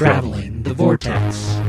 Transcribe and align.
Traveling 0.00 0.62
the 0.62 0.72
Vortex. 0.72 1.60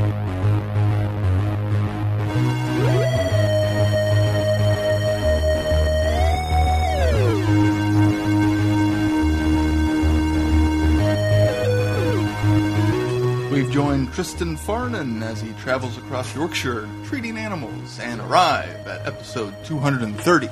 We've 13.52 13.70
joined 13.70 14.14
Tristan 14.14 14.56
Farnon 14.56 15.20
as 15.20 15.42
he 15.42 15.52
travels 15.60 15.98
across 15.98 16.34
Yorkshire, 16.34 16.88
treating 17.04 17.36
animals, 17.36 17.98
and 17.98 18.18
arrive 18.22 18.86
at 18.86 19.06
episode 19.06 19.54
230. 19.66 20.48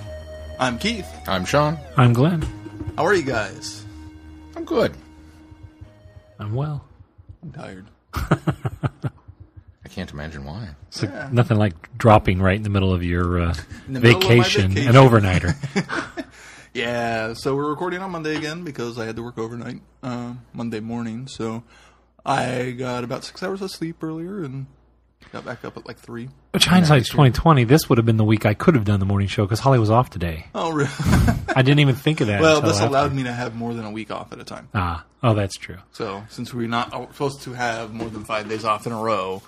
I'm 0.58 0.78
Keith. 0.78 1.08
I'm 1.26 1.46
Sean. 1.46 1.78
I'm 1.96 2.12
Glenn. 2.12 2.42
How 2.98 3.06
are 3.06 3.14
you 3.14 3.22
guys? 3.22 3.86
I'm 4.54 4.66
good. 4.66 4.94
I'm 6.38 6.52
well. 6.52 6.84
I'm 7.42 7.52
tired. 7.52 7.86
I 8.14 9.88
can't 9.88 10.10
imagine 10.12 10.44
why. 10.44 10.68
So 10.90 11.28
nothing 11.32 11.58
like 11.58 11.96
dropping 11.98 12.40
right 12.40 12.56
in 12.56 12.62
the 12.62 12.70
middle 12.70 12.92
of 12.92 13.02
your 13.02 13.40
uh, 13.40 13.54
In 13.86 13.94
the 13.94 14.00
middle 14.00 14.16
of 14.18 14.22
vacation, 14.22 14.70
vacation. 14.72 14.96
an 14.96 15.02
overnighter. 15.02 16.26
Yeah, 16.72 17.32
so 17.34 17.56
we're 17.56 17.68
recording 17.68 18.00
on 18.00 18.12
Monday 18.12 18.36
again 18.36 18.62
because 18.62 18.96
I 18.96 19.04
had 19.04 19.16
to 19.16 19.24
work 19.24 19.38
overnight 19.38 19.80
uh, 20.04 20.34
Monday 20.52 20.78
morning. 20.78 21.26
So 21.26 21.64
I 22.24 22.70
got 22.78 23.02
about 23.02 23.24
six 23.24 23.42
hours 23.42 23.60
of 23.60 23.72
sleep 23.72 24.04
earlier 24.04 24.44
and 24.44 24.66
got 25.32 25.44
back 25.44 25.64
up 25.64 25.76
at 25.76 25.86
like 25.86 25.98
three. 25.98 26.28
Which 26.52 26.64
hindsight's 26.66 27.08
twenty 27.08 27.30
twenty. 27.30 27.64
This 27.64 27.88
would 27.88 27.98
have 27.98 28.06
been 28.06 28.16
the 28.16 28.24
week 28.24 28.46
I 28.46 28.54
could 28.54 28.74
have 28.74 28.84
done 28.84 29.00
the 29.00 29.06
morning 29.06 29.28
show 29.28 29.44
because 29.44 29.60
Holly 29.60 29.78
was 29.78 29.90
off 29.90 30.10
today. 30.10 30.46
Oh, 30.54 30.72
really? 30.72 30.90
I 31.54 31.62
didn't 31.62 31.80
even 31.80 31.94
think 31.94 32.20
of 32.20 32.26
that. 32.28 32.40
well, 32.40 32.60
this 32.60 32.76
after. 32.76 32.86
allowed 32.88 33.12
me 33.14 33.24
to 33.24 33.32
have 33.32 33.54
more 33.54 33.74
than 33.74 33.84
a 33.84 33.90
week 33.90 34.10
off 34.10 34.32
at 34.32 34.40
a 34.40 34.44
time. 34.44 34.68
Ah, 34.74 35.04
oh, 35.22 35.34
that's 35.34 35.56
true. 35.56 35.78
So 35.92 36.24
since 36.28 36.52
we're 36.52 36.68
not 36.68 36.90
supposed 37.12 37.42
to 37.42 37.52
have 37.52 37.92
more 37.92 38.08
than 38.08 38.24
five 38.24 38.48
days 38.48 38.64
off 38.64 38.86
in 38.86 38.92
a 38.92 39.00
row, 39.00 39.42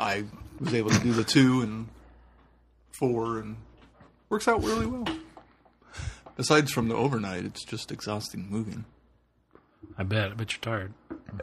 I 0.00 0.24
was 0.60 0.72
able 0.74 0.90
to 0.90 1.00
do 1.00 1.12
the 1.12 1.24
two 1.24 1.60
and 1.60 1.88
four, 2.92 3.38
and 3.38 3.56
works 4.28 4.48
out 4.48 4.62
really 4.62 4.86
well. 4.86 5.06
Besides 6.36 6.72
from 6.72 6.88
the 6.88 6.94
overnight, 6.96 7.44
it's 7.44 7.64
just 7.64 7.92
exhausting 7.92 8.46
moving. 8.50 8.84
I 9.96 10.02
bet. 10.02 10.30
I 10.32 10.34
bet 10.34 10.52
you're 10.52 10.60
tired. 10.60 10.92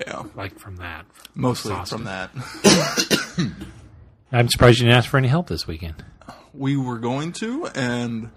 Yeah, 0.05 0.23
Like 0.35 0.59
from 0.59 0.77
that. 0.77 1.05
mostly 1.35 1.71
Exhausted. 1.71 1.95
from 1.95 2.03
that. 2.05 2.31
I'm 4.31 4.49
surprised 4.49 4.79
you 4.79 4.85
didn't 4.85 4.97
ask 4.97 5.09
for 5.09 5.17
any 5.17 5.27
help 5.27 5.47
this 5.47 5.67
weekend. 5.67 6.03
we 6.53 6.77
were 6.77 6.97
going 6.99 7.31
to, 7.33 7.67
and 7.75 8.29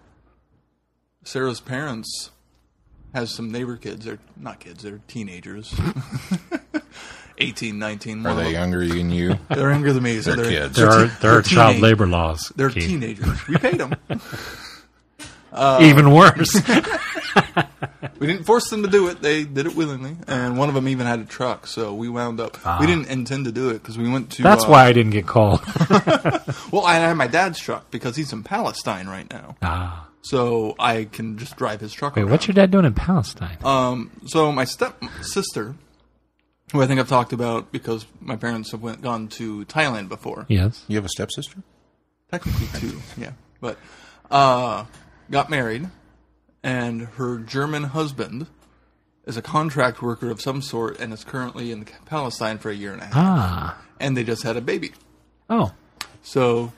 Sarah's 1.24 1.60
parents 1.60 2.30
has 3.14 3.32
some 3.32 3.50
neighbor 3.52 3.76
kids. 3.76 4.04
They're 4.04 4.18
not 4.36 4.60
kids; 4.60 4.82
they're 4.82 5.00
teenagers. 5.08 5.74
18, 7.38 7.78
19. 7.78 8.26
Are 8.26 8.34
they 8.36 8.44
them- 8.44 8.52
younger 8.52 8.86
than 8.86 9.10
you? 9.10 9.38
They're 9.48 9.70
younger 9.70 9.92
than 9.92 10.02
me. 10.04 10.20
So 10.20 10.34
They're 10.34 10.44
they're 10.44 10.60
kids. 10.62 10.76
There 10.76 10.88
are 10.88 10.98
they're 11.06 11.16
there 11.20 11.38
are 11.38 11.42
child 11.42 11.78
labor 11.80 12.06
laws. 12.06 12.52
They're 12.56 12.70
Keith. 12.70 12.86
teenagers. 12.88 13.46
We 13.48 13.56
paid 13.56 13.78
them. 13.78 13.94
Uh, 15.56 15.78
Even 15.82 16.10
worse. 16.10 16.52
We 18.20 18.28
didn't 18.28 18.44
force 18.44 18.70
them 18.70 18.82
to 18.84 18.88
do 18.88 19.08
it. 19.08 19.20
They 19.20 19.44
did 19.44 19.66
it 19.66 19.74
willingly, 19.74 20.16
and 20.28 20.56
one 20.56 20.68
of 20.68 20.74
them 20.74 20.88
even 20.88 21.06
had 21.06 21.18
a 21.18 21.24
truck. 21.24 21.66
So 21.66 21.92
we 21.94 22.08
wound 22.08 22.40
up. 22.40 22.56
We 22.80 22.86
didn't 22.86 23.08
intend 23.08 23.46
to 23.46 23.52
do 23.52 23.70
it 23.70 23.74
because 23.74 23.98
we 23.98 24.08
went 24.08 24.30
to. 24.32 24.44
Ah. 24.44 24.50
That's 24.50 24.64
uh, 24.64 24.68
why 24.68 24.84
I 24.84 24.92
didn't 24.92 25.12
get 25.12 25.26
called. 25.26 25.60
Well, 26.70 26.86
I 26.86 26.94
have 26.94 27.16
my 27.16 27.26
dad's 27.26 27.58
truck 27.58 27.90
because 27.90 28.16
he's 28.16 28.32
in 28.32 28.42
Palestine 28.44 29.08
right 29.08 29.30
now, 29.30 29.56
ah. 29.62 30.08
so 30.22 30.74
I 30.78 31.04
can 31.04 31.38
just 31.38 31.56
drive 31.56 31.80
his 31.80 31.92
truck. 31.92 32.16
Wait, 32.16 32.22
around. 32.22 32.30
what's 32.30 32.46
your 32.46 32.54
dad 32.54 32.70
doing 32.70 32.84
in 32.84 32.94
Palestine? 32.94 33.58
Um, 33.64 34.10
so 34.26 34.50
my 34.50 34.64
step 34.64 35.02
sister, 35.22 35.74
who 36.72 36.82
I 36.82 36.86
think 36.86 36.98
I've 37.00 37.08
talked 37.08 37.32
about 37.32 37.72
because 37.72 38.06
my 38.20 38.36
parents 38.36 38.70
have 38.72 38.82
went 38.82 39.02
gone 39.02 39.28
to 39.28 39.64
Thailand 39.66 40.08
before. 40.08 40.46
yes. 40.48 40.84
You 40.88 40.96
have 40.96 41.04
a 41.04 41.08
stepsister? 41.10 41.58
Technically 42.30 42.68
two, 42.80 43.00
yeah, 43.16 43.32
but 43.60 43.78
uh, 44.30 44.84
got 45.30 45.50
married, 45.50 45.88
and 46.64 47.02
her 47.02 47.38
German 47.38 47.84
husband 47.84 48.46
is 49.26 49.36
a 49.36 49.42
contract 49.42 50.02
worker 50.02 50.30
of 50.30 50.40
some 50.40 50.60
sort 50.60 50.98
and 50.98 51.12
is 51.12 51.22
currently 51.24 51.70
in 51.70 51.84
Palestine 52.06 52.58
for 52.58 52.70
a 52.70 52.74
year 52.74 52.92
and 52.92 53.00
a 53.02 53.04
half, 53.06 53.14
Ah. 53.16 53.78
and 54.00 54.16
they 54.16 54.24
just 54.24 54.42
had 54.42 54.56
a 54.56 54.60
baby. 54.60 54.92
Oh. 55.48 55.72
So, 56.22 56.72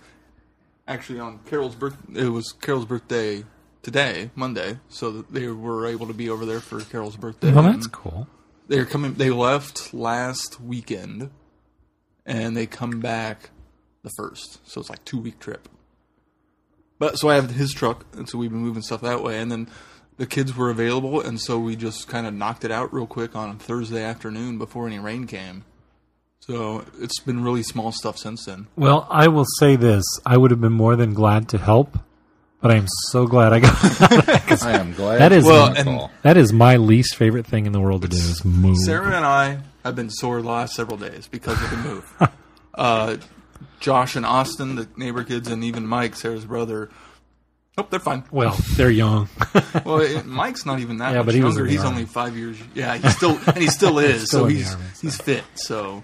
actually, 0.87 1.21
on 1.21 1.39
Carol's 1.47 1.75
birth, 1.75 1.97
it 2.15 2.29
was 2.29 2.53
Carol's 2.53 2.85
birthday 2.85 3.45
today, 3.83 4.31
Monday. 4.35 4.79
So 4.89 5.23
they 5.23 5.47
were 5.49 5.87
able 5.87 6.07
to 6.09 6.13
be 6.15 6.29
over 6.29 6.45
there 6.45 6.61
for 6.61 6.81
Carol's 6.83 7.17
birthday. 7.17 7.53
Well, 7.53 7.63
that's 7.65 7.87
cool. 7.87 8.27
They're 8.69 8.85
coming. 8.85 9.15
They 9.15 9.31
left 9.31 9.95
last 9.95 10.61
weekend, 10.61 11.31
and 12.25 12.57
they 12.57 12.67
come 12.67 12.99
back 13.01 13.51
the 14.03 14.11
first. 14.17 14.59
So 14.69 14.81
it's 14.81 14.91
like 14.91 15.05
two 15.05 15.19
week 15.21 15.39
trip. 15.39 15.69
But 16.99 17.19
so 17.19 17.29
I 17.29 17.35
have 17.35 17.51
his 17.51 17.73
truck, 17.73 18.07
and 18.17 18.29
so 18.29 18.39
we've 18.39 18.51
been 18.51 18.61
moving 18.61 18.83
stuff 18.83 19.01
that 19.03 19.23
way, 19.23 19.39
and 19.39 19.51
then. 19.51 19.69
The 20.19 20.25
kids 20.25 20.57
were 20.57 20.71
available, 20.71 21.21
and 21.21 21.39
so 21.39 21.59
we 21.59 21.77
just 21.77 22.09
kind 22.09 22.27
of 22.27 22.33
knocked 22.33 22.65
it 22.65 22.71
out 22.71 22.91
real 22.91 23.07
quick 23.07 23.37
on 23.37 23.59
Thursday 23.59 24.03
afternoon 24.03 24.57
before 24.57 24.87
any 24.87 24.99
rain 24.99 25.27
came. 25.27 25.67
So 26.47 26.85
it's 27.01 27.19
been 27.21 27.43
really 27.43 27.65
small 27.65 27.91
stuff 27.91 28.19
since 28.19 28.45
then. 28.45 28.69
Well, 28.77 29.09
I 29.11 29.27
will 29.27 29.47
say 29.59 29.75
this: 29.75 30.05
I 30.25 30.37
would 30.37 30.53
have 30.53 30.61
been 30.61 30.73
more 30.73 30.95
than 30.95 31.13
glad 31.13 31.49
to 31.51 31.59
help, 31.59 31.99
but 32.61 32.71
I 32.71 32.77
am 32.77 32.87
so 33.09 33.27
glad 33.27 33.53
I 33.53 33.59
got. 33.59 34.63
I 34.63 34.79
am 34.79 34.93
glad. 34.95 35.19
That 35.19 35.33
is 35.33 35.45
well, 35.45 35.75
and 35.77 36.09
that 36.23 36.37
is 36.37 36.53
my 36.53 36.77
least 36.77 37.17
favorite 37.17 37.47
thing 37.47 37.67
in 37.67 37.73
the 37.73 37.81
world 37.81 38.03
to 38.03 38.09
do 38.09 38.17
is 38.17 38.45
move. 38.45 38.77
Sarah 38.79 39.17
and 39.17 39.27
I 39.27 39.59
have 39.85 39.97
been 39.97 40.09
sore 40.09 40.41
the 40.41 40.49
last 40.49 40.75
several 40.75 40.99
days 40.99 41.27
because 41.27 41.61
of 41.63 41.71
the 41.71 41.77
move. 41.79 42.31
uh, 42.75 43.17
Josh 43.81 44.17
and 44.17 44.25
Austin, 44.27 44.77
the 44.77 44.89
neighbor 44.97 45.25
kids, 45.25 45.49
and 45.49 45.63
even 45.65 45.87
Mike, 45.87 46.17
Sarah's 46.17 46.45
brother. 46.45 46.91
Oh, 47.79 47.87
they're 47.91 48.01
fine. 48.01 48.25
Well, 48.31 48.57
they're 48.77 48.91
young. 48.91 49.29
Well, 49.85 49.99
it, 50.01 50.25
Mike's 50.25 50.65
not 50.65 50.79
even 50.81 50.99
that 50.99 51.11
Yeah, 51.13 51.19
much 51.19 51.27
but 51.27 51.35
he 51.35 51.41
younger. 51.41 51.65
the 51.65 51.71
He's 51.71 51.81
army. 51.81 51.91
only 51.91 52.05
five 52.07 52.37
years. 52.37 52.57
Yeah, 52.75 52.97
he 52.97 53.09
still 53.11 53.39
and 53.47 53.59
he 53.59 53.67
still 53.69 53.99
is. 54.01 54.27
Still 54.29 54.41
so 54.41 54.47
he's 54.47 54.73
army, 54.73 54.85
so. 54.95 55.01
he's 55.03 55.17
fit. 55.21 55.45
So 55.55 56.03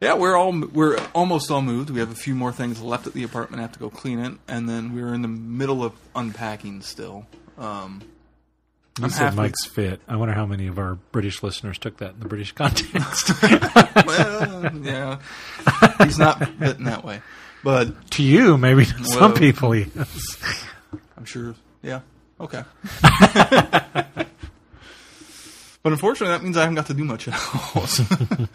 yeah, 0.00 0.14
we're 0.14 0.34
all 0.36 0.58
we're 0.58 0.98
almost 1.14 1.50
all 1.50 1.60
moved. 1.60 1.90
We 1.90 2.00
have 2.00 2.10
a 2.10 2.14
few 2.14 2.34
more 2.34 2.52
things 2.52 2.80
left 2.80 3.06
at 3.06 3.12
the 3.12 3.22
apartment. 3.24 3.60
I 3.60 3.62
have 3.62 3.72
to 3.72 3.78
go 3.78 3.90
clean 3.90 4.18
it, 4.20 4.32
and 4.48 4.68
then 4.68 4.94
we're 4.94 5.12
in 5.12 5.22
the 5.22 5.28
middle 5.28 5.84
of 5.84 5.92
unpacking 6.16 6.80
still. 6.82 7.26
Um, 7.58 8.00
you 8.98 9.04
I'm 9.04 9.10
said 9.10 9.24
halfway- 9.26 9.44
Mike's 9.44 9.64
fit. 9.66 10.00
I 10.08 10.16
wonder 10.16 10.34
how 10.34 10.46
many 10.46 10.66
of 10.66 10.78
our 10.78 10.94
British 11.12 11.42
listeners 11.42 11.78
took 11.78 11.98
that 11.98 12.14
in 12.14 12.20
the 12.20 12.28
British 12.28 12.52
context. 12.56 13.30
well, 14.06 14.76
yeah, 14.82 15.18
he's 16.04 16.18
not 16.18 16.38
fit 16.58 16.76
in 16.78 16.84
that 16.84 17.04
way, 17.04 17.20
but 17.64 18.10
to 18.12 18.22
you, 18.22 18.56
maybe 18.58 18.84
to 18.84 19.04
some 19.04 19.20
Well- 19.20 19.32
people, 19.38 19.74
yes. 19.74 20.64
I'm 21.16 21.24
sure. 21.24 21.54
Yeah. 21.82 22.00
Okay. 22.40 22.62
but 25.82 25.92
unfortunately, 25.92 26.28
that 26.36 26.42
means 26.42 26.56
I 26.56 26.60
haven't 26.60 26.76
got 26.76 26.86
to 26.86 26.94
do 26.94 27.04
much 27.04 27.28
else. 27.28 28.00
uh, 28.10 28.46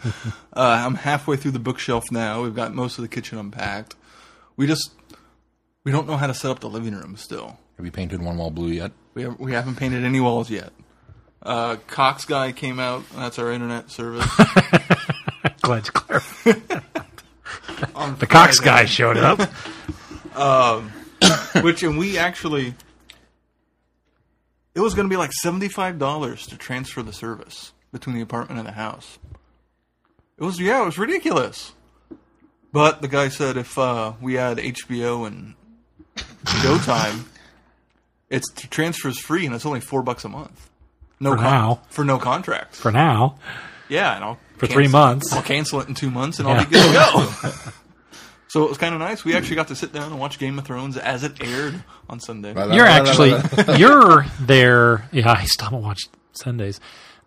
I'm 0.54 0.94
halfway 0.94 1.36
through 1.36 1.50
the 1.52 1.58
bookshelf 1.58 2.04
now. 2.10 2.42
We've 2.42 2.54
got 2.54 2.74
most 2.74 2.98
of 2.98 3.02
the 3.02 3.08
kitchen 3.08 3.38
unpacked. 3.38 3.94
We 4.56 4.66
just 4.66 4.90
we 5.84 5.92
don't 5.92 6.06
know 6.06 6.16
how 6.16 6.26
to 6.26 6.34
set 6.34 6.50
up 6.50 6.60
the 6.60 6.68
living 6.70 6.94
room 6.94 7.16
still. 7.16 7.58
Have 7.76 7.86
you 7.86 7.92
painted 7.92 8.22
one 8.22 8.36
wall 8.36 8.50
blue 8.50 8.68
yet? 8.70 8.92
We 9.14 9.22
have, 9.22 9.38
we 9.38 9.52
haven't 9.52 9.76
painted 9.76 10.04
any 10.04 10.20
walls 10.20 10.50
yet. 10.50 10.72
Uh, 11.42 11.76
Cox 11.86 12.24
guy 12.24 12.52
came 12.52 12.80
out. 12.80 13.04
That's 13.14 13.38
our 13.38 13.52
internet 13.52 13.90
service. 13.90 14.26
Glad 15.62 15.86
you 15.86 15.92
clarified. 15.92 16.62
The 18.18 18.26
Cox 18.26 18.58
Friday. 18.58 18.64
guy 18.64 18.84
showed 18.86 19.16
up. 19.16 19.40
which 21.62 21.82
and 21.82 21.98
we 21.98 22.18
actually 22.18 22.74
it 24.74 24.80
was 24.80 24.94
going 24.94 25.08
to 25.08 25.12
be 25.12 25.16
like 25.16 25.30
$75 25.44 26.48
to 26.48 26.56
transfer 26.56 27.02
the 27.02 27.12
service 27.12 27.72
between 27.92 28.16
the 28.16 28.22
apartment 28.22 28.58
and 28.58 28.66
the 28.68 28.72
house 28.72 29.18
it 30.36 30.44
was 30.44 30.60
yeah 30.60 30.82
it 30.82 30.84
was 30.84 30.98
ridiculous 30.98 31.72
but 32.72 33.02
the 33.02 33.08
guy 33.08 33.28
said 33.28 33.56
if 33.56 33.78
uh, 33.78 34.12
we 34.20 34.34
had 34.34 34.58
hbo 34.58 35.26
and 35.26 35.54
showtime 36.44 37.24
it's 38.34 38.50
the 38.52 38.66
transfer's 38.68 39.18
free 39.18 39.46
and 39.46 39.54
it's 39.54 39.66
only 39.66 39.80
four 39.80 40.02
bucks 40.02 40.24
a 40.24 40.28
month 40.28 40.70
no 41.20 41.30
For 41.36 41.36
now. 41.42 41.80
for 41.90 42.04
no 42.04 42.18
contract 42.18 42.74
For 42.76 42.90
now, 42.90 43.36
yeah 43.88 44.16
and 44.16 44.24
I'll 44.24 44.38
for 44.58 44.66
three 44.66 44.88
months. 44.88 45.32
I'll 45.32 45.42
cancel 45.42 45.80
it 45.80 45.88
in 45.88 45.94
two 45.94 46.10
months 46.10 46.38
and 46.38 46.48
Yeah. 46.48 46.54
I'll 46.54 46.64
be 46.64 46.70
good 46.70 46.86
to 46.86 46.92
go. 47.42 47.50
so 48.48 48.64
it 48.64 48.68
was 48.68 48.78
kind 48.78 48.94
of 48.94 49.00
nice. 49.00 49.24
We 49.24 49.34
actually 49.34 49.56
got 49.56 49.68
to 49.68 49.74
sit 49.76 49.92
down 49.92 50.12
and 50.12 50.20
watch 50.20 50.38
Game 50.38 50.58
of 50.58 50.64
Thrones 50.64 50.96
as 50.96 51.24
it 51.24 51.42
aired 51.42 51.82
on 52.08 52.20
Sunday. 52.20 52.52
You're 52.54 52.86
actually 52.86 53.30
you're 53.78 54.26
there. 54.40 55.08
Yeah, 55.12 55.32
I 55.32 55.44
still 55.46 55.66
haven't 55.66 55.82
watched 55.82 56.08
Sundays. 56.32 56.78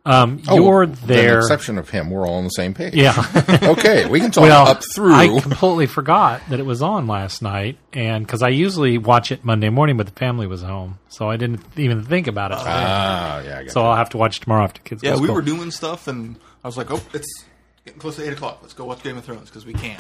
Um, 0.07 0.41
you're 0.49 0.83
Oh, 0.83 0.87
With 0.87 1.01
an 1.01 1.07
there. 1.07 1.39
exception 1.39 1.77
of 1.77 1.89
him, 1.89 2.09
we're 2.09 2.25
all 2.27 2.35
on 2.35 2.45
the 2.45 2.49
same 2.49 2.73
page. 2.73 2.93
Yeah. 2.95 3.13
okay, 3.63 4.05
we 4.07 4.19
can 4.19 4.31
talk 4.31 4.43
well, 4.43 4.67
up 4.67 4.81
through. 4.95 5.13
I 5.13 5.27
completely 5.41 5.85
forgot 5.85 6.41
that 6.49 6.59
it 6.59 6.65
was 6.65 6.81
on 6.81 7.07
last 7.07 7.41
night, 7.41 7.77
and 7.93 8.25
because 8.25 8.41
I 8.41 8.49
usually 8.49 8.97
watch 8.97 9.31
it 9.31 9.43
Monday 9.43 9.69
morning, 9.69 9.97
but 9.97 10.05
the 10.05 10.13
family 10.13 10.47
was 10.47 10.61
home, 10.61 10.99
so 11.09 11.29
I 11.29 11.35
didn't 11.37 11.61
even 11.75 12.03
think 12.03 12.27
about 12.27 12.51
it. 12.51 12.59
today. 12.59 12.69
ah, 12.73 13.39
yeah, 13.41 13.57
I 13.59 13.63
got 13.65 13.71
so 13.73 13.81
I'll 13.85 13.95
have 13.97 14.09
to 14.11 14.17
watch 14.17 14.39
tomorrow 14.39 14.63
after 14.63 14.81
kids. 14.81 15.01
go 15.01 15.09
Yeah, 15.09 15.15
to 15.15 15.19
we 15.21 15.25
school. 15.27 15.35
were 15.35 15.41
doing 15.41 15.71
stuff, 15.71 16.07
and 16.07 16.37
I 16.63 16.67
was 16.67 16.77
like, 16.77 16.89
"Oh, 16.89 17.01
it's 17.13 17.43
Getting 17.85 18.01
close 18.01 18.17
to 18.17 18.25
eight 18.27 18.33
o'clock. 18.33 18.59
Let's 18.61 18.73
go 18.73 18.83
watch 18.85 19.01
Game 19.01 19.17
of 19.17 19.23
Thrones 19.23 19.49
because 19.49 19.65
we 19.65 19.73
can. 19.73 19.99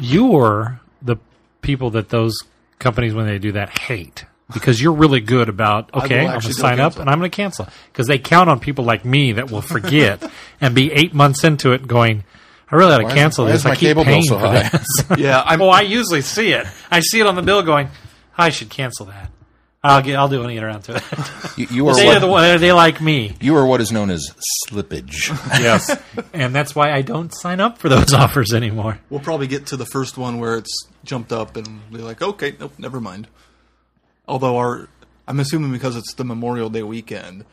You're 0.00 0.80
the 1.02 1.16
people 1.62 1.90
that 1.90 2.08
those 2.08 2.36
companies, 2.78 3.14
when 3.14 3.26
they 3.26 3.38
do 3.38 3.52
that, 3.52 3.78
hate. 3.78 4.24
Because 4.52 4.80
you're 4.80 4.94
really 4.94 5.20
good 5.20 5.50
about, 5.50 5.92
okay, 5.94 6.20
I'm 6.20 6.28
going 6.28 6.40
to 6.40 6.54
sign 6.54 6.80
up 6.80 6.96
and 6.98 7.10
I'm 7.10 7.18
going 7.18 7.30
to 7.30 7.36
cancel. 7.36 7.68
Because 7.92 8.06
they 8.06 8.18
count 8.18 8.48
on 8.48 8.60
people 8.60 8.84
like 8.84 9.04
me 9.04 9.32
that 9.32 9.50
will 9.50 9.60
forget 9.60 10.22
and 10.60 10.74
be 10.74 10.90
eight 10.92 11.12
months 11.12 11.44
into 11.44 11.72
it 11.72 11.86
going, 11.86 12.24
I 12.70 12.76
really 12.76 12.92
ought 12.94 13.08
to 13.08 13.14
cancel 13.14 13.44
why 13.44 13.52
this. 13.52 13.64
my 13.64 13.72
I 13.72 13.74
keep 13.74 13.88
cable 13.88 14.04
bill 14.04 14.12
paying 14.12 14.24
so 14.24 14.38
for 14.38 14.46
high? 14.46 14.68
this. 14.68 14.86
Yeah, 15.18 15.42
I'm. 15.46 15.60
oh, 15.60 15.68
I 15.68 15.82
usually 15.82 16.22
see 16.22 16.52
it. 16.52 16.66
I 16.90 17.00
see 17.00 17.20
it 17.20 17.26
on 17.26 17.34
the 17.34 17.42
bill 17.42 17.62
going, 17.62 17.88
I 18.36 18.48
should 18.50 18.70
cancel 18.70 19.06
that. 19.06 19.30
I'll 19.82 20.02
get, 20.02 20.16
I'll 20.16 20.28
do 20.28 20.40
when 20.40 20.50
I 20.50 20.54
get 20.54 20.64
around 20.64 20.82
to 20.82 20.96
it. 20.96 21.02
You, 21.56 21.66
you 21.70 21.88
are 21.88 21.94
they 21.94 22.08
are 22.08 22.18
the 22.18 22.26
one, 22.26 22.60
they 22.60 22.72
like 22.72 23.00
me. 23.00 23.36
you 23.40 23.56
are 23.56 23.64
what 23.64 23.80
is 23.80 23.92
known 23.92 24.10
as 24.10 24.34
slippage. 24.66 25.28
Yes. 25.60 25.96
and 26.32 26.52
that's 26.52 26.74
why 26.74 26.90
I 26.90 27.02
don't 27.02 27.32
sign 27.32 27.60
up 27.60 27.78
for 27.78 27.88
those 27.88 28.12
offers 28.12 28.52
anymore. 28.52 28.98
We'll 29.08 29.20
probably 29.20 29.46
get 29.46 29.66
to 29.66 29.76
the 29.76 29.86
first 29.86 30.18
one 30.18 30.40
where 30.40 30.56
it's 30.56 30.88
jumped 31.04 31.32
up 31.32 31.56
and 31.56 31.90
be 31.92 31.98
like, 31.98 32.20
okay, 32.20 32.54
nope, 32.58 32.72
never 32.76 33.00
mind. 33.00 33.28
Although 34.28 34.58
our, 34.58 34.88
I'm 35.26 35.40
assuming 35.40 35.72
because 35.72 35.96
it's 35.96 36.14
the 36.14 36.24
Memorial 36.24 36.68
Day 36.68 36.82
weekend, 36.82 37.44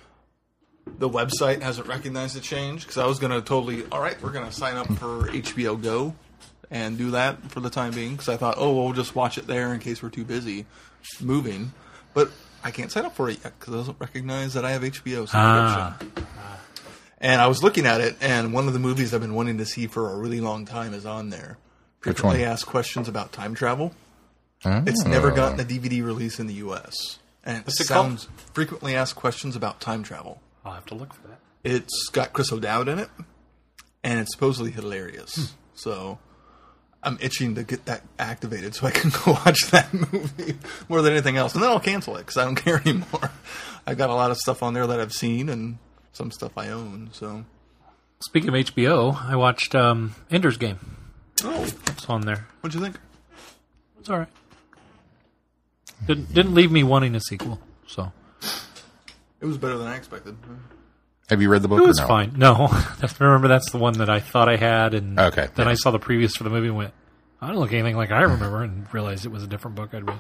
the 1.00 1.10
website 1.10 1.62
hasn't 1.62 1.88
recognized 1.88 2.36
the 2.36 2.42
change. 2.42 2.82
Because 2.82 2.98
I 2.98 3.06
was 3.06 3.18
going 3.18 3.32
to 3.32 3.42
totally, 3.42 3.84
all 3.92 4.02
right, 4.02 4.22
we're 4.22 4.32
going 4.32 4.46
to 4.46 4.52
sign 4.52 4.76
up 4.76 4.88
for 4.88 5.28
HBO 5.30 5.82
Go 5.82 6.16
and 6.70 6.98
do 6.98 7.12
that 7.12 7.50
for 7.52 7.62
the 7.62 7.70
time 7.70 7.94
being. 7.94 8.12
Because 8.12 8.30
I 8.30 8.38
thought, 8.38 8.56
oh, 8.58 8.74
we'll 8.74 8.94
just 8.94 9.16
watch 9.16 9.38
it 9.38 9.48
there 9.48 9.74
in 9.74 9.80
case 9.80 10.04
we're 10.04 10.10
too 10.10 10.26
busy 10.26 10.66
moving. 11.22 11.72
But 12.14 12.30
I 12.64 12.72
can't 12.72 12.92
sign 12.92 13.06
up 13.06 13.16
for 13.16 13.30
it 13.30 13.40
yet 13.44 13.58
because 13.60 13.74
it 13.74 13.78
doesn't 13.78 14.00
recognize 14.00 14.54
that 14.54 14.66
I 14.66 14.72
have 14.72 14.82
HBO 14.82 15.28
subscription. 15.28 15.34
Ah. 15.38 15.98
And 17.20 17.42
I 17.42 17.48
was 17.48 17.64
looking 17.64 17.86
at 17.86 18.02
it, 18.02 18.18
and 18.22 18.54
one 18.54 18.68
of 18.68 18.74
the 18.74 18.80
movies 18.80 19.14
I've 19.14 19.22
been 19.22 19.34
wanting 19.34 19.58
to 19.60 19.66
see 19.66 19.88
for 19.88 20.12
a 20.12 20.18
really 20.18 20.42
long 20.42 20.66
time 20.66 20.94
is 20.94 21.06
on 21.06 21.30
there. 21.30 21.58
Which 22.04 22.18
Frequently 22.18 22.42
one? 22.42 22.52
asked 22.52 22.68
questions 22.68 23.08
about 23.08 23.32
time 23.32 23.56
travel. 23.56 23.94
It's 24.66 25.06
never 25.06 25.32
gotten 25.32 25.60
a 25.60 25.64
DVD 25.64 26.04
release 26.04 26.40
in 26.40 26.48
the 26.48 26.56
U.S. 26.56 27.20
And 27.44 27.58
it 27.58 27.66
What's 27.66 27.80
it 27.80 27.88
called? 27.88 28.08
sounds 28.20 28.28
frequently 28.54 28.96
asked 28.96 29.16
questions 29.16 29.56
about 29.56 29.80
time 29.80 30.04
travel. 30.04 30.42
I'll 30.64 30.74
have 30.74 30.86
to 30.88 30.96
look 30.96 31.14
for 31.14 31.28
that. 31.28 31.40
It's 31.64 32.10
got 32.10 32.34
Chris 32.34 32.52
O'Dowd 32.52 32.88
in 32.88 33.00
it, 33.00 33.10
and 34.04 34.20
it's 34.20 34.34
supposedly 34.34 34.72
Hmm. 34.72 34.82
hilarious. 34.82 35.54
So 35.76 36.18
I'm 37.04 37.18
itching 37.22 37.54
to 37.56 37.64
get 37.64 37.86
that 37.86 38.02
activated 38.18 38.74
so 38.74 38.88
I 38.88 38.92
can 38.92 39.12
go 39.26 39.34
watch 39.34 39.60
that 39.72 39.94
movie 39.94 40.58
more 40.90 41.02
than 41.04 41.12
anything 41.14 41.38
else. 41.38 41.54
And 41.54 41.62
then 41.64 41.70
I'll 41.70 41.80
cancel 41.80 42.16
it 42.18 42.22
because 42.22 42.38
I 42.38 42.46
don't 42.46 42.56
care 42.64 42.80
anymore. 42.84 43.32
I've 43.86 43.98
got 43.98 44.10
a 44.10 44.16
lot 44.16 44.32
of 44.32 44.38
stuff 44.38 44.64
on 44.64 44.74
there 44.74 44.88
that 44.88 45.00
I've 45.00 45.14
seen 45.14 45.50
and 45.50 45.78
some 46.14 46.32
stuff 46.32 46.58
I 46.58 46.70
own. 46.70 47.10
So 47.12 47.46
Speaking 48.22 48.50
of 48.50 48.56
HBO, 48.56 49.16
I 49.24 49.36
watched 49.36 49.76
um, 49.76 50.16
Ender's 50.32 50.58
Game. 50.58 50.80
oh, 51.44 51.64
It's 51.88 52.06
on 52.10 52.22
there. 52.22 52.48
what'd 52.62 52.74
you 52.74 52.82
think? 52.82 52.98
It's 54.00 54.10
all 54.10 54.18
right. 54.20 54.28
Didn't 56.08 56.34
didn't 56.34 56.54
leave 56.54 56.72
me 56.72 56.84
wanting 56.84 57.16
a 57.16 57.20
sequel. 57.20 57.60
So 57.88 58.12
It 59.42 59.46
was 59.46 59.58
better 59.58 59.78
than 59.78 59.88
I 59.88 59.96
expected. 59.96 60.36
Have 61.30 61.42
you 61.42 61.50
read 61.50 61.62
the 61.64 61.68
book? 61.68 61.82
it 61.82 61.88
was 61.88 62.00
or 62.00 62.04
no? 62.04 62.08
fine. 62.08 62.34
No, 62.38 62.68
remember 63.20 63.48
that's 63.48 63.72
the 63.72 63.78
one 63.80 63.98
that 64.00 64.10
I 64.10 64.20
thought 64.20 64.48
I 64.48 64.58
had, 64.58 64.94
and 64.94 65.20
Okay, 65.20 65.48
then 65.56 65.66
yeah. 65.66 65.72
I 65.72 65.76
saw 65.76 65.90
the 65.92 66.00
previous 66.00 66.36
for 66.36 66.44
the 66.44 66.50
movie 66.52 66.68
and 66.68 66.78
went, 66.78 66.94
I 67.42 67.48
don't 67.48 67.58
look 67.58 67.74
anything 67.74 67.96
like 67.98 68.12
I 68.12 68.24
hmm. 68.26 68.34
remember, 68.34 68.64
and 68.64 68.92
realized 68.94 69.26
it 69.26 69.32
was 69.32 69.44
a 69.44 69.48
different 69.48 69.76
book 69.76 69.94
I'd 69.94 70.08
read. 70.08 70.20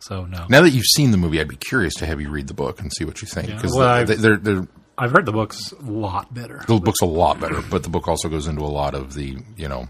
So 0.00 0.24
no, 0.24 0.46
Now 0.48 0.62
that 0.62 0.70
you've 0.70 0.84
seen 0.84 1.10
the 1.12 1.16
movie, 1.16 1.40
I'd 1.40 1.48
be 1.48 1.56
curious 1.56 1.94
to 1.94 2.06
have 2.06 2.20
you 2.20 2.28
read 2.30 2.48
the 2.48 2.54
book 2.54 2.80
and 2.80 2.92
see 2.92 3.04
what 3.04 3.22
you 3.22 3.28
think 3.28 3.48
Yeah. 3.48 3.54
because 3.56 3.74
Well, 3.74 3.88
I've- 3.88 4.14
they're, 4.16 4.36
they're, 4.36 4.66
I've 4.98 5.10
heard 5.12 5.26
the 5.26 5.32
books 5.32 5.72
a 5.72 5.82
lot 5.90 6.32
better. 6.34 6.62
the 6.66 6.78
book's 6.80 7.02
a 7.02 7.06
lot 7.06 7.38
better, 7.40 7.62
but 7.70 7.82
the 7.82 7.88
book 7.90 8.08
also 8.08 8.28
goes 8.28 8.46
into 8.48 8.62
a 8.62 8.66
lot 8.66 8.94
of 8.94 9.14
the 9.14 9.38
you 9.56 9.68
know 9.68 9.88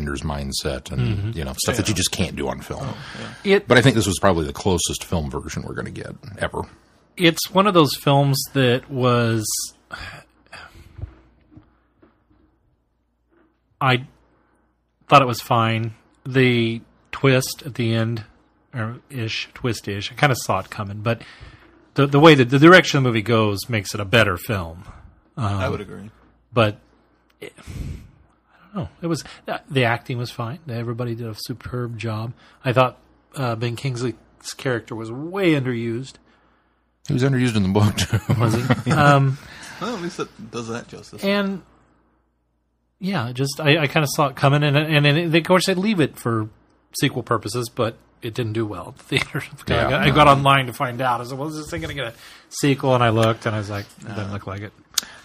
Ender's 0.00 0.22
mindset 0.22 0.90
and 0.90 1.00
Mm-hmm. 1.00 1.38
you 1.38 1.44
know 1.44 1.52
stuff 1.62 1.76
that 1.76 1.88
you 1.88 1.94
just 1.94 2.10
can't 2.12 2.34
do 2.36 2.48
on 2.48 2.60
film. 2.60 2.88
It 3.44 3.68
But 3.68 3.76
I 3.78 3.82
think 3.82 3.94
this 3.96 4.06
was 4.06 4.18
probably 4.18 4.46
the 4.46 4.52
closest 4.64 5.04
film 5.04 5.30
version 5.30 5.62
we're 5.66 5.74
going 5.74 5.92
to 5.94 6.00
get 6.02 6.12
ever. 6.38 6.62
it's 7.16 7.50
one 7.50 7.66
of 7.66 7.74
those 7.74 7.94
films 7.96 8.38
that 8.54 8.90
was 8.90 9.44
I 13.80 14.06
thought 15.08 15.22
it 15.22 15.26
was 15.28 15.40
fine. 15.40 15.94
The 16.26 16.82
twist 17.12 17.62
at 17.64 17.74
the 17.74 17.94
end, 17.94 18.24
or 18.74 18.96
ish, 19.08 19.48
twist 19.54 19.88
ish, 19.88 20.12
I 20.12 20.14
kind 20.14 20.30
of 20.32 20.38
saw 20.38 20.60
it 20.60 20.70
coming, 20.70 21.00
but 21.00 21.22
the 21.94 22.06
the 22.06 22.20
way 22.20 22.34
that 22.34 22.50
the 22.50 22.58
direction 22.58 23.02
the 23.02 23.08
movie 23.08 23.22
goes 23.22 23.68
makes 23.68 23.94
it 23.94 24.00
a 24.00 24.04
better 24.04 24.36
film. 24.36 24.84
I 25.36 25.68
would 25.68 25.80
agree. 25.80 26.10
But 26.52 26.78
it, 27.40 27.52
I 27.58 27.62
don't 27.62 28.09
know. 28.74 28.88
It 29.02 29.06
was 29.06 29.24
the 29.70 29.84
acting 29.84 30.18
was 30.18 30.30
fine. 30.30 30.60
Everybody 30.68 31.14
did 31.14 31.26
a 31.26 31.34
superb 31.36 31.98
job. 31.98 32.32
I 32.64 32.72
thought 32.72 32.98
uh, 33.36 33.56
Ben 33.56 33.76
Kingsley's 33.76 34.14
character 34.56 34.94
was 34.94 35.10
way 35.10 35.52
underused. 35.52 36.14
He 37.06 37.14
was 37.14 37.22
underused 37.22 37.56
in 37.56 37.62
the 37.62 37.68
book 37.68 37.96
too. 37.96 38.40
Was 38.40 38.54
he? 38.54 38.90
um, 38.92 39.38
Well, 39.80 39.96
at 39.96 40.02
least 40.02 40.18
that 40.18 40.50
does 40.50 40.68
that 40.68 40.88
justice. 40.88 41.24
and 41.24 41.62
yeah, 42.98 43.32
just 43.32 43.60
I, 43.60 43.78
I 43.78 43.86
kind 43.86 44.04
of 44.04 44.10
saw 44.12 44.28
it 44.28 44.36
coming, 44.36 44.62
and 44.62 44.76
and, 44.76 45.06
and 45.06 45.34
of 45.34 45.44
course 45.44 45.66
they 45.66 45.74
leave 45.74 46.00
it 46.00 46.16
for 46.16 46.48
sequel 47.00 47.22
purposes, 47.22 47.68
but 47.74 47.96
it 48.22 48.34
didn't 48.34 48.52
do 48.52 48.66
well 48.66 48.88
at 48.88 48.96
the 48.98 49.04
theater. 49.04 49.42
I, 49.68 49.72
Yeah. 49.72 49.90
got, 49.90 50.02
I 50.02 50.10
got 50.10 50.28
online 50.28 50.66
to 50.66 50.72
find 50.72 51.00
out. 51.00 51.16
I 51.16 51.20
was 51.20 51.30
like, 51.30 51.38
"Well, 51.40 51.48
is 51.48 51.56
this 51.56 51.70
thing 51.70 51.80
going 51.80 51.96
to 51.96 52.02
get 52.02 52.12
a 52.12 52.16
sequel?" 52.50 52.94
And 52.94 53.02
I 53.04 53.08
looked, 53.10 53.46
and 53.46 53.54
I 53.54 53.58
was 53.58 53.70
like, 53.70 53.86
"It 54.00 54.08
doesn't 54.08 54.32
look 54.32 54.46
like 54.46 54.62
it." 54.62 54.72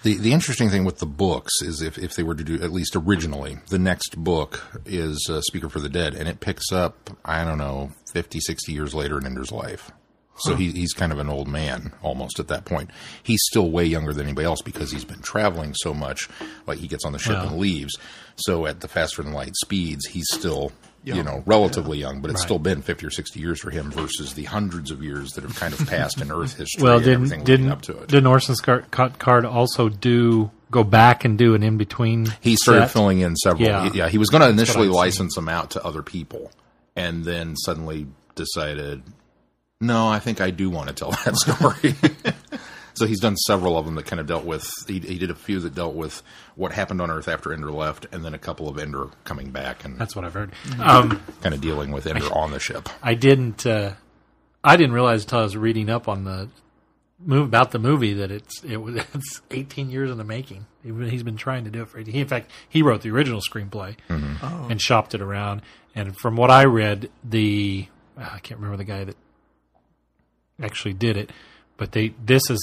The 0.03 0.15
the 0.17 0.31
interesting 0.33 0.69
thing 0.69 0.85
with 0.85 0.99
the 0.99 1.05
books 1.05 1.51
is 1.61 1.81
if, 1.81 1.97
if 1.97 2.15
they 2.15 2.23
were 2.23 2.35
to 2.35 2.43
do 2.43 2.55
at 2.61 2.71
least 2.71 2.95
originally, 2.95 3.57
the 3.69 3.79
next 3.79 4.15
book 4.17 4.63
is 4.85 5.27
uh, 5.29 5.41
Speaker 5.41 5.67
for 5.69 5.79
the 5.79 5.89
Dead, 5.89 6.13
and 6.13 6.27
it 6.29 6.39
picks 6.39 6.71
up 6.71 7.09
I 7.25 7.43
don't 7.43 7.57
know 7.57 7.91
50, 8.13 8.39
60 8.39 8.71
years 8.71 8.93
later 8.93 9.17
in 9.17 9.25
Ender's 9.25 9.51
life. 9.51 9.91
So 10.37 10.55
he, 10.55 10.71
he's 10.71 10.91
kind 10.91 11.13
of 11.13 11.19
an 11.19 11.29
old 11.29 11.47
man 11.47 11.93
almost 12.03 12.41
at 12.41 12.49
that 12.49 12.65
point. 12.65 12.89
He's 13.23 13.39
still 13.49 13.71
way 13.71 13.85
younger 13.85 14.11
than 14.13 14.25
anybody 14.27 14.45
else 14.45 14.61
because 14.61 14.91
he's 14.91 15.05
been 15.05 15.21
traveling 15.21 15.73
so 15.75 15.93
much. 15.93 16.27
Like 16.67 16.79
he 16.79 16.89
gets 16.89 17.05
on 17.05 17.13
the 17.13 17.19
ship 17.19 17.35
Wow. 17.37 17.47
and 17.47 17.57
leaves. 17.57 17.97
So 18.35 18.65
at 18.65 18.81
the 18.81 18.89
faster 18.89 19.23
than 19.23 19.31
light 19.31 19.55
speeds, 19.63 20.05
he's 20.07 20.27
still 20.29 20.73
you 21.05 21.23
know 21.23 21.43
relatively 21.45 21.97
young, 21.99 22.19
but 22.21 22.31
it's 22.31 22.39
Right. 22.41 22.45
still 22.45 22.59
been 22.59 22.81
fifty 22.81 23.05
or 23.05 23.09
sixty 23.11 23.39
years 23.39 23.61
for 23.61 23.69
him 23.69 23.91
versus 23.91 24.33
the 24.33 24.43
hundreds 24.45 24.89
of 24.91 25.01
years 25.03 25.31
that 25.33 25.43
have 25.43 25.55
kind 25.55 25.73
of 25.73 25.85
passed 25.87 26.19
in 26.19 26.31
Earth 26.31 26.57
history. 26.57 26.83
Well, 26.83 26.97
and 26.97 27.07
everything 27.07 27.43
didn't 27.43 27.47
leading 27.47 27.65
didn't 27.65 27.71
up 27.71 27.81
to 27.83 27.97
it. 28.03 28.07
didn't 28.09 28.27
Orson 28.27 28.55
Scott 28.55 28.91
Card- 29.19 29.45
also 29.45 29.87
do 29.89 30.49
go 30.71 30.83
back 30.83 31.23
and 31.23 31.37
do 31.37 31.53
an 31.55 31.63
in 31.63 31.77
between? 31.77 32.33
He 32.41 32.55
started 32.55 32.87
filling 32.87 33.19
in 33.19 33.35
several. 33.35 33.67
Yeah. 33.67 33.91
Yeah, 33.93 34.09
he 34.09 34.17
was 34.17 34.29
going 34.29 34.41
to 34.41 34.49
initially 34.49 34.87
license 34.89 35.35
them 35.35 35.47
out 35.47 35.71
to 35.71 35.83
other 35.85 36.01
people, 36.01 36.51
and 36.95 37.23
then 37.23 37.55
suddenly 37.55 38.07
decided, 38.33 39.03
no, 39.79 40.07
I 40.07 40.19
think 40.19 40.41
I 40.41 40.49
do 40.49 40.69
want 40.69 40.87
to 40.89 40.93
tell 40.95 41.11
that 41.11 41.35
story. 41.37 42.34
So 42.95 43.05
he's 43.05 43.19
done 43.19 43.35
several 43.37 43.77
of 43.77 43.85
them 43.85 43.95
that 43.95 44.05
kind 44.05 44.19
of 44.19 44.25
dealt 44.27 44.45
with. 44.45 44.67
He, 44.87 44.99
he 44.99 45.17
did 45.17 45.29
a 45.29 45.35
few 45.35 45.59
that 45.61 45.75
dealt 45.75 45.95
with 45.95 46.21
what 46.55 46.71
happened 46.71 47.01
on 47.01 47.11
Earth 47.11 47.27
after 47.27 47.53
Ender 47.53 47.71
left, 47.71 48.07
and 48.11 48.23
then 48.25 48.33
a 48.33 48.39
couple 48.39 48.67
of 48.69 48.77
Ender 48.79 49.07
coming 49.23 49.51
back 49.51 49.83
and 49.85 49.97
That's 49.99 50.15
what 50.15 50.25
I've 50.25 50.33
heard. 50.33 50.51
Um, 50.79 51.21
kind 51.41 51.53
of 51.53 51.61
dealing 51.61 51.91
with 51.91 52.07
Ender 52.07 52.25
on 52.33 52.51
the 52.51 52.59
ship. 52.59 52.89
I 53.03 53.13
didn't. 53.13 53.65
Uh, 53.65 53.93
I 54.63 54.77
didn't 54.77 54.93
realize 54.93 55.23
until 55.23 55.39
I 55.39 55.43
was 55.43 55.55
reading 55.55 55.89
up 55.89 56.07
on 56.07 56.23
the 56.23 56.49
move 57.19 57.45
about 57.47 57.71
the 57.71 57.79
movie 57.79 58.13
that 58.15 58.29
it's 58.31 58.61
it 58.63 58.77
was 58.77 58.95
it's 59.13 59.41
18 59.51 59.89
years 59.89 60.09
in 60.11 60.17
the 60.17 60.23
making. 60.23 60.65
He- 60.83 61.09
He's 61.09 61.23
been 61.23 61.37
trying 61.37 61.63
to 61.65 61.69
do 61.71 61.81
it 61.83 61.87
for. 61.89 61.99
18. 61.99 62.13
He, 62.13 62.19
in 62.19 62.27
fact, 62.27 62.49
he 62.67 62.81
wrote 62.81 63.01
the 63.01 63.11
original 63.11 63.41
screenplay 63.41 63.95
and 64.09 64.81
shopped 64.81 65.13
it 65.15 65.21
around. 65.21 65.61
And 65.93 66.15
from 66.17 66.35
what 66.35 66.51
I 66.51 66.65
read, 66.65 67.09
the 67.23 67.87
ah, 68.17 68.33
I 68.35 68.39
can't 68.39 68.59
remember 68.59 68.77
the 68.77 68.83
guy 68.83 69.03
that 69.05 69.15
actually 70.61 70.93
did 70.93 71.17
it, 71.17 71.31
but 71.77 71.91
they 71.91 72.13
this 72.23 72.49
is 72.49 72.59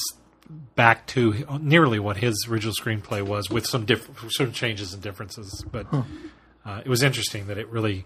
back 0.75 1.07
to 1.09 1.45
nearly 1.61 1.99
what 1.99 2.17
his 2.17 2.47
original 2.49 2.75
screenplay 2.75 3.23
was, 3.23 3.51
with 3.51 3.67
some 3.67 3.85
different 3.85 4.33
some 4.33 4.53
changes 4.53 4.93
and 4.95 5.03
differences. 5.03 5.65
But 5.71 5.87
uh, 6.65 6.83
it 6.85 6.89
was 6.89 7.03
interesting 7.03 7.47
that 7.49 7.59
it 7.59 7.69
really 7.69 8.05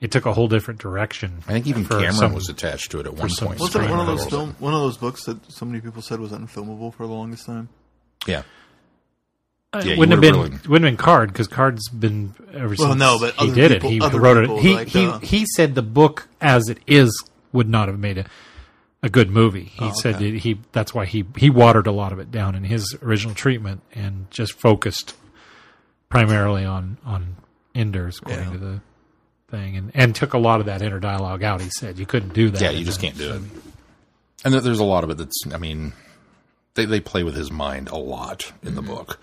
it 0.00 0.10
took 0.10 0.26
a 0.26 0.32
whole 0.32 0.48
different 0.48 0.80
direction. 0.80 1.42
I 1.48 1.52
think 1.52 1.66
even 1.66 1.84
for 1.84 1.94
Cameron 1.94 2.12
some- 2.14 2.34
was 2.34 2.48
attached 2.48 2.90
to 2.92 3.00
it 3.00 3.06
at 3.06 3.14
one 3.14 3.30
point. 3.30 3.60
Wasn't 3.60 3.84
it 3.84 3.90
one 3.90 4.00
of 4.00 4.06
those 4.06 4.26
film, 4.26 4.54
one 4.58 4.74
of 4.74 4.80
those 4.80 4.96
books 4.96 5.24
that 5.24 5.38
so 5.52 5.64
many 5.64 5.80
people 5.80 6.02
said 6.02 6.20
was 6.20 6.32
unfilmable 6.32 6.92
for 6.94 7.06
the 7.06 7.12
longest 7.12 7.46
time? 7.46 7.68
Yeah, 8.26 8.42
Uh, 9.72 9.82
Yeah, 9.84 9.92
it 9.92 9.98
wouldn't 9.98 10.12
have 10.12 10.20
been 10.20 10.34
really- 10.34 10.50
wouldn't 10.68 10.68
have 10.70 10.82
been 10.82 10.96
Card 10.96 11.32
because 11.32 11.48
Card's 11.48 11.88
been 11.88 12.34
ever 12.52 12.76
since. 12.76 12.78
Well, 12.80 12.88
since 12.90 12.98
no, 13.00 13.18
but 13.18 13.34
he 13.36 13.50
did 13.52 13.72
people- 13.72 13.90
it. 13.90 14.12
He 14.12 14.18
wrote 14.18 14.40
people, 14.40 14.58
it. 14.58 14.62
He 14.62 14.74
like, 14.74 14.88
he 14.88 15.06
uh, 15.06 15.18
he 15.18 15.46
said 15.56 15.74
the 15.74 15.82
book 15.82 16.28
as 16.40 16.68
it 16.68 16.78
is 16.86 17.10
would 17.52 17.68
not 17.68 17.88
have 17.88 17.98
made 17.98 18.18
a 18.18 18.24
a 19.04 19.10
good 19.10 19.30
movie. 19.30 19.64
He 19.64 19.84
oh, 19.84 19.92
said 19.92 20.16
okay. 20.16 20.30
that 20.30 20.38
he 20.38 20.58
that's 20.72 20.94
why 20.94 21.04
he 21.04 21.26
he 21.36 21.50
watered 21.50 21.86
a 21.86 21.92
lot 21.92 22.12
of 22.12 22.18
it 22.18 22.30
down 22.30 22.54
in 22.54 22.64
his 22.64 22.96
original 23.02 23.34
treatment 23.34 23.82
and 23.94 24.30
just 24.30 24.54
focused 24.54 25.14
primarily 26.08 26.64
on 26.64 26.96
on 27.04 27.36
Enders 27.74 28.18
according 28.22 28.46
Yeah. 28.46 28.52
to 28.52 28.58
the 28.58 28.80
thing 29.50 29.76
and 29.76 29.90
and 29.94 30.16
took 30.16 30.32
a 30.32 30.38
lot 30.38 30.60
of 30.60 30.66
that 30.66 30.80
inner 30.80 31.00
dialogue 31.00 31.42
out. 31.42 31.60
He 31.60 31.68
said 31.68 31.98
you 31.98 32.06
couldn't 32.06 32.32
do 32.32 32.48
that. 32.50 32.62
yeah, 32.62 32.70
you 32.70 32.84
just 32.84 33.00
can't 33.00 33.18
do 33.18 33.34
it. 33.34 33.42
And 34.42 34.54
there's 34.54 34.80
a 34.80 34.84
lot 34.84 35.04
of 35.04 35.10
it 35.10 35.18
that's. 35.18 35.42
I 35.52 35.58
mean, 35.58 35.92
they 36.74 36.86
they 36.86 37.00
play 37.00 37.24
with 37.24 37.34
his 37.34 37.50
mind 37.50 37.88
a 37.88 37.96
lot 37.96 38.52
in 38.62 38.74
the 38.74 38.80
mm-hmm. 38.80 38.94
book. 38.94 39.20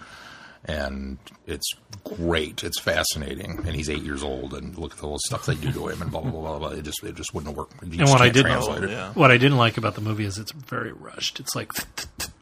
And 0.65 1.17
it's 1.47 1.69
great. 2.03 2.63
It's 2.63 2.79
fascinating, 2.79 3.59
and 3.65 3.75
he's 3.75 3.89
eight 3.89 4.03
years 4.03 4.23
old, 4.23 4.53
and 4.53 4.77
look 4.77 4.91
at 4.93 4.97
the 4.99 5.05
little 5.05 5.19
stuff 5.25 5.45
they 5.45 5.55
do 5.55 5.71
to 5.71 5.87
him, 5.87 6.01
and 6.01 6.11
blah 6.11 6.21
blah 6.21 6.31
blah 6.31 6.41
blah. 6.41 6.59
blah. 6.59 6.69
It 6.77 6.83
just 6.83 7.03
it 7.03 7.15
just 7.15 7.33
wouldn't 7.33 7.55
work. 7.55 7.69
You 7.83 7.99
And 8.01 8.09
what 8.09 8.21
I 8.21 8.29
didn't, 8.29 8.51
translate 8.51 8.89
yeah. 8.89 9.11
what 9.13 9.31
I 9.31 9.37
didn't 9.37 9.57
like 9.57 9.77
about 9.77 9.95
the 9.95 10.01
movie 10.01 10.25
is 10.25 10.37
it's 10.37 10.51
very 10.51 10.91
rushed. 10.91 11.39
It's 11.39 11.55
like 11.55 11.71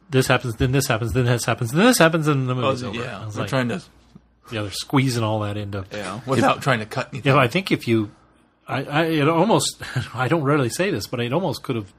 this 0.09 0.27
happens, 0.27 0.55
then 0.55 0.71
this 0.71 0.87
happens, 0.87 1.13
then 1.13 1.25
this 1.25 1.45
happens, 1.45 1.71
then 1.71 1.85
this 1.85 1.97
happens, 1.97 2.27
and 2.27 2.47
the 2.49 2.53
Oh, 2.53 2.55
movie's 2.55 2.83
over. 2.83 2.97
yeah, 2.97 3.25
they're 3.31 3.41
like, 3.41 3.49
trying 3.49 3.69
to 3.69 3.81
yeah, 4.51 4.63
they're 4.63 4.71
squeezing 4.71 5.23
all 5.23 5.39
that 5.41 5.55
into. 5.57 5.85
yeah 5.91 6.19
without 6.25 6.61
trying 6.61 6.79
to 6.79 6.85
cut 6.85 7.09
anything. 7.13 7.31
Yeah, 7.33 7.39
I 7.39 7.47
think 7.47 7.71
if 7.71 7.87
you, 7.87 8.09
I, 8.67 8.83
I 8.83 9.03
it 9.05 9.27
almost, 9.29 9.81
I 10.13 10.27
don't 10.27 10.43
rarely 10.43 10.69
say 10.69 10.89
this, 10.91 11.05
but 11.07 11.19
it 11.19 11.31
almost 11.31 11.61
could 11.63 11.75
have 11.75 11.93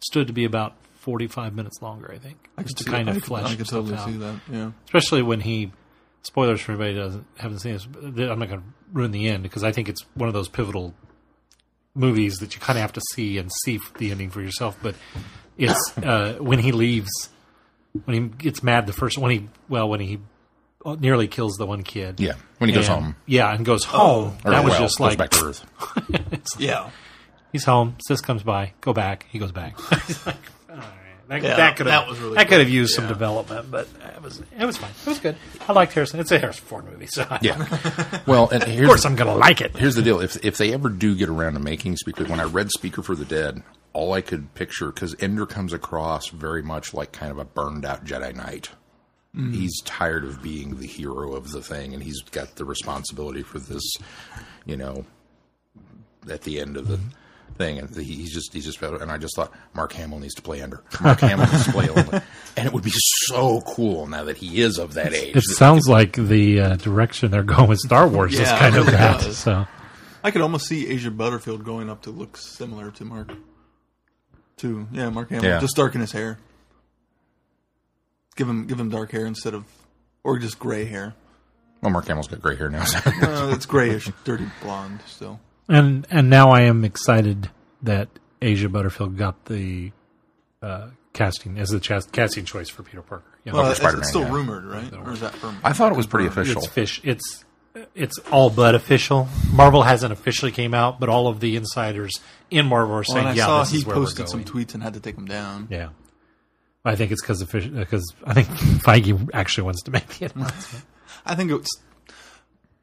stood 0.00 0.28
to 0.28 0.32
be 0.32 0.44
about 0.44 0.74
forty-five 1.06 1.54
minutes 1.54 1.80
longer. 1.80 2.10
I 2.12 2.18
think 2.18 2.50
I 2.58 2.62
just 2.64 2.78
to 2.78 2.84
kind 2.84 3.08
I 3.08 3.12
of 3.12 3.16
could, 3.18 3.24
flesh 3.26 3.50
I 3.52 3.54
could 3.56 3.66
stuff 3.66 3.86
totally 3.86 3.96
out. 3.96 4.06
see 4.08 4.16
that. 4.18 4.34
Yeah. 4.52 4.72
especially 4.84 5.22
when 5.22 5.40
he 5.40 5.72
spoilers 6.22 6.60
for 6.60 6.72
anybody 6.72 6.94
who 6.94 7.00
doesn't 7.00 7.26
haven't 7.38 7.60
seen 7.60 7.72
this. 7.74 7.86
I'm 7.94 8.38
not 8.40 8.48
going 8.48 8.60
to 8.60 8.66
ruin 8.92 9.12
the 9.12 9.28
end 9.28 9.42
because 9.44 9.62
I 9.64 9.70
think 9.72 9.88
it's 9.88 10.02
one 10.14 10.28
of 10.28 10.34
those 10.34 10.48
pivotal 10.48 10.92
movies 11.94 12.38
that 12.40 12.54
you 12.54 12.60
kind 12.60 12.76
of 12.76 12.82
have 12.82 12.92
to 12.94 13.00
see 13.12 13.38
and 13.38 13.50
see 13.64 13.78
the 13.98 14.10
ending 14.10 14.30
for 14.30 14.42
yourself. 14.42 14.76
But 14.82 14.96
it's 15.56 15.96
uh, 16.02 16.36
when 16.40 16.58
he 16.58 16.72
leaves, 16.72 17.10
when 18.04 18.14
he 18.22 18.28
gets 18.28 18.62
mad 18.62 18.86
the 18.86 18.92
first 18.92 19.16
when 19.16 19.30
he 19.30 19.48
well 19.68 19.88
when 19.88 20.00
he 20.00 20.18
nearly 20.98 21.28
kills 21.28 21.54
the 21.56 21.66
one 21.66 21.82
kid. 21.82 22.20
Yeah, 22.20 22.34
when 22.58 22.68
he 22.68 22.74
goes 22.74 22.86
home, 22.88 23.16
Yeah, 23.26 23.52
and 23.54 23.64
goes 23.64 23.84
home. 23.84 24.36
Or, 24.44 24.50
that 24.50 24.64
was 24.64 24.72
well, 24.72 24.80
just 24.80 24.98
goes 24.98 25.08
like 25.08 25.18
back 25.18 25.30
to 25.30 25.44
Earth. 25.46 25.64
Yeah. 26.58 26.90
he's 27.52 27.64
home. 27.64 27.96
Sis 28.06 28.20
comes 28.20 28.42
by. 28.44 28.72
Go 28.80 28.92
back. 28.92 29.26
He 29.30 29.38
goes 29.38 29.50
back. 29.52 29.78
He's 30.06 30.24
like, 30.26 30.36
all 30.70 30.76
right. 30.76 30.86
That, 31.28 31.42
Yeah, 31.42 31.56
that 31.56 31.76
could 31.76 31.86
have 31.86 32.04
that 32.04 32.08
was 32.08 32.20
really 32.20 32.34
that 32.36 32.48
could 32.48 32.58
have 32.58 32.68
good. 32.68 32.72
used 32.72 32.94
some 32.94 33.08
development, 33.08 33.70
but 33.70 33.88
it 34.14 34.22
was 34.22 34.42
it 34.58 34.64
was 34.64 34.76
fine. 34.76 34.90
It 34.90 35.08
was 35.08 35.18
good. 35.18 35.36
I 35.68 35.72
liked 35.72 35.92
Harrison. 35.92 36.20
It's 36.20 36.30
a 36.30 36.38
Harrison 36.38 36.64
Ford 36.64 36.84
movie, 36.84 37.06
so 37.06 37.26
Yeah. 37.40 37.66
Well, 38.26 38.48
and 38.48 38.62
of 38.62 38.68
here's 38.68 38.86
course 38.86 39.04
I'm 39.04 39.16
going 39.16 39.30
to 39.32 39.36
like 39.36 39.60
it. 39.60 39.76
here's 39.76 39.94
the 39.96 40.02
deal: 40.02 40.20
if 40.20 40.44
if 40.44 40.56
they 40.56 40.72
ever 40.72 40.88
do 40.88 41.14
get 41.16 41.28
around 41.28 41.54
to 41.54 41.60
making 41.60 41.96
Speaker, 41.96 42.24
when 42.24 42.40
I 42.40 42.44
read 42.44 42.70
Speaker 42.70 43.02
for 43.02 43.14
the 43.14 43.24
Dead, 43.24 43.62
all 43.92 44.12
I 44.12 44.20
could 44.20 44.54
picture 44.54 44.86
because 44.92 45.16
Ender 45.18 45.46
comes 45.46 45.72
across 45.72 46.28
very 46.28 46.62
much 46.62 46.94
like 46.94 47.12
kind 47.12 47.32
of 47.32 47.38
a 47.38 47.44
burned 47.44 47.84
out 47.84 48.04
Jedi 48.04 48.34
Knight. 48.34 48.70
Mm-hmm. 49.34 49.52
He's 49.52 49.80
tired 49.82 50.24
of 50.24 50.42
being 50.42 50.76
the 50.76 50.86
hero 50.86 51.34
of 51.34 51.50
the 51.50 51.60
thing, 51.60 51.92
and 51.92 52.02
he's 52.02 52.22
got 52.22 52.54
the 52.56 52.64
responsibility 52.64 53.42
for 53.42 53.58
this, 53.58 53.82
you 54.64 54.76
know, 54.76 55.04
at 56.30 56.42
the 56.42 56.58
end 56.60 56.76
of 56.76 56.88
the 56.88 56.96
mm-hmm. 56.96 57.08
Thing. 57.56 57.78
And 57.78 57.94
he's 57.96 58.32
just 58.32 58.52
he's 58.52 58.64
just 58.64 58.78
fed 58.78 58.94
up. 58.94 59.00
And 59.00 59.10
I 59.10 59.18
just 59.18 59.34
thought 59.36 59.52
Mark 59.74 59.92
Hamill 59.92 60.18
needs 60.20 60.34
to 60.34 60.42
play 60.42 60.62
Ender. 60.62 60.82
Mark 61.00 61.20
Hamill 61.20 61.46
needs 61.46 61.64
to 61.64 61.72
play 61.72 61.88
Ender. 61.88 62.22
and 62.56 62.66
it 62.66 62.72
would 62.72 62.84
be 62.84 62.92
so 62.94 63.60
cool 63.62 64.06
now 64.06 64.24
that 64.24 64.36
he 64.36 64.60
is 64.60 64.78
of 64.78 64.94
that 64.94 65.12
age. 65.14 65.34
It 65.36 65.42
sounds 65.44 65.88
like 65.88 66.12
the 66.16 66.60
uh, 66.60 66.76
direction 66.76 67.30
they're 67.30 67.42
going 67.42 67.68
with 67.68 67.78
Star 67.78 68.06
Wars 68.08 68.38
is 68.38 68.48
kind 68.48 68.74
it 68.74 68.80
of 68.80 68.86
really 68.86 68.98
that. 68.98 69.20
does. 69.22 69.38
So 69.38 69.66
I 70.24 70.30
could 70.30 70.40
almost 70.42 70.66
see 70.66 70.94
Asa 70.94 71.10
Butterfield 71.10 71.64
going 71.64 71.88
up 71.90 72.02
to 72.02 72.10
look 72.10 72.36
similar 72.36 72.90
to 72.92 73.04
Mark. 73.04 73.32
To 74.58 74.86
yeah, 74.92 75.10
Mark 75.10 75.30
Hamill. 75.30 75.44
Yeah. 75.44 75.60
Just 75.60 75.76
darken 75.76 76.00
his 76.00 76.12
hair. 76.12 76.38
Give 78.36 78.48
him 78.48 78.66
give 78.66 78.78
him 78.78 78.90
dark 78.90 79.10
hair 79.12 79.26
instead 79.26 79.54
of 79.54 79.64
or 80.24 80.38
just 80.38 80.58
gray 80.58 80.84
hair. 80.84 81.14
well, 81.82 81.90
Mark 81.92 82.06
Hamill's 82.06 82.26
got 82.28 82.40
gray 82.42 82.56
hair 82.56 82.68
now. 82.68 82.84
so- 82.84 82.98
Uh, 83.22 83.50
it's 83.54 83.64
grayish, 83.66 84.10
dirty 84.24 84.46
blonde 84.62 85.00
still. 85.06 85.40
And 85.68 86.06
and 86.10 86.30
now 86.30 86.50
I 86.50 86.62
am 86.62 86.84
excited 86.84 87.50
that 87.82 88.08
Asa 88.42 88.68
Butterfield 88.68 89.16
got 89.16 89.46
the 89.46 89.92
uh, 90.62 90.88
casting 91.12 91.58
as 91.58 91.70
the 91.70 91.80
chas- 91.80 92.06
casting 92.06 92.44
choice 92.44 92.68
for 92.68 92.82
Peter 92.82 93.02
Parker. 93.02 93.24
You 93.44 93.52
know, 93.52 93.58
Well, 93.58 93.70
it's, 93.70 93.80
it's 93.80 94.08
still 94.08 94.22
yeah. 94.22 94.32
rumored, 94.32 94.64
right? 94.64 94.92
Or 94.92 95.12
is 95.12 95.20
that 95.20 95.34
from? 95.34 95.58
I 95.64 95.72
thought 95.72 95.92
it 95.92 95.96
was 95.96 96.06
pretty 96.06 96.26
official. 96.28 96.58
it's 96.62 96.70
fish. 96.70 97.00
It's 97.04 97.44
it's 97.94 98.18
all 98.30 98.48
but 98.50 98.74
official. 98.74 99.28
Marvel 99.52 99.82
hasn't 99.82 100.12
officially 100.12 100.52
came 100.52 100.72
out, 100.72 100.98
but 101.00 101.08
all 101.08 101.28
of 101.28 101.40
the 101.40 101.56
insiders 101.56 102.20
in 102.50 102.66
Marvel 102.66 102.94
are 102.94 102.98
Well, 102.98 103.04
saying, 103.04 103.18
and 103.18 103.28
I 103.28 103.34
"Yeah, 103.34 103.46
saw 103.46 103.60
this 103.60 103.70
he 103.72 103.78
is 103.78 103.86
where 103.86 103.96
posted 103.96 104.20
we're 104.24 104.26
some 104.28 104.44
tweets 104.44 104.74
and 104.74 104.82
had 104.82 104.94
to 104.94 105.00
take 105.00 105.16
them 105.16 105.26
down. 105.26 105.68
Yeah, 105.70 105.88
I 106.84 106.94
think 106.96 107.10
it's 107.12 107.20
because 107.22 107.42
because 107.44 108.14
I 108.24 108.34
think 108.34 108.48
Feige 108.84 109.30
actually 109.34 109.64
wants 109.64 109.82
to 109.82 109.90
make 109.90 110.06
the 110.08 110.26
announcement. 110.34 110.84
I 111.26 111.34
think 111.34 111.50
it's 111.50 111.68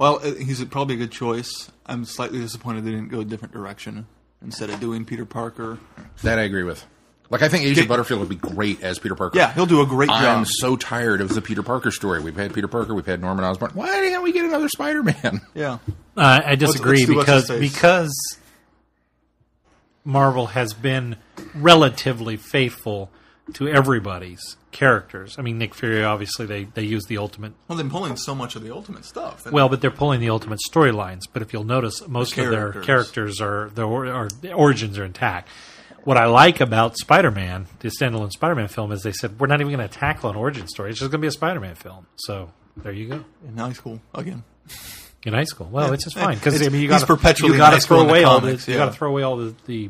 well, 0.03 0.19
uh, 0.23 0.33
he's 0.35 0.63
probably 0.65 0.95
a 0.95 0.97
good 0.97 1.11
choice. 1.11 1.71
I'm 1.85 2.03
slightly 2.05 2.39
disappointed 2.39 2.83
they 2.85 2.91
didn't 2.91 3.09
go 3.09 3.21
a 3.21 3.25
different 3.25 3.53
direction 3.53 4.05
instead 4.41 4.69
of 4.69 4.79
doing 4.79 5.05
Peter 5.05 5.25
Parker. 5.25 5.79
That 6.23 6.39
I 6.39 6.43
agree 6.43 6.63
with. 6.63 6.85
Like 7.29 7.41
I 7.41 7.47
think 7.47 7.65
Asa 7.71 7.87
Butterfield 7.87 8.19
would 8.19 8.29
be 8.29 8.35
great 8.35 8.83
as 8.83 8.99
Peter 8.99 9.15
Parker. 9.15 9.37
Yeah, 9.37 9.51
he'll 9.53 9.65
do 9.65 9.81
a 9.81 9.85
great 9.87 10.09
job. 10.09 10.21
I'm 10.23 10.43
job. 10.43 10.47
so 10.49 10.75
tired 10.75 11.21
of 11.21 11.29
the 11.33 11.41
Peter 11.41 11.63
Parker 11.63 11.89
story. 11.89 12.21
We've 12.21 12.35
had 12.35 12.53
Peter 12.53 12.67
Parker, 12.67 12.93
we've 12.93 13.05
had 13.05 13.21
Norman 13.21 13.43
Osborn. 13.45 13.71
Why 13.73 13.87
can't 13.87 14.21
we 14.21 14.31
get 14.33 14.45
another 14.45 14.67
Spider-Man? 14.69 15.41
Yeah, 15.55 15.79
Uh, 16.17 16.41
I 16.45 16.55
disagree 16.55 17.05
let's 17.05 17.09
do 17.09 17.15
what's 17.15 17.47
because 17.47 17.59
because 17.59 18.37
Marvel 20.03 20.47
has 20.47 20.73
been 20.73 21.15
relatively 21.55 22.35
faithful 22.37 23.09
to 23.53 23.67
everybody's 23.67 24.55
characters. 24.71 25.35
I 25.37 25.41
mean, 25.41 25.57
Nick 25.57 25.75
Fury 25.75 26.03
obviously 26.03 26.45
they 26.45 26.63
they 26.63 26.83
use 26.83 27.05
the 27.05 27.17
ultimate 27.17 27.53
well, 27.67 27.77
they're 27.77 27.89
pulling 27.89 28.15
so 28.15 28.33
much 28.33 28.55
of 28.55 28.63
the 28.63 28.73
Ultimate 28.73 29.05
stuff. 29.05 29.49
Well, 29.51 29.69
but 29.69 29.81
they're 29.81 29.91
pulling 29.91 30.21
the 30.21 30.29
ultimate 30.29 30.59
storylines. 30.67 31.23
But 31.31 31.41
if 31.41 31.53
you'll 31.53 31.63
notice, 31.65 32.07
most 32.07 32.37
of 32.37 32.49
their 32.49 32.71
characters. 32.71 33.41
are 33.41 33.69
their 33.69 33.85
or, 33.85 34.07
or 34.07 34.29
the 34.29 34.53
origins 34.53 34.97
are 34.97 35.05
intact. 35.05 35.49
What 36.03 36.17
I 36.17 36.25
like 36.25 36.59
about 36.59 36.97
Spider-Man, 36.97 37.67
the 37.79 37.89
standalone 37.89 38.31
Spider-Man 38.31 38.67
film, 38.67 38.91
is 38.91 39.03
they 39.03 39.13
said 39.13 39.39
we're 39.39 39.47
not 39.47 39.61
even 39.61 39.73
going 39.73 39.87
to 39.87 39.93
tackle 39.93 40.29
an 40.29 40.35
origin 40.35 40.67
story. 40.67 40.89
It's 40.89 40.99
just 40.99 41.11
going 41.11 41.19
to 41.19 41.25
be 41.25 41.27
a 41.27 41.31
Spider-Man 41.31 41.75
film. 41.75 42.07
So 42.17 42.51
there 42.77 42.91
you 42.91 43.07
go. 43.07 43.25
in 43.47 43.57
high 43.57 43.73
school 43.73 44.01
again. 44.13 44.43
In 45.25 45.33
high 45.33 45.45
school, 45.45 45.69
well, 45.71 45.93
it's 45.93 46.03
just 46.03 46.17
fine 46.17 46.35
because 46.35 46.61
I 46.61 46.69
mean 46.69 46.81
you 46.81 46.89
got 46.89 47.05
perpetually 47.07 47.49
you 47.49 47.53
in 47.53 47.59
got 47.59 47.69
to 47.69 47.79
throw 47.79 48.01
away 48.01 48.25
all 48.25 48.41
the 48.41 48.61
you 48.67 48.75
got 48.75 48.85
to 48.87 48.91
throw 48.91 49.09
away 49.09 49.23
all 49.23 49.37
the, 49.37 49.55
the 49.65 49.89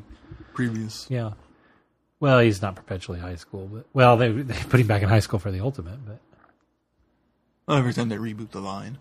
Previous. 0.53 1.07
yeah. 1.09 1.31
Well, 2.23 2.39
he's 2.39 2.61
not 2.61 2.77
perpetually 2.77 3.19
high 3.19 3.35
school, 3.35 3.67
but 3.67 3.85
well, 3.91 4.15
they 4.15 4.29
they 4.31 4.53
put 4.69 4.79
him 4.79 4.87
back 4.87 5.01
in 5.01 5.09
high 5.09 5.19
school 5.19 5.39
for 5.39 5.51
the 5.51 5.59
ultimate, 5.59 5.99
but 6.05 6.21
Well, 7.67 7.77
every 7.77 7.93
time 7.93 8.07
they 8.07 8.15
reboot 8.15 8.51
the 8.51 8.61
line. 8.61 8.97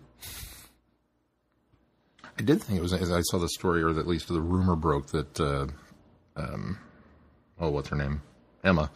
I 2.37 2.41
did 2.41 2.61
think 2.61 2.79
it 2.79 2.81
was. 2.81 2.91
I 2.91 3.21
saw 3.21 3.37
the 3.37 3.47
story, 3.47 3.81
or 3.81 3.91
at 3.91 4.07
least 4.07 4.27
the 4.27 4.41
rumor 4.41 4.75
broke 4.75 5.07
that, 5.11 5.39
uh, 5.39 5.67
um, 6.35 6.79
oh, 7.61 7.69
what's 7.69 7.87
her 7.87 7.95
name, 7.95 8.23
Emma, 8.61 8.91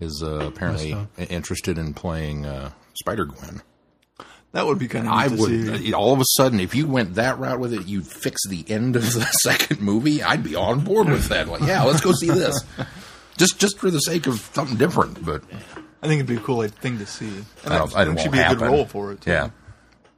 is 0.00 0.22
uh, 0.24 0.46
apparently 0.46 0.96
interested 1.28 1.76
in 1.76 1.92
playing 1.92 2.46
uh, 2.46 2.70
Spider 2.94 3.26
Gwen. 3.26 3.60
That 4.52 4.64
would 4.64 4.78
be 4.78 4.88
kind 4.88 5.06
of 5.06 5.12
I 5.12 5.28
would 5.28 5.80
see. 5.80 5.92
all 5.92 6.14
of 6.14 6.20
a 6.20 6.24
sudden, 6.38 6.58
if 6.58 6.74
you 6.74 6.86
went 6.86 7.16
that 7.16 7.38
route 7.38 7.60
with 7.60 7.74
it, 7.74 7.86
you'd 7.86 8.06
fix 8.06 8.40
the 8.48 8.64
end 8.66 8.96
of 8.96 9.02
the 9.12 9.24
second 9.42 9.82
movie. 9.82 10.22
I'd 10.22 10.42
be 10.42 10.54
on 10.54 10.80
board 10.80 11.10
with 11.10 11.28
that. 11.28 11.48
Like, 11.48 11.60
yeah, 11.60 11.82
let's 11.82 12.00
go 12.00 12.12
see 12.12 12.30
this. 12.30 12.64
Just, 13.38 13.58
just 13.58 13.78
for 13.78 13.90
the 13.90 14.00
sake 14.00 14.26
of 14.26 14.38
something 14.52 14.76
different. 14.76 15.24
But 15.24 15.42
I 16.02 16.06
think 16.06 16.20
it'd 16.20 16.26
be 16.26 16.36
a 16.36 16.40
cool 16.40 16.58
like, 16.58 16.74
thing 16.74 16.98
to 16.98 17.06
see. 17.06 17.28
And 17.64 17.72
I 17.72 17.78
don't, 17.78 17.90
that, 17.92 17.98
I 17.98 18.04
don't 18.04 18.18
should 18.20 18.32
be 18.32 18.38
a 18.38 18.48
good 18.50 18.60
role 18.60 18.84
for 18.84 19.12
it. 19.12 19.22
Too. 19.22 19.30
Yeah, 19.30 19.50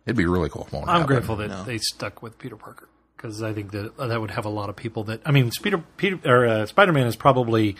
it'd 0.07 0.17
be 0.17 0.27
really 0.27 0.49
cool. 0.49 0.67
Won't 0.73 0.89
I'm 0.89 1.01
happen. 1.03 1.07
grateful 1.07 1.37
that 1.37 1.49
No. 1.49 1.65
they 1.65 1.79
stuck 1.79 2.23
with 2.23 2.39
Peter 2.39 2.57
Parker 2.57 2.89
because 3.17 3.43
I 3.43 3.53
think 3.53 3.71
that 3.73 3.97
that 3.99 4.21
would 4.21 4.31
have 4.33 4.45
a 4.47 4.51
lot 4.51 4.69
of 4.71 4.77
people 4.77 5.05
that 5.05 5.21
I 5.25 5.31
mean, 5.31 5.51
Peter 5.63 5.79
Peter 5.97 6.19
or 6.25 6.47
uh, 6.47 6.67
Spider 6.67 6.93
Man 6.93 7.07
is 7.07 7.17
probably 7.17 7.77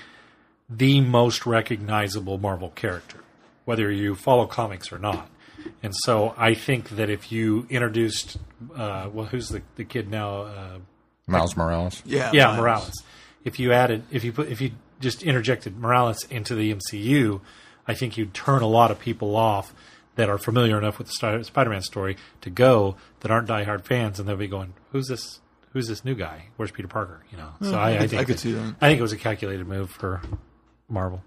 the 0.69 1.01
most 1.01 1.47
recognizable 1.47 2.39
Marvel 2.39 2.71
character, 2.71 3.19
whether 3.65 3.91
you 3.91 4.15
follow 4.15 4.47
comics 4.47 4.93
or 4.93 4.99
not. 4.99 5.29
And 5.83 5.95
so 6.05 6.35
I 6.39 6.55
think 6.55 6.91
that 6.91 7.11
if 7.11 7.31
you 7.33 7.67
introduced, 7.69 8.39
uh, 8.75 9.11
well, 9.13 9.27
who's 9.27 9.49
the 9.49 9.63
the 9.77 9.85
kid 9.85 10.09
now? 10.11 10.43
Uh, 10.43 10.79
Miles 11.27 11.57
Morales. 11.57 12.03
Yeah. 12.05 12.31
yeah, 12.33 12.47
Miles. 12.47 12.59
Morales. 12.59 13.03
If 13.45 13.59
you 13.59 13.73
added, 13.73 14.05
if 14.11 14.25
you 14.25 14.33
put, 14.33 14.49
if 14.49 14.61
you 14.61 14.73
just 15.01 15.23
interjected 15.23 15.79
Morales 15.79 16.25
into 16.25 16.55
the 16.55 16.75
MCU, 16.75 17.41
I 17.89 17.95
think 17.95 18.17
you'd 18.17 18.35
turn 18.35 18.63
a 18.63 18.67
lot 18.67 18.91
of 18.91 19.01
people 19.01 19.35
off 19.35 19.75
that 20.17 20.29
are 20.29 20.39
familiar 20.39 20.77
enough 20.77 20.99
with 20.99 21.09
the 21.09 21.43
Spider-Man 21.43 21.83
story 21.83 22.17
to 22.43 22.51
go 22.51 22.97
that 23.21 23.31
aren't 23.31 23.49
diehard 23.49 23.85
fans, 23.85 24.21
and 24.21 24.29
they'll 24.29 24.37
be 24.37 24.47
going, 24.49 24.75
"Who's 24.93 25.09
this? 25.09 25.41
Who's 25.73 25.89
this 25.89 26.05
new 26.05 26.15
guy? 26.15 26.47
Where's 26.57 26.71
Peter 26.71 26.89
Parker?" 26.89 27.25
You 27.31 27.39
know. 27.39 27.51
So 27.63 27.79
I, 27.79 27.97
I, 27.97 28.07
think 28.07 28.21
I 28.21 28.25
could 28.25 28.37
that- 28.37 28.41
see 28.41 28.53
that. 28.53 28.75
I 28.81 28.89
think 28.89 28.99
it 28.99 29.03
was 29.03 29.13
a 29.13 29.17
calculated 29.17 29.67
move 29.67 29.91
for 29.91 30.21
Marvel. 30.89 31.23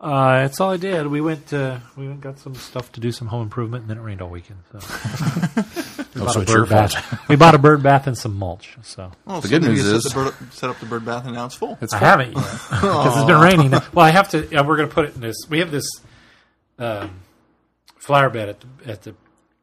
Uh, 0.00 0.42
that's 0.42 0.60
all 0.60 0.70
I 0.70 0.76
did. 0.76 1.08
We 1.08 1.20
went. 1.20 1.52
Uh, 1.52 1.78
we 1.96 2.06
went, 2.06 2.20
got 2.20 2.38
some 2.38 2.54
stuff 2.54 2.92
to 2.92 3.00
do 3.00 3.10
some 3.10 3.28
home 3.28 3.42
improvement, 3.42 3.82
and 3.82 3.90
then 3.90 3.98
it 3.98 4.02
rained 4.02 4.22
all 4.22 4.30
weekend. 4.30 4.60
So 4.72 4.78
we, 6.18 6.22
Oh, 6.22 6.26
bought 6.26 6.32
so 6.34 6.40
a 6.40 6.42
it's 6.42 6.52
your 6.52 6.60
bird 6.66 6.70
bath. 6.70 7.28
we 7.28 7.36
bought 7.36 7.54
a 7.54 7.58
bird 7.58 7.82
bath 7.82 8.06
and 8.06 8.16
some 8.18 8.34
mulch. 8.36 8.76
So 8.82 9.10
Well, 9.24 9.40
The 9.40 9.48
so 9.48 9.58
good 9.58 9.68
news 9.68 9.84
is- 9.84 10.02
set, 10.04 10.12
the 10.14 10.24
bird, 10.30 10.52
set 10.52 10.70
up 10.70 10.78
the 10.80 10.86
bird 10.86 11.04
bath 11.04 11.24
and 11.24 11.34
now 11.34 11.46
it's 11.46 11.54
full. 11.54 11.78
It's 11.80 11.92
I 11.94 11.98
haven't 11.98 12.32
yet 12.32 12.44
because 12.70 13.16
it's 13.16 13.26
been 13.26 13.40
raining. 13.40 13.70
Well, 13.70 14.04
I 14.06 14.10
have 14.10 14.28
to. 14.30 14.46
Yeah, 14.50 14.62
we're 14.62 14.76
going 14.76 14.88
to 14.88 14.94
put 14.94 15.06
it 15.06 15.14
in 15.14 15.20
this. 15.20 15.36
We 15.48 15.58
have 15.60 15.70
this 15.70 15.88
um, 16.78 17.20
flower 17.98 18.30
bed 18.30 18.48
at 18.48 18.60
the, 18.60 18.90
at 18.92 19.02
the 19.02 19.14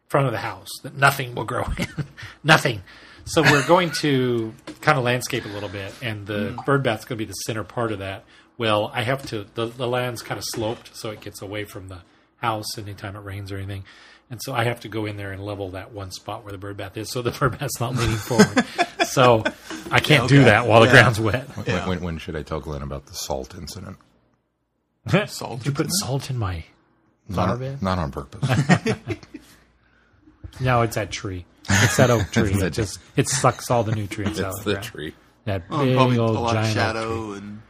front 0.09 0.27
of 0.27 0.31
the 0.33 0.39
house 0.39 0.69
that 0.83 0.95
nothing 0.95 1.35
will 1.35 1.45
grow 1.45 1.63
in. 1.77 1.87
nothing. 2.43 2.81
So 3.25 3.41
we're 3.41 3.65
going 3.67 3.89
to 4.01 4.53
kind 4.81 4.97
of 4.99 5.03
landscape 5.03 5.45
a 5.45 5.49
little 5.49 5.69
bit, 5.69 5.93
and 6.03 6.27
the 6.27 6.55
bird 6.65 6.83
bath's 6.83 7.05
going 7.05 7.17
to 7.17 7.25
be 7.25 7.27
the 7.27 7.33
center 7.33 7.63
part 7.63 7.91
of 7.91 7.99
that. 7.99 8.23
Well, 8.57 8.91
I 8.93 9.01
have 9.01 9.25
to. 9.27 9.45
The, 9.55 9.65
the 9.65 9.87
land's 9.87 10.21
kind 10.21 10.37
of 10.37 10.43
sloped, 10.47 10.95
so 10.95 11.09
it 11.09 11.21
gets 11.21 11.41
away 11.41 11.65
from 11.65 11.87
the 11.87 11.99
house 12.37 12.77
anytime 12.77 13.15
it 13.15 13.19
rains 13.21 13.51
or 13.51 13.57
anything. 13.57 13.83
And 14.29 14.41
so 14.41 14.53
I 14.53 14.63
have 14.63 14.79
to 14.81 14.87
go 14.87 15.05
in 15.05 15.17
there 15.17 15.31
and 15.31 15.43
level 15.45 15.69
that 15.71 15.91
one 15.93 16.09
spot 16.11 16.43
where 16.43 16.51
the 16.51 16.57
bird 16.57 16.77
bath 16.77 16.97
is, 16.97 17.11
so 17.11 17.21
the 17.21 17.31
bird 17.39 17.59
bath's 17.59 17.79
not 17.79 17.95
leaning 17.95 18.15
forward. 18.17 18.65
so 19.07 19.43
I 19.91 19.99
can't 19.99 20.27
do 20.27 20.37
okay. 20.37 20.45
that 20.45 20.67
while 20.67 20.81
the 20.81 20.87
ground's 20.89 21.19
wet. 21.19 21.43
When, 21.55 21.65
Yeah. 21.67 21.87
when, 21.87 22.01
when 22.01 22.17
should 22.17 22.35
I 22.35 22.41
tell 22.41 22.59
Glenn 22.59 22.81
about 22.81 23.05
the 23.05 23.13
salt 23.13 23.53
incident? 23.55 23.97
Salt 25.27 25.59
Did 25.59 25.65
you 25.67 25.71
put 25.71 25.87
salt 25.91 26.31
in 26.31 26.37
my 26.39 26.63
flower 27.29 27.49
Not, 27.49 27.59
bed? 27.59 27.81
not 27.83 27.99
on 27.99 28.11
purpose. 28.11 28.49
No, 30.59 30.81
it's 30.83 30.95
that 30.95 31.11
tree. 31.11 31.45
It's 31.69 31.97
that 31.97 32.09
oak 32.09 32.31
tree. 32.31 32.53
it 32.53 32.69
just 32.71 32.99
it 33.15 33.27
sucks 33.27 33.69
all 33.69 33.83
the 33.83 33.93
nutrients 33.93 34.39
out 34.39 34.53
it's 34.55 34.63
the 34.63 34.75
the 34.75 34.81
tree. 34.81 35.13
That 35.45 35.63
Oh, 35.69 35.83
big 35.85 35.95
probably 35.95 36.17
a 36.17 36.21
old 36.21 36.35
lot 36.35 36.55
of 36.55 36.63
giant 36.63 36.67
oak 36.67 36.73
tree. 36.73 36.81
shadow 36.81 37.31
and 37.33 37.61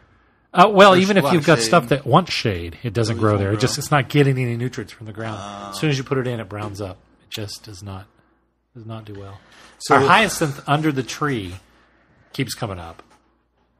Uh, 0.55 0.69
well, 0.69 0.91
There's 0.91 1.03
even 1.03 1.17
if 1.17 1.31
you've 1.33 1.45
got 1.45 1.59
shade. 1.59 1.65
stuff 1.65 1.89
that 1.89 2.05
wants 2.05 2.31
shade, 2.31 2.77
it 2.83 2.93
doesn't 2.93 3.17
grow 3.17 3.37
there. 3.37 3.51
It 3.53 3.59
just 3.59 3.77
it's 3.77 3.91
not 3.91 4.07
getting 4.09 4.37
any 4.37 4.55
nutrients 4.55 4.93
from 4.93 5.05
the 5.05 5.13
ground. 5.13 5.39
as 5.73 5.79
soon 5.79 5.89
as 5.89 5.97
you 5.97 6.03
put 6.03 6.17
it 6.17 6.27
in, 6.27 6.39
it 6.39 6.47
browns 6.49 6.79
up. 6.81 6.97
It 7.23 7.29
just 7.29 7.63
does 7.63 7.83
not 7.83 8.05
does 8.73 8.85
not 8.85 9.05
do 9.05 9.13
well. 9.19 9.39
So- 9.79 9.95
Our 9.95 10.01
hyacinth 10.01 10.61
under 10.67 10.91
the 10.91 11.03
tree 11.03 11.55
keeps 12.33 12.53
coming 12.53 12.79
up 12.79 13.03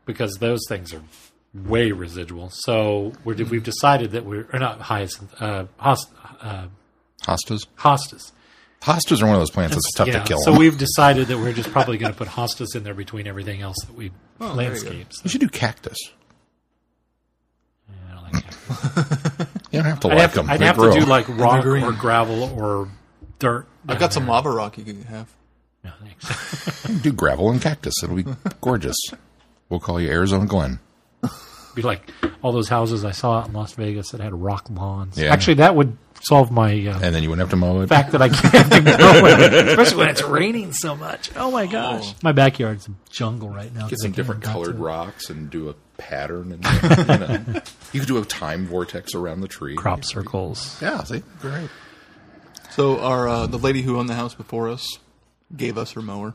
because 0.05 0.35
those 0.35 0.61
things 0.67 0.93
are 0.93 1.01
way 1.53 1.91
residual. 1.93 2.49
So 2.51 3.13
we're, 3.23 3.35
we've 3.45 3.63
decided 3.63 4.11
that 4.11 4.25
we're 4.25 4.47
or 4.51 4.59
not 4.59 4.81
hyacinth, 4.81 5.33
uh, 5.41 5.65
host, 5.77 6.09
uh, 6.41 6.67
Hostas? 7.23 7.65
hostas. 7.77 8.31
Hostas 8.81 9.21
are 9.21 9.25
one 9.25 9.35
of 9.35 9.41
those 9.41 9.49
plants 9.49 9.73
that's 9.75 9.93
tough 9.93 10.07
Yeah, 10.07 10.19
to 10.19 10.27
kill. 10.27 10.37
So 10.39 10.55
we've 10.55 10.77
decided 10.77 11.27
that 11.29 11.37
we're 11.39 11.53
just 11.53 11.71
probably 11.71 11.97
going 11.97 12.11
to 12.11 12.17
put 12.17 12.27
hostas 12.27 12.75
in 12.75 12.83
there 12.83 12.93
between 12.93 13.25
everything 13.25 13.61
else 13.61 13.77
that 13.87 13.95
we 13.95 14.11
Oh, 14.39 14.55
there 14.55 14.75
you 14.75 14.81
go. 14.81 14.89
landscapes. 14.89 15.21
you 15.23 15.29
should 15.29 15.41
do 15.41 15.47
cactus. 15.49 15.97
I 18.25 18.31
don't 18.31 18.33
like 18.33 18.43
cactus. 18.43 19.47
You 19.71 19.81
don't 19.81 19.89
have 19.89 19.99
to 20.01 20.07
I'd 20.07 20.11
like 20.13 20.21
have 20.21 20.31
to, 20.31 20.35
them. 20.37 20.49
I'd 20.49 20.59
They 20.61 20.65
have 20.65 20.77
grow. 20.77 20.93
to 20.93 20.99
do 21.01 21.05
like 21.05 21.27
rock 21.27 21.65
or 21.65 21.91
gravel 21.91 22.43
or 22.57 22.87
dirt. 23.39 23.67
I've 23.87 23.99
got 23.99 24.13
some 24.13 24.25
lava 24.27 24.49
rock 24.49 24.77
you 24.77 24.85
could 24.85 25.03
have. 25.03 25.29
No, 25.83 25.91
thanks. 26.01 26.87
do 27.01 27.11
gravel 27.11 27.51
and 27.51 27.61
cactus. 27.61 27.93
It'll 28.01 28.15
be 28.15 28.25
gorgeous. 28.61 28.95
We'll 29.69 29.79
call 29.81 29.99
you 29.99 30.09
Arizona 30.09 30.45
Glenn. 30.45 30.79
Be 31.75 31.81
like 31.81 32.09
all 32.41 32.53
those 32.53 32.69
houses 32.69 33.03
I 33.03 33.11
saw 33.11 33.39
out 33.39 33.47
in 33.47 33.53
Las 33.53 33.73
Vegas 33.73 34.11
that 34.11 34.21
had 34.21 34.33
rock 34.33 34.67
lawns. 34.69 35.17
Yeah. 35.17 35.33
Actually, 35.33 35.55
that 35.55 35.75
would 35.75 35.97
solve 36.21 36.49
my 36.49 36.71
uh, 36.87 36.99
And 37.03 37.13
then 37.13 37.21
you 37.21 37.29
wouldn't 37.29 37.41
have 37.41 37.49
to 37.49 37.57
mow 37.57 37.81
it. 37.81 37.87
fact 37.89 38.13
that 38.13 38.21
I 38.21 38.29
can't 38.29 38.69
grow 38.69 39.25
it, 39.25 39.53
especially 39.67 39.97
when 39.97 40.07
it's 40.09 40.23
raining 40.23 40.71
so 40.71 40.95
much. 40.95 41.31
Oh 41.35 41.51
my 41.51 41.65
gosh, 41.67 42.15
my 42.23 42.31
backyard's 42.31 42.87
a 42.87 42.91
jungle 43.09 43.49
right 43.49 43.73
now. 43.75 43.89
Get 43.89 43.99
some 43.99 44.13
different 44.13 44.41
colored 44.41 44.79
rocks 44.79 45.29
and 45.29 45.49
do 45.49 45.67
a 45.69 45.75
pattern. 45.97 46.51
And 46.51 46.65
you, 46.65 47.05
know, 47.05 47.61
you 47.93 47.99
could 47.99 48.07
do 48.07 48.17
a 48.17 48.25
time 48.25 48.65
vortex 48.67 49.13
around 49.15 49.41
the 49.41 49.47
tree. 49.47 49.75
crop 49.75 50.03
circles. 50.05 50.77
Yeah, 50.81 51.03
see? 51.03 51.23
Great. 51.39 51.69
So 52.71 52.99
our 52.99 53.27
uh, 53.27 53.47
the 53.47 53.57
lady 53.57 53.81
who 53.81 53.97
owned 53.97 54.09
the 54.09 54.15
house 54.15 54.35
before 54.35 54.69
us 54.69 54.85
gave 55.55 55.77
us 55.77 55.91
her 55.93 56.01
mower. 56.01 56.33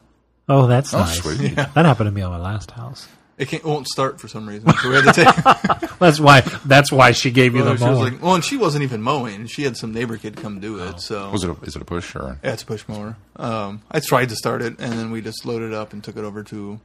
Oh, 0.49 0.67
that's 0.67 0.93
Oh, 0.95 1.01
nice. 1.01 1.21
sweet. 1.23 1.55
That 1.57 1.75
happened 1.85 2.07
to 2.09 2.11
me 2.11 2.23
on 2.23 2.31
my 2.33 2.39
last 2.39 2.71
house. 2.73 3.07
It 3.39 3.49
can't, 3.49 3.65
won't 3.65 3.87
start 3.89 4.21
for 4.21 4.29
some 4.29 4.47
reason. 4.47 4.71
So 4.71 4.89
we 4.91 4.97
had 4.97 5.15
to 5.15 5.25
take. 5.25 5.89
That's 5.99 6.21
why. 6.21 6.43
That's 6.67 6.93
why 6.93 7.13
she 7.13 7.31
gave 7.31 7.55
you 7.55 7.63
well, 7.63 7.73
the 7.73 7.79
she 7.79 7.85
was 7.89 7.99
mower. 7.99 8.11
like, 8.11 8.23
well, 8.23 8.35
and 8.35 8.45
she 8.45 8.59
wasn't 8.59 8.83
even 8.85 9.01
mowing. 9.01 9.47
She 9.47 9.63
had 9.63 9.79
some 9.79 9.95
neighbor 9.95 10.19
kid 10.19 10.37
come 10.37 10.61
do 10.61 10.79
it. 10.83 11.01
So 11.01 11.31
Was 11.31 11.45
it 11.45 11.49
a, 11.51 11.57
is 11.63 11.75
it 11.75 11.81
a 11.81 11.85
push 11.87 12.15
or? 12.15 12.39
yeah, 12.45 12.53
it's 12.53 12.63
a 12.65 12.67
push 12.67 12.87
mower. 12.87 13.17
Um, 13.37 13.81
I 13.91 14.01
tried 14.01 14.29
to 14.29 14.37
start 14.37 14.61
it, 14.61 14.79
and 14.79 14.93
then 14.93 15.11
we 15.11 15.23
just 15.23 15.47
loaded 15.47 15.69
it 15.69 15.75
up 15.75 15.95
and 15.95 16.05
took 16.05 16.19
it 16.19 16.25
over 16.25 16.43
to 16.45 16.81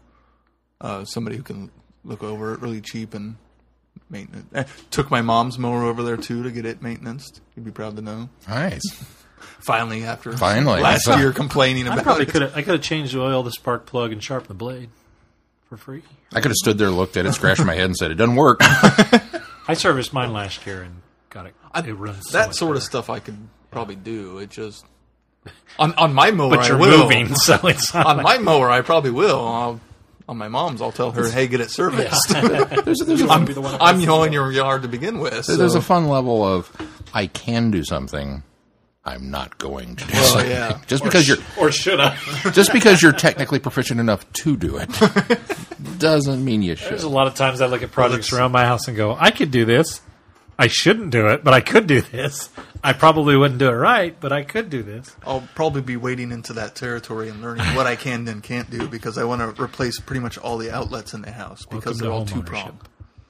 uh, 0.79 1.03
somebody 1.03 1.35
who 1.35 1.43
can 1.43 1.71
look 2.05 2.23
over 2.23 2.53
it 2.53 2.61
really 2.61 2.81
cheap 2.81 3.13
and 3.13 3.35
maintenance. 4.09 4.47
I 4.55 4.63
took 4.91 5.09
my 5.11 5.21
mom's 5.21 5.57
mower 5.57 5.83
over 5.83 6.03
there 6.03 6.17
too 6.17 6.43
to 6.43 6.51
get 6.51 6.65
it 6.65 6.81
maintenance. 6.81 7.41
You'd 7.55 7.65
be 7.65 7.71
proud 7.71 7.95
to 7.97 8.01
know. 8.01 8.29
Nice. 8.47 8.83
Finally, 9.59 10.03
after 10.03 10.35
Finally. 10.37 10.81
last 10.81 11.07
year 11.07 11.31
complaining 11.31 11.87
about 11.87 11.97
I 11.97 12.01
about 12.01 12.03
probably 12.03 12.25
it. 12.25 12.29
could 12.29 12.41
have. 12.43 12.55
I 12.57 12.61
could 12.61 12.73
have 12.73 12.81
changed 12.81 13.13
the 13.13 13.21
oil, 13.21 13.41
the 13.43 13.51
spark 13.51 13.85
plug, 13.85 14.11
and 14.11 14.23
sharpened 14.23 14.49
the 14.49 14.53
blade 14.53 14.89
for 15.67 15.77
free. 15.77 16.03
I 16.33 16.35
could 16.41 16.49
have 16.51 16.55
stood 16.55 16.77
there, 16.77 16.89
looked 16.89 17.17
at 17.17 17.25
it, 17.25 17.33
scratched 17.33 17.63
my 17.65 17.73
head, 17.75 17.85
and 17.85 17.95
said, 17.95 18.11
"It 18.11 18.15
doesn't 18.15 18.35
work." 18.35 18.59
I 19.67 19.73
serviced 19.73 20.13
mine 20.13 20.33
last 20.33 20.65
year 20.65 20.83
and 20.83 21.01
got 21.29 21.47
it. 21.47 21.55
I- 21.73 21.79
it 21.87 21.93
runs 21.93 22.29
so 22.29 22.37
that 22.37 22.47
much 22.49 22.55
sort 22.57 22.75
of 22.75 22.83
stuff 22.83 23.09
I 23.09 23.19
could 23.19 23.37
probably 23.71 23.95
do. 23.95 24.37
It 24.39 24.49
just 24.51 24.85
on 25.79 25.93
on 25.95 26.13
my 26.13 26.31
mower 26.31 26.55
But 26.57 26.67
you're 26.67 26.77
will. 26.77 26.99
moving, 27.03 27.33
so 27.35 27.59
it's 27.67 27.93
not 27.93 28.05
on 28.05 28.17
like- 28.17 28.23
my 28.23 28.37
mower 28.37 28.69
I 28.69 28.81
probably 28.81 29.11
will. 29.11 29.45
I'll, 29.47 29.81
on 30.27 30.37
my 30.37 30.47
mom's, 30.47 30.81
I'll 30.81 30.91
tell 30.91 31.11
her, 31.11 31.29
"Hey, 31.29 31.47
get 31.47 31.61
it 31.61 31.69
serviced." 31.71 32.29
there's, 32.29 32.99
there's, 33.05 33.21
a, 33.21 33.27
I'm, 33.27 33.47
I'm 33.81 34.05
mowing 34.05 34.33
your 34.33 34.51
yard 34.51 34.81
to 34.83 34.87
begin 34.87 35.19
with. 35.19 35.45
there's 35.47 35.75
a 35.75 35.81
fun 35.81 36.07
level 36.07 36.43
of 36.43 36.71
I 37.13 37.27
can 37.27 37.71
do 37.71 37.83
something. 37.83 38.43
I'm 39.07 39.29
not 39.29 39.59
going 39.59 39.97
to 39.97 40.03
do 40.07 40.13
Well, 40.13 40.25
something. 40.25 40.49
yeah. 40.49 40.79
Just 40.87 41.03
because 41.03 41.27
you're 41.27 41.37
or 41.59 41.71
should 41.71 41.99
I? 41.99 42.15
just 42.53 42.73
because 42.73 43.03
you're 43.03 43.11
technically 43.11 43.59
proficient 43.59 43.99
enough 43.99 44.25
to 44.33 44.57
do 44.57 44.77
it 44.77 44.89
doesn't 45.99 46.43
mean 46.43 46.63
you 46.63 46.75
should. 46.75 46.89
There's 46.89 47.03
a 47.03 47.09
lot 47.09 47.27
of 47.27 47.35
times 47.35 47.61
I 47.61 47.67
look 47.67 47.83
at 47.83 47.91
projects 47.91 48.33
around 48.33 48.51
my 48.51 48.65
house 48.65 48.87
and 48.87 48.97
go, 48.97 49.15
I 49.15 49.29
could 49.29 49.51
do 49.51 49.63
this. 49.63 50.01
I 50.57 50.67
shouldn't 50.67 51.09
do 51.11 51.27
it, 51.27 51.43
but 51.43 51.53
I 51.53 51.59
could 51.61 51.85
do 51.87 52.01
this. 52.01 52.49
I 52.83 52.93
probably 52.93 53.35
wouldn't 53.35 53.59
do 53.59 53.67
it 53.67 53.73
right, 53.73 54.15
but 54.19 54.31
I 54.31 54.43
could 54.43 54.69
do 54.69 54.83
this. 54.83 55.13
I'll 55.25 55.47
probably 55.55 55.81
be 55.81 55.97
wading 55.97 56.31
into 56.31 56.53
that 56.53 56.75
territory 56.75 57.29
and 57.29 57.41
learning 57.41 57.65
what 57.75 57.87
I 57.87 57.95
can 57.95 58.27
and 58.27 58.41
can't 58.41 58.69
do 58.69 58.87
because 58.87 59.17
I 59.17 59.23
want 59.25 59.41
to 59.41 59.61
replace 59.61 59.99
pretty 59.99 60.21
much 60.21 60.37
all 60.37 60.57
the 60.57 60.71
outlets 60.71 61.13
in 61.13 61.21
the 61.21 61.31
house 61.31 61.65
because 61.65 61.85
Welcome 61.85 61.97
they're 61.99 62.11
all 62.11 62.25
two 62.25 62.41
prong. 62.43 62.79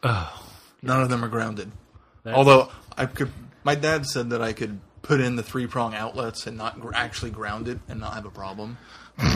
Oh. 0.04 0.48
None 0.84 1.02
of 1.02 1.10
them 1.10 1.24
are 1.26 1.30
grounded. 1.30 1.72
That- 2.24 2.36
Although 2.36 2.70
I 2.98 3.06
could, 3.08 3.32
my 3.64 3.76
dad 3.76 4.06
said 4.06 4.30
that 4.30 4.42
I 4.42 4.54
could 4.54 4.80
put 5.02 5.20
in 5.20 5.36
the 5.36 5.44
three 5.44 5.66
prong 5.68 5.96
outlets 5.96 6.46
and 6.46 6.58
not 6.58 6.80
gr- 6.80 6.94
actually 6.94 7.32
ground 7.32 7.68
it 7.68 7.80
and 7.88 8.00
not 8.00 8.14
have 8.14 8.26
a 8.26 8.32
problem. 8.32 8.78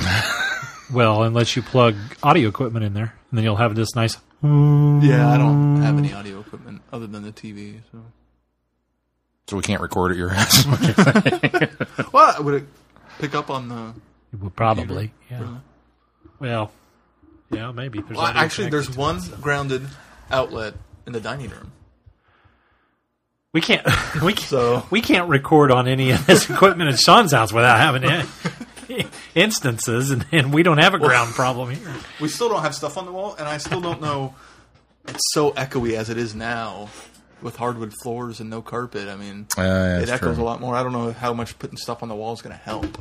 Well, 0.91 1.21
unless 1.21 1.55
you 1.55 1.61
plug 1.61 1.95
audio 2.23 2.49
equipment 2.49 2.83
in 2.83 2.93
there, 2.95 3.13
and 3.29 3.37
then 3.37 3.43
you'll 3.43 3.57
have 3.57 3.75
this 3.75 3.95
nice. 3.95 4.17
Yeah, 4.41 5.29
I 5.29 5.37
don't 5.37 5.81
have 5.81 5.97
any 5.97 6.09
hmm. 6.09 6.17
audio 6.17 6.39
equipment 6.39 6.81
other 6.93 7.07
than 7.07 7.23
the 7.23 7.31
TV. 7.31 7.79
So, 7.91 8.03
So 9.47 9.57
we 9.57 9.63
can't 9.63 9.81
record 9.81 10.11
at 10.11 10.17
your 10.17 10.29
house. 10.29 10.65
well, 12.13 12.43
would 12.43 12.53
it 12.53 12.63
pick 13.19 13.35
up 13.35 13.49
on 13.49 13.67
the? 13.67 13.93
Well, 14.39 14.51
Probably, 14.51 15.11
yeah. 15.29 15.57
Well, 16.39 16.71
yeah, 17.51 17.71
maybe. 17.71 18.01
There's 18.01 18.17
Well, 18.17 18.27
actually, 18.27 18.69
there's 18.69 18.95
one 18.95 19.17
it, 19.17 19.23
so. 19.23 19.35
grounded 19.37 19.87
outlet 20.31 20.75
in 21.05 21.13
the 21.13 21.19
dining 21.19 21.49
room. 21.49 21.71
We 23.51 23.61
can't. 23.61 23.85
We 24.23 24.33
can't. 24.33 24.49
So- 24.49 24.85
we 24.89 25.01
can't 25.01 25.29
record 25.29 25.71
on 25.71 25.87
any 25.87 26.11
of 26.11 26.25
this 26.25 26.49
equipment 26.49 26.91
at 26.91 26.99
Sean's 26.99 27.31
house 27.31 27.51
without 27.51 27.77
having 27.77 28.03
it. 28.03 28.25
instances, 29.35 30.11
and, 30.11 30.25
and 30.31 30.53
we 30.53 30.63
don't 30.63 30.77
have 30.79 30.93
a 30.93 30.99
ground 30.99 31.33
problem 31.33 31.69
here. 31.71 31.93
We 32.21 32.27
still 32.29 32.49
don't 32.49 32.61
have 32.61 32.75
stuff 32.75 32.97
on 32.97 33.05
the 33.05 33.11
wall, 33.11 33.35
and 33.37 33.47
I 33.47 33.57
still 33.57 33.81
don't 33.81 34.01
know. 34.01 34.35
It's 35.07 35.23
so 35.33 35.51
echoey 35.51 35.93
as 35.93 36.09
it 36.09 36.17
is 36.17 36.35
now, 36.35 36.89
with 37.41 37.55
hardwood 37.55 37.93
floors 38.03 38.39
and 38.39 38.49
no 38.49 38.61
carpet. 38.61 39.07
I 39.07 39.15
mean, 39.15 39.47
Uh, 39.57 39.61
yeah, 39.61 39.99
it 40.01 40.09
echoes 40.09 40.35
true. 40.35 40.43
a 40.43 40.45
lot 40.45 40.59
more. 40.61 40.75
I 40.75 40.83
don't 40.83 40.91
know 40.93 41.11
how 41.13 41.33
much 41.33 41.57
putting 41.59 41.77
stuff 41.77 42.03
on 42.03 42.09
the 42.09 42.15
wall 42.15 42.33
is 42.33 42.41
going 42.41 42.55
to 42.55 42.61
help. 42.61 42.97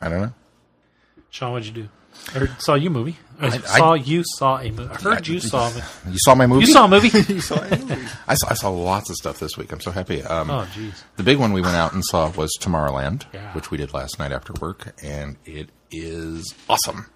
I 0.00 0.08
don't 0.08 0.20
know. 0.20 0.32
Sean, 1.30 1.52
what'd 1.52 1.66
you 1.66 1.84
do? 1.84 1.88
I 2.34 2.46
saw 2.58 2.74
you 2.74 2.90
movie. 2.90 3.16
I, 3.42 3.56
I- 3.56 3.58
saw 3.78 3.94
you 3.94 4.22
saw 4.36 4.58
a 4.58 4.70
movie. 4.70 4.90
I 4.92 5.00
heard 5.00 5.26
you 5.26 5.40
saw 5.40 5.68
a 5.68 5.74
movie. 5.74 5.82
You 6.12 6.18
saw 6.18 6.34
my 6.34 6.46
movie? 6.46 6.66
You 6.66 6.72
saw 6.72 6.84
a 6.84 6.88
movie? 6.88 7.08
You 7.34 7.40
saw 7.42 7.56
a 7.60 7.70
movie. 7.78 8.08
I 8.28 8.34
saw, 8.34 8.50
I 8.50 8.54
saw 8.54 8.70
lots 8.70 9.10
of 9.10 9.16
stuff 9.16 9.38
this 9.38 9.56
week. 9.56 9.72
I'm 9.72 9.80
so 9.80 9.90
happy. 9.90 10.22
Um, 10.22 10.50
oh, 10.50 10.66
jeez. 10.72 11.02
The 11.16 11.22
big 11.22 11.38
one 11.38 11.52
we 11.52 11.60
went 11.60 11.76
out 11.76 11.92
and 11.92 12.04
saw 12.04 12.30
was 12.30 12.50
Tomorrowland, 12.60 13.24
Yeah. 13.32 13.52
which 13.54 13.70
we 13.70 13.78
did 13.78 13.92
last 13.92 14.18
night 14.18 14.32
after 14.32 14.52
work, 14.60 14.94
and 15.02 15.36
it 15.44 15.70
is 15.90 16.54
awesome. 16.68 17.06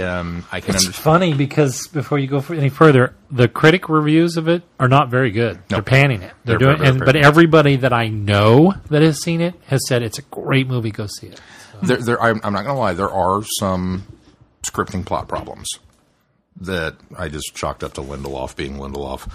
Um, 0.00 0.44
I 0.50 0.58
can 0.60 0.74
It's 0.74 0.86
understand. 0.86 0.94
funny 1.04 1.34
because 1.34 1.86
before 1.86 2.18
you 2.18 2.26
go 2.26 2.40
for 2.40 2.54
any 2.54 2.68
further, 2.68 3.14
the 3.30 3.46
critic 3.46 3.88
reviews 3.88 4.36
of 4.36 4.48
it 4.48 4.64
are 4.80 4.88
not 4.88 5.08
very 5.08 5.30
good. 5.30 5.60
They're 5.68 5.82
panning 5.82 6.22
it. 6.22 6.32
They're, 6.44 6.58
They're 6.58 6.74
doing, 6.74 6.76
very, 6.78 6.88
and, 6.88 6.98
very 6.98 7.06
but 7.06 7.16
everybody 7.16 7.76
that 7.76 7.92
I 7.92 8.08
know 8.08 8.74
that 8.90 9.02
has 9.02 9.22
seen 9.22 9.40
it 9.40 9.54
has 9.66 9.80
said 9.86 10.02
it's 10.02 10.18
a 10.18 10.22
great 10.22 10.66
movie. 10.66 10.90
Go 10.90 11.06
see 11.06 11.28
it. 11.28 11.40
There, 11.80 11.98
there, 11.98 12.20
I'm, 12.20 12.40
I'm 12.42 12.52
not 12.52 12.64
going 12.64 12.74
to 12.74 12.80
lie. 12.80 12.94
There 12.94 13.10
are 13.10 13.44
some 13.60 14.04
scripting 14.64 15.04
plot 15.06 15.28
problems 15.28 15.68
that 16.60 16.96
I 17.18 17.28
just 17.28 17.54
chalked 17.54 17.82
up 17.84 17.94
to 17.94 18.00
Lindelof 18.00 18.54
being 18.56 18.74
Lindelof. 18.76 19.30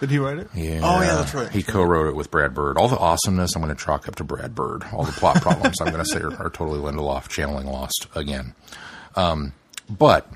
Did 0.00 0.10
he 0.10 0.18
write 0.18 0.38
it? 0.38 0.48
Yeah. 0.54 0.80
Oh 0.82 1.00
yeah, 1.02 1.16
that's 1.16 1.34
right. 1.34 1.50
He 1.50 1.62
co-wrote 1.62 2.08
it 2.08 2.16
with 2.16 2.30
Brad 2.30 2.54
Bird. 2.54 2.78
All 2.78 2.88
the 2.88 2.96
awesomeness 2.96 3.54
I'm 3.54 3.62
going 3.62 3.74
to 3.74 3.84
chalk 3.84 4.08
up 4.08 4.16
to 4.16 4.24
Brad 4.24 4.54
Bird. 4.54 4.84
All 4.92 5.04
the 5.04 5.12
plot 5.12 5.42
problems 5.42 5.76
I'm 5.80 5.92
going 5.92 6.02
to 6.02 6.08
say 6.10 6.20
are, 6.20 6.32
are 6.42 6.48
totally 6.50 6.78
Lindelof 6.78 7.28
channeling 7.28 7.66
Lost 7.66 8.06
again. 8.14 8.54
Um, 9.14 9.52
but 9.90 10.26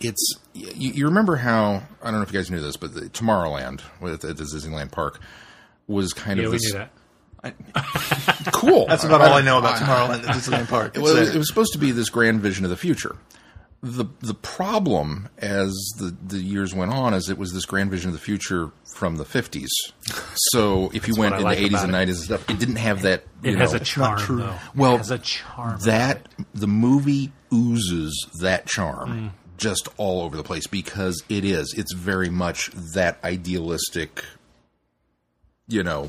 it's 0.00 0.34
you, 0.52 0.92
you 0.92 1.04
remember 1.06 1.36
how 1.36 1.82
I 2.02 2.10
don't 2.10 2.14
know 2.20 2.22
if 2.22 2.32
you 2.32 2.38
guys 2.38 2.50
knew 2.50 2.60
this, 2.60 2.76
but 2.76 2.94
the 2.94 3.02
Tomorrowland 3.02 3.80
with 4.00 4.24
at 4.24 4.36
the 4.36 4.44
Disneyland 4.44 4.92
Park 4.92 5.18
was 5.88 6.12
kind 6.12 6.38
Yeah, 6.38 6.46
of 6.46 6.52
we 6.52 6.58
this 6.58 6.72
knew 6.72 6.78
that. 6.78 6.90
cool. 8.52 8.86
That's 8.86 9.04
about 9.04 9.20
all 9.20 9.34
I 9.34 9.42
know 9.42 9.58
about 9.58 9.76
Tomorrowland 9.76 10.28
at 10.28 10.36
Disneyland 10.36 10.68
Park. 10.68 10.94
Well, 10.96 11.16
it 11.16 11.20
was, 11.20 11.34
it 11.34 11.38
was 11.38 11.48
supposed 11.48 11.72
to 11.72 11.78
be 11.78 11.90
this 11.90 12.08
grand 12.08 12.40
vision 12.40 12.64
of 12.64 12.70
the 12.70 12.76
future. 12.76 13.16
the 13.82 14.04
the 14.20 14.34
problem 14.34 15.28
as 15.38 15.72
the, 15.98 16.16
the 16.24 16.38
years 16.38 16.72
went 16.72 16.92
on 16.92 17.14
is 17.14 17.28
it 17.28 17.38
was 17.38 17.52
this 17.52 17.64
grand 17.64 17.90
vision 17.90 18.10
of 18.10 18.14
the 18.14 18.20
future 18.20 18.70
from 18.94 19.16
the 19.16 19.24
50s. 19.24 19.68
So 20.52 20.90
if 20.94 21.08
you 21.08 21.16
went 21.16 21.34
in 21.34 21.42
like 21.42 21.58
the 21.58 21.68
80s 21.70 21.82
and 21.84 21.92
90s 21.92 22.08
and 22.08 22.16
stuff, 22.16 22.50
it 22.50 22.58
didn't 22.60 22.76
have 22.76 23.02
that. 23.02 23.24
It 23.42 23.50
you 23.52 23.56
has 23.56 23.72
know, 23.72 23.78
a 23.78 23.80
charm, 23.80 24.18
true. 24.18 24.36
though. 24.36 24.54
Well, 24.76 24.94
it 24.94 24.98
has 24.98 25.10
a 25.10 25.18
charm. 25.18 25.80
that 25.84 26.28
the 26.54 26.68
movie 26.68 27.32
oozes 27.52 28.28
that 28.40 28.66
charm 28.66 29.10
mm. 29.10 29.30
just 29.56 29.88
all 29.96 30.22
over 30.22 30.36
the 30.36 30.44
place 30.44 30.66
because 30.68 31.24
it 31.28 31.44
is. 31.44 31.74
It's 31.76 31.92
very 31.92 32.30
much 32.30 32.70
that 32.94 33.18
idealistic, 33.24 34.24
you 35.66 35.82
know, 35.82 36.08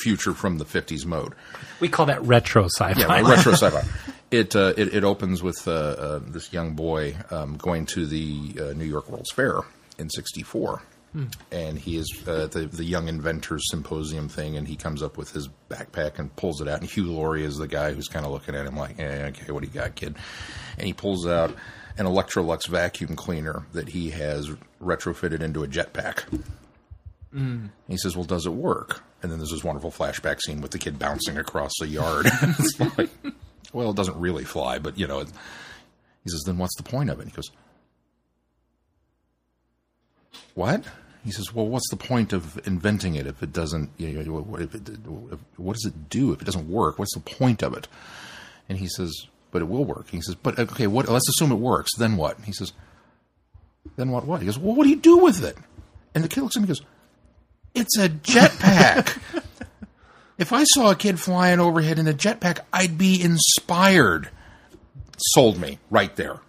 future 0.00 0.34
from 0.34 0.58
the 0.58 0.64
50s 0.64 1.04
mode. 1.06 1.34
we 1.80 1.88
call 1.88 2.06
that 2.06 2.22
retro 2.22 2.64
sci-fi. 2.64 3.00
Yeah, 3.00 3.28
retro 3.28 3.52
sci-fi. 3.62 3.82
It, 4.30 4.54
uh, 4.54 4.74
it 4.76 4.94
it 4.94 5.04
opens 5.04 5.42
with 5.42 5.66
uh, 5.66 5.72
uh, 5.72 6.20
this 6.24 6.52
young 6.52 6.74
boy 6.74 7.16
um, 7.30 7.56
going 7.56 7.86
to 7.86 8.06
the 8.06 8.54
uh, 8.60 8.72
New 8.74 8.84
York 8.84 9.08
World's 9.10 9.32
Fair 9.32 9.60
in 9.98 10.08
'64, 10.08 10.82
and 11.50 11.76
he 11.76 11.96
is 11.96 12.06
uh, 12.28 12.46
the 12.46 12.66
the 12.66 12.84
Young 12.84 13.08
Inventors 13.08 13.64
Symposium 13.70 14.28
thing, 14.28 14.56
and 14.56 14.68
he 14.68 14.76
comes 14.76 15.02
up 15.02 15.16
with 15.16 15.32
his 15.32 15.48
backpack 15.68 16.20
and 16.20 16.34
pulls 16.36 16.60
it 16.60 16.68
out, 16.68 16.80
and 16.80 16.88
Hugh 16.88 17.10
Laurie 17.10 17.42
is 17.44 17.56
the 17.56 17.66
guy 17.66 17.92
who's 17.92 18.06
kind 18.06 18.24
of 18.24 18.30
looking 18.30 18.54
at 18.54 18.66
him 18.66 18.76
like, 18.76 19.00
eh, 19.00 19.26
"Okay, 19.30 19.50
what 19.50 19.62
do 19.64 19.68
you 19.68 19.74
got, 19.74 19.96
kid?" 19.96 20.14
And 20.78 20.86
he 20.86 20.92
pulls 20.92 21.26
out 21.26 21.52
an 21.98 22.06
Electrolux 22.06 22.68
vacuum 22.68 23.16
cleaner 23.16 23.66
that 23.72 23.88
he 23.88 24.10
has 24.10 24.48
retrofitted 24.80 25.40
into 25.42 25.64
a 25.64 25.66
jetpack. 25.66 26.22
And 27.32 27.70
he 27.88 27.96
says, 27.96 28.16
"Well, 28.16 28.24
does 28.24 28.46
it 28.46 28.52
work?" 28.52 29.02
And 29.22 29.30
then 29.30 29.38
there's 29.38 29.50
this 29.50 29.64
wonderful 29.64 29.90
flashback 29.90 30.40
scene 30.40 30.60
with 30.60 30.72
the 30.72 30.78
kid 30.78 30.98
bouncing 30.98 31.36
across 31.38 31.72
the 31.78 31.86
yard. 31.86 32.26
it's 32.42 32.80
like, 32.98 33.10
well, 33.72 33.90
it 33.90 33.96
doesn't 33.96 34.18
really 34.18 34.44
fly, 34.44 34.78
but 34.78 34.98
you 34.98 35.06
know. 35.06 35.20
It, 35.20 35.28
he 36.24 36.30
says, 36.30 36.42
"Then 36.44 36.58
what's 36.58 36.76
the 36.76 36.82
point 36.82 37.10
of 37.10 37.20
it?" 37.20 37.26
He 37.26 37.32
goes, 37.32 37.50
"What?" 40.54 40.84
He 41.24 41.30
says, 41.30 41.54
"Well, 41.54 41.66
what's 41.66 41.88
the 41.90 41.96
point 41.96 42.32
of 42.32 42.60
inventing 42.66 43.14
it 43.14 43.26
if 43.26 43.42
it 43.42 43.52
doesn't? 43.52 43.90
You 43.96 44.22
know, 44.22 44.40
what, 44.40 44.60
if 44.60 44.74
it, 44.74 44.82
what 45.56 45.74
does 45.74 45.86
it 45.86 46.08
do 46.08 46.32
if 46.32 46.42
it 46.42 46.44
doesn't 46.44 46.68
work? 46.68 46.98
What's 46.98 47.14
the 47.14 47.20
point 47.20 47.62
of 47.62 47.74
it?" 47.74 47.88
And 48.68 48.78
he 48.78 48.88
says, 48.88 49.26
"But 49.50 49.62
it 49.62 49.68
will 49.68 49.84
work." 49.84 50.10
He 50.10 50.20
says, 50.20 50.34
"But 50.34 50.58
okay, 50.58 50.86
what? 50.86 51.08
Let's 51.08 51.28
assume 51.28 51.52
it 51.52 51.56
works. 51.56 51.90
Then 51.96 52.16
what?" 52.16 52.40
He 52.40 52.52
says, 52.52 52.72
"Then 53.96 54.10
what? 54.10 54.26
What?" 54.26 54.40
He 54.40 54.46
goes, 54.46 54.58
"Well, 54.58 54.74
what 54.74 54.84
do 54.84 54.90
you 54.90 54.96
do 54.96 55.18
with 55.18 55.42
it?" 55.42 55.56
And 56.14 56.24
the 56.24 56.28
kid 56.28 56.42
looks 56.42 56.56
at 56.56 56.58
him 56.58 56.64
and 56.64 56.68
goes, 56.68 56.84
"It's 57.74 57.96
a 57.98 58.08
jetpack." 58.08 59.18
If 60.40 60.54
I 60.54 60.64
saw 60.64 60.90
a 60.90 60.96
kid 60.96 61.20
flying 61.20 61.60
overhead 61.60 61.98
in 61.98 62.08
a 62.08 62.14
jetpack, 62.14 62.60
I'd 62.72 62.96
be 62.96 63.22
inspired. 63.22 64.30
Sold 65.18 65.60
me 65.60 65.78
right 65.90 66.16
there. 66.16 66.40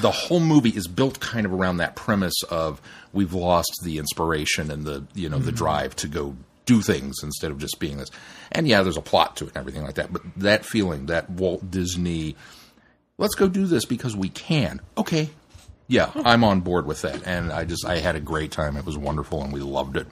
The 0.00 0.12
whole 0.12 0.38
movie 0.38 0.70
is 0.70 0.86
built 0.86 1.18
kind 1.18 1.44
of 1.44 1.52
around 1.52 1.78
that 1.78 1.96
premise 1.96 2.40
of 2.48 2.80
we've 3.12 3.32
lost 3.32 3.80
the 3.82 3.98
inspiration 3.98 4.70
and 4.70 4.84
the 4.84 5.04
you 5.14 5.28
know 5.28 5.38
the 5.38 5.50
mm-hmm. 5.50 5.56
drive 5.56 5.96
to 5.96 6.06
go 6.06 6.36
do 6.64 6.80
things 6.80 7.16
instead 7.24 7.50
of 7.50 7.58
just 7.58 7.80
being 7.80 7.96
this. 7.96 8.10
And 8.52 8.68
yeah, 8.68 8.82
there's 8.82 8.96
a 8.96 9.02
plot 9.02 9.36
to 9.38 9.46
it 9.46 9.48
and 9.48 9.56
everything 9.56 9.82
like 9.82 9.96
that. 9.96 10.12
But 10.12 10.22
that 10.36 10.64
feeling, 10.64 11.06
that 11.06 11.28
Walt 11.28 11.68
Disney, 11.68 12.36
let's 13.16 13.34
go 13.34 13.48
do 13.48 13.66
this 13.66 13.84
because 13.84 14.14
we 14.14 14.28
can. 14.28 14.80
Okay, 14.96 15.30
yeah, 15.88 16.12
I'm 16.14 16.44
on 16.44 16.60
board 16.60 16.86
with 16.86 17.02
that, 17.02 17.26
and 17.26 17.50
I 17.50 17.64
just 17.64 17.84
I 17.84 17.98
had 17.98 18.14
a 18.14 18.20
great 18.20 18.52
time. 18.52 18.76
It 18.76 18.84
was 18.84 18.96
wonderful, 18.96 19.42
and 19.42 19.52
we 19.52 19.60
loved 19.60 19.96
it. 19.96 20.06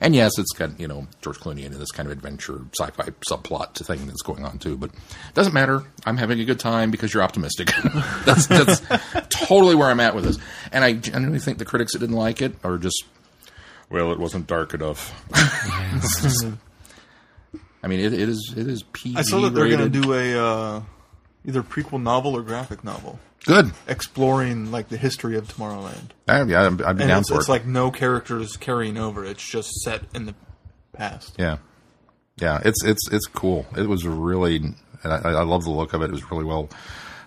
And 0.00 0.14
yes, 0.14 0.38
it's 0.38 0.52
got 0.52 0.80
you 0.80 0.88
know 0.88 1.06
George 1.20 1.38
Clooney 1.38 1.64
in 1.64 1.78
this 1.78 1.90
kind 1.90 2.06
of 2.06 2.12
adventure 2.12 2.62
sci-fi 2.78 3.10
subplot 3.28 3.74
to 3.74 3.84
thing 3.84 4.06
that's 4.06 4.22
going 4.22 4.44
on 4.44 4.58
too. 4.58 4.76
But 4.76 4.90
it 4.90 5.34
doesn't 5.34 5.52
matter. 5.52 5.84
I'm 6.06 6.16
having 6.16 6.40
a 6.40 6.44
good 6.44 6.58
time 6.58 6.90
because 6.90 7.12
you're 7.12 7.22
optimistic. 7.22 7.70
that's 8.24 8.46
that's 8.46 8.80
totally 9.28 9.74
where 9.74 9.88
I'm 9.88 10.00
at 10.00 10.14
with 10.14 10.24
this. 10.24 10.38
And 10.72 10.84
I 10.84 10.94
genuinely 10.94 11.38
think 11.38 11.58
the 11.58 11.66
critics 11.66 11.92
that 11.92 11.98
didn't 11.98 12.16
like 12.16 12.40
it 12.40 12.54
are 12.64 12.78
just 12.78 13.04
well, 13.90 14.12
it 14.12 14.18
wasn't 14.18 14.46
dark 14.46 14.72
enough. 14.72 15.12
I 17.82 17.88
mean, 17.88 18.00
it, 18.00 18.12
it 18.12 18.28
is 18.28 18.54
it 18.56 18.68
is 18.68 18.82
PG 18.82 19.18
I 19.18 19.22
saw 19.22 19.40
that 19.40 19.50
they're 19.50 19.68
going 19.68 19.90
to 19.92 20.00
do 20.00 20.14
a 20.14 20.34
uh, 20.34 20.82
either 21.46 21.62
prequel 21.62 22.02
novel 22.02 22.36
or 22.36 22.42
graphic 22.42 22.84
novel 22.84 23.18
good. 23.46 23.72
exploring 23.88 24.70
like 24.70 24.88
the 24.88 24.96
history 24.96 25.36
of 25.36 25.48
Tomorrowland. 25.48 26.10
I, 26.28 26.42
yeah, 26.42 26.62
I'm 26.66 26.80
And 26.80 26.98
down 26.98 27.20
it's, 27.20 27.28
for 27.30 27.36
it's 27.38 27.48
it. 27.48 27.52
like 27.52 27.66
no 27.66 27.90
characters 27.90 28.56
carrying 28.56 28.96
over. 28.96 29.24
It's 29.24 29.42
just 29.48 29.70
set 29.82 30.02
in 30.14 30.26
the 30.26 30.34
past. 30.92 31.34
Yeah, 31.38 31.58
yeah, 32.36 32.60
it's 32.64 32.84
it's 32.84 33.10
it's 33.12 33.26
cool. 33.26 33.66
It 33.76 33.88
was 33.88 34.06
really, 34.06 34.56
and 34.56 34.74
I, 35.04 35.16
I 35.30 35.42
love 35.42 35.64
the 35.64 35.70
look 35.70 35.92
of 35.94 36.02
it. 36.02 36.06
It 36.06 36.12
was 36.12 36.30
really 36.30 36.44
well 36.44 36.68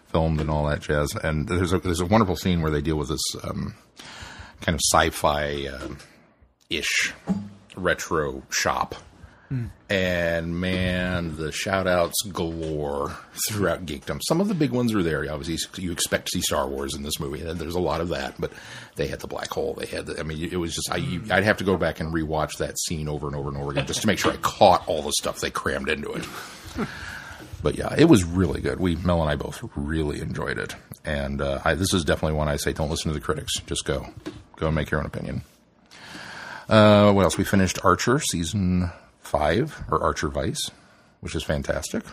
filmed 0.07 0.39
and 0.41 0.49
all 0.49 0.65
that 0.67 0.81
jazz. 0.81 1.11
And 1.23 1.47
there's 1.47 1.73
a 1.73 1.79
there's 1.79 2.01
a 2.01 2.05
wonderful 2.05 2.35
scene 2.35 2.61
where 2.61 2.71
they 2.71 2.81
deal 2.81 2.97
with 2.97 3.09
this 3.09 3.21
um, 3.43 3.73
kind 4.61 4.75
of 4.75 4.81
sci-fi 4.93 5.67
um 5.67 5.97
ish 6.69 7.13
retro 7.75 8.43
shop. 8.49 8.95
And 9.89 10.59
man, 10.59 11.35
the 11.35 11.51
shout 11.51 11.85
outs 11.85 12.19
galore 12.23 13.15
throughout 13.49 13.85
geekdom. 13.85 14.19
Some 14.27 14.41
of 14.41 14.47
the 14.47 14.55
big 14.55 14.71
ones 14.71 14.95
are 14.95 15.03
there. 15.03 15.31
Obviously, 15.31 15.83
you 15.83 15.91
expect 15.91 16.25
to 16.25 16.31
see 16.31 16.41
Star 16.41 16.67
Wars 16.67 16.95
in 16.95 17.03
this 17.03 17.19
movie, 17.19 17.41
there's 17.41 17.75
a 17.75 17.79
lot 17.79 18.01
of 18.01 18.09
that. 18.09 18.33
But 18.39 18.51
they 18.95 19.07
had 19.07 19.19
the 19.19 19.27
black 19.27 19.51
hole. 19.51 19.75
They 19.75 19.85
had 19.85 20.07
the. 20.07 20.19
I 20.19 20.23
mean, 20.23 20.43
it 20.51 20.57
was 20.57 20.73
just. 20.73 20.91
I, 20.91 21.19
I'd 21.29 21.43
have 21.43 21.57
to 21.57 21.63
go 21.63 21.77
back 21.77 21.99
and 21.99 22.11
rewatch 22.11 22.57
that 22.57 22.79
scene 22.79 23.07
over 23.07 23.27
and 23.27 23.35
over 23.35 23.49
and 23.49 23.57
over 23.57 23.71
again 23.71 23.85
just 23.85 24.01
to 24.01 24.07
make 24.07 24.17
sure 24.17 24.31
I 24.31 24.37
caught 24.37 24.87
all 24.87 25.03
the 25.03 25.13
stuff 25.13 25.39
they 25.39 25.51
crammed 25.51 25.89
into 25.89 26.11
it. 26.13 26.25
But 27.61 27.77
yeah, 27.77 27.93
it 27.97 28.05
was 28.05 28.23
really 28.23 28.59
good. 28.59 28.79
We 28.79 28.95
Mel 28.97 29.21
and 29.21 29.29
I 29.29 29.35
both 29.35 29.63
really 29.75 30.19
enjoyed 30.19 30.57
it, 30.57 30.75
and 31.05 31.41
uh, 31.41 31.61
I, 31.63 31.75
this 31.75 31.93
is 31.93 32.03
definitely 32.03 32.37
one 32.37 32.49
I 32.49 32.57
say 32.57 32.73
don't 32.73 32.89
listen 32.89 33.09
to 33.09 33.17
the 33.17 33.23
critics. 33.23 33.53
Just 33.67 33.85
go, 33.85 34.07
go 34.57 34.67
and 34.67 34.75
make 34.75 34.91
your 34.91 34.99
own 34.99 35.05
opinion. 35.05 35.43
Uh, 36.67 37.11
what 37.13 37.23
else? 37.23 37.37
We 37.37 37.43
finished 37.43 37.79
Archer 37.83 38.19
season 38.19 38.91
five 39.33 39.83
or 39.89 40.01
Archer 40.01 40.29
Vice, 40.29 40.69
which 41.19 41.35
is 41.35 41.43
fantastic. 41.43 42.03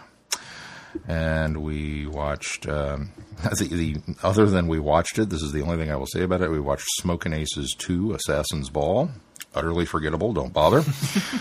And 1.07 1.59
we 1.63 2.07
watched 2.07 2.67
um, 2.67 3.11
the, 3.43 3.69
the 3.71 4.17
other 4.25 4.47
than 4.47 4.67
we 4.67 4.81
watched 4.81 5.19
it. 5.19 5.31
This 5.31 5.43
is 5.43 5.53
the 5.53 5.63
only 5.63 5.77
thing 5.77 5.93
I 5.93 5.97
will 5.97 6.07
say 6.07 6.23
about 6.23 6.41
it. 6.41 6.51
We 6.51 6.59
watched 6.59 6.87
Smoking 6.99 7.33
Aces 7.33 7.77
two, 7.79 8.13
Assassin's 8.15 8.71
Ball. 8.71 9.11
Utterly 9.55 9.85
forgettable. 9.85 10.33
Don't 10.33 10.53
bother. 10.53 10.83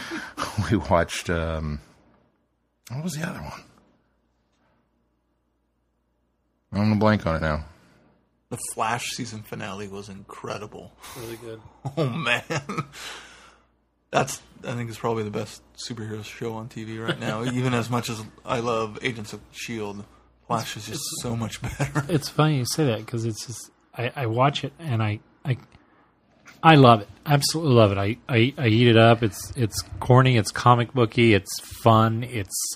we 0.71 0.77
watched. 0.77 1.29
Um, 1.29 1.79
what 2.91 3.03
was 3.03 3.13
the 3.13 3.27
other 3.27 3.39
one? 3.39 3.61
I'm 6.71 6.79
gonna 6.79 6.95
blank 6.95 7.25
on 7.25 7.35
it 7.35 7.41
now. 7.41 7.65
The 8.49 8.57
Flash 8.73 9.11
season 9.11 9.43
finale 9.43 9.87
was 9.87 10.09
incredible. 10.09 10.91
Really 11.19 11.37
good. 11.37 11.61
Oh 11.97 12.09
man, 12.09 12.43
that's 14.11 14.41
I 14.67 14.73
think 14.73 14.89
it's 14.89 14.99
probably 14.99 15.23
the 15.23 15.31
best 15.31 15.61
superhero 15.87 16.23
show 16.23 16.53
on 16.53 16.67
TV 16.69 17.01
right 17.05 17.19
now. 17.19 17.43
Even 17.51 17.73
as 17.73 17.89
much 17.89 18.09
as 18.09 18.21
I 18.45 18.59
love 18.59 18.99
Agents 19.01 19.33
of 19.33 19.39
Shield, 19.51 20.03
Flash 20.47 20.75
is 20.77 20.87
just 20.87 21.03
so 21.21 21.35
much 21.35 21.61
better. 21.61 22.05
It's 22.09 22.27
funny 22.29 22.57
you 22.57 22.65
say 22.65 22.85
that 22.87 22.99
because 22.99 23.25
it's 23.25 23.45
just 23.45 23.71
I, 23.97 24.11
I 24.15 24.25
watch 24.25 24.63
it 24.63 24.73
and 24.79 25.01
I, 25.01 25.19
I 25.45 25.57
I 26.61 26.75
love 26.75 27.01
it. 27.01 27.07
Absolutely 27.25 27.73
love 27.73 27.91
it. 27.93 27.97
I, 27.97 28.17
I, 28.27 28.53
I 28.57 28.67
eat 28.67 28.87
it 28.87 28.97
up. 28.97 29.23
It's 29.23 29.51
it's 29.55 29.81
corny. 29.99 30.35
It's 30.37 30.51
comic 30.51 30.93
booky. 30.93 31.33
It's 31.33 31.59
fun. 31.61 32.23
It's 32.23 32.75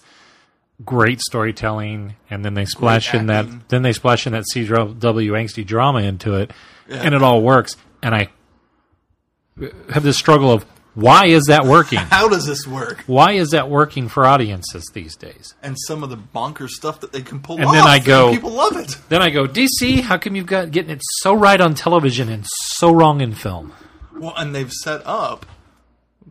great 0.85 1.19
storytelling. 1.19 2.15
And 2.29 2.45
then 2.45 2.53
they 2.53 2.65
splash 2.65 3.13
in 3.13 3.25
that. 3.27 3.45
Then 3.69 3.81
they 3.81 3.91
splash 3.93 4.25
in 4.25 4.33
that 4.33 4.45
CW 4.53 4.95
angsty 4.99 5.65
drama 5.65 5.99
into 5.99 6.35
it, 6.35 6.51
Yeah. 6.87 6.97
and 7.03 7.13
it 7.13 7.21
all 7.21 7.41
works. 7.41 7.75
And 8.01 8.15
I 8.15 8.29
have 9.91 10.03
this 10.03 10.17
struggle 10.17 10.51
of 10.51 10.65
why 10.95 11.25
is 11.25 11.43
that 11.47 11.65
working? 11.65 11.99
How 11.99 12.27
does 12.29 12.45
this 12.45 12.67
work? 12.67 13.03
why 13.07 13.31
is 13.33 13.49
that 13.49 13.69
working 13.69 14.07
for 14.09 14.25
audiences 14.25 14.89
these 14.93 15.15
days? 15.15 15.55
And 15.63 15.75
some 15.87 16.03
of 16.03 16.09
the 16.09 16.17
bonkers 16.17 16.69
stuff 16.69 16.99
that 17.01 17.11
they 17.11 17.21
can 17.21 17.39
pull 17.39 17.55
And 17.57 17.65
off. 17.65 17.73
then 17.73 17.83
I 17.87 17.99
go- 17.99 18.31
people 18.31 18.51
love 18.51 18.75
it. 18.77 18.95
Then 19.09 19.21
I 19.21 19.29
go, 19.29 19.47
DC, 19.47 20.01
how 20.01 20.17
come 20.17 20.35
you've 20.35 20.45
got 20.45 20.71
getting 20.71 20.91
it 20.91 21.01
so 21.21 21.33
right 21.33 21.59
on 21.59 21.73
television 21.73 22.29
and 22.29 22.45
so 22.47 22.91
wrong 22.91 23.21
in 23.21 23.33
film? 23.33 23.73
Well, 24.15 24.33
and 24.37 24.53
they've 24.53 24.71
set 24.71 25.01
up 25.05 25.45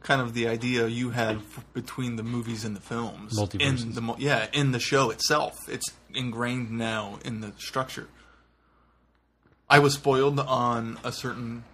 kind 0.01 0.20
of 0.20 0.35
the 0.35 0.48
idea 0.48 0.87
you 0.88 1.11
had 1.11 1.38
between 1.75 2.16
the 2.16 2.22
movies 2.22 2.64
and 2.64 2.75
the 2.75 2.81
films. 2.81 3.38
Multiverses. 3.38 3.83
In 3.85 3.92
the 3.94 4.14
yeah, 4.18 4.46
in 4.53 4.72
the 4.72 4.81
show 4.81 5.11
itself, 5.11 5.59
it's 5.68 5.87
ingrained 6.14 6.70
now 6.70 7.18
in 7.25 7.40
the 7.40 7.53
structure. 7.59 8.09
I 9.68 9.79
was 9.79 9.94
spoiled 9.94 10.38
on 10.40 10.98
a 11.05 11.12
certain 11.12 11.64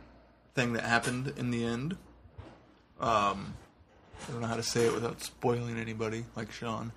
thing 0.55 0.73
that 0.75 0.85
happened 0.85 1.33
in 1.37 1.51
the 1.51 1.65
end. 1.65 1.97
Um, 3.01 3.55
I 4.29 4.33
don't 4.33 4.41
know 4.41 4.47
how 4.47 4.57
to 4.57 4.63
say 4.63 4.87
it 4.87 4.93
without 4.93 5.23
spoiling 5.23 5.79
anybody, 5.79 6.25
like 6.37 6.51
Sean. 6.53 6.93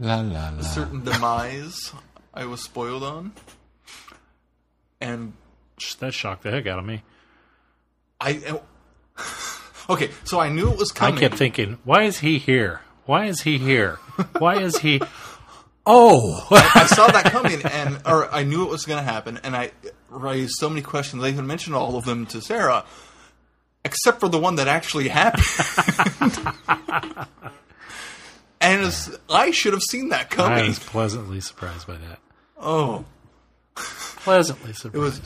La 0.00 0.20
la 0.20 0.50
la. 0.50 0.58
A 0.58 0.62
certain 0.64 1.04
demise 1.04 1.92
I 2.34 2.46
was 2.46 2.62
spoiled 2.62 3.02
on, 3.02 3.32
and 5.00 5.32
That 6.00 6.14
shocked 6.14 6.42
the 6.42 6.50
heck 6.50 6.66
out 6.66 6.78
of 6.78 6.84
me. 6.84 7.02
I. 8.20 8.60
Okay, 9.90 10.10
so 10.24 10.38
I 10.38 10.50
knew 10.50 10.70
it 10.70 10.76
was 10.78 10.92
coming. 10.92 11.16
I 11.16 11.20
kept 11.20 11.36
thinking, 11.36 11.78
why 11.82 12.02
is 12.02 12.18
he 12.18 12.38
here? 12.38 12.82
Why 13.06 13.24
is 13.24 13.40
he 13.40 13.56
here? 13.56 13.94
Why 14.38 14.60
is 14.60 14.78
he? 14.78 15.00
Oh, 15.90 16.46
I 16.50 16.86
saw 16.86 17.06
that 17.06 17.24
coming, 17.32 17.62
and 17.64 17.98
or 18.04 18.30
I 18.32 18.42
knew 18.42 18.62
it 18.64 18.68
was 18.68 18.84
going 18.84 19.02
to 19.02 19.10
happen, 19.10 19.40
and 19.42 19.56
I 19.56 19.72
raised 20.10 20.52
so 20.58 20.68
many 20.68 20.82
questions. 20.82 21.24
I 21.24 21.28
even 21.28 21.46
mentioned 21.46 21.74
all 21.74 21.96
of 21.96 22.04
them 22.04 22.26
to 22.26 22.42
Sarah, 22.42 22.84
except 23.84 24.20
for 24.20 24.28
the 24.28 24.38
one 24.38 24.56
that 24.56 24.68
actually 24.68 25.08
happened. 25.08 25.44
and 28.60 28.84
it's, 28.84 29.10
I 29.30 29.50
should 29.50 29.72
have 29.72 29.82
seen 29.82 30.10
that 30.10 30.28
coming. 30.28 30.64
I 30.64 30.68
was 30.68 30.78
pleasantly 30.78 31.40
surprised 31.40 31.86
by 31.86 31.94
that. 31.94 32.18
Oh, 32.60 33.06
Pleasantly 33.76 34.72
surprised. 34.72 34.94
it 34.94 34.98
was 34.98 35.20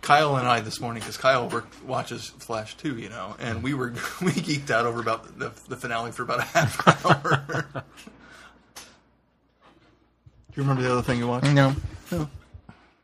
Kyle 0.00 0.36
and 0.36 0.46
I 0.46 0.60
this 0.60 0.80
morning 0.80 1.00
because 1.00 1.16
Kyle 1.16 1.48
worked, 1.48 1.82
watches 1.84 2.28
Flash 2.28 2.76
too, 2.76 2.98
you 2.98 3.08
know, 3.08 3.36
and 3.38 3.62
we 3.62 3.74
were 3.74 3.90
we 4.20 4.32
geeked 4.32 4.70
out 4.70 4.86
over 4.86 5.00
about 5.00 5.38
the, 5.38 5.52
the 5.68 5.76
finale 5.76 6.12
for 6.12 6.22
about 6.22 6.40
a 6.40 6.42
half 6.42 7.06
hour. 7.06 7.84
Do 10.52 10.60
you 10.60 10.68
remember 10.68 10.82
the 10.82 10.92
other 10.92 11.02
thing 11.02 11.18
you 11.18 11.28
watched? 11.28 11.46
No. 11.46 11.74
No. 12.10 12.28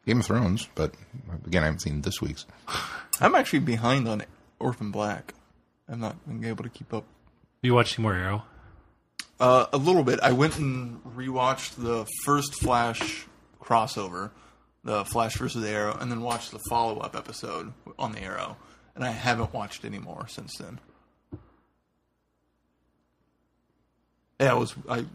Game 0.06 0.20
of 0.20 0.26
Thrones, 0.26 0.68
but 0.74 0.94
again, 1.46 1.62
I 1.62 1.66
haven't 1.66 1.80
seen 1.80 2.02
this 2.02 2.20
week's. 2.20 2.44
I'm 3.20 3.34
actually 3.34 3.60
behind 3.60 4.06
on 4.06 4.22
Orphan 4.58 4.90
Black. 4.90 5.32
I'm 5.88 6.00
not 6.00 6.16
been 6.26 6.44
able 6.44 6.64
to 6.64 6.70
keep 6.70 6.92
up. 6.92 7.04
you 7.62 7.74
watched 7.74 7.98
any 7.98 8.02
more 8.02 8.14
Arrow? 8.14 8.42
Uh, 9.40 9.66
a 9.72 9.78
little 9.78 10.02
bit. 10.04 10.20
I 10.20 10.32
went 10.32 10.58
and 10.58 11.02
rewatched 11.04 11.76
the 11.82 12.06
first 12.24 12.54
Flash 12.54 13.26
crossover, 13.62 14.30
the 14.84 15.06
Flash 15.06 15.36
versus 15.36 15.62
the 15.62 15.70
Arrow, 15.70 15.96
and 15.98 16.10
then 16.10 16.20
watched 16.20 16.50
the 16.50 16.60
follow 16.68 16.98
up 16.98 17.16
episode 17.16 17.72
on 17.98 18.12
the 18.12 18.20
Arrow. 18.20 18.56
And 18.94 19.04
I 19.04 19.10
haven't 19.10 19.54
watched 19.54 19.86
any 19.86 19.98
more 19.98 20.28
since 20.28 20.56
then. 20.58 20.80
Yeah, 24.38 24.50
I 24.50 24.54
was 24.54 24.74
I 24.88 25.06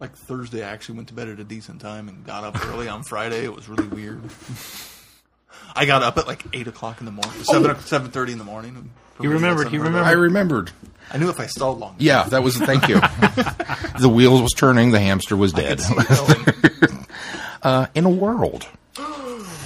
like 0.00 0.14
Thursday. 0.16 0.62
I 0.64 0.70
actually 0.70 0.96
went 0.96 1.08
to 1.08 1.14
bed 1.14 1.28
at 1.28 1.40
a 1.40 1.44
decent 1.44 1.80
time 1.80 2.08
and 2.08 2.24
got 2.24 2.44
up 2.44 2.64
early 2.66 2.88
on 2.88 3.02
Friday. 3.02 3.44
It 3.44 3.54
was 3.54 3.68
really 3.68 3.88
weird. 3.88 4.20
I 5.74 5.84
got 5.86 6.02
up 6.02 6.16
at 6.18 6.26
like 6.26 6.44
eight 6.52 6.66
o'clock 6.66 7.00
in 7.00 7.06
the 7.06 7.12
morning, 7.12 7.32
seven 7.42 7.78
seven 7.80 8.10
thirty 8.10 8.32
in 8.32 8.38
the 8.38 8.44
morning. 8.44 8.76
and 8.76 8.90
You 9.20 9.30
remembered, 9.30 9.64
got 9.64 9.72
you 9.72 9.82
somewhere 9.82 10.02
to 10.02 10.08
I 10.08 10.12
remembered. 10.12 10.70
I 11.10 11.18
knew 11.18 11.30
if 11.30 11.40
I 11.40 11.46
stalled 11.46 11.78
long. 11.78 11.96
Yeah, 11.98 12.24
that 12.24 12.42
was. 12.42 12.56
Thank 12.58 12.88
you. 12.88 12.96
the 14.00 14.10
wheels 14.12 14.42
was 14.42 14.52
turning. 14.52 14.90
The 14.90 15.00
hamster 15.00 15.36
was 15.36 15.52
dead. 15.52 15.80
uh, 17.62 17.86
in 17.94 18.04
a 18.04 18.10
world, 18.10 18.66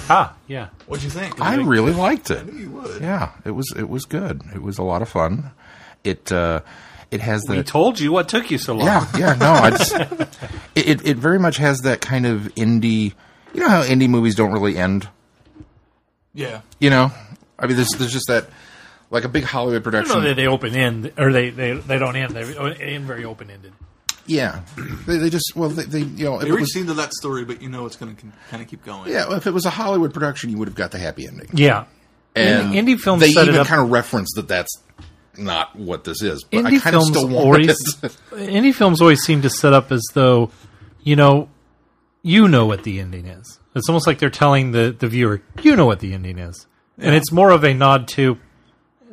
Ah, 0.09 0.35
yeah. 0.47 0.69
What'd 0.87 1.03
you 1.03 1.09
think? 1.09 1.39
I 1.41 1.55
really 1.55 1.93
liked 1.93 2.31
it. 2.31 2.39
I 2.39 2.43
knew 2.43 2.57
you 2.57 2.69
would. 2.71 3.01
Yeah, 3.01 3.31
it 3.45 3.51
was. 3.51 3.73
It 3.75 3.89
was 3.89 4.05
good. 4.05 4.41
It 4.53 4.61
was 4.61 4.77
a 4.77 4.83
lot 4.83 5.01
of 5.01 5.09
fun. 5.09 5.51
It. 6.03 6.31
Uh, 6.31 6.61
it 7.13 7.21
has 7.21 7.43
We 7.47 7.57
the. 7.57 7.63
told 7.63 7.99
you 7.99 8.11
what 8.11 8.27
took 8.29 8.49
you 8.51 8.57
so 8.57 8.73
long. 8.75 8.87
Yeah, 8.87 9.07
yeah, 9.17 9.33
no, 9.35 9.51
I 9.53 9.69
just, 9.71 9.93
it, 10.75 10.87
it 10.89 11.07
it 11.07 11.17
very 11.17 11.39
much 11.39 11.57
has 11.57 11.79
that 11.79 12.01
kind 12.01 12.25
of 12.25 12.41
indie. 12.55 13.13
You 13.53 13.61
know 13.61 13.69
how 13.69 13.83
indie 13.83 14.09
movies 14.09 14.35
don't 14.35 14.51
really 14.51 14.77
end. 14.77 15.07
Yeah. 16.33 16.61
You 16.79 16.89
know, 16.89 17.11
I 17.59 17.67
mean, 17.67 17.75
there's 17.75 17.89
there's 17.91 18.11
just 18.13 18.27
that 18.27 18.47
like 19.09 19.23
a 19.23 19.29
big 19.29 19.43
Hollywood 19.43 19.75
I 19.75 19.75
don't 19.75 19.83
production. 19.83 20.21
know 20.21 20.27
that 20.27 20.35
they 20.35 20.47
open 20.47 20.75
end 20.75 21.13
or 21.17 21.31
they, 21.31 21.51
they, 21.51 21.73
they 21.73 21.99
don't 21.99 22.15
end. 22.15 22.31
They 22.35 22.43
end 22.55 23.05
very 23.05 23.23
open 23.25 23.51
ended. 23.51 23.73
yeah, 24.25 24.61
they, 25.05 25.17
they 25.17 25.29
just 25.29 25.53
well 25.55 25.69
they, 25.69 25.83
they 25.83 25.99
you 25.99 26.25
know 26.25 26.35
if 26.37 26.41
They 26.41 26.47
it 26.47 26.51
reached 26.51 26.61
was, 26.61 26.71
the 26.73 26.79
end 26.79 26.89
of 26.89 26.95
that 26.97 27.13
story, 27.13 27.45
but 27.45 27.61
you 27.61 27.69
know 27.69 27.85
it's 27.85 27.95
going 27.95 28.15
to 28.15 28.21
kind 28.49 28.63
of 28.63 28.67
keep 28.69 28.83
going. 28.83 29.11
yeah 29.11 29.35
if 29.35 29.45
it 29.45 29.51
was 29.51 29.65
a 29.65 29.69
Hollywood 29.69 30.13
production, 30.13 30.49
you 30.49 30.57
would 30.57 30.67
have 30.67 30.75
got 30.75 30.91
the 30.91 30.97
happy 30.99 31.27
ending. 31.27 31.49
Yeah. 31.53 31.85
And 32.35 32.73
Indie 32.73 32.99
films 32.99 33.21
they 33.21 33.31
set 33.31 33.47
even 33.47 33.63
kind 33.65 33.79
of 33.81 33.91
reference 33.91 34.31
that 34.35 34.47
that's 34.47 34.71
not 35.37 35.75
what 35.75 36.03
this 36.03 36.21
is. 36.21 36.43
But 36.43 36.65
I 36.65 36.71
Indie 36.71 36.81
kind 36.81 36.95
of 36.95 37.01
films 37.01 37.07
still 37.09 37.27
want 37.27 37.45
always 37.45 37.69
it. 37.69 38.17
indie 38.31 38.73
films 38.73 39.01
always 39.01 39.21
seem 39.21 39.41
to 39.41 39.49
set 39.49 39.73
up 39.73 39.91
as 39.91 40.03
though, 40.13 40.51
you 41.01 41.15
know, 41.15 41.49
you 42.21 42.47
know 42.47 42.65
what 42.65 42.83
the 42.83 42.99
ending 42.99 43.25
is. 43.25 43.59
It's 43.75 43.89
almost 43.89 44.07
like 44.07 44.19
they're 44.19 44.29
telling 44.29 44.71
the, 44.71 44.95
the 44.97 45.07
viewer, 45.07 45.41
you 45.61 45.75
know 45.75 45.85
what 45.85 45.99
the 45.99 46.13
ending 46.13 46.37
is. 46.37 46.67
And 46.97 47.15
it's 47.15 47.31
more 47.31 47.49
of 47.49 47.63
a 47.63 47.73
nod 47.73 48.07
to 48.09 48.37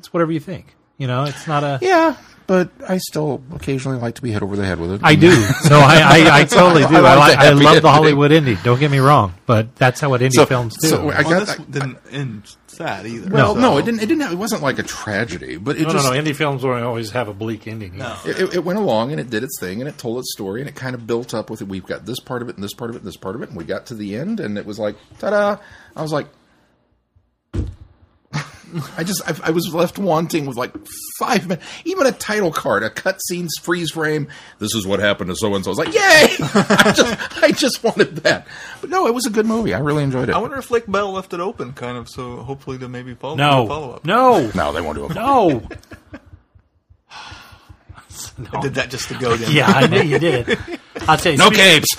it's 0.01 0.13
whatever 0.15 0.33
you 0.33 0.41
think. 0.41 0.75
You 0.97 1.07
know, 1.07 1.25
it's 1.25 1.47
not 1.47 1.63
a 1.63 1.79
yeah, 1.83 2.17
but 2.51 2.69
I 2.89 2.99
still 2.99 3.41
occasionally 3.55 3.99
like 4.01 4.17
to 4.17 4.23
be 4.23 4.33
hit 4.33 4.43
over 4.43 4.57
the 4.57 4.65
head 4.65 4.81
with 4.81 4.91
it. 4.91 5.03
I 5.05 5.15
do. 5.15 5.31
So 5.31 5.77
I, 5.79 6.01
I, 6.27 6.41
I 6.41 6.45
totally 6.51 6.83
do. 6.83 6.97
I 6.97 6.99
I, 6.99 7.01
like 7.15 7.19
like, 7.29 7.39
I 7.39 7.45
happy 7.45 7.63
love 7.65 7.83
the. 7.83 7.91
Hollywood 7.93 8.33
indie. 8.33 8.61
Don't 8.65 8.81
get 8.81 8.91
me 8.91 8.99
wrong, 8.99 9.35
but 9.47 9.77
that's 9.77 10.01
how 10.01 10.11
what 10.11 10.21
indie 10.21 10.33
So- 10.33 10.47
films 10.47 10.77
do. 10.79 10.89
so 10.89 11.11
I 11.11 11.23
Well, 11.23 11.31
got 11.31 11.47
this 11.47 11.55
that- 11.55 11.71
didn't 11.71 11.99
end 12.11 12.57
sad 12.67 13.07
either. 13.07 13.31
Well, 13.31 13.55
so- 13.55 13.61
no, 13.61 13.79
it 13.79 13.85
didn't. 13.85 14.03
It 14.03 14.07
didn't. 14.07 14.23
Have, 14.23 14.33
it 14.33 14.37
wasn't 14.37 14.63
like 14.65 14.81
a 14.81 14.83
tragedy, 14.83 15.59
but 15.59 15.77
it 15.77 15.83
no, 15.87 15.91
just 15.93 16.05
no, 16.07 16.13
no. 16.13 16.21
Indie 16.21 16.35
films 16.35 16.63
don't 16.63 16.83
always 16.83 17.13
have 17.13 17.29
a 17.29 17.33
bleak 17.35 17.69
ending. 17.69 17.99
No. 17.99 18.17
It, 18.27 18.55
it 18.57 18.65
went 18.65 18.81
along 18.81 19.13
and 19.13 19.21
it 19.21 19.31
did 19.31 19.45
its 19.45 19.61
thing 19.61 19.81
and 19.81 19.89
it 19.89 19.97
told 19.97 20.19
its 20.19 20.33
story 20.33 20.61
and 20.61 20.69
it 20.69 20.75
kind 20.75 20.97
of 20.97 21.07
built 21.07 21.35
up 21.35 21.51
with 21.51 21.63
it. 21.63 21.69
We've 21.69 21.87
got 21.87 22.05
this 22.05 22.19
part 22.19 22.43
of 22.43 22.49
it 22.49 22.57
and 22.57 22.65
this 22.65 22.75
part 22.75 22.91
of 22.91 22.97
it 22.97 23.03
and 23.03 23.07
this 23.07 23.17
part 23.17 23.37
of 23.37 23.43
it 23.43 23.51
and 23.51 23.57
we 23.57 23.63
got 23.63 23.87
to 23.87 23.95
the 23.95 24.17
end 24.17 24.41
and 24.41 24.59
it 24.59 24.67
was 24.67 24.81
like 24.81 24.97
ta-da! 25.21 25.59
I 25.95 26.03
was 26.03 26.11
like, 26.13 26.27
I 28.97 29.05
just 29.05 29.23
I, 29.29 29.49
I 29.49 29.51
was 29.51 29.73
left 29.75 29.99
wanting 29.99 30.47
with 30.47 30.57
like 30.57 30.73
five 31.19 31.47
minutes, 31.49 31.65
even 31.85 32.07
a 32.07 32.13
title 32.13 32.51
card, 32.53 32.83
a 32.83 32.91
cutscene 32.91 33.49
freeze 33.63 33.91
frame. 33.91 34.29
This 34.59 34.75
is 34.75 34.87
what 34.87 35.01
happened 35.01 35.31
to 35.31 35.37
so 35.37 35.55
and 35.55 35.65
so. 35.65 35.71
I 35.71 35.73
was 35.73 35.79
like, 35.79 35.95
yay! 35.95 36.01
I 36.55 36.93
just 36.95 37.43
I 37.43 37.51
just 37.53 37.83
wanted 37.85 38.17
that, 38.19 38.47
but 38.81 38.91
no, 38.91 39.07
it 39.07 39.15
was 39.15 39.27
a 39.27 39.31
good 39.31 39.47
movie. 39.47 39.75
I 39.75 39.79
really 39.81 40.03
enjoyed 40.05 40.29
it. 40.29 40.35
I 40.35 40.39
wonder 40.39 40.57
if 40.59 40.71
Lake 40.71 40.87
Bell 40.87 41.13
left 41.13 41.33
it 41.33 41.41
open, 41.41 41.73
kind 41.73 41.97
of, 41.97 42.09
so 42.09 42.37
hopefully 42.39 42.79
to 42.79 42.89
maybe 42.89 43.15
follow 43.15 43.37
No, 43.37 43.67
follow 43.67 43.93
up. 43.93 44.05
no, 44.05 44.51
no, 44.55 44.73
they 44.73 44.81
won't 44.81 44.97
do 44.99 45.07
it. 45.07 45.15
no. 45.15 45.63
I 48.53 48.61
did 48.61 48.75
that 48.75 48.91
just 48.91 49.09
to 49.09 49.15
go 49.19 49.37
down. 49.37 49.53
Yeah, 49.53 49.67
I 49.67 49.87
know 49.87 50.01
you 50.01 50.19
did. 50.19 50.59
I'll 51.09 51.17
tell 51.17 51.33
you. 51.33 51.39
No 51.39 51.47
speak- 51.51 51.59
capes. 51.59 51.97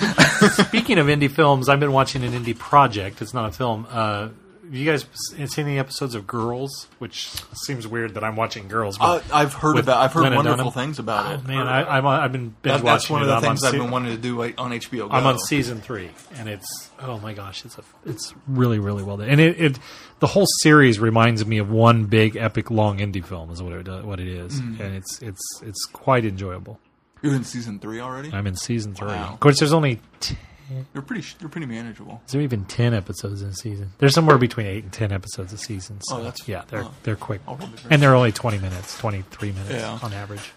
Speaking 0.67 0.97
of 0.97 1.07
indie 1.07 1.29
films, 1.31 1.69
I've 1.69 1.79
been 1.79 1.91
watching 1.91 2.23
an 2.23 2.31
indie 2.34 2.57
project. 2.57 3.21
It's 3.21 3.34
not 3.34 3.49
a 3.49 3.51
film. 3.51 3.88
Uh, 3.89 4.21
have 4.21 4.31
you 4.77 4.86
guys 4.86 5.05
seen 5.13 5.65
any 5.67 5.77
episodes 5.79 6.15
of 6.15 6.25
Girls? 6.25 6.88
Which 6.99 7.27
seems 7.65 7.88
weird 7.88 8.13
that 8.13 8.23
I'm 8.23 8.36
watching 8.36 8.67
Girls. 8.67 8.97
Uh, 8.99 9.21
I've 9.34 9.53
heard 9.53 9.77
about. 9.77 9.97
I've 9.97 10.13
heard 10.13 10.34
wonderful 10.34 10.71
things 10.71 10.97
about 10.99 11.34
it. 11.34 11.47
man, 11.47 11.67
I, 11.67 11.97
I'm, 11.97 12.07
I've 12.07 12.31
been 12.31 12.55
binge 12.62 12.81
That- 12.81 12.84
that's 12.84 13.10
watching 13.10 13.13
one 13.13 13.21
of 13.23 13.27
the 13.27 13.41
things 13.47 13.63
I've 13.63 13.71
se- 13.71 13.77
been 13.79 13.91
wanting 13.91 14.15
to 14.15 14.21
do 14.21 14.38
like, 14.38 14.60
on 14.60 14.71
HBO. 14.71 15.10
Go. 15.10 15.10
I'm 15.12 15.25
on 15.25 15.38
season 15.39 15.81
three, 15.81 16.10
and 16.36 16.47
it's 16.49 16.89
oh 17.01 17.19
my 17.19 17.34
gosh, 17.34 17.65
it's 17.65 17.77
a 17.77 17.84
it's 18.05 18.34
really 18.47 18.79
really 18.79 19.03
well 19.03 19.17
done, 19.17 19.29
and 19.29 19.39
it, 19.41 19.60
it 19.62 19.79
the 20.19 20.27
whole 20.27 20.45
series 20.62 20.99
reminds 20.99 21.45
me 21.45 21.57
of 21.57 21.69
one 21.69 22.05
big 22.05 22.36
epic 22.36 22.71
long 22.71 22.99
indie 22.99 23.23
film 23.25 23.51
is 23.51 23.62
what 23.62 23.73
it 23.73 24.05
what 24.05 24.19
it 24.19 24.27
is, 24.27 24.62
Mm. 24.62 24.79
and 24.79 24.95
it's 24.95 25.21
it's 25.21 25.41
it's 25.63 25.86
quite 25.86 26.25
enjoyable. 26.25 26.79
You're 27.21 27.36
in 27.36 27.43
season 27.43 27.77
three 27.79 27.99
already. 27.99 28.31
I'm 28.34 28.47
in 28.47 28.55
season 28.55 28.95
three. 28.95 29.07
Wow. 29.10 29.34
Of 29.34 29.39
course, 29.39 29.60
there's 29.60 29.73
only 29.73 29.99
t- 30.21 30.38
You're 30.93 31.03
pretty. 31.03 31.21
sh- 31.21 31.36
You're 31.39 31.49
pretty 31.49 31.67
manageable. 31.67 32.21
is 32.25 32.31
there 32.34 32.41
even 32.41 32.65
ten 32.65 32.93
episodes 32.93 33.41
in 33.41 33.49
a 33.49 33.53
season? 33.53 33.91
There's 33.99 34.13
somewhere 34.13 34.38
between 34.38 34.67
eight 34.67 34.84
and 34.84 34.91
ten 34.93 35.12
episodes 35.12 35.53
a 35.53 35.57
season. 35.57 35.99
So 36.01 36.17
Oh, 36.17 36.23
that's- 36.23 36.47
yeah, 36.47 36.63
they're 36.67 36.84
oh. 36.84 36.91
they're 37.03 37.15
quick, 37.15 37.41
Oh, 37.47 37.57
and 37.89 38.01
they're 38.01 38.15
only 38.15 38.31
twenty 38.31 38.57
minutes, 38.60 38.97
twenty 38.97 39.23
three 39.31 39.51
minutes 39.51 39.71
Yeah. 39.71 39.99
on 40.01 40.13
average. 40.13 40.51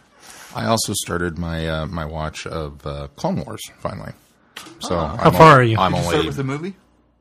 I 0.55 0.67
also 0.67 0.93
started 0.95 1.39
my 1.39 1.69
uh, 1.69 1.87
my 1.87 2.05
watch 2.05 2.47
of 2.47 2.87
uh, 2.87 3.09
Clone 3.17 3.45
Wars 3.45 3.61
finally. 3.79 4.13
So 4.81 4.97
How 4.97 5.17
I'm 5.21 5.33
far 5.33 5.53
on- 5.53 5.59
are 5.59 5.63
you? 5.63 5.77
I'm 5.79 5.93
Did 5.93 5.99
you 5.99 6.05
only. 6.05 6.15
start 6.15 6.27
with 6.27 6.37
the 6.37 6.45
movie? 6.45 6.75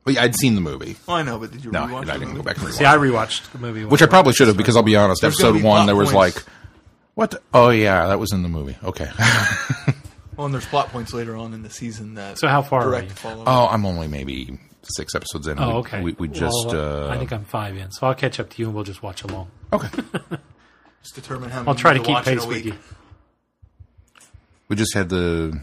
well, 0.04 0.14
yeah, 0.14 0.22
I'd 0.22 0.36
seen 0.36 0.54
the 0.54 0.60
movie. 0.60 0.96
Oh, 1.08 1.14
I 1.14 1.22
know, 1.22 1.38
but 1.38 1.50
did 1.50 1.64
you 1.64 1.70
No, 1.72 1.80
rewatch 1.86 2.08
I 2.08 2.12
didn't 2.12 2.20
movie? 2.28 2.36
go 2.36 2.42
back 2.42 2.58
and 2.58 2.66
rewatch. 2.66 2.72
See, 2.72 2.84
I 2.84 2.96
rewatched 2.96 3.50
the 3.52 3.58
movie, 3.58 3.84
Which 3.84 4.02
I 4.02 4.06
probably 4.06 4.34
should 4.34 4.48
have 4.48 4.56
because 4.56 4.76
I'll 4.76 4.82
be 4.82 4.96
honest. 4.96 5.20
There's 5.22 5.34
Episode 5.34 5.54
be 5.54 5.62
one, 5.62 5.86
there 5.86 5.96
was 5.96 6.12
points. 6.12 6.36
like, 6.36 6.44
what? 7.14 7.30
the- 7.32 7.40
oh 7.52 7.70
yeah, 7.70 8.06
that 8.08 8.18
was 8.20 8.32
in 8.32 8.42
the 8.42 8.48
movie. 8.48 8.76
Okay. 8.84 9.08
Well, 10.36 10.46
and 10.46 10.54
there's 10.54 10.66
plot 10.66 10.88
points 10.88 11.12
later 11.12 11.36
on 11.36 11.54
in 11.54 11.62
the 11.62 11.70
season 11.70 12.14
that. 12.14 12.38
So 12.38 12.48
how 12.48 12.62
far 12.62 12.82
are 12.82 12.90
direct 12.90 13.08
you? 13.10 13.14
follow. 13.14 13.44
oh, 13.46 13.68
I'm 13.68 13.86
only 13.86 14.08
maybe 14.08 14.58
six 14.82 15.14
episodes 15.14 15.46
in. 15.46 15.58
Oh, 15.58 15.78
okay. 15.78 16.02
We, 16.02 16.12
we 16.12 16.28
just. 16.28 16.66
Well, 16.68 17.08
uh, 17.08 17.14
I 17.14 17.18
think 17.18 17.32
I'm 17.32 17.44
five 17.44 17.76
in, 17.76 17.90
so 17.90 18.06
I'll 18.06 18.14
catch 18.14 18.40
up 18.40 18.50
to 18.50 18.58
you 18.60 18.66
and 18.66 18.74
we'll 18.74 18.84
just 18.84 19.02
watch 19.02 19.22
along. 19.22 19.50
okay. 19.72 19.88
Just 21.02 21.16
determine 21.16 21.50
how. 21.50 21.64
I'll 21.66 21.74
try 21.74 21.92
to 21.92 21.98
you 21.98 22.04
keep 22.06 22.24
pace 22.24 22.46
with 22.46 22.64
you. 22.64 22.72
We 24.68 24.76
just 24.76 24.94
had 24.94 25.10
the. 25.10 25.60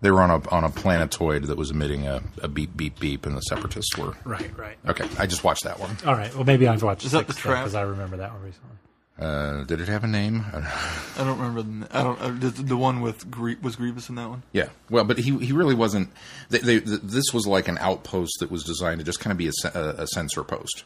They 0.00 0.10
were 0.10 0.20
on 0.20 0.30
a 0.30 0.48
on 0.50 0.64
a 0.64 0.70
planetoid 0.70 1.44
that 1.44 1.56
was 1.56 1.70
emitting 1.70 2.08
a, 2.08 2.20
a 2.42 2.48
beep 2.48 2.76
beep 2.76 2.98
beep, 2.98 3.26
and 3.26 3.36
the 3.36 3.40
separatists 3.42 3.96
were. 3.96 4.14
Right, 4.24 4.50
right. 4.58 4.76
Okay, 4.88 5.08
I 5.18 5.26
just 5.26 5.44
watched 5.44 5.62
that 5.62 5.78
one. 5.78 5.96
All 6.04 6.14
right. 6.14 6.34
Well, 6.34 6.42
maybe 6.42 6.66
I've 6.66 6.82
watched 6.82 7.04
Is 7.04 7.12
that 7.12 7.28
the 7.28 7.32
trap? 7.32 7.62
because 7.62 7.76
I 7.76 7.82
remember 7.82 8.16
that 8.16 8.32
one 8.32 8.42
recently. 8.42 8.76
Uh, 9.18 9.62
did 9.64 9.80
it 9.80 9.86
have 9.86 10.02
a 10.02 10.08
name? 10.08 10.44
I 10.52 11.18
don't 11.18 11.38
remember. 11.38 11.62
The, 11.62 11.96
I 11.96 12.02
don't. 12.02 12.20
Uh, 12.20 12.28
the, 12.30 12.50
the 12.50 12.76
one 12.76 13.00
with 13.00 13.30
Grie- 13.30 13.56
was 13.62 13.76
Grievous 13.76 14.08
in 14.08 14.16
that 14.16 14.28
one. 14.28 14.42
Yeah, 14.52 14.70
well, 14.90 15.04
but 15.04 15.18
he 15.18 15.38
he 15.38 15.52
really 15.52 15.74
wasn't. 15.74 16.10
They, 16.50 16.58
they, 16.58 16.80
th 16.80 17.00
this 17.02 17.32
was 17.32 17.46
like 17.46 17.68
an 17.68 17.78
outpost 17.78 18.40
that 18.40 18.50
was 18.50 18.64
designed 18.64 18.98
to 18.98 19.04
just 19.04 19.20
kind 19.20 19.30
of 19.30 19.38
be 19.38 19.48
a, 19.48 19.52
a, 19.72 20.02
a 20.02 20.06
sensor 20.08 20.42
post, 20.42 20.82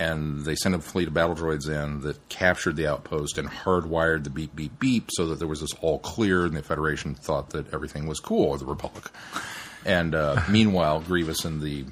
and 0.00 0.44
they 0.44 0.56
sent 0.56 0.74
a 0.74 0.80
fleet 0.80 1.06
of 1.06 1.14
battle 1.14 1.36
droids 1.36 1.68
in 1.68 2.00
that 2.00 2.28
captured 2.28 2.74
the 2.74 2.88
outpost 2.88 3.38
and 3.38 3.48
hardwired 3.48 4.24
the 4.24 4.30
beep 4.30 4.56
beep 4.56 4.76
beep 4.80 5.08
so 5.12 5.28
that 5.28 5.38
there 5.38 5.46
was 5.46 5.60
this 5.60 5.74
all 5.80 6.00
clear, 6.00 6.44
and 6.44 6.56
the 6.56 6.62
Federation 6.64 7.14
thought 7.14 7.50
that 7.50 7.72
everything 7.72 8.08
was 8.08 8.18
cool, 8.18 8.46
or 8.46 8.58
the 8.58 8.66
Republic. 8.66 9.04
And 9.86 10.14
uh, 10.14 10.42
meanwhile, 10.48 11.00
Grievous 11.00 11.44
and 11.44 11.62
the 11.62 11.84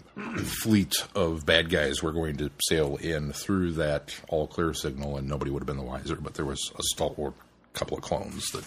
fleet 0.62 0.94
of 1.14 1.46
bad 1.46 1.70
guys 1.70 2.02
were 2.02 2.12
going 2.12 2.36
to 2.36 2.50
sail 2.68 2.96
in 2.96 3.32
through 3.32 3.72
that 3.72 4.14
all 4.28 4.46
clear 4.46 4.74
signal, 4.74 5.16
and 5.16 5.26
nobody 5.28 5.50
would 5.50 5.60
have 5.62 5.66
been 5.66 5.78
the 5.78 5.82
wiser. 5.82 6.16
But 6.16 6.34
there 6.34 6.44
was 6.44 6.70
a 6.78 6.82
stalwart 6.82 7.34
couple 7.72 7.96
of 7.96 8.02
clones 8.02 8.50
that, 8.50 8.64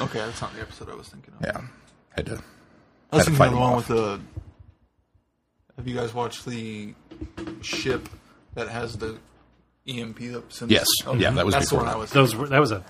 Okay, 0.00 0.18
that's 0.18 0.40
not 0.40 0.54
the 0.54 0.60
episode 0.62 0.88
I 0.90 0.94
was 0.94 1.08
thinking 1.08 1.34
of. 1.34 1.40
yeah, 1.42 1.60
had 2.16 2.26
to 2.26 2.42
I 3.12 3.16
was 3.16 3.24
thinking 3.26 3.44
of 3.46 3.50
the 3.52 3.56
one 3.58 3.72
off. 3.74 3.88
with 3.88 3.98
the. 3.98 4.20
Have 5.76 5.88
you 5.88 5.94
guys 5.96 6.14
watched 6.14 6.46
the 6.46 6.94
ship 7.60 8.08
that 8.54 8.68
has 8.68 8.96
the 8.96 9.18
EMP 9.86 10.18
that 10.20 10.52
sends? 10.52 10.72
Yes. 10.72 10.86
Yeah, 11.16 11.30
that 11.32 11.44
was 11.44 11.54
that's 11.54 11.68
the 11.68 11.76
before 11.76 11.78
one 11.80 11.88
I 11.88 11.92
that. 11.92 11.98
was. 11.98 12.10
Those 12.12 12.48
that 12.50 12.60
was 12.60 12.70
a 12.72 12.84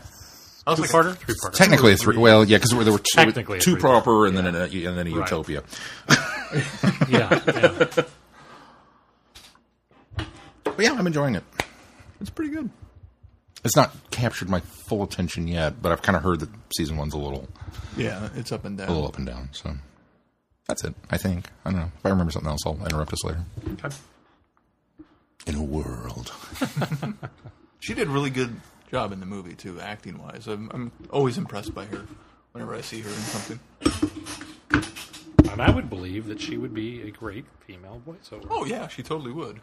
Oh, 0.66 0.72
I 0.72 0.80
was 0.80 0.90
two 0.90 0.96
like, 0.96 1.06
parter, 1.06 1.16
three 1.16 1.34
parter. 1.34 1.52
Technically 1.54 1.92
a 1.92 1.96
three. 1.96 2.16
Well, 2.16 2.44
yeah, 2.44 2.56
because 2.56 2.70
there 2.70 2.92
were 2.92 2.98
two, 2.98 3.04
Technically 3.14 3.58
two 3.60 3.76
proper 3.76 4.26
and 4.26 4.36
then 4.36 4.46
a, 4.46 4.64
and 4.64 4.96
then 4.98 5.06
a 5.06 5.10
utopia. 5.10 5.62
yeah, 7.08 7.40
yeah. 7.46 7.86
But 10.64 10.78
yeah, 10.78 10.92
I'm 10.94 11.06
enjoying 11.06 11.34
it. 11.36 11.44
it's 12.20 12.30
pretty 12.30 12.52
good. 12.52 12.70
It's 13.64 13.76
not 13.76 13.94
captured 14.10 14.48
my 14.50 14.60
full 14.60 15.02
attention 15.02 15.48
yet, 15.48 15.80
but 15.80 15.92
I've 15.92 16.02
kind 16.02 16.16
of 16.16 16.22
heard 16.22 16.40
that 16.40 16.50
season 16.76 16.96
one's 16.96 17.14
a 17.14 17.18
little 17.18 17.48
Yeah, 17.96 18.28
it's 18.34 18.52
up 18.52 18.64
and 18.64 18.76
down. 18.76 18.88
a 18.88 18.92
little 18.92 19.06
up 19.08 19.16
and 19.16 19.26
down. 19.26 19.48
So 19.52 19.72
that's 20.66 20.84
it. 20.84 20.94
I 21.10 21.16
think. 21.16 21.46
I 21.64 21.70
don't 21.70 21.80
know. 21.80 21.90
If 21.98 22.04
I 22.06 22.08
remember 22.10 22.32
something 22.32 22.50
else, 22.50 22.60
I'll 22.66 22.78
interrupt 22.84 23.12
us 23.12 23.24
later. 23.24 23.44
Okay. 23.72 23.94
In 25.46 25.54
a 25.56 25.62
world. 25.62 26.32
She 27.80 27.92
did 27.92 28.08
really 28.08 28.30
good 28.30 28.58
job 28.90 29.12
in 29.12 29.20
the 29.20 29.26
movie 29.26 29.54
too, 29.54 29.80
acting 29.80 30.18
wise. 30.22 30.46
I'm, 30.46 30.70
I'm 30.72 30.92
always 31.10 31.38
impressed 31.38 31.74
by 31.74 31.84
her 31.86 32.04
whenever 32.52 32.74
I 32.74 32.80
see 32.80 33.00
her 33.00 33.08
in 33.08 33.14
something. 33.14 33.60
And 35.50 35.60
I 35.62 35.70
would 35.70 35.88
believe 35.88 36.26
that 36.26 36.40
she 36.40 36.56
would 36.56 36.74
be 36.74 37.02
a 37.02 37.10
great 37.10 37.44
female 37.66 38.02
voiceover. 38.06 38.46
Oh 38.50 38.64
yeah, 38.64 38.88
she 38.88 39.02
totally 39.02 39.32
would. 39.32 39.60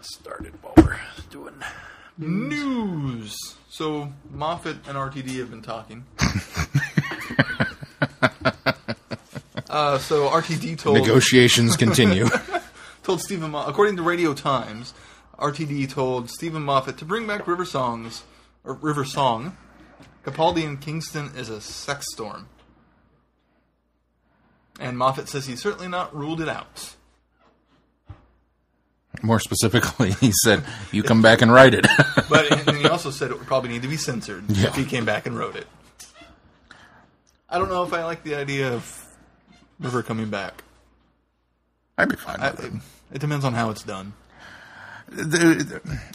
Started 0.00 0.52
while 0.62 0.74
we're 0.78 0.98
doing. 1.30 1.54
News. 2.18 3.36
So 3.68 4.12
Moffat 4.30 4.76
and 4.86 4.96
RTD 4.96 5.38
have 5.38 5.50
been 5.50 5.62
talking. 5.62 6.04
uh, 9.70 9.98
so 9.98 10.28
RTD 10.28 10.78
told 10.78 10.98
Negotiations 10.98 11.76
continue. 11.76 12.26
told 13.02 13.20
Steven, 13.20 13.50
Mo- 13.50 13.64
according 13.66 13.96
to 13.96 14.02
Radio 14.02 14.34
Times, 14.34 14.92
RTD 15.38 15.90
told 15.90 16.30
Steven 16.30 16.62
Moffat 16.62 16.98
to 16.98 17.04
bring 17.04 17.26
back 17.26 17.46
River 17.46 17.64
Songs 17.64 18.22
or 18.64 18.74
River 18.74 19.04
Song. 19.04 19.56
Capaldi 20.24 20.62
in 20.62 20.76
Kingston 20.76 21.32
is 21.36 21.48
a 21.48 21.60
sex 21.60 22.06
storm, 22.12 22.48
and 24.78 24.96
Moffat 24.96 25.28
says 25.28 25.46
he's 25.46 25.60
certainly 25.60 25.88
not 25.88 26.14
ruled 26.14 26.40
it 26.40 26.48
out. 26.48 26.94
More 29.22 29.40
specifically, 29.40 30.12
he 30.20 30.30
said, 30.44 30.62
"You 30.92 31.02
come 31.02 31.22
back 31.22 31.42
and 31.42 31.52
write 31.52 31.74
it." 31.74 31.86
But 32.28 32.66
and 32.68 32.78
he 32.78 32.88
also 32.88 33.10
said 33.10 33.30
it 33.30 33.38
would 33.38 33.46
probably 33.46 33.68
need 33.70 33.82
to 33.82 33.88
be 33.88 33.98
censored 33.98 34.44
Yeah. 34.48 34.68
if 34.68 34.74
he 34.76 34.84
came 34.86 35.04
back 35.04 35.26
and 35.26 35.36
wrote 35.36 35.54
it. 35.56 35.66
I 37.50 37.58
don't 37.58 37.68
know 37.68 37.82
if 37.82 37.92
I 37.92 38.04
like 38.04 38.22
the 38.22 38.36
idea 38.36 38.72
of 38.72 39.04
River 39.78 40.02
coming 40.02 40.30
back. 40.30 40.62
I'd 41.98 42.08
be 42.08 42.16
fine. 42.16 42.40
I, 42.40 42.48
it. 42.48 42.72
it 43.12 43.18
depends 43.18 43.44
on 43.44 43.52
how 43.52 43.68
it's 43.68 43.82
done. 43.82 44.14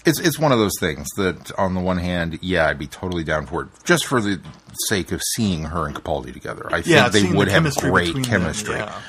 It's 0.05 0.19
it's 0.19 0.39
one 0.39 0.51
of 0.51 0.59
those 0.59 0.77
things 0.79 1.07
that, 1.17 1.51
on 1.57 1.73
the 1.73 1.79
one 1.81 1.97
hand, 1.97 2.39
yeah, 2.41 2.67
I'd 2.67 2.79
be 2.79 2.87
totally 2.87 3.23
down 3.23 3.45
for 3.45 3.63
it, 3.63 3.67
just 3.83 4.05
for 4.05 4.21
the 4.21 4.39
sake 4.87 5.11
of 5.11 5.21
seeing 5.35 5.65
her 5.65 5.85
and 5.85 5.95
Capaldi 5.95 6.33
together. 6.33 6.67
I 6.67 6.81
think 6.81 6.87
Yeah, 6.87 7.09
they 7.09 7.19
seeing 7.21 7.31
the 7.33 7.37
would 7.37 7.47
have 7.49 7.63
great 7.77 8.07
between 8.07 8.23
them, 8.23 8.31
chemistry. 8.41 8.75
yeah. 8.75 9.01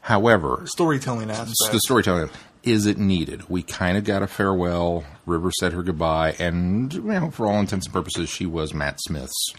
However, 0.00 0.62
Storytelling 0.66 1.30
aspect. 1.30 1.72
the 1.72 1.80
storytelling 1.80 2.30
is 2.62 2.86
it 2.86 2.98
needed? 2.98 3.48
We 3.48 3.62
kind 3.62 3.96
of 3.96 4.04
got 4.04 4.22
a 4.22 4.26
farewell. 4.26 5.04
River 5.24 5.50
said 5.60 5.72
her 5.72 5.82
goodbye, 5.82 6.34
and 6.38 6.92
you 6.92 7.00
know, 7.02 7.30
for 7.30 7.46
all 7.46 7.58
intents 7.60 7.86
and 7.86 7.92
purposes, 7.92 8.28
she 8.28 8.46
was 8.46 8.72
Matt 8.74 9.00
Smith's 9.00 9.54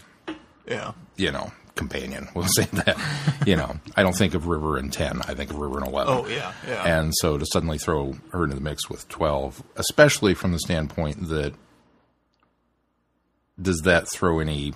yeah. 0.66 0.92
you 1.16 1.30
know 1.32 1.52
companion. 1.78 2.28
We'll 2.34 2.46
say 2.48 2.64
that. 2.64 2.98
you 3.46 3.56
know, 3.56 3.80
I 3.96 4.02
don't 4.02 4.14
think 4.16 4.34
of 4.34 4.46
River 4.46 4.78
in 4.78 4.90
ten. 4.90 5.22
I 5.22 5.32
think 5.34 5.50
of 5.50 5.56
River 5.56 5.78
in 5.78 5.84
eleven. 5.86 6.12
Oh 6.12 6.26
yeah, 6.26 6.52
yeah. 6.66 6.98
And 7.00 7.14
so 7.16 7.38
to 7.38 7.46
suddenly 7.50 7.78
throw 7.78 8.14
her 8.32 8.44
into 8.44 8.56
the 8.56 8.60
mix 8.62 8.90
with 8.90 9.08
12, 9.08 9.62
especially 9.76 10.34
from 10.34 10.52
the 10.52 10.58
standpoint 10.58 11.28
that 11.28 11.54
does 13.60 13.80
that 13.84 14.06
throw 14.12 14.38
any 14.40 14.72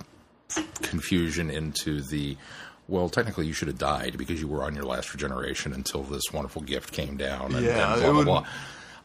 confusion 0.81 1.49
into 1.49 2.01
the 2.01 2.37
well, 2.87 3.07
technically 3.09 3.47
you 3.47 3.53
should 3.53 3.69
have 3.69 3.77
died 3.77 4.17
because 4.17 4.41
you 4.41 4.47
were 4.47 4.61
on 4.63 4.75
your 4.75 4.83
last 4.83 5.13
regeneration 5.13 5.71
until 5.73 6.03
this 6.03 6.23
wonderful 6.33 6.61
gift 6.61 6.91
came 6.91 7.15
down 7.15 7.55
and, 7.55 7.65
Yeah, 7.65 7.93
and 7.93 8.01
blah 8.01 8.09
blah 8.11 8.17
would- 8.17 8.25
blah. 8.25 8.45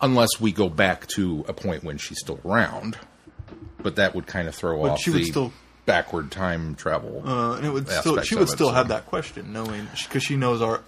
Unless 0.01 0.41
we 0.41 0.53
go 0.53 0.69
back 0.69 1.07
to 1.09 1.45
a 1.49 1.53
point 1.53 1.83
when 1.85 1.99
she's 1.99 2.19
still 2.21 2.39
around. 2.45 2.97
But 3.83 3.97
that 3.97 4.15
would 4.15 4.27
kind 4.27 4.47
of 4.49 4.55
throw 4.55 4.83
But 4.83 4.91
off 4.93 5.01
she 5.01 5.11
would 5.11 5.21
the 5.21 5.25
still- 5.27 5.53
backward 5.89 6.31
time 6.31 6.75
travel. 6.77 7.23
Uh, 7.27 7.57
and 7.57 7.67
it 7.67 7.71
would 7.71 7.89
still 7.89 8.21
she 8.23 8.37
would 8.37 8.49
it, 8.49 8.53
still 8.53 8.69
so- 8.69 8.75
have 8.75 8.89
that 8.89 9.07
question, 9.07 9.53
knowing 9.53 9.89
because 10.05 10.23
she 10.23 10.37
knows 10.37 10.63
our. 10.63 10.83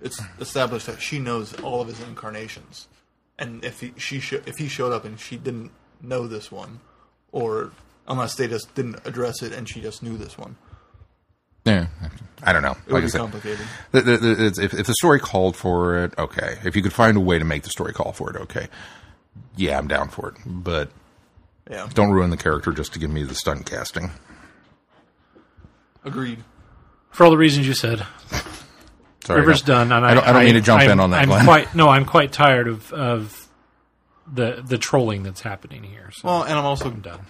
It's 0.00 0.20
established 0.40 0.86
that 0.86 1.00
she 1.02 1.18
knows 1.18 1.52
all 1.60 1.80
of 1.82 1.88
his 1.88 2.00
incarnations, 2.00 2.88
and 3.38 3.64
if 3.64 3.80
he 3.80 3.92
she 3.98 4.20
sho- 4.20 4.42
if 4.46 4.56
he 4.58 4.68
showed 4.68 4.92
up 4.92 5.04
and 5.04 5.18
she 5.18 5.36
didn't 5.36 5.70
know 6.00 6.26
this 6.26 6.50
one, 6.52 6.80
or 7.32 7.72
unless 8.06 8.34
they 8.36 8.46
just 8.46 8.74
didn't 8.74 8.96
address 9.06 9.42
it 9.42 9.52
and 9.52 9.66
she 9.68 9.80
just 9.80 10.02
knew 10.02 10.16
this 10.18 10.36
one, 10.36 10.56
yeah, 11.64 11.86
I 12.42 12.52
don't 12.52 12.60
know. 12.62 12.72
it 12.72 12.76
Like 12.86 12.92
would 12.92 13.02
be 13.02 13.08
said, 13.08 13.18
complicated. 13.20 13.66
The, 13.92 14.00
the, 14.02 14.16
the, 14.18 14.30
it's- 14.32 14.58
if, 14.58 14.74
if 14.74 14.86
the 14.86 14.94
story 14.94 15.20
called 15.20 15.56
for 15.56 15.96
it, 16.04 16.12
okay. 16.18 16.58
If 16.64 16.76
you 16.76 16.82
could 16.82 16.92
find 16.92 17.16
a 17.16 17.20
way 17.20 17.38
to 17.38 17.44
make 17.44 17.62
the 17.62 17.70
story 17.70 17.92
call 17.94 18.12
for 18.12 18.28
it, 18.30 18.36
okay. 18.42 18.68
Yeah, 19.56 19.78
I'm 19.78 19.88
down 19.88 20.10
for 20.10 20.28
it. 20.28 20.34
But 20.44 20.90
Yeah, 21.70 21.88
don't 21.94 22.10
ruin 22.10 22.28
the 22.30 22.36
character 22.36 22.72
just 22.72 22.92
to 22.92 22.98
give 22.98 23.10
me 23.10 23.22
the 23.24 23.34
stunt 23.34 23.64
casting. 23.64 24.10
Agreed. 26.04 26.42
For 27.10 27.24
all 27.24 27.30
the 27.30 27.36
reasons 27.38 27.66
you 27.66 27.74
said, 27.74 28.04
Sorry, 29.24 29.40
River's 29.40 29.62
I 29.62 29.66
done, 29.66 29.92
and 29.92 30.04
I, 30.04 30.10
I 30.10 30.14
don't, 30.14 30.24
I 30.26 30.32
don't 30.32 30.44
mean 30.44 30.54
to 30.54 30.60
jump 30.60 30.82
I'm, 30.82 30.90
in 30.90 31.00
on 31.00 31.10
that, 31.10 31.22
I'm 31.22 31.28
Glenn. 31.28 31.44
quite 31.44 31.74
no, 31.74 31.88
I'm 31.88 32.04
quite 32.04 32.32
tired 32.32 32.68
of 32.68 32.92
of 32.92 33.48
the 34.30 34.62
the 34.66 34.78
trolling 34.78 35.22
that's 35.22 35.40
happening 35.40 35.82
here. 35.82 36.10
So 36.12 36.28
Well, 36.28 36.42
and 36.42 36.52
I'm 36.58 36.64
also 36.64 36.86
I'm 36.90 37.00
done. 37.00 37.20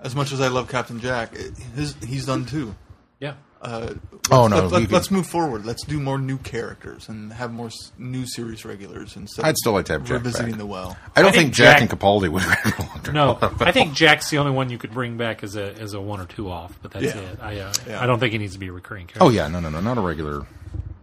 as 0.00 0.14
much 0.14 0.32
as 0.32 0.40
I 0.40 0.48
love 0.48 0.68
Captain 0.68 1.00
Jack, 1.00 1.32
it, 1.34 1.56
his 1.74 1.94
he's 2.04 2.26
done 2.26 2.44
too. 2.46 2.74
Yeah, 3.18 3.34
Uh, 3.62 3.94
Oh, 4.32 4.42
let's- 4.44 4.50
no, 4.72 4.78
Let, 4.78 4.92
us 4.92 5.10
move 5.10 5.26
forward. 5.26 5.66
Let's 5.66 5.82
do 5.84 5.98
more 5.98 6.16
new 6.18 6.38
characters 6.38 7.08
and 7.08 7.32
have 7.32 7.52
more 7.52 7.66
s- 7.66 7.90
new 7.98 8.24
series 8.26 8.64
regulars 8.64 9.16
instead. 9.16 9.44
I'd 9.44 9.56
still 9.56 9.72
like 9.72 9.86
to 9.86 9.92
have 9.94 10.04
Jack 10.04 10.18
revisiting 10.18 10.52
back. 10.52 10.58
the 10.58 10.66
well. 10.66 10.96
I 11.16 11.20
don't 11.22 11.30
I 11.30 11.32
think 11.32 11.42
think, 11.46 11.54
Jack, 11.54 11.78
Jack- 11.80 11.90
and 11.90 12.00
Capaldi 12.00 12.28
would 12.28 12.44
work 12.44 12.78
longer. 12.78 13.12
no, 13.12 13.38
I 13.60 13.72
think 13.72 13.92
Jack's 13.94 14.30
the 14.30 14.38
only 14.38 14.52
one 14.52 14.70
you 14.70 14.78
could 14.78 14.92
bring 14.92 15.16
back 15.16 15.42
as 15.42 15.56
a 15.56 15.72
as 15.80 15.94
a 15.94 16.00
one 16.00 16.20
or 16.20 16.26
two 16.26 16.48
off, 16.50 16.78
but 16.80 16.92
that's 16.92 17.06
Yeah. 17.06 17.18
it. 17.20 17.38
I 17.42 17.58
uh, 17.60 17.72
Yeah. 17.88 18.00
I 18.02 18.06
don't 18.06 18.20
think 18.20 18.32
he 18.32 18.38
needs 18.38 18.52
to 18.52 18.58
be 18.60 18.68
a 18.68 18.72
recurring 18.72 19.06
character. 19.06 19.24
Oh, 19.24 19.30
yeah. 19.30 19.48
No, 19.48 19.58
no, 19.60 19.68
no. 19.68 19.80
Not 19.80 19.98
a 19.98 20.00
regular. 20.00 20.46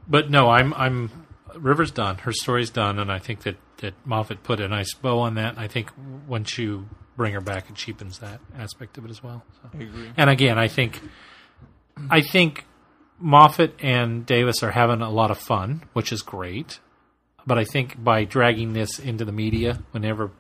But 0.08 0.30
no, 0.30 0.50
I'm 0.50 0.74
I'm 0.76 1.12
River's 1.54 1.92
done. 1.92 2.20
Her 2.20 2.32
story's 2.32 2.70
done, 2.70 2.98
and 2.98 3.12
I 3.12 3.20
think 3.20 3.42
that 3.44 3.58
that 3.78 3.94
Moffat 4.06 4.44
put 4.44 4.60
a 4.62 4.68
nice 4.70 4.94
bow 4.94 5.20
on 5.20 5.36
that. 5.36 5.52
And 5.56 5.60
I 5.60 5.68
think 5.68 5.92
once 6.28 6.58
you 6.58 6.88
bring 7.18 7.34
her 7.34 7.42
back, 7.42 7.70
it 7.70 7.76
cheapens 7.76 8.20
that 8.20 8.40
aspect 8.58 8.98
of 8.98 9.04
it 9.06 9.12
as 9.12 9.22
well. 9.22 9.44
So. 9.62 9.70
I 9.78 9.84
agree. 9.84 10.12
And 10.16 10.30
again, 10.30 10.58
I 10.58 10.68
think 10.70 11.02
I 12.10 12.22
think 12.22 12.66
Moffat 13.20 13.76
and 13.82 14.26
Davies 14.26 14.64
are 14.64 14.72
having 14.72 15.02
a 15.02 15.10
lot 15.10 15.32
of 15.32 15.38
fun, 15.38 15.84
which 15.94 16.12
is 16.12 16.22
great. 16.22 16.80
But 17.46 17.58
I 17.58 17.64
think 17.64 18.04
by 18.04 18.26
dragging 18.26 18.74
this 18.74 19.00
into 19.00 19.24
the 19.24 19.32
media, 19.32 19.80
whenever 19.92 20.32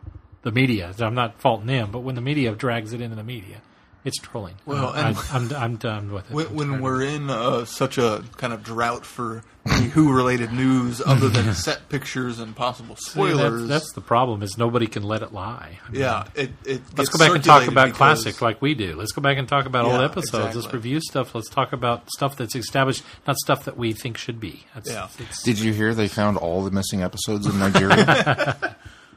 the 0.44 0.52
media, 0.52 0.94
I'm 1.00 1.16
not 1.16 1.42
faulting 1.42 1.68
them, 1.68 1.92
but 1.92 2.00
when 2.00 2.16
the 2.16 2.22
media 2.22 2.54
drags 2.54 2.94
it 2.94 3.02
into 3.02 3.16
the 3.16 3.24
media, 3.24 3.62
it's 4.08 4.18
trolling. 4.18 4.56
Well, 4.66 4.88
I, 4.94 5.10
and- 5.10 5.18
I'm 5.32 5.54
I'm 5.54 5.76
done 5.76 6.12
with 6.12 6.32
it. 6.32 6.34
When, 6.34 6.54
when 6.56 6.82
we're 6.82 7.02
in 7.04 7.30
uh, 7.30 7.66
such 7.66 7.98
a 7.98 8.24
kind 8.38 8.54
of 8.54 8.64
drought 8.64 9.06
for 9.06 9.44
any 9.70 9.88
Who 9.90 10.14
related 10.14 10.54
news, 10.54 11.02
other 11.06 11.28
than 11.28 11.54
set 11.66 11.90
pictures 11.90 12.40
and 12.40 12.56
possible 12.56 12.96
See, 12.96 13.20
that's- 13.20 13.34
spoilers, 13.36 13.68
that's, 13.68 13.92
the 13.92 14.00
problem 14.02 14.42
is 14.42 14.58
nobody 14.58 14.88
can 14.88 15.04
let 15.04 15.22
it 15.22 15.34
lie. 15.34 15.78
I 15.86 15.92
mean, 15.92 16.00
yeah, 16.02 16.26
it, 16.36 16.52
it 16.64 16.82
Let's 16.96 17.10
go 17.10 17.20
back 17.20 17.36
and 17.36 17.44
talk 17.44 17.68
about 17.68 17.88
because- 17.88 17.98
classic 18.24 18.42
like 18.42 18.62
we 18.62 18.76
do. 18.76 18.96
Let's 18.96 19.12
go 19.12 19.22
back 19.22 19.38
and 19.38 19.46
talk 19.48 19.66
about 19.66 19.84
old 19.86 19.96
Yeah, 20.00 20.06
episodes. 20.06 20.56
Let's 20.56 20.74
review 20.74 21.02
stuff. 21.02 21.36
Let's 21.36 21.50
talk 21.50 21.74
about 21.74 22.10
stuff 22.12 22.38
that's 22.38 22.56
established, 22.56 23.04
not 23.28 23.36
stuff 23.38 23.66
that 23.66 23.76
we 23.76 23.92
think 23.92 24.18
should 24.18 24.40
be. 24.40 24.64
That's, 24.74 24.90
Yeah. 24.90 25.10
it's- 25.20 25.44
Did 25.44 25.60
you 25.60 25.74
hear 25.74 25.94
they 25.94 26.08
found 26.08 26.38
all 26.38 26.64
the 26.64 26.72
missing 26.72 27.04
episodes 27.04 27.46
in 27.46 27.60
Nigeria? 27.68 28.06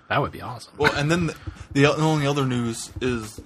that 0.08 0.20
would 0.20 0.32
be 0.32 0.42
awesome. 0.42 0.72
Well, 0.76 0.92
and 0.96 1.08
then 1.08 1.28
the, 1.28 1.36
the 1.72 1.86
only 1.94 2.26
other 2.26 2.44
news 2.44 2.90
is 3.00 3.40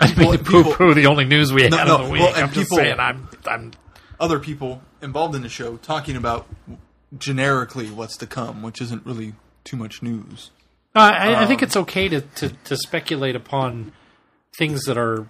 I 0.00 0.06
didn't 0.08 0.30
mean 0.30 0.44
poo 0.44 0.74
poo 0.74 0.94
the 0.94 1.06
only 1.06 1.24
news 1.24 1.52
we 1.52 1.62
had 1.62 1.72
No, 1.72 1.78
on 1.78 1.86
no, 1.86 2.04
the 2.06 2.10
week. 2.12 2.22
well, 2.22 2.32
I'm 2.36 2.50
just 2.52 2.70
people- 2.70 2.76
saying, 2.78 2.98
I'm, 3.00 3.28
I'm, 3.46 3.72
other 4.20 4.38
people 4.38 4.82
involved 5.02 5.34
in 5.34 5.42
the 5.42 5.48
show 5.48 5.76
talking 5.78 6.16
about 6.16 6.46
generically 7.16 7.90
what's 7.90 8.16
to 8.18 8.26
come, 8.26 8.62
which 8.62 8.80
isn't 8.80 9.04
really 9.06 9.34
too 9.64 9.76
much 9.76 10.02
news. 10.02 10.50
I, 10.94 11.10
I, 11.10 11.26
I 11.30 11.42
Um, 11.42 11.48
think 11.48 11.62
it's 11.62 11.76
okay 11.76 12.08
to, 12.08 12.20
to, 12.20 12.48
to 12.50 12.76
speculate 12.76 13.36
upon 13.36 13.92
things 14.56 14.84
that 14.84 14.98
are 14.98 15.26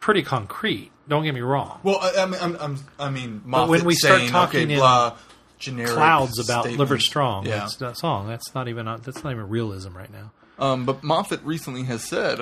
pretty 0.00 0.22
concrete. 0.22 0.90
Don't 1.08 1.22
get 1.24 1.34
me 1.34 1.40
wrong. 1.40 1.78
Well, 1.82 1.98
I, 2.00 2.22
I 2.22 2.26
mean, 2.26 2.40
I'm, 2.40 2.56
I'm, 2.56 2.78
I 2.98 3.10
mean, 3.10 3.42
when 3.46 3.84
we 3.84 3.94
start 3.94 4.18
saying, 4.20 4.30
talking 4.30 4.62
okay, 4.64 4.72
in 4.74 4.78
blah, 4.78 5.16
generic 5.58 5.92
Clouds 5.92 6.38
about 6.38 6.62
statements. 6.64 6.78
Liver 6.78 6.98
Strong. 6.98 7.46
yeah. 7.46 7.58
That's 7.60 7.76
that 7.76 7.96
song. 7.98 8.26
That's 8.28 8.54
not 8.54 8.68
even 8.68 8.86
that's 8.86 9.22
not 9.22 9.30
even 9.32 9.48
realism 9.48 9.96
right 9.96 10.10
now. 10.12 10.32
Um, 10.58 10.84
but 10.84 11.02
Moffat 11.04 11.42
recently 11.44 11.84
has 11.84 12.02
said 12.02 12.40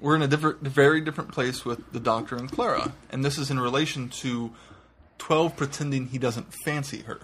we're 0.00 0.16
in 0.16 0.22
a 0.22 0.28
different, 0.28 0.60
very 0.60 1.00
different 1.00 1.32
place 1.32 1.64
with 1.64 1.92
the 1.92 2.00
Doctor 2.00 2.36
and 2.36 2.50
Clara, 2.50 2.92
and 3.10 3.24
this 3.24 3.38
is 3.38 3.50
in 3.50 3.60
relation 3.60 4.08
to 4.08 4.52
Twelve 5.18 5.54
pretending 5.54 6.06
he 6.06 6.18
doesn't 6.18 6.54
fancy 6.64 7.02
her. 7.02 7.20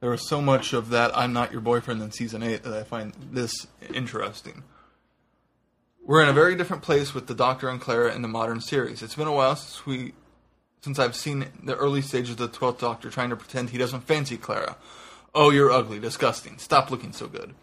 There 0.00 0.10
was 0.10 0.28
so 0.28 0.42
much 0.42 0.72
of 0.72 0.90
that 0.90 1.16
"I'm 1.16 1.32
not 1.32 1.52
your 1.52 1.60
boyfriend" 1.60 2.02
in 2.02 2.10
season 2.10 2.42
eight 2.42 2.64
that 2.64 2.74
I 2.74 2.82
find 2.82 3.14
this 3.30 3.68
interesting. 3.94 4.64
We're 6.04 6.22
in 6.22 6.28
a 6.28 6.32
very 6.32 6.56
different 6.56 6.82
place 6.82 7.14
with 7.14 7.28
the 7.28 7.34
Doctor 7.34 7.68
and 7.68 7.80
Clara 7.80 8.12
in 8.12 8.22
the 8.22 8.28
modern 8.28 8.60
series. 8.60 9.02
It's 9.02 9.14
been 9.14 9.28
a 9.28 9.32
while 9.32 9.54
since 9.54 9.86
we, 9.86 10.14
since 10.80 10.98
I've 10.98 11.14
seen 11.14 11.46
the 11.62 11.76
early 11.76 12.02
stages 12.02 12.30
of 12.30 12.38
the 12.38 12.48
Twelfth 12.48 12.80
Doctor 12.80 13.08
trying 13.08 13.30
to 13.30 13.36
pretend 13.36 13.70
he 13.70 13.78
doesn't 13.78 14.00
fancy 14.00 14.36
Clara. 14.36 14.76
Oh, 15.32 15.50
you're 15.50 15.70
ugly, 15.70 16.00
disgusting. 16.00 16.58
Stop 16.58 16.90
looking 16.90 17.12
so 17.12 17.28
good. 17.28 17.54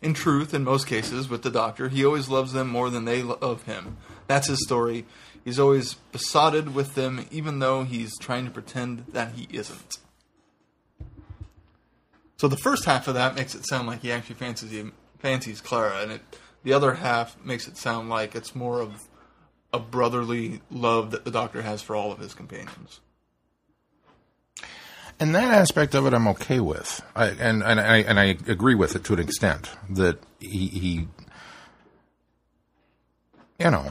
In 0.00 0.14
truth, 0.14 0.54
in 0.54 0.62
most 0.62 0.86
cases, 0.86 1.28
with 1.28 1.42
the 1.42 1.50
Doctor, 1.50 1.88
he 1.88 2.04
always 2.04 2.28
loves 2.28 2.52
them 2.52 2.68
more 2.68 2.88
than 2.88 3.04
they 3.04 3.22
love 3.22 3.64
him. 3.64 3.96
That's 4.28 4.46
his 4.46 4.62
story. 4.64 5.06
He's 5.44 5.58
always 5.58 5.94
besotted 6.12 6.74
with 6.74 6.94
them, 6.94 7.26
even 7.30 7.58
though 7.58 7.82
he's 7.82 8.16
trying 8.18 8.44
to 8.44 8.50
pretend 8.50 9.06
that 9.12 9.32
he 9.32 9.48
isn't. 9.50 9.98
So 12.36 12.46
the 12.46 12.56
first 12.56 12.84
half 12.84 13.08
of 13.08 13.14
that 13.14 13.34
makes 13.34 13.56
it 13.56 13.66
sound 13.66 13.88
like 13.88 14.02
he 14.02 14.12
actually 14.12 14.36
fancies 14.36 14.92
fancies 15.18 15.60
Clara, 15.60 16.02
and 16.02 16.12
it, 16.12 16.20
the 16.62 16.72
other 16.72 16.94
half 16.94 17.36
makes 17.44 17.66
it 17.66 17.76
sound 17.76 18.08
like 18.08 18.36
it's 18.36 18.54
more 18.54 18.80
of 18.80 19.08
a 19.72 19.80
brotherly 19.80 20.60
love 20.70 21.10
that 21.10 21.24
the 21.24 21.30
Doctor 21.32 21.62
has 21.62 21.82
for 21.82 21.96
all 21.96 22.12
of 22.12 22.20
his 22.20 22.34
companions. 22.34 23.00
And 25.20 25.34
that 25.34 25.52
aspect 25.52 25.94
of 25.94 26.06
it, 26.06 26.14
I'm 26.14 26.28
okay 26.28 26.60
with, 26.60 27.02
I, 27.16 27.26
and 27.26 27.62
and 27.62 27.80
I 27.80 27.96
and 27.98 28.20
I 28.20 28.36
agree 28.46 28.76
with 28.76 28.94
it 28.94 29.02
to 29.04 29.14
an 29.14 29.18
extent 29.18 29.68
that 29.90 30.18
he, 30.38 30.68
he 30.68 31.08
you 33.58 33.70
know, 33.70 33.90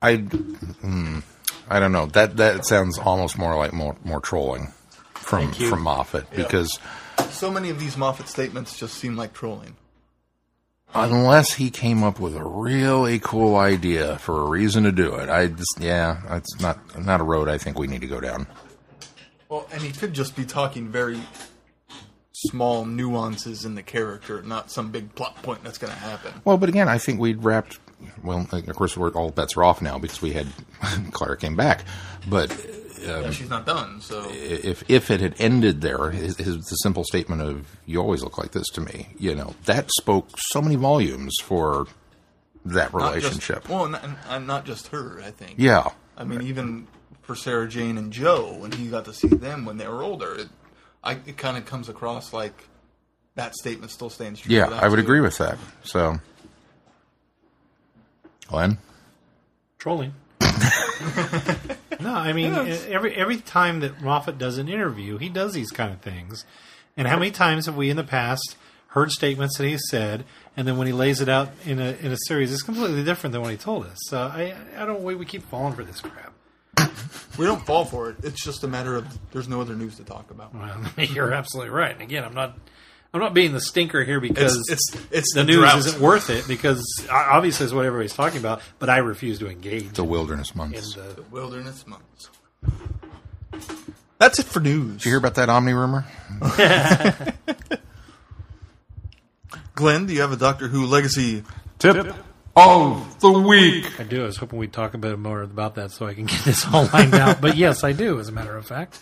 I, 0.00 0.18
mm, 0.18 1.22
I 1.68 1.80
don't 1.80 1.90
know 1.92 2.06
that 2.06 2.36
that 2.36 2.64
sounds 2.64 2.98
almost 2.98 3.36
more 3.38 3.56
like 3.56 3.72
more 3.72 3.96
more 4.04 4.20
trolling 4.20 4.72
from 5.14 5.52
from 5.52 5.82
Moffat 5.82 6.30
because 6.30 6.78
So 7.30 7.50
many 7.50 7.70
of 7.70 7.80
these 7.80 7.96
Moffat 7.96 8.28
statements 8.28 8.78
just 8.78 8.94
seem 8.94 9.16
like 9.16 9.32
trolling. 9.32 9.76
unless 10.94 11.54
he 11.54 11.70
came 11.70 12.04
up 12.04 12.20
with 12.20 12.36
a 12.36 12.44
really 12.44 13.18
cool 13.18 13.56
idea 13.56 14.18
for 14.18 14.42
a 14.42 14.48
reason 14.48 14.84
to 14.84 14.92
do 14.92 15.14
it, 15.16 15.28
I 15.28 15.48
just 15.48 15.76
yeah, 15.80 16.36
it's 16.36 16.60
not 16.60 16.78
not 17.04 17.20
a 17.20 17.24
road 17.24 17.48
I 17.48 17.58
think 17.58 17.78
we 17.78 17.88
need 17.88 18.02
to 18.02 18.06
go 18.06 18.20
down. 18.20 18.46
Well, 19.48 19.66
and 19.72 19.82
he 19.82 19.92
could 19.92 20.12
just 20.14 20.36
be 20.36 20.44
talking 20.44 20.88
very 20.88 21.20
small 22.32 22.84
nuances 22.84 23.64
in 23.64 23.74
the 23.74 23.82
character, 23.82 24.42
not 24.42 24.70
some 24.70 24.90
big 24.90 25.14
plot 25.14 25.36
point 25.42 25.62
that's 25.62 25.78
going 25.78 25.92
to 25.92 25.98
happen. 25.98 26.32
Well, 26.44 26.56
but 26.56 26.68
again, 26.68 26.88
I 26.88 26.98
think 26.98 27.20
we'd 27.20 27.42
wrapped. 27.42 27.78
Well, 28.22 28.46
of 28.50 28.76
course, 28.76 28.96
we're, 28.96 29.10
all 29.12 29.30
bets 29.30 29.56
are 29.56 29.64
off 29.64 29.80
now 29.80 29.98
because 29.98 30.20
we 30.20 30.32
had 30.32 30.46
Clara 31.12 31.36
came 31.36 31.56
back. 31.56 31.84
But 32.28 32.50
um, 32.52 33.22
Yeah, 33.22 33.30
she's 33.30 33.48
not 33.48 33.66
done, 33.66 34.00
so 34.00 34.26
if 34.30 34.82
if 34.88 35.10
it 35.10 35.20
had 35.20 35.34
ended 35.38 35.80
there, 35.80 36.10
his, 36.10 36.36
his 36.36 36.56
the 36.56 36.76
simple 36.76 37.04
statement 37.04 37.42
of 37.42 37.76
"You 37.86 38.00
always 38.00 38.22
look 38.22 38.38
like 38.38 38.52
this 38.52 38.68
to 38.70 38.80
me," 38.80 39.08
you 39.18 39.34
know, 39.34 39.54
that 39.64 39.90
spoke 39.98 40.28
so 40.36 40.60
many 40.60 40.76
volumes 40.76 41.34
for 41.42 41.86
that 42.64 42.92
not 42.92 43.14
relationship. 43.14 43.62
Just, 43.62 43.68
well, 43.68 43.88
not, 43.88 44.04
and 44.28 44.46
not 44.46 44.64
just 44.64 44.88
her. 44.88 45.20
I 45.22 45.30
think. 45.30 45.54
yeah, 45.56 45.90
I 46.16 46.24
mean, 46.24 46.42
even 46.42 46.86
for 47.24 47.34
Sarah 47.34 47.68
Jane 47.68 47.98
and 47.98 48.12
Joe, 48.12 48.54
when 48.58 48.72
he 48.72 48.88
got 48.88 49.06
to 49.06 49.14
see 49.14 49.28
them 49.28 49.64
when 49.64 49.76
they 49.78 49.88
were 49.88 50.02
older, 50.02 50.34
it, 50.34 50.48
I, 51.02 51.12
it 51.26 51.36
kind 51.36 51.56
of 51.56 51.66
comes 51.66 51.88
across 51.88 52.32
like 52.32 52.68
that 53.34 53.54
statement 53.54 53.90
still 53.90 54.10
stands 54.10 54.40
true. 54.40 54.54
yeah, 54.54 54.66
I 54.66 54.88
would 54.88 54.96
too. 54.96 55.02
agree 55.02 55.20
with 55.20 55.38
that. 55.38 55.58
So, 55.82 56.18
Glenn, 58.46 58.78
Trolling. 59.78 60.14
no, 62.00 62.12
I 62.14 62.32
mean 62.32 62.54
every 62.54 63.14
every 63.14 63.38
time 63.38 63.80
that 63.80 64.00
Moffat 64.00 64.38
does 64.38 64.58
an 64.58 64.68
interview, 64.68 65.18
he 65.18 65.28
does 65.28 65.52
these 65.54 65.70
kind 65.70 65.92
of 65.92 66.00
things. 66.00 66.44
And 66.96 67.08
how 67.08 67.18
many 67.18 67.30
times 67.32 67.66
have 67.66 67.76
we 67.76 67.90
in 67.90 67.96
the 67.96 68.04
past 68.04 68.56
heard 68.88 69.10
statements 69.10 69.58
that 69.58 69.66
he 69.66 69.76
said, 69.76 70.24
and 70.56 70.68
then 70.68 70.76
when 70.76 70.86
he 70.86 70.92
lays 70.92 71.20
it 71.20 71.28
out 71.28 71.50
in 71.64 71.80
a 71.80 71.96
in 72.00 72.12
a 72.12 72.16
series, 72.28 72.52
it's 72.52 72.62
completely 72.62 73.02
different 73.02 73.32
than 73.32 73.42
what 73.42 73.50
he 73.50 73.56
told 73.56 73.86
us. 73.86 73.98
So 74.02 74.18
I 74.18 74.54
I 74.76 74.84
don't 74.84 75.02
we 75.02 75.14
we 75.14 75.24
keep 75.24 75.42
falling 75.48 75.74
for 75.74 75.82
this 75.82 76.00
crap. 76.00 76.33
We 77.36 77.46
don't 77.46 77.66
fall 77.66 77.84
for 77.84 78.10
it. 78.10 78.16
It's 78.22 78.44
just 78.44 78.62
a 78.62 78.68
matter 78.68 78.94
of 78.94 79.06
there's 79.32 79.48
no 79.48 79.60
other 79.60 79.74
news 79.74 79.96
to 79.96 80.04
talk 80.04 80.30
about. 80.30 80.54
Well, 80.54 80.78
you're 81.04 81.32
absolutely 81.32 81.70
right. 81.70 81.90
And 81.92 82.00
again, 82.00 82.22
I'm 82.22 82.32
not 82.34 82.56
I'm 83.12 83.20
not 83.20 83.34
being 83.34 83.52
the 83.52 83.60
stinker 83.60 84.04
here 84.04 84.20
because 84.20 84.56
It's 84.68 84.92
it's 84.94 85.06
it's 85.10 85.34
the 85.34 85.42
news 85.42 85.56
drought. 85.56 85.78
isn't 85.78 86.00
worth 86.00 86.30
it 86.30 86.46
because 86.46 86.84
obviously 87.10 87.64
it's 87.64 87.72
what 87.74 87.86
everybody's 87.86 88.14
talking 88.14 88.38
about, 88.38 88.62
but 88.78 88.88
I 88.88 88.98
refuse 88.98 89.40
to 89.40 89.48
engage 89.50 89.94
the 89.94 90.04
wilderness 90.04 90.52
in 90.52 90.58
months. 90.58 90.94
the 90.94 91.24
wilderness 91.32 91.84
months. 91.88 92.30
That's 94.18 94.38
it 94.38 94.46
for 94.46 94.60
news. 94.60 94.92
Did 94.98 95.04
you 95.06 95.10
hear 95.10 95.18
about 95.18 95.34
that 95.34 95.48
Omni 95.48 95.72
rumor? 95.72 96.04
Glenn, 99.74 100.06
do 100.06 100.12
you 100.14 100.20
have 100.20 100.30
a 100.32 100.36
Doctor 100.36 100.68
Who 100.68 100.86
legacy? 100.86 101.42
Tip 101.80 102.14
of 102.56 103.20
the 103.20 103.32
week. 103.32 103.98
I 103.98 104.04
do. 104.04 104.22
I 104.22 104.26
was 104.26 104.36
hoping 104.36 104.58
we'd 104.58 104.72
talk 104.72 104.94
a 104.94 104.98
bit 104.98 105.18
more 105.18 105.42
about 105.42 105.74
that 105.76 105.90
so 105.90 106.06
I 106.06 106.14
can 106.14 106.26
get 106.26 106.44
this 106.44 106.66
all 106.72 106.88
lined 106.92 107.14
out. 107.14 107.40
But 107.40 107.56
yes, 107.56 107.84
I 107.84 107.92
do. 107.92 108.18
As 108.20 108.28
a 108.28 108.32
matter 108.32 108.56
of 108.56 108.66
fact, 108.66 109.00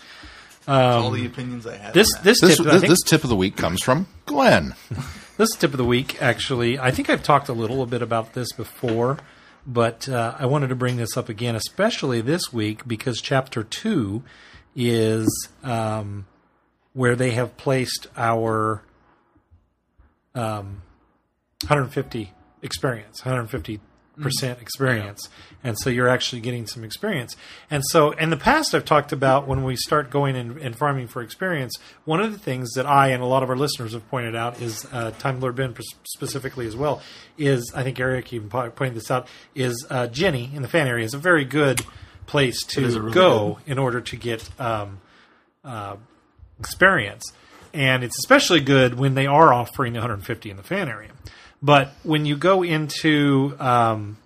all 0.66 1.10
the 1.10 1.26
opinions 1.26 1.66
I 1.66 1.76
have. 1.76 1.94
this 1.94 2.08
on 2.14 2.18
that. 2.18 2.24
this 2.24 2.40
This, 2.40 2.56
tip, 2.56 2.66
I 2.66 2.70
this, 2.72 2.80
think, 2.80 2.90
this 2.90 3.02
tip 3.02 3.24
of 3.24 3.30
the 3.30 3.36
week 3.36 3.56
comes 3.56 3.82
from 3.82 4.06
Glenn. 4.26 4.74
this 5.36 5.54
tip 5.56 5.72
of 5.72 5.78
the 5.78 5.84
week. 5.84 6.20
Actually, 6.22 6.78
I 6.78 6.90
think 6.90 7.10
I've 7.10 7.22
talked 7.22 7.48
a 7.48 7.52
little 7.52 7.84
bit 7.86 8.02
about 8.02 8.32
this 8.34 8.52
before, 8.52 9.18
but 9.66 10.08
uh, 10.08 10.34
I 10.38 10.46
wanted 10.46 10.68
to 10.68 10.76
bring 10.76 10.96
this 10.96 11.16
up 11.16 11.28
again, 11.28 11.54
especially 11.54 12.20
this 12.20 12.52
week 12.52 12.86
because 12.86 13.20
chapter 13.20 13.62
two 13.64 14.22
is 14.74 15.48
um, 15.62 16.26
where 16.94 17.16
they 17.16 17.32
have 17.32 17.56
placed 17.56 18.06
our 18.16 18.82
um, 20.34 20.82
150 21.62 22.32
experience, 22.62 23.24
150 23.24 23.80
percent 24.20 24.60
experience, 24.60 25.28
and 25.64 25.78
so 25.78 25.88
you're 25.88 26.08
actually 26.08 26.40
getting 26.40 26.66
some 26.66 26.84
experience. 26.84 27.36
And 27.70 27.82
so, 27.86 28.10
in 28.12 28.30
the 28.30 28.36
past, 28.36 28.74
I've 28.74 28.84
talked 28.84 29.12
about 29.12 29.46
when 29.46 29.64
we 29.64 29.76
start 29.76 30.10
going 30.10 30.36
and, 30.36 30.76
farming 30.76 31.08
for 31.08 31.22
experience. 31.22 31.74
One 32.04 32.20
of 32.20 32.32
the 32.32 32.38
things 32.38 32.72
that 32.72 32.86
I 32.86 33.08
and 33.08 33.22
a 33.22 33.26
lot 33.26 33.42
of 33.42 33.50
our 33.50 33.56
listeners 33.56 33.92
have 33.92 34.08
pointed 34.10 34.36
out 34.36 34.60
is 34.60 34.86
uh, 34.92 35.12
Time 35.12 35.40
Lord 35.40 35.56
Ben 35.56 35.74
specifically 36.04 36.66
as 36.66 36.76
well 36.76 37.00
is 37.38 37.72
I 37.74 37.82
think 37.82 37.98
Eric 37.98 38.32
even 38.32 38.48
po- 38.48 38.70
pointed 38.70 38.96
this 38.96 39.10
out 39.10 39.28
is 39.54 39.86
uh, 39.88 40.06
Jenny 40.08 40.50
in 40.54 40.62
the 40.62 40.68
fan 40.68 40.86
area 40.86 41.04
is 41.04 41.14
a 41.14 41.18
very 41.18 41.44
good 41.44 41.84
place 42.26 42.62
to 42.64 42.82
really 42.82 43.12
go 43.12 43.58
in 43.66 43.78
order 43.78 44.00
to 44.00 44.16
get 44.16 44.48
um, 44.60 45.00
uh, 45.64 45.96
experience. 46.58 47.24
And 47.74 48.04
it's 48.04 48.18
especially 48.18 48.60
good 48.60 48.94
when 48.94 49.14
they 49.14 49.26
are 49.26 49.52
offering 49.52 49.94
150 49.94 50.50
in 50.50 50.56
the 50.58 50.62
fan 50.62 50.88
area. 50.88 51.10
But 51.62 51.92
when 52.02 52.26
you 52.26 52.36
go 52.36 52.62
into 52.62 53.56
um, 53.60 54.18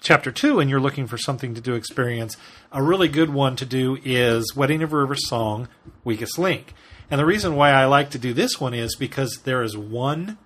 chapter 0.00 0.30
two 0.30 0.60
and 0.60 0.70
you're 0.70 0.80
looking 0.80 1.06
for 1.06 1.18
something 1.18 1.54
to 1.54 1.60
do 1.60 1.74
experience, 1.74 2.36
a 2.70 2.82
really 2.82 3.08
good 3.08 3.30
one 3.30 3.56
to 3.56 3.66
do 3.66 3.98
is 4.04 4.54
Wedding 4.54 4.82
of 4.82 4.92
a 4.92 4.96
River 4.96 5.16
Song, 5.16 5.68
Weakest 6.04 6.38
Link. 6.38 6.72
And 7.10 7.18
the 7.18 7.26
reason 7.26 7.56
why 7.56 7.70
I 7.70 7.86
like 7.86 8.10
to 8.10 8.18
do 8.18 8.32
this 8.32 8.60
one 8.60 8.74
is 8.74 8.96
because 8.96 9.40
there 9.44 9.62
is 9.62 9.76
one 9.76 10.38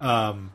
um, 0.00 0.52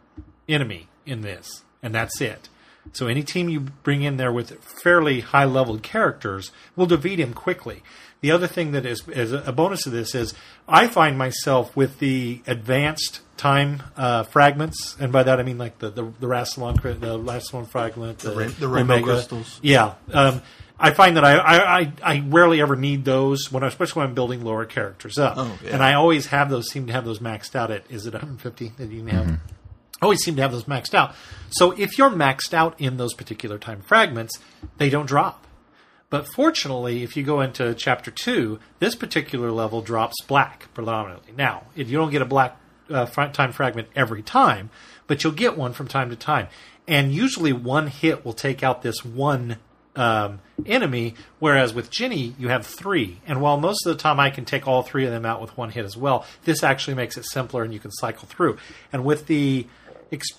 enemy 0.48 0.88
in 1.06 1.22
this, 1.22 1.64
and 1.82 1.94
that's 1.94 2.22
it. 2.22 2.50
So 2.92 3.08
any 3.08 3.24
team 3.24 3.50
you 3.50 3.62
bring 3.62 4.04
in 4.04 4.18
there 4.18 4.32
with 4.32 4.62
fairly 4.64 5.22
high 5.22 5.46
leveled 5.46 5.84
characters 5.84 6.52
will 6.76 6.86
defeat 6.86 7.20
him 7.20 7.34
quickly. 7.34 7.82
The 8.22 8.32
other 8.32 8.48
thing 8.48 8.72
that 8.72 8.86
is, 8.86 9.08
is 9.08 9.32
a 9.32 9.52
bonus 9.52 9.86
of 9.86 9.94
this 9.94 10.14
is 10.14 10.34
I 10.68 10.88
find 10.88 11.18
myself 11.18 11.76
with 11.76 12.00
the 12.00 12.42
advanced 12.46 13.22
time 13.44 13.84
uh, 13.98 14.24
fragments, 14.24 14.96
and 15.00 15.12
by 15.12 15.24
that 15.24 15.40
I 15.40 15.44
mean 15.44 15.58
like 15.58 15.78
the 15.80 15.90
the, 15.90 16.04
the 16.04 16.28
Rassilon, 16.28 16.80
cri- 16.80 16.94
the 16.94 17.20
Rassilon 17.20 17.68
fragment, 17.68 18.20
the, 18.20 18.34
rain- 18.36 18.56
the 18.58 18.68
rainbow 18.70 18.94
Omega. 18.96 19.14
crystals. 19.14 19.60
Yeah, 19.62 19.96
um, 20.14 20.42
I 20.80 20.92
find 20.92 21.18
that 21.18 21.26
I, 21.26 21.34
I, 21.38 21.80
I, 21.82 21.94
I 22.02 22.24
rarely 22.28 22.62
ever 22.62 22.76
need 22.76 23.04
those 23.06 23.52
when, 23.52 23.64
I, 23.64 23.68
especially 23.68 24.00
when 24.02 24.08
I'm 24.10 24.16
building 24.16 24.44
lower 24.44 24.66
characters 24.66 25.18
up, 25.20 25.34
Oh, 25.38 25.58
yeah. 25.64 25.72
and 25.74 25.84
I 25.84 25.94
always 25.94 26.28
have 26.28 26.50
those. 26.50 26.70
Seem 26.72 26.88
to 26.88 26.94
have 26.94 27.04
those 27.06 27.20
maxed 27.20 27.54
out 27.56 27.70
at 27.70 27.84
is 27.90 28.06
it 28.08 28.14
150 28.14 28.72
that 28.78 28.90
you 28.90 29.00
can 29.00 29.08
have? 29.10 29.30
I 30.02 30.06
always 30.06 30.24
seem 30.24 30.36
to 30.38 30.42
have 30.42 30.52
those 30.52 30.64
maxed 30.66 30.94
out. 30.94 31.14
So 31.52 31.72
if 31.72 31.98
you're 31.98 32.10
maxed 32.10 32.54
out 32.54 32.80
in 32.82 32.98
those 32.98 33.14
particular 33.14 33.58
time 33.58 33.82
fragments, 33.82 34.40
they 34.78 34.90
don't 34.90 35.06
drop. 35.06 35.46
But 36.10 36.28
fortunately, 36.28 37.04
if 37.04 37.16
you 37.18 37.24
go 37.24 37.42
into 37.42 37.74
chapter 37.74 38.10
two, 38.12 38.60
this 38.80 38.96
particular 38.96 39.52
level 39.52 39.82
drops 39.82 40.16
black 40.28 40.68
predominantly. 40.74 41.34
Now, 41.38 41.64
if 41.76 41.90
you 41.90 41.98
don't 41.98 42.12
get 42.12 42.22
a 42.22 42.26
black 42.26 42.58
uh, 42.90 43.06
time 43.06 43.52
fragment 43.52 43.88
every 43.96 44.22
time, 44.22 44.70
but 45.08 45.24
you'll 45.24 45.34
get 45.34 45.58
one 45.58 45.74
from 45.74 45.88
time 45.88 46.10
to 46.10 46.16
time. 46.16 46.48
And 46.88 47.14
usually, 47.14 47.54
one 47.54 47.88
hit 47.88 48.26
will 48.26 48.34
take 48.34 48.62
out 48.62 48.82
this 48.82 49.06
one 49.06 49.58
um, 49.96 50.40
enemy, 50.66 51.16
whereas 51.40 51.74
with 51.74 51.90
Ginny, 51.90 52.36
you 52.38 52.50
have 52.50 52.66
three. 52.66 53.22
And 53.26 53.42
while 53.42 53.58
most 53.58 53.86
of 53.86 53.96
the 53.96 54.02
time 54.02 54.20
I 54.20 54.30
can 54.30 54.46
take 54.46 54.68
all 54.68 54.82
three 54.82 55.06
of 55.06 55.12
them 55.12 55.26
out 55.26 55.42
with 55.42 55.58
one 55.58 55.70
hit 55.70 55.86
as 55.86 55.96
well, 55.96 56.26
this 56.44 56.64
actually 56.64 56.96
makes 56.96 57.18
it 57.18 57.26
simpler 57.26 57.64
and 57.64 57.74
you 57.74 57.80
can 57.80 57.92
cycle 57.92 58.28
through. 58.28 58.58
And 58.92 59.06
with 59.06 59.28
the 59.28 59.68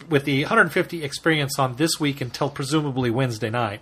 with 0.08 0.24
the 0.24 0.42
150 0.42 1.02
experience 1.02 1.58
on 1.58 1.74
this 1.76 1.98
week 1.98 2.20
until 2.20 2.48
presumably 2.48 3.10
Wednesday 3.10 3.50
night 3.50 3.80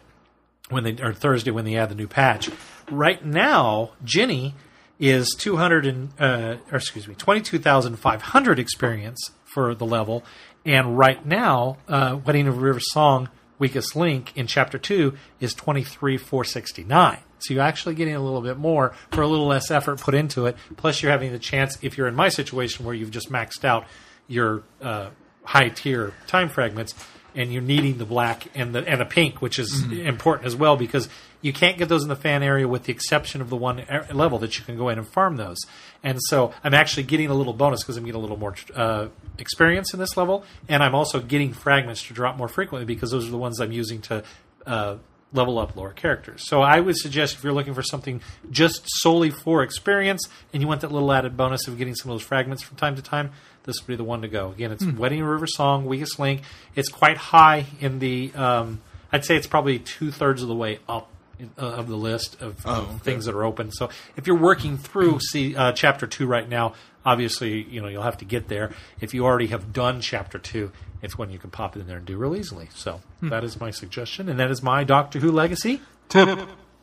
when 0.71 0.85
they 0.85 1.03
or 1.03 1.13
Thursday 1.13 1.51
when 1.51 1.67
they 1.67 1.77
add 1.77 1.91
the 1.91 1.95
new 1.95 2.09
patch. 2.09 2.51
Right 2.91 3.25
now, 3.25 3.91
Ginny 4.03 4.55
is 5.03 5.35
200 5.37 5.85
and 5.85 6.09
uh, 6.21 6.57
or 6.71 6.77
excuse 6.77 7.09
me 7.09 7.15
22,500 7.17 8.59
experience 8.59 9.33
for 9.45 9.75
the 9.75 9.85
level, 9.85 10.25
and 10.65 10.97
right 10.97 11.27
now, 11.27 11.77
uh, 11.89 12.19
Wedding 12.25 12.47
of 12.47 12.63
River 12.63 12.81
Song 12.81 13.29
weakest 13.59 13.95
link 13.95 14.33
in 14.37 14.47
chapter 14.47 14.79
two 14.79 15.17
is 15.41 15.55
23,469. 15.55 17.19
So 17.41 17.55
you're 17.55 17.63
actually 17.63 17.97
getting 17.97 18.15
a 18.15 18.21
little 18.21 18.41
bit 18.41 18.57
more 18.57 18.95
for 19.11 19.23
a 19.23 19.27
little 19.27 19.47
less 19.47 19.71
effort 19.71 20.01
put 20.01 20.15
into 20.15 20.47
it. 20.47 20.57
Plus, 20.77 21.03
you're 21.03 21.11
having 21.11 21.33
the 21.33 21.39
chance, 21.41 21.77
if 21.83 21.99
you're 21.99 22.07
in 22.07 22.15
my 22.15 22.29
situation 22.29 22.85
where 22.85 22.95
you've 22.95 23.11
just 23.11 23.31
maxed 23.31 23.65
out 23.65 23.85
your 24.29 24.63
uh, 24.81 25.11
high 25.43 25.69
tier 25.69 26.15
time 26.29 26.49
fragments, 26.49 26.95
and 27.35 27.53
you're 27.53 27.63
needing 27.63 27.99
the 27.99 28.05
black 28.05 28.47
and 28.55 28.75
the 28.75 28.87
and 28.87 29.01
the 29.01 29.05
pink, 29.05 29.41
which 29.41 29.59
is 29.59 29.83
important 29.91 30.47
as 30.47 30.57
well 30.57 30.77
because 30.77 31.09
you 31.41 31.53
can't 31.53 31.77
get 31.77 31.89
those 31.89 32.03
in 32.03 32.09
the 32.09 32.17
fan 32.17 32.43
area 32.43 32.67
with 32.69 32.85
the 32.85 32.93
exception 32.93 33.41
of 33.41 33.51
the 33.51 33.57
one 33.57 33.81
a- 33.81 34.15
level 34.15 34.39
that 34.39 34.59
you 34.59 34.65
can 34.65 34.77
go 34.77 34.89
in 34.89 34.99
and 34.99 35.07
farm 35.07 35.37
those. 35.37 35.59
And 36.03 36.19
so 36.29 36.53
I'm 36.63 36.75
actually 36.75 37.03
getting 37.03 37.29
a 37.29 37.35
little 37.35 37.53
bonus 37.53 37.83
because 37.83 37.97
I'm 37.97 38.05
getting 38.05 38.19
a 38.19 38.23
little 38.23 38.39
more 38.39 38.55
uh, 38.75 39.09
experience 39.39 39.93
in 39.93 40.01
this 40.01 40.17
level, 40.17 40.45
and 40.69 40.83
I'm 40.83 40.95
also 40.95 41.21
getting 41.21 41.53
fragments 41.53 42.07
to 42.07 42.15
drop 42.15 42.37
more 42.37 42.49
frequently 42.49 42.87
because 42.87 43.11
those 43.11 43.27
are 43.27 43.31
the 43.31 43.39
ones 43.39 43.61
I'm 43.61 43.73
using 43.73 44.01
to. 44.03 44.25
Uh, 44.67 44.97
level 45.35 45.59
up 45.59 45.75
lower 45.77 45.93
characters. 45.93 46.47
So 46.47 46.61
I 46.61 46.81
would 46.81 46.97
suggest 46.97 47.37
if 47.37 47.45
you're 47.45 47.53
looking 47.53 47.75
for 47.75 47.83
something 47.83 48.21
just 48.51 48.83
solely 48.87 49.31
for 49.31 49.63
experience 49.63 50.29
and 50.53 50.63
you 50.63 50.69
want 50.69 50.83
that 50.83 50.93
little 50.93 51.11
added 51.13 51.37
bonus 51.37 51.67
of 51.69 51.79
getting 51.79 51.95
some 51.95 52.11
of 52.11 52.15
those 52.15 52.27
fragments 52.27 52.63
from 52.63 52.77
time 52.77 52.97
to 52.97 53.03
time, 53.03 53.33
this 53.65 53.81
would 53.81 53.87
be 53.87 53.97
the 53.97 54.05
one 54.05 54.23
to 54.23 54.29
go. 54.29 54.51
Again, 54.51 54.73
it's 54.73 54.85
Wedding 54.85 55.23
River 55.23 55.47
Song, 55.47 55.87
Weakest 55.87 56.19
Link. 56.19 56.43
It's 56.75 56.89
quite 56.89 57.17
high 57.17 57.67
in 57.81 57.99
the. 57.99 58.33
Um, 58.35 58.81
I'd 59.13 59.25
say 59.25 59.37
it's 59.37 59.47
probably 59.47 59.79
two 59.79 60.11
thirds 60.11 60.43
of 60.43 60.49
the 60.49 60.55
way 60.55 60.79
up. 60.89 61.09
in- 61.39 61.51
Uh, 61.59 61.67
of 61.81 61.89
the 61.89 61.97
list 61.97 62.41
of, 62.41 62.65
of 62.65 63.03
things 63.03 63.25
that 63.27 63.35
are 63.35 63.43
open. 63.45 63.73
So 63.73 63.89
if 64.17 64.27
you're 64.29 64.39
working 64.39 64.79
through 64.79 65.19
see 65.21 65.57
uh, 65.57 65.73
chapter 65.73 66.07
two 66.07 66.27
right 66.27 66.49
now, 66.49 66.75
obviously 67.05 67.63
you 67.65 67.81
know 67.83 67.89
you'll 67.89 68.05
have 68.05 68.19
to 68.19 68.25
get 68.25 68.47
there. 68.47 68.71
If 69.01 69.13
you 69.13 69.25
already 69.25 69.49
have 69.49 69.73
done 69.73 70.01
chapter 70.01 70.39
two, 70.39 70.71
it's 71.03 71.19
when 71.19 71.31
you 71.31 71.39
can 71.41 71.51
pop 71.51 71.75
it 71.77 71.81
in 71.81 71.89
there 71.89 71.97
and 71.97 72.07
do 72.07 72.17
real 72.17 72.37
easily. 72.37 72.69
So 72.75 73.01
that 73.23 73.43
is 73.43 73.59
my 73.61 73.73
suggestion, 73.73 74.29
and 74.29 74.39
that 74.39 74.51
is 74.53 74.63
my 74.63 74.85
Doctor 74.85 75.19
Who 75.19 75.33
legacy. 75.33 75.81
Tip 76.09 76.29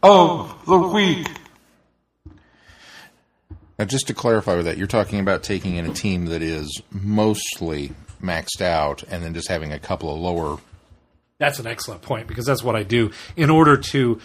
of 0.04 0.66
the 0.66 0.78
week. 0.78 1.28
Now, 3.80 3.86
just 3.86 4.08
to 4.08 4.14
clarify 4.14 4.58
with 4.58 4.66
that, 4.66 4.78
you're 4.78 4.88
talking 4.88 5.22
about 5.22 5.42
taking 5.42 5.76
in 5.78 5.90
a 5.90 5.94
team 5.94 6.26
that 6.26 6.42
is 6.42 6.82
mostly 6.92 7.94
maxed 8.22 8.60
out 8.60 9.04
and 9.04 9.24
then 9.24 9.34
just 9.34 9.48
having 9.48 9.72
a 9.72 9.80
couple 9.80 10.14
of 10.14 10.20
lower. 10.20 10.60
That's 11.38 11.60
an 11.60 11.68
excellent 11.68 12.02
point 12.02 12.28
because 12.28 12.46
that's 12.46 12.62
what 12.62 12.76
I 12.76 12.84
do 12.84 13.12
in 13.38 13.50
order 13.50 13.78
to. 13.78 14.20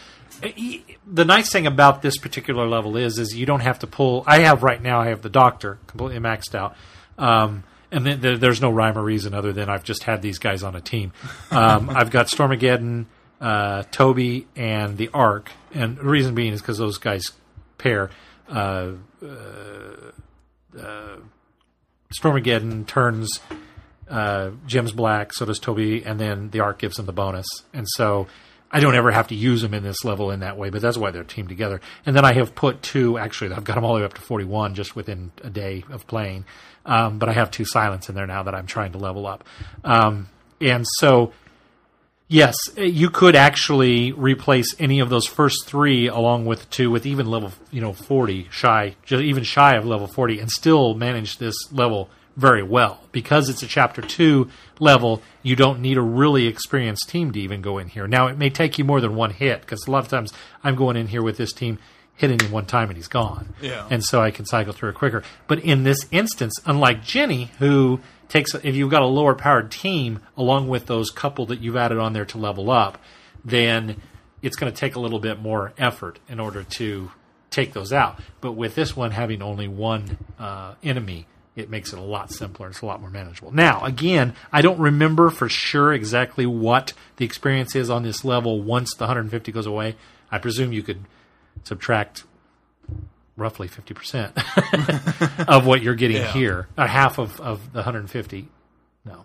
The 1.06 1.24
nice 1.24 1.52
thing 1.52 1.68
about 1.68 2.02
this 2.02 2.18
particular 2.18 2.66
level 2.66 2.96
is, 2.96 3.16
is 3.20 3.36
you 3.36 3.46
don't 3.46 3.60
have 3.60 3.78
to 3.78 3.86
pull. 3.86 4.24
I 4.26 4.40
have 4.40 4.64
right 4.64 4.82
now. 4.82 5.00
I 5.00 5.06
have 5.06 5.22
the 5.22 5.30
Doctor 5.30 5.78
completely 5.86 6.18
maxed 6.18 6.56
out, 6.56 6.76
um, 7.16 7.62
and 7.92 8.04
then 8.04 8.20
there, 8.20 8.36
there's 8.36 8.60
no 8.60 8.70
rhyme 8.70 8.98
or 8.98 9.04
reason 9.04 9.32
other 9.34 9.52
than 9.52 9.68
I've 9.70 9.84
just 9.84 10.02
had 10.02 10.20
these 10.20 10.40
guys 10.40 10.64
on 10.64 10.74
a 10.74 10.80
team. 10.80 11.12
Um, 11.52 11.88
I've 11.94 12.10
got 12.10 12.26
Stormageddon, 12.26 13.06
uh, 13.40 13.84
Toby, 13.92 14.48
and 14.56 14.98
the 14.98 15.10
Ark, 15.14 15.52
and 15.72 15.96
the 15.96 16.02
reason 16.02 16.34
being 16.34 16.52
is 16.52 16.60
because 16.60 16.78
those 16.78 16.98
guys 16.98 17.30
pair. 17.78 18.10
Uh, 18.48 18.92
Stormageddon 22.20 22.86
turns 22.86 23.40
uh, 24.08 24.50
gems 24.66 24.92
black, 24.92 25.32
so 25.32 25.44
does 25.44 25.58
Toby, 25.58 26.04
and 26.04 26.20
then 26.20 26.50
the 26.50 26.60
arc 26.60 26.78
gives 26.78 26.96
them 26.96 27.06
the 27.06 27.12
bonus. 27.12 27.46
And 27.72 27.86
so 27.88 28.26
I 28.70 28.80
don't 28.80 28.94
ever 28.94 29.10
have 29.10 29.28
to 29.28 29.34
use 29.34 29.62
them 29.62 29.72
in 29.72 29.82
this 29.82 30.04
level 30.04 30.30
in 30.30 30.40
that 30.40 30.58
way, 30.58 30.70
but 30.70 30.82
that's 30.82 30.98
why 30.98 31.10
they're 31.10 31.24
teamed 31.24 31.48
together. 31.48 31.80
And 32.04 32.14
then 32.14 32.24
I 32.24 32.32
have 32.34 32.54
put 32.54 32.82
two, 32.82 33.18
actually, 33.18 33.52
I've 33.52 33.64
got 33.64 33.76
them 33.76 33.84
all 33.84 33.94
the 33.94 34.00
way 34.00 34.04
up 34.04 34.14
to 34.14 34.20
41 34.20 34.74
just 34.74 34.94
within 34.96 35.32
a 35.42 35.50
day 35.50 35.84
of 35.90 36.06
playing. 36.06 36.44
Um, 36.84 37.18
but 37.18 37.28
I 37.28 37.32
have 37.32 37.50
two 37.50 37.64
silence 37.64 38.08
in 38.08 38.14
there 38.14 38.26
now 38.26 38.42
that 38.42 38.54
I'm 38.54 38.66
trying 38.66 38.92
to 38.92 38.98
level 38.98 39.26
up. 39.26 39.44
Um, 39.84 40.28
and 40.60 40.84
so 40.98 41.32
Yes, 42.34 42.56
eh, 42.76 42.82
you 42.82 43.10
could 43.10 43.36
actually 43.36 44.10
replace 44.10 44.74
any 44.80 44.98
of 44.98 45.08
those 45.08 45.24
first 45.24 45.66
three 45.66 46.08
along 46.08 46.46
with 46.46 46.68
two 46.68 46.90
with 46.90 47.06
even 47.06 47.26
level, 47.26 47.52
you 47.70 47.80
know, 47.80 47.92
forty 47.92 48.48
shy, 48.50 48.96
just 49.04 49.22
even 49.22 49.44
shy 49.44 49.76
of 49.76 49.86
level 49.86 50.08
forty, 50.08 50.40
and 50.40 50.50
still 50.50 50.94
manage 50.94 51.38
this 51.38 51.54
level 51.72 52.10
very 52.36 52.64
well 52.64 53.04
because 53.12 53.48
it's 53.48 53.62
a 53.62 53.68
chapter 53.68 54.02
two 54.02 54.50
level. 54.80 55.22
You 55.44 55.54
don't 55.54 55.78
need 55.78 55.96
a 55.96 56.02
really 56.02 56.48
experienced 56.48 57.08
team 57.08 57.30
to 57.30 57.40
even 57.40 57.62
go 57.62 57.78
in 57.78 57.86
here. 57.86 58.08
Now 58.08 58.26
it 58.26 58.36
may 58.36 58.50
take 58.50 58.78
you 58.78 58.84
more 58.84 59.00
than 59.00 59.14
one 59.14 59.30
hit 59.30 59.60
because 59.60 59.86
a 59.86 59.92
lot 59.92 60.02
of 60.02 60.08
times 60.08 60.32
I'm 60.64 60.74
going 60.74 60.96
in 60.96 61.06
here 61.06 61.22
with 61.22 61.36
this 61.36 61.52
team 61.52 61.78
hitting 62.16 62.40
him 62.40 62.50
one 62.50 62.66
time 62.66 62.88
and 62.88 62.96
he's 62.96 63.08
gone. 63.08 63.54
Yeah. 63.60 63.86
And 63.90 64.04
so 64.04 64.20
I 64.20 64.32
can 64.32 64.44
cycle 64.44 64.72
through 64.72 64.90
it 64.90 64.94
quicker. 64.96 65.22
But 65.46 65.60
in 65.60 65.84
this 65.84 66.06
instance, 66.10 66.54
unlike 66.66 67.02
Jenny, 67.02 67.50
who 67.58 68.00
takes 68.28 68.54
if 68.54 68.74
you've 68.74 68.90
got 68.90 69.02
a 69.02 69.06
lower 69.06 69.34
powered 69.34 69.70
team 69.70 70.20
along 70.36 70.68
with 70.68 70.86
those 70.86 71.10
couple 71.10 71.46
that 71.46 71.60
you've 71.60 71.76
added 71.76 71.98
on 71.98 72.12
there 72.12 72.24
to 72.26 72.38
level 72.38 72.70
up, 72.70 72.98
then 73.44 74.00
it's 74.42 74.56
going 74.56 74.72
to 74.72 74.78
take 74.78 74.94
a 74.94 75.00
little 75.00 75.18
bit 75.18 75.40
more 75.40 75.72
effort 75.78 76.18
in 76.28 76.40
order 76.40 76.62
to 76.62 77.10
take 77.50 77.72
those 77.72 77.92
out. 77.92 78.20
But 78.40 78.52
with 78.52 78.74
this 78.74 78.96
one 78.96 79.12
having 79.12 79.42
only 79.42 79.68
one 79.68 80.18
uh, 80.38 80.74
enemy, 80.82 81.26
it 81.56 81.70
makes 81.70 81.92
it 81.92 81.98
a 81.98 82.02
lot 82.02 82.32
simpler. 82.32 82.68
It's 82.68 82.80
a 82.80 82.86
lot 82.86 83.00
more 83.00 83.10
manageable. 83.10 83.52
Now, 83.52 83.84
again, 83.84 84.34
I 84.52 84.60
don't 84.60 84.78
remember 84.78 85.30
for 85.30 85.48
sure 85.48 85.92
exactly 85.92 86.46
what 86.46 86.92
the 87.16 87.24
experience 87.24 87.76
is 87.76 87.90
on 87.90 88.02
this 88.02 88.24
level 88.24 88.60
once 88.60 88.94
the 88.94 89.04
150 89.04 89.52
goes 89.52 89.66
away. 89.66 89.94
I 90.30 90.38
presume 90.38 90.72
you 90.72 90.82
could 90.82 91.04
subtract 91.62 92.24
roughly 93.36 93.68
50% 93.68 95.46
of 95.48 95.66
what 95.66 95.82
you're 95.82 95.94
getting 95.94 96.18
Yeah. 96.18 96.32
here, 96.32 96.68
a 96.76 96.86
half 96.86 97.18
of, 97.18 97.40
of 97.40 97.72
the 97.72 97.78
150. 97.78 98.48
No. 99.04 99.24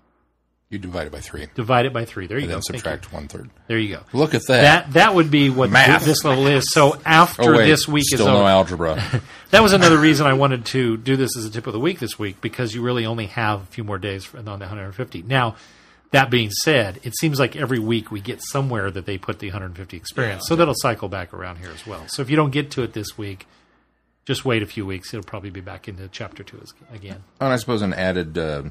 You 0.69 0.77
divide 0.77 1.07
it 1.07 1.11
by 1.11 1.19
three 1.19 1.47
Divide 1.55 1.85
it 1.87 1.93
by 1.93 2.05
three. 2.05 2.27
There 2.27 2.37
you 2.37 2.43
and 2.43 2.49
go. 2.51 2.55
then 2.55 2.61
Thank 2.61 2.73
you. 2.85 2.89
subtract 2.91 3.11
one 3.13 3.27
third. 3.27 3.49
There 3.67 3.77
you 3.79 3.95
go. 3.95 4.01
Look 4.13 4.33
at 4.35 4.41
that. 4.47 4.61
That 4.61 4.93
that 4.93 5.15
would 5.15 5.31
be 5.31 5.49
what 5.49 5.71
Math. 5.71 6.05
this 6.05 6.23
level 6.23 6.45
is. 6.45 6.71
So 6.71 6.93
oh, 6.95 7.01
after 7.05 7.55
oh, 7.55 7.57
wait, 7.57 7.65
this 7.65 7.87
week 7.87 8.03
still 8.05 8.19
is 8.21 8.25
no 8.27 8.37
over, 8.41 8.47
algebra. 8.47 9.21
that 9.49 9.63
was 9.63 9.73
another 9.73 9.97
reason 9.97 10.27
I 10.27 10.33
wanted 10.33 10.65
to 10.67 10.95
do 10.97 11.15
this 11.15 11.35
as 11.35 11.45
a 11.45 11.49
tip 11.49 11.65
of 11.65 11.73
the 11.73 11.79
week 11.79 11.97
this 11.99 12.19
week 12.19 12.39
because 12.39 12.75
you 12.75 12.83
really 12.83 13.05
only 13.07 13.25
have 13.27 13.63
a 13.63 13.65
few 13.65 13.83
more 13.83 13.97
days 13.97 14.25
for, 14.25 14.37
on 14.37 14.45
the 14.45 14.51
150. 14.51 15.23
Now, 15.23 15.55
that 16.11 16.29
being 16.29 16.51
said, 16.51 16.99
it 17.03 17.15
seems 17.17 17.39
like 17.39 17.55
every 17.55 17.79
week 17.79 18.11
we 18.11 18.21
get 18.21 18.39
somewhere 18.43 18.91
that 18.91 19.07
they 19.07 19.17
put 19.17 19.39
the 19.39 19.47
150 19.47 19.97
experience, 19.97 20.43
so 20.47 20.55
that'll 20.55 20.73
cycle 20.77 21.07
back 21.09 21.33
around 21.33 21.57
here 21.57 21.71
as 21.71 21.85
well. 21.87 22.03
So 22.09 22.21
if 22.21 22.29
you 22.29 22.35
don't 22.35 22.51
get 22.51 22.69
to 22.71 22.83
it 22.83 22.93
this 22.93 23.17
week, 23.17 23.47
just 24.29 24.45
wait 24.45 24.61
a 24.61 24.67
few 24.67 24.85
weeks. 24.85 25.11
It'll 25.11 25.23
probably 25.25 25.49
be 25.49 25.59
back 25.61 25.87
into 25.87 26.07
chapter 26.09 26.43
two 26.43 26.61
again. 26.93 27.23
and 27.41 27.51
I 27.51 27.55
suppose 27.55 27.81
an 27.81 27.93
added 27.93 28.37
uh, 28.37 28.63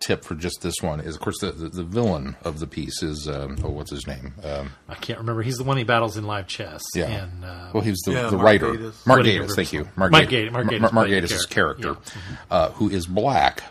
tip 0.00 0.24
for 0.24 0.34
just 0.34 0.60
this 0.62 0.74
one 0.82 0.98
is, 1.00 1.14
of 1.14 1.20
course, 1.22 1.38
the, 1.40 1.52
the, 1.52 1.68
the 1.68 1.84
villain 1.84 2.34
of 2.42 2.58
the 2.58 2.66
piece 2.66 3.02
is, 3.04 3.28
um, 3.28 3.56
oh, 3.62 3.70
what's 3.70 3.92
his 3.92 4.04
name? 4.06 4.34
Um, 4.42 4.72
I 4.88 4.94
can't 4.96 5.20
remember. 5.20 5.42
He's 5.42 5.58
the 5.58 5.64
one 5.64 5.76
he 5.76 5.84
battles 5.84 6.16
in 6.16 6.24
live 6.24 6.48
chess. 6.48 6.82
Yeah. 6.94 7.06
And, 7.06 7.44
uh, 7.44 7.70
well, 7.72 7.82
he's 7.84 7.96
the, 8.04 8.12
Yeah, 8.12 8.22
the 8.28 8.32
Mark 8.36 8.44
writer. 8.44 8.72
Gatiss. 8.74 9.06
Mark 9.06 9.18
Woody 9.18 9.38
Gatiss, 9.38 9.54
thank 9.54 9.72
you. 9.72 9.88
Mark 9.96 10.12
Gatiss- 10.12 10.50
Mark 10.52 10.64
Mar- 10.66 10.74
Gatiss 10.74 10.92
Mark 10.92 11.06
played 11.06 11.22
the 11.22 11.26
Gatiss' 11.28 11.48
character. 11.48 11.82
character, 11.94 12.12
uh, 12.50 12.70
who 12.72 12.90
is 12.90 13.06
black, 13.06 13.62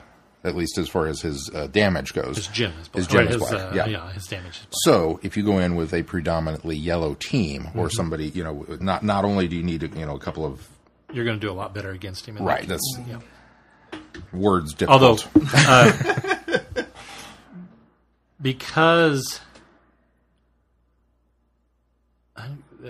at 0.43 0.55
least 0.55 0.77
as 0.77 0.87
far 0.89 1.07
as 1.07 1.21
his 1.21 1.49
uh, 1.53 1.67
damage 1.67 2.13
goes. 2.13 2.37
his 2.37 2.47
gem 2.47 2.71
is 2.81 2.87
black. 2.87 2.95
His 2.95 3.07
gem 3.07 3.17
Right, 3.19 3.27
is 3.27 3.33
his, 3.41 3.49
black, 3.49 3.61
uh, 3.61 3.75
yeah. 3.75 3.85
yeah, 3.87 4.11
his 4.13 4.23
damage 4.25 4.51
is 4.51 4.57
black. 4.61 4.69
So, 4.83 5.19
if 5.21 5.35
you 5.37 5.43
go 5.43 5.57
in 5.59 5.75
with 5.75 5.93
a 5.93 6.01
predominantly 6.03 6.75
yellow 6.77 7.15
team, 7.15 7.67
or 7.75 7.85
Mm-hmm. 7.85 7.89
somebody, 7.89 8.29
you 8.29 8.43
know, 8.43 8.65
not 8.79 9.03
not 9.03 9.25
only 9.25 9.47
do 9.47 9.55
you 9.55 9.63
need, 9.63 9.83
you 9.83 10.05
know, 10.05 10.15
a 10.15 10.19
couple 10.19 10.45
of 10.45 10.67
You're 11.15 11.23
going 11.25 11.39
to 11.39 11.45
do 11.45 11.51
a 11.51 11.55
lot 11.55 11.73
better 11.73 11.91
against 11.91 12.25
him. 12.25 12.37
right, 12.37 12.67
that's. 12.67 12.99
Yeah. 13.07 13.19
words 14.33 14.75
Although, 14.85 15.15
difficult. 15.15 15.55
uh, 15.55 16.83
because 18.41 19.39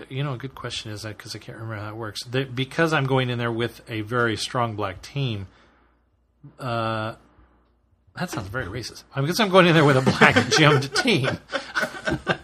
you 0.10 0.24
know, 0.24 0.34
a 0.34 0.38
good 0.38 0.56
question 0.56 0.92
is 0.92 1.04
that 1.04 1.18
because 1.18 1.36
I 1.36 1.40
can't 1.40 1.58
remember 1.58 1.82
how 1.82 1.90
it 1.90 1.96
works. 1.96 2.24
Because 2.24 2.94
I'm 2.94 3.06
going 3.06 3.30
in 3.30 3.38
there 3.38 3.52
with 3.52 3.82
a 3.90 4.02
very 4.02 4.36
strong 4.38 4.76
black 4.76 5.02
team. 5.02 5.48
Uh, 6.60 7.16
that 8.16 8.30
sounds 8.30 8.48
very 8.48 8.66
racist. 8.66 9.04
I 9.14 9.20
mean, 9.20 9.28
because 9.28 9.40
I'm 9.40 9.50
going 9.50 9.68
in 9.68 9.74
there 9.74 9.86
with 9.86 9.98
a 9.98 10.02
black 10.02 10.50
gemmed 10.58 10.94
team. 10.96 11.30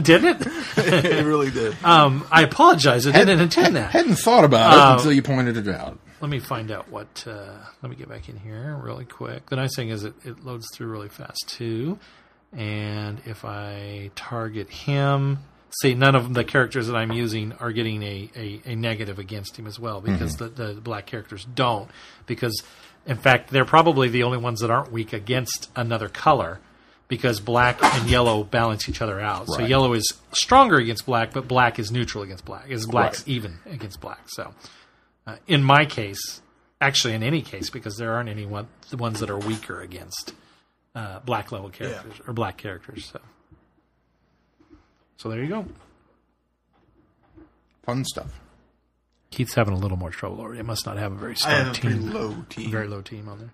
Did 0.00 0.24
it? 0.24 0.36
it 0.76 1.24
really 1.26 1.50
did. 1.50 1.76
Um, 1.84 2.24
I 2.30 2.42
apologize. 2.42 3.06
I 3.06 3.12
didn't 3.12 3.40
intend 3.40 3.76
that. 3.76 3.88
I 3.88 3.98
Hadn't 3.98 4.16
thought 4.16 4.44
about 4.44 4.72
it 4.72 4.78
Uh, 4.78 4.94
until 4.96 5.12
you 5.12 5.22
pointed 5.22 5.56
it 5.56 5.68
out. 5.68 5.98
Let 6.20 6.30
me 6.30 6.38
find 6.38 6.70
out 6.70 6.88
what. 6.90 7.24
Uh, 7.26 7.56
let 7.82 7.90
me 7.90 7.96
get 7.96 8.08
back 8.08 8.28
in 8.28 8.36
here 8.38 8.78
really 8.82 9.04
quick. 9.04 9.46
The 9.50 9.56
nice 9.56 9.74
thing 9.74 9.88
is 9.90 10.04
it, 10.04 10.14
it 10.24 10.44
loads 10.44 10.66
through 10.72 10.86
really 10.88 11.08
fast 11.08 11.44
too. 11.48 11.98
And 12.52 13.20
if 13.24 13.44
I 13.44 14.10
target 14.14 14.68
him, 14.70 15.38
see, 15.80 15.94
none 15.94 16.14
of 16.14 16.32
the 16.34 16.44
characters 16.44 16.86
that 16.86 16.94
I'm 16.96 17.10
using 17.12 17.52
are 17.54 17.72
getting 17.72 18.02
a, 18.02 18.30
a, 18.36 18.60
a 18.66 18.76
negative 18.76 19.18
against 19.18 19.56
him 19.58 19.66
as 19.66 19.80
well 19.80 20.00
because 20.00 20.36
the, 20.36 20.48
the 20.48 20.74
black 20.74 21.06
characters 21.06 21.44
don't. 21.54 21.90
Because 22.26 22.62
In 23.06 23.16
fact, 23.16 23.50
they're 23.50 23.64
probably 23.64 24.08
the 24.08 24.22
only 24.22 24.38
ones 24.38 24.60
that 24.60 24.70
aren't 24.70 24.92
weak 24.92 25.12
against 25.12 25.70
another 25.74 26.08
color 26.08 26.60
because 27.12 27.40
black 27.40 27.78
and 27.84 28.08
yellow 28.08 28.42
balance 28.42 28.88
each 28.88 29.02
other 29.02 29.20
out. 29.20 29.46
So 29.46 29.60
yellow 29.60 29.92
is 29.92 30.14
stronger 30.32 30.76
against 30.76 31.04
black, 31.04 31.34
but 31.34 31.46
black 31.46 31.78
is 31.78 31.92
neutral 31.92 32.24
against 32.24 32.46
black. 32.46 32.70
Is 32.70 32.86
black's 32.86 33.18
Right. 33.20 33.28
even 33.28 33.58
against 33.66 34.00
black. 34.00 34.20
So, 34.28 34.54
uh, 35.26 35.36
in 35.46 35.62
my 35.62 35.84
case, 35.84 36.40
actually 36.80 37.12
in 37.12 37.22
any 37.22 37.42
case, 37.42 37.68
because 37.68 37.98
there 37.98 38.14
aren't 38.14 38.30
any 38.30 38.46
one, 38.46 38.68
the 38.88 38.96
ones 38.96 39.20
that 39.20 39.28
are 39.28 39.36
weaker 39.36 39.82
against 39.82 40.32
uh, 40.94 41.18
black 41.20 41.52
level 41.52 41.68
characters 41.68 42.14
or 42.26 42.32
black 42.32 42.56
characters. 42.56 43.04
So, 43.12 43.20
so 45.18 45.28
there 45.28 45.42
you 45.42 45.48
go. 45.50 45.66
Fun 47.82 48.06
stuff. 48.06 48.40
Keith's 49.30 49.52
having 49.54 49.74
a 49.74 49.78
little 49.78 49.98
more 49.98 50.08
trouble 50.10 50.40
already. 50.40 50.60
It 50.60 50.64
must 50.66 50.86
not 50.86 50.96
have 50.96 51.12
a 51.12 51.16
very 51.16 51.36
strong 51.36 51.74
team, 51.74 52.10
low 52.10 52.36
team. 52.48 52.70
very 52.70 52.88
low 52.88 53.02
team 53.02 53.28
on 53.28 53.38
there. 53.38 53.52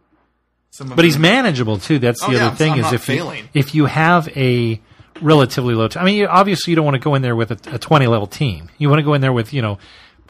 Some 0.71 0.89
But 0.91 1.05
he's 1.05 1.14
them- 1.14 1.23
manageable 1.23 1.79
too. 1.79 1.99
That's 1.99 2.21
the 2.21 2.27
Oh, 2.27 2.31
yeah, 2.31 2.47
other 2.49 2.57
thing 2.57 2.73
I'm 2.75 2.81
is 2.81 2.93
if 2.93 3.03
failing. 3.05 3.45
you 3.45 3.49
if 3.55 3.75
you 3.75 3.87
have 3.87 4.29
a 4.37 4.81
relatively 5.21 5.75
low 5.75 5.89
team. 5.89 6.03
I 6.03 6.05
mean, 6.05 6.16
you- 6.16 6.27
obviously 6.29 6.71
you 6.73 6.77
don't 6.77 6.85
want 6.85 6.95
to 6.95 7.01
go 7.01 7.14
in 7.14 7.23
there 7.23 7.35
with 7.35 7.51
a, 7.51 7.75
a 7.75 7.79
20 7.79 8.07
level 8.07 8.27
team. 8.27 8.69
You 8.79 8.89
want 8.89 9.01
to 9.01 9.05
go 9.05 9.14
in 9.14 9.21
there 9.21 9.33
with, 9.33 9.53
you 9.53 9.62
know, 9.62 9.79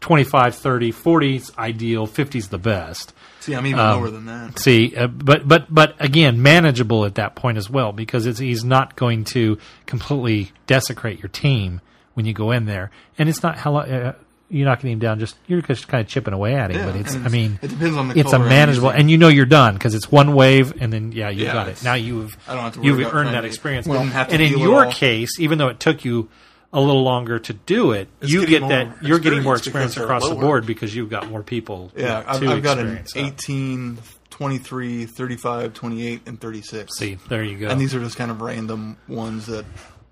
25, 0.00 0.54
30, 0.54 0.92
40 0.92 1.36
is 1.36 1.52
ideal, 1.58 2.06
50 2.06 2.38
is 2.38 2.48
the 2.48 2.58
best. 2.58 3.12
See, 3.40 3.54
I'm 3.54 3.66
even 3.66 3.80
Um, 3.80 3.98
lower 4.00 4.10
than 4.10 4.26
that. 4.26 4.58
See, 4.58 4.94
uh, 4.96 5.08
but 5.08 5.46
but 5.48 5.66
but 5.74 5.94
again, 5.98 6.40
manageable 6.40 7.04
at 7.04 7.16
that 7.16 7.34
point 7.34 7.58
as 7.58 7.68
well 7.68 7.92
because 7.92 8.24
it's 8.24 8.38
he's 8.38 8.62
not 8.64 8.94
going 8.96 9.24
to 9.24 9.58
completely 9.86 10.52
desecrate 10.66 11.18
your 11.20 11.28
team 11.30 11.80
when 12.14 12.26
you 12.26 12.32
go 12.32 12.50
in 12.52 12.66
there, 12.66 12.90
and 13.18 13.28
it's 13.28 13.42
not 13.42 13.58
how 13.58 13.76
uh, 13.76 14.12
you're 14.50 14.66
knocking 14.66 14.90
him 14.90 14.98
down. 14.98 15.18
Just 15.18 15.36
you're 15.46 15.62
just 15.62 15.88
kind 15.88 16.00
of 16.00 16.08
chipping 16.08 16.34
away 16.34 16.54
at 16.54 16.70
him. 16.70 16.78
Yeah, 16.78 16.86
but 16.86 16.96
it's 16.96 17.14
I 17.14 17.28
mean, 17.28 17.58
it 17.62 17.68
depends 17.68 17.96
on 17.96 18.08
the 18.08 18.18
it's 18.18 18.32
a 18.32 18.38
manageable, 18.38 18.90
and 18.90 19.10
you 19.10 19.18
know 19.18 19.28
you're 19.28 19.46
done 19.46 19.74
because 19.74 19.94
it's 19.94 20.10
one 20.10 20.34
wave, 20.34 20.80
and 20.80 20.92
then 20.92 21.12
yeah, 21.12 21.28
you 21.28 21.44
Yeah, 21.46 21.52
got 21.52 21.68
it. 21.68 21.82
Now 21.82 21.94
you've 21.94 22.36
I 22.48 22.54
don't 22.54 22.64
have 22.64 22.74
to 22.74 22.82
you've 22.82 23.14
earned 23.14 23.34
that 23.34 23.44
experience. 23.44 23.86
To 23.86 23.92
and 23.92 24.42
in 24.42 24.58
your 24.58 24.90
case, 24.90 25.38
even 25.38 25.58
though 25.58 25.68
it 25.68 25.80
took 25.80 26.04
you 26.04 26.28
a 26.72 26.80
little 26.80 27.02
longer 27.02 27.38
to 27.38 27.52
do 27.52 27.92
it, 27.92 28.08
It's 28.20 28.30
you 28.30 28.46
get 28.46 28.66
that 28.68 29.02
you're 29.02 29.18
getting 29.18 29.42
more 29.42 29.56
experience 29.56 29.92
experience 29.92 29.94
because 29.94 29.94
they're 29.94 30.04
across 30.04 30.28
the 30.28 30.34
board 30.34 30.66
because 30.66 30.94
you've 30.94 31.10
got 31.10 31.28
more 31.28 31.42
people. 31.42 31.90
Yeah, 31.96 32.24
I've, 32.26 32.42
I've 32.42 32.62
got 32.62 32.78
an 32.78 32.96
experience, 32.96 33.42
18, 33.48 33.98
23, 34.30 35.06
35, 35.06 35.74
28, 35.74 36.20
and 36.26 36.40
36. 36.40 36.96
See, 36.96 37.18
there 37.28 37.42
you 37.42 37.58
go. 37.58 37.68
And 37.68 37.80
these 37.80 37.94
are 37.94 38.00
just 38.00 38.16
kind 38.16 38.30
of 38.30 38.40
random 38.40 38.98
ones 39.08 39.46
that 39.46 39.64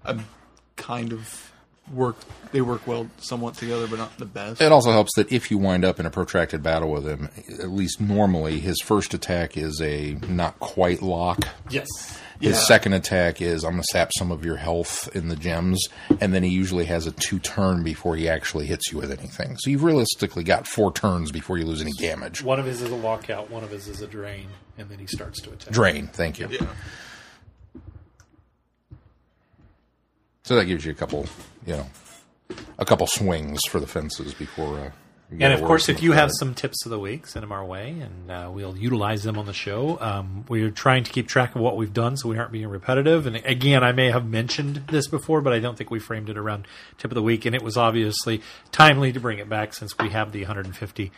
I'm 0.05 0.24
kind 0.76 1.12
of 1.12 1.45
work. 1.93 2.16
They 2.53 2.61
work 2.61 2.87
well 2.87 3.09
somewhat 3.18 3.55
together, 3.55 3.87
but 3.87 3.99
not 3.99 4.16
the 4.18 4.24
best. 4.24 4.61
It 4.61 4.72
also 4.72 4.93
helps 4.93 5.12
that 5.16 5.30
if 5.32 5.51
you 5.51 5.59
wind 5.59 5.84
up 5.84 6.01
in 6.01 6.07
a 6.07 6.11
protracted 6.11 6.62
battle 6.62 6.91
with 6.91 7.07
him, 7.07 7.28
at 7.61 7.70
least 7.70 8.01
normally, 8.01 8.61
his 8.61 8.80
first 8.82 9.14
attack 9.14 9.57
is 9.57 9.80
a 9.82 10.14
not 10.28 10.59
quite 10.61 11.03
lock. 11.03 11.41
yes. 11.70 11.87
His 12.39 12.51
Yeah. 12.59 12.62
second 12.64 12.93
attack 12.93 13.41
is 13.41 13.64
I'm 13.64 13.70
going 13.72 13.82
to 13.82 13.89
sap 13.91 14.11
some 14.18 14.30
of 14.30 14.45
your 14.45 14.57
health 14.57 15.09
in 15.16 15.28
the 15.28 15.37
gems, 15.37 15.82
and 16.20 16.34
then 16.34 16.43
he 16.43 16.51
usually 16.51 16.84
has 16.84 17.07
a 17.07 17.12
two 17.12 17.39
turn 17.39 17.82
before 17.82 18.14
he 18.14 18.28
actually 18.28 18.66
hits 18.66 18.93
you 18.93 18.99
with 18.99 19.11
anything. 19.11 19.57
So 19.59 19.70
you've 19.70 19.82
realistically 19.82 20.45
got 20.45 20.66
four 20.66 20.93
turns 20.93 21.32
before 21.32 21.57
you 21.57 21.64
lose 21.64 21.80
any 21.80 21.93
damage. 21.99 22.43
One 22.43 22.61
of 22.61 22.66
his 22.66 22.82
is 22.82 22.91
a 22.91 22.95
lockout, 22.97 23.51
one 23.51 23.64
of 23.64 23.70
his 23.70 23.89
is 23.89 24.03
a 24.03 24.07
drain, 24.07 24.49
and 24.76 24.91
then 24.91 24.99
he 24.99 25.07
starts 25.07 25.41
to 25.43 25.51
attack. 25.53 25.72
Drain, 25.72 26.09
thank 26.09 26.39
you. 26.39 26.49
yeah. 26.51 26.66
So 30.47 30.55
that 30.55 30.66
gives 30.66 30.84
you 30.84 30.92
a 30.92 30.94
couple, 30.94 31.26
you 31.66 31.72
know, 31.74 31.86
a 32.78 32.84
couple 32.84 33.09
swings 33.09 33.61
for 33.68 33.80
the 33.80 33.86
fences 33.88 34.32
before. 34.32 34.78
Uh, 34.78 34.90
And 35.40 35.53
of 35.53 35.61
course, 35.66 35.88
if 35.88 36.01
you 36.05 36.12
have 36.12 36.30
some 36.38 36.55
tips 36.55 36.86
of 36.86 36.90
the 36.90 37.01
week, 37.01 37.26
send 37.26 37.42
them 37.42 37.51
our 37.51 37.64
way, 37.64 37.99
and 38.01 38.30
uh, 38.30 38.49
we'll 38.55 38.76
utilize 38.76 39.24
them 39.24 39.36
on 39.38 39.47
the 39.47 39.53
show. 39.53 39.99
Um, 40.01 40.44
we're 40.49 40.70
trying 40.70 41.03
to 41.03 41.11
keep 41.11 41.26
track 41.26 41.57
of 41.57 41.61
what 41.62 41.76
we've 41.76 41.92
done, 41.92 42.16
so 42.16 42.28
we 42.28 42.38
aren't 42.38 42.53
being 42.53 42.68
repetitive. 42.68 43.26
And 43.26 43.34
again, 43.44 43.82
I 43.82 43.90
may 43.90 44.12
have 44.12 44.24
mentioned 44.24 44.84
this 44.88 45.09
before, 45.09 45.40
but 45.40 45.53
I 45.53 45.59
don't 45.59 45.76
think 45.76 45.90
we 45.90 45.99
framed 45.99 46.30
it 46.30 46.38
around 46.38 46.68
tip 46.97 47.11
of 47.11 47.16
the 47.16 47.22
week. 47.24 47.44
And 47.44 47.57
it 47.57 47.62
was 47.62 47.76
obviously 47.76 48.40
timely 48.70 49.12
to 49.12 49.18
bring 49.18 49.40
it 49.40 49.49
back 49.49 49.74
since 49.74 49.99
we 49.99 50.11
have 50.11 50.30
the 50.30 50.42
150 50.42 51.11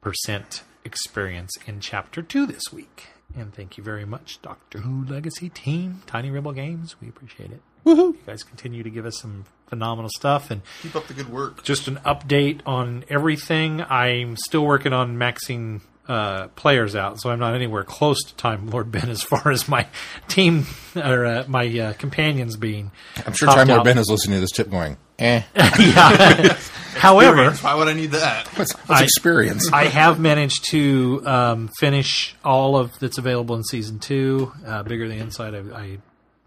percent 0.00 0.64
experience 0.84 1.52
in 1.66 1.78
Chapter 1.78 2.20
Two 2.20 2.46
this 2.46 2.72
week. 2.72 3.10
And 3.36 3.52
thank 3.54 3.76
you 3.78 3.82
very 3.84 4.04
much, 4.04 4.40
Doctor 4.42 4.80
Who 4.80 5.04
Legacy 5.06 5.48
Team, 5.48 6.02
Tiny 6.06 6.30
Rebel 6.30 6.52
Games. 6.52 6.96
We 7.00 7.08
appreciate 7.08 7.50
it. 7.50 7.62
Woohoo! 7.86 7.96
You 8.14 8.18
guys 8.26 8.42
continue 8.42 8.82
to 8.82 8.90
give 8.90 9.06
us 9.06 9.18
some 9.18 9.44
phenomenal 9.68 10.10
stuff 10.14 10.50
and 10.50 10.60
Keep 10.82 10.96
up 10.96 11.06
the 11.08 11.14
good 11.14 11.30
work. 11.30 11.62
just 11.64 11.88
an 11.88 11.96
update 12.04 12.60
on 12.66 13.04
everything. 13.08 13.80
I'm 13.82 14.36
still 14.36 14.64
working 14.66 14.92
on 14.92 15.16
maxing 15.16 15.80
uh, 16.06 16.48
players 16.48 16.94
out, 16.94 17.20
so 17.20 17.30
I'm 17.30 17.38
not 17.38 17.54
anywhere 17.54 17.84
close 17.84 18.22
to 18.24 18.34
Time 18.36 18.68
Lord 18.68 18.92
Ben 18.92 19.08
as 19.08 19.22
far 19.22 19.50
as 19.50 19.66
my 19.68 19.86
team 20.28 20.66
or 20.94 21.24
uh, 21.24 21.44
my 21.48 21.66
uh, 21.78 21.92
companions 21.94 22.56
being. 22.56 22.90
I'm 23.26 23.32
sure 23.32 23.48
Time 23.48 23.68
Lord 23.68 23.80
out. 23.80 23.84
Ben 23.84 23.98
is 23.98 24.10
listening 24.10 24.36
to 24.36 24.40
this 24.42 24.50
tip 24.52 24.70
going, 24.70 24.98
eh, 25.22 25.42
yeah. 25.78 26.58
However, 26.94 27.50
Why 27.52 27.74
would 27.74 27.88
I 27.88 27.94
need 27.94 28.10
that? 28.12 28.46
what's, 28.58 28.72
what's 28.72 29.00
I- 29.00 29.04
experience? 29.04 29.72
I 29.72 29.84
have 29.86 30.20
managed 30.20 30.66
to 30.70 31.22
um, 31.26 31.70
finish 31.80 32.34
all 32.44 32.76
of 32.76 32.98
that's 32.98 33.18
available 33.18 33.56
in 33.56 33.64
season 33.64 33.98
two. 33.98 34.52
Uh, 34.66 34.82
Bigger 34.82 35.08
than 35.08 35.18
Inside, 35.18 35.54
I, 35.54 35.58
I 35.74 35.98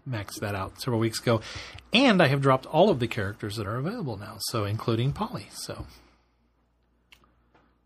maxed 0.08 0.40
that 0.40 0.54
out 0.54 0.80
several 0.80 1.00
weeks 1.00 1.20
ago, 1.20 1.40
and 1.92 2.22
I 2.22 2.28
have 2.28 2.40
dropped 2.40 2.64
all 2.66 2.90
of 2.90 3.00
the 3.00 3.08
characters 3.08 3.56
that 3.56 3.66
are 3.66 3.76
available 3.76 4.16
now, 4.16 4.36
so 4.38 4.64
including 4.64 5.12
Polly. 5.12 5.48
So 5.52 5.84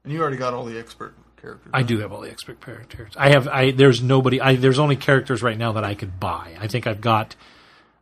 And 0.04 0.12
you 0.12 0.20
already 0.20 0.36
got 0.36 0.54
all 0.54 0.64
the 0.64 0.78
expert 0.78 1.14
characters. 1.40 1.70
I 1.72 1.82
do 1.82 1.98
have 2.00 2.12
all 2.12 2.20
the 2.20 2.30
expert 2.30 2.60
characters. 2.60 3.12
I 3.16 3.30
have. 3.30 3.48
I 3.48 3.70
there's 3.70 4.02
nobody. 4.02 4.40
I 4.40 4.56
there's 4.56 4.78
only 4.78 4.96
characters 4.96 5.42
right 5.42 5.56
now 5.58 5.72
that 5.72 5.84
I 5.84 5.94
could 5.94 6.20
buy. 6.20 6.56
I 6.60 6.66
think 6.68 6.86
I've 6.86 7.00
got 7.00 7.36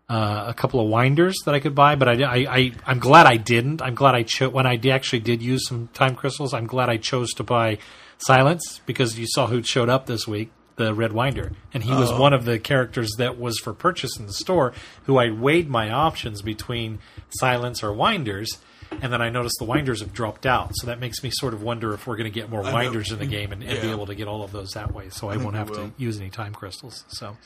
uh, 0.09 0.45
a 0.49 0.55
couple 0.55 0.81
of 0.81 0.89
winders 0.89 1.37
that 1.45 1.55
I 1.55 1.61
could 1.61 1.75
buy, 1.75 1.95
but 1.95 2.09
I, 2.09 2.23
I, 2.23 2.57
I 2.57 2.73
I'm 2.87 2.99
glad 2.99 3.27
I 3.27 3.37
didn't. 3.37 3.83
I'm 3.83 3.95
glad 3.95 4.15
I 4.15 4.23
chose 4.23 4.53
when 4.53 4.67
I 4.67 4.77
d- 4.77 4.91
actually 4.91 5.21
did 5.21 5.43
use 5.43 5.67
some 5.69 5.89
time 5.93 6.15
crystals. 6.15 6.55
I'm 6.55 6.67
glad 6.67 6.89
I 6.89 6.97
chose 6.97 7.33
to 7.35 7.43
buy 7.45 7.79
Silence 8.19 8.81
because 8.87 9.19
you 9.19 9.27
saw 9.29 9.47
who 9.47 9.63
showed 9.63 9.89
up 9.89 10.07
this 10.07 10.27
week. 10.27 10.51
The 10.77 10.95
Red 10.95 11.13
Winder, 11.13 11.51
and 11.75 11.83
he 11.83 11.91
was 11.91 12.13
one 12.13 12.33
of 12.33 12.45
the 12.45 12.61
characters 12.61 13.11
that 13.19 13.37
was 13.37 13.59
for 13.59 13.75
purchase 13.75 14.17
in 14.17 14.27
the 14.27 14.33
store. 14.33 14.73
Who 15.07 15.19
I 15.19 15.29
weighed 15.29 15.69
my 15.69 15.91
options 15.91 16.41
between 16.41 17.01
Silence 17.31 17.83
or 17.83 17.93
Winders, 17.93 18.59
and 19.03 19.13
then 19.13 19.21
I 19.21 19.29
noticed 19.29 19.57
the 19.59 19.65
Winders 19.65 20.01
have 20.01 20.13
dropped 20.13 20.47
out. 20.47 20.71
So 20.75 20.87
that 20.87 21.01
makes 21.01 21.21
me 21.25 21.31
sort 21.33 21.53
of 21.53 21.65
wonder 21.65 21.95
if 21.95 22.07
we're 22.07 22.17
going 22.17 22.31
to 22.33 22.41
get 22.41 22.49
more. 22.49 22.63
Winders 22.63 23.11
in 23.11 23.19
the 23.19 23.27
game 23.27 23.51
and, 23.51 23.61
and 23.65 23.83
be 23.83 23.91
able 23.91 24.07
to 24.07 24.15
get 24.15 24.29
all 24.29 24.45
of 24.45 24.53
those 24.53 24.71
that 24.71 24.95
way. 24.95 25.09
So 25.11 25.29
I, 25.29 25.33
think 25.33 25.45
won't 25.45 25.57
have 25.57 25.71
will. 25.71 25.89
to 25.89 25.93
use 25.97 26.21
any 26.21 26.31
time 26.31 26.55
crystals. 26.55 27.05
So, 27.09 27.37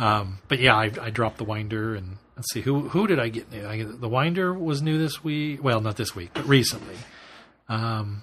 um, 0.00 0.38
but 0.48 0.60
yeah, 0.60 0.74
I, 0.74 0.90
I 1.00 1.10
dropped 1.10 1.36
the 1.36 1.44
Winder 1.44 1.94
and 1.94 2.16
let's 2.36 2.52
see 2.52 2.62
who 2.62 2.88
who 2.88 3.06
did 3.06 3.18
I 3.18 3.28
get? 3.28 3.52
new? 3.52 3.66
I 3.66 3.76
get 3.76 4.00
the 4.00 4.08
Winder 4.08 4.54
was 4.54 4.80
new 4.80 4.98
this 4.98 5.22
week. 5.22 5.62
Well, 5.62 5.80
not 5.80 5.96
this 5.96 6.16
week, 6.16 6.30
but 6.32 6.48
recently. 6.48 6.96
Um, 7.68 8.22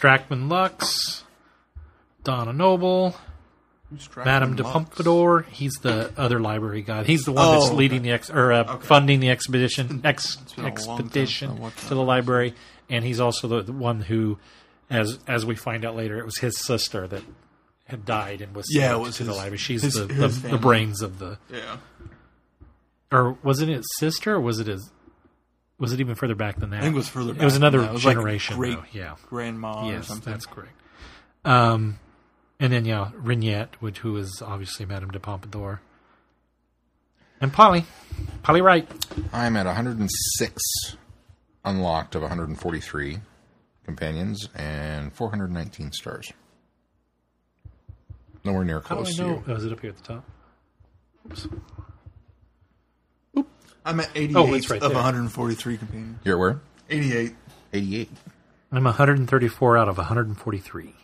Strackman 0.00 0.50
Lux, 0.50 1.22
Donna 2.24 2.52
Noble, 2.52 3.14
Madame 4.16 4.56
de 4.56 4.64
Pompadour. 4.64 5.42
He's 5.50 5.74
the 5.82 6.12
other 6.16 6.40
library 6.40 6.82
guy. 6.82 7.04
He's 7.04 7.24
the 7.24 7.32
one 7.32 7.52
that's 7.52 7.70
Oh, 7.70 7.74
leading 7.74 8.02
the 8.02 8.10
ex 8.10 8.28
or 8.28 8.52
uh, 8.52 8.78
funding 8.78 9.20
the 9.20 9.30
expedition 9.30 10.00
ex, 10.04 10.36
been 10.36 10.64
a 10.64 10.68
long 10.68 10.74
time 10.74 10.76
since 10.76 10.88
I 10.90 10.96
expedition 10.96 11.70
to 11.88 11.94
the 11.94 12.02
library, 12.02 12.54
and 12.90 13.04
he's 13.04 13.20
also 13.20 13.46
the, 13.46 13.62
the 13.62 13.72
one 13.72 14.00
who, 14.00 14.38
as 14.90 15.18
as 15.28 15.46
we 15.46 15.54
find 15.54 15.84
out 15.84 15.94
later, 15.94 16.18
it 16.18 16.24
was 16.24 16.38
his 16.38 16.58
sister 16.58 17.06
that 17.06 17.22
had 17.86 18.04
died 18.04 18.40
and 18.40 18.54
was 18.54 18.66
Yeah, 18.70 18.88
sent 18.90 18.94
it 18.94 19.02
was 19.02 19.16
to 19.16 19.24
the 19.24 19.30
his- 19.30 19.36
library. 19.38 19.58
She's 19.58 19.82
his- 19.82 19.94
the, 19.94 20.06
his 20.12 20.42
the, 20.42 20.48
the 20.48 20.58
brains 20.58 21.02
of 21.02 21.18
the, 21.18 21.38
Yeah. 21.50 21.76
or 23.12 23.36
was 23.42 23.60
it 23.60 23.68
his 23.68 23.86
sister 23.98 24.34
or 24.34 24.40
was 24.40 24.58
it 24.60 24.66
his? 24.66 24.90
Was 25.78 25.92
it 25.92 26.00
even 26.00 26.14
further 26.14 26.34
back 26.36 26.56
than 26.60 26.70
that? 26.70 26.78
I 26.78 26.82
think 26.82 26.94
it 26.94 26.96
was 26.96 27.08
further 27.08 27.32
back. 27.34 27.42
It 27.42 27.44
was 27.44 27.56
another 27.56 27.78
than 27.78 27.86
that. 27.88 27.90
It 27.90 27.94
was 27.94 28.04
like 28.04 28.16
generation. 28.16 28.56
great 28.56 28.76
though. 28.76 28.84
Yeah. 28.92 29.16
grandma 29.28 29.86
or 29.86 29.92
Yes, 29.92 30.06
something. 30.06 30.32
that's 30.32 30.46
correct. 30.46 30.80
Um, 31.44 31.98
and 32.60 32.72
then 32.72 32.84
yeah, 32.84 33.10
Reinette, 33.16 33.74
which 33.80 33.98
who 33.98 34.16
is 34.16 34.40
obviously 34.44 34.86
Madame 34.86 35.10
de 35.10 35.18
Pompadour, 35.20 35.80
and 37.40 37.52
Polly, 37.52 37.84
Polly 38.42 38.60
Wright. 38.62 38.88
I'm 39.32 39.56
at 39.56 39.66
106 39.66 40.62
unlocked 41.64 42.14
of 42.14 42.22
143 42.22 43.18
companions 43.84 44.48
and 44.54 45.12
419 45.12 45.92
stars. 45.92 46.32
Nowhere 48.44 48.64
near 48.64 48.80
How 48.80 48.96
do 48.96 49.00
I 49.00 49.04
close 49.04 49.16
to 49.16 49.22
know? 49.22 49.28
you. 49.28 49.44
Oh, 49.48 49.52
is 49.54 49.64
it 49.64 49.72
up 49.72 49.80
here 49.80 49.90
at 49.90 49.96
the 49.96 50.02
top? 50.02 50.24
Oops. 51.26 51.48
I'm 53.86 54.00
at 54.00 54.10
88 54.14 54.36
Oh, 54.36 54.54
it's 54.54 54.70
right 54.70 54.82
of 54.82 54.90
there. 54.90 54.96
143 54.96 55.76
companions. 55.78 56.18
You're 56.24 56.38
where? 56.38 56.60
88. 56.88 57.34
88. 57.72 58.08
I'm 58.72 58.84
134 58.84 59.76
out 59.76 59.88
of 59.88 59.98
143. 59.98 60.94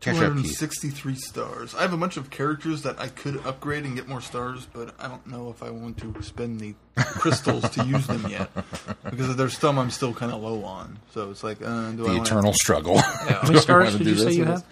Catch 0.00 0.14
up, 0.16 0.20
Keith. 0.20 0.58
263 0.58 1.14
stars. 1.16 1.74
I 1.74 1.82
have 1.82 1.92
a 1.92 1.96
bunch 1.96 2.16
of 2.16 2.30
characters 2.30 2.82
that 2.82 3.00
I 3.00 3.08
could 3.08 3.44
upgrade 3.44 3.84
and 3.84 3.96
get 3.96 4.06
more 4.08 4.20
stars, 4.20 4.66
but 4.72 4.94
I 5.00 5.08
don't 5.08 5.26
know 5.26 5.50
if 5.50 5.60
I 5.62 5.70
want 5.70 5.98
to 5.98 6.22
spend 6.22 6.60
the 6.60 6.74
crystals 6.96 7.68
to 7.70 7.84
use 7.84 8.06
them 8.06 8.26
yet. 8.28 8.50
Because 9.10 9.34
there's 9.36 9.56
some 9.58 9.78
I'm 9.78 9.90
still 9.90 10.12
kind 10.12 10.30
of 10.32 10.40
low 10.42 10.62
on. 10.64 10.98
So 11.14 11.30
it's 11.30 11.42
like, 11.42 11.62
uh, 11.62 11.64
do 11.64 11.70
I 11.70 11.92
The 11.92 12.02
wanna- 12.04 12.22
eternal 12.22 12.52
struggle. 12.52 12.98
How 12.98 13.40
many 13.44 13.58
stars 13.60 13.96
did 13.96 14.06
you 14.06 14.16
say 14.16 14.24
this 14.26 14.36
you 14.36 14.44
have? 14.44 14.64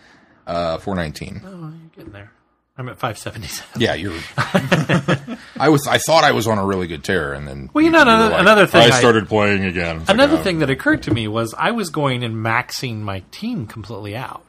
This? 0.47 0.55
Uh, 0.55 0.79
419. 0.79 1.43
Oh, 1.45 1.51
you're 1.51 1.91
getting 1.97 2.13
there. 2.13 2.33
I'm 2.79 2.89
at 2.91 2.99
577. 2.99 3.81
Yeah, 3.81 3.95
you're. 3.95 4.13
I 5.59 5.71
was. 5.71 5.87
I 5.87 5.97
thought 5.97 6.25
I 6.25 6.33
was 6.33 6.47
on 6.47 6.59
a 6.59 6.65
really 6.67 6.87
good 6.87 7.03
tear, 7.05 7.33
and 7.33 7.49
then. 7.49 7.71
Well, 7.73 7.83
you 7.83 7.91
know, 7.91 7.99
were 7.99 8.03
another, 8.03 8.31
like, 8.33 8.41
another 8.43 8.67
thing. 8.67 8.93
I 8.93 8.97
I- 8.97 8.99
started 8.99 9.29
playing 9.29 9.65
again. 9.65 9.97
It's 10.01 10.09
like, 10.09 10.15
Another 10.15 10.37
oh. 10.37 10.43
thing 10.43 10.59
that 10.59 10.69
occurred 10.69 11.03
to 11.05 11.11
me 11.11 11.27
was 11.27 11.55
I 11.57 11.71
was 11.71 11.89
going 11.89 12.23
and 12.23 12.35
maxing 12.35 12.99
my 12.99 13.21
team 13.31 13.67
completely 13.67 14.15
out. 14.15 14.43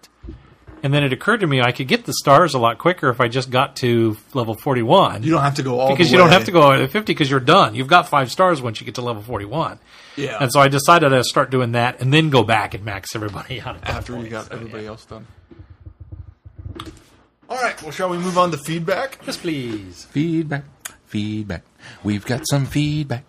And 0.83 0.93
then 0.93 1.03
it 1.03 1.11
occurred 1.11 1.39
to 1.39 1.47
me 1.47 1.59
I 1.59 1.71
could 1.71 1.87
get 1.87 2.05
the 2.05 2.13
stars 2.13 2.53
a 2.53 2.59
lot 2.59 2.77
quicker 2.77 3.09
if 3.09 3.19
I 3.19 3.29
just 3.29 3.49
got 3.49 3.77
to 3.77 4.15
level 4.35 4.53
41. 4.53 5.23
You 5.23 5.31
don't 5.31 5.41
have 5.41 5.55
to 5.55 5.63
go 5.63 5.79
all 5.79 5.89
because 5.89 6.09
the 6.09 6.11
you 6.11 6.17
don't 6.21 6.29
have 6.29 6.45
to 6.45 6.51
go 6.51 6.61
all 6.61 6.71
the 6.73 6.79
to 6.79 6.87
50 6.87 7.13
because 7.13 7.31
you're 7.31 7.39
done. 7.39 7.73
You've 7.73 7.87
got 7.87 8.07
five 8.09 8.31
stars 8.31 8.61
once 8.61 8.79
you 8.79 8.85
get 8.85 8.95
to 8.95 9.01
level 9.01 9.23
41. 9.23 9.79
Yeah. 10.17 10.37
And 10.39 10.51
so 10.51 10.59
I 10.59 10.67
decided 10.67 11.11
I'd 11.13 11.25
start 11.25 11.49
doing 11.49 11.71
that 11.71 11.99
and 11.99 12.13
then 12.13 12.29
go 12.29 12.43
back 12.43 12.73
and 12.75 12.85
max 12.85 13.15
everybody 13.15 13.59
out. 13.65 13.77
after 13.83 14.19
you 14.19 14.29
got 14.29 14.45
So, 14.47 14.53
everybody 14.55 14.83
yeah. 14.83 14.89
else 14.89 15.05
done. 15.05 15.25
All 17.49 17.57
right. 17.61 17.81
Well, 17.81 17.91
shall 17.91 18.09
we 18.09 18.17
move 18.17 18.37
on 18.37 18.51
to 18.51 18.57
feedback? 18.57 19.19
Yes, 19.25 19.37
please. 19.37 20.05
feedback, 20.05 20.65
feedback. 21.05 21.63
We've 22.03 22.25
got 22.25 22.41
some 22.49 22.65
feedback. 22.65 23.23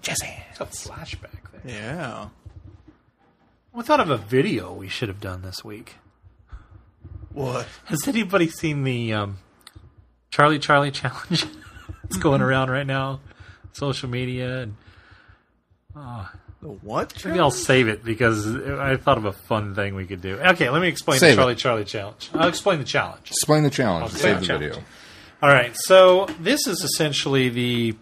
Jesse. 0.00 0.42
It's 0.50 0.60
a 0.60 0.64
flashback 0.66 1.50
there. 1.64 1.74
Yeah. 1.82 2.28
I 3.76 3.82
thought 3.82 4.00
of 4.00 4.08
a 4.08 4.16
video 4.16 4.72
we 4.72 4.88
should 4.88 5.08
have 5.08 5.20
done 5.20 5.42
this 5.42 5.62
week. 5.62 5.96
What? 7.32 7.66
Has 7.86 8.08
anybody 8.08 8.48
seen 8.48 8.84
the 8.84 9.12
um, 9.12 9.38
Charlie 10.30 10.58
Charlie 10.58 10.90
challenge? 10.90 11.44
it's 12.04 12.16
going 12.16 12.40
around 12.40 12.70
right 12.70 12.86
now, 12.86 13.20
social 13.72 14.08
media, 14.08 14.62
and 14.62 14.76
The 16.62 16.68
what? 16.68 17.24
maybe 17.24 17.38
I'll 17.38 17.50
save 17.50 17.88
it 17.88 18.04
because 18.04 18.46
I 18.46 18.96
thought 18.96 19.18
of 19.18 19.26
a 19.26 19.32
fun 19.32 19.74
thing 19.74 19.94
we 19.94 20.06
could 20.06 20.22
do. 20.22 20.38
Okay, 20.38 20.70
let 20.70 20.80
me 20.80 20.88
explain 20.88 21.18
Save 21.18 21.28
the 21.28 21.32
it. 21.34 21.36
Charlie 21.36 21.54
Charlie 21.54 21.84
challenge. 21.84 22.30
I'll 22.34 22.48
explain 22.48 22.78
the 22.78 22.84
challenge. 22.84 23.28
Explain 23.30 23.62
the 23.62 23.70
challenge. 23.70 24.12
Okay. 24.12 24.22
Save 24.22 24.40
the 24.40 24.46
Challenge. 24.46 24.74
video. 24.74 24.84
All 25.42 25.50
right, 25.50 25.76
so 25.76 26.26
this 26.40 26.66
is 26.66 26.82
essentially 26.82 27.50
the 27.50 27.94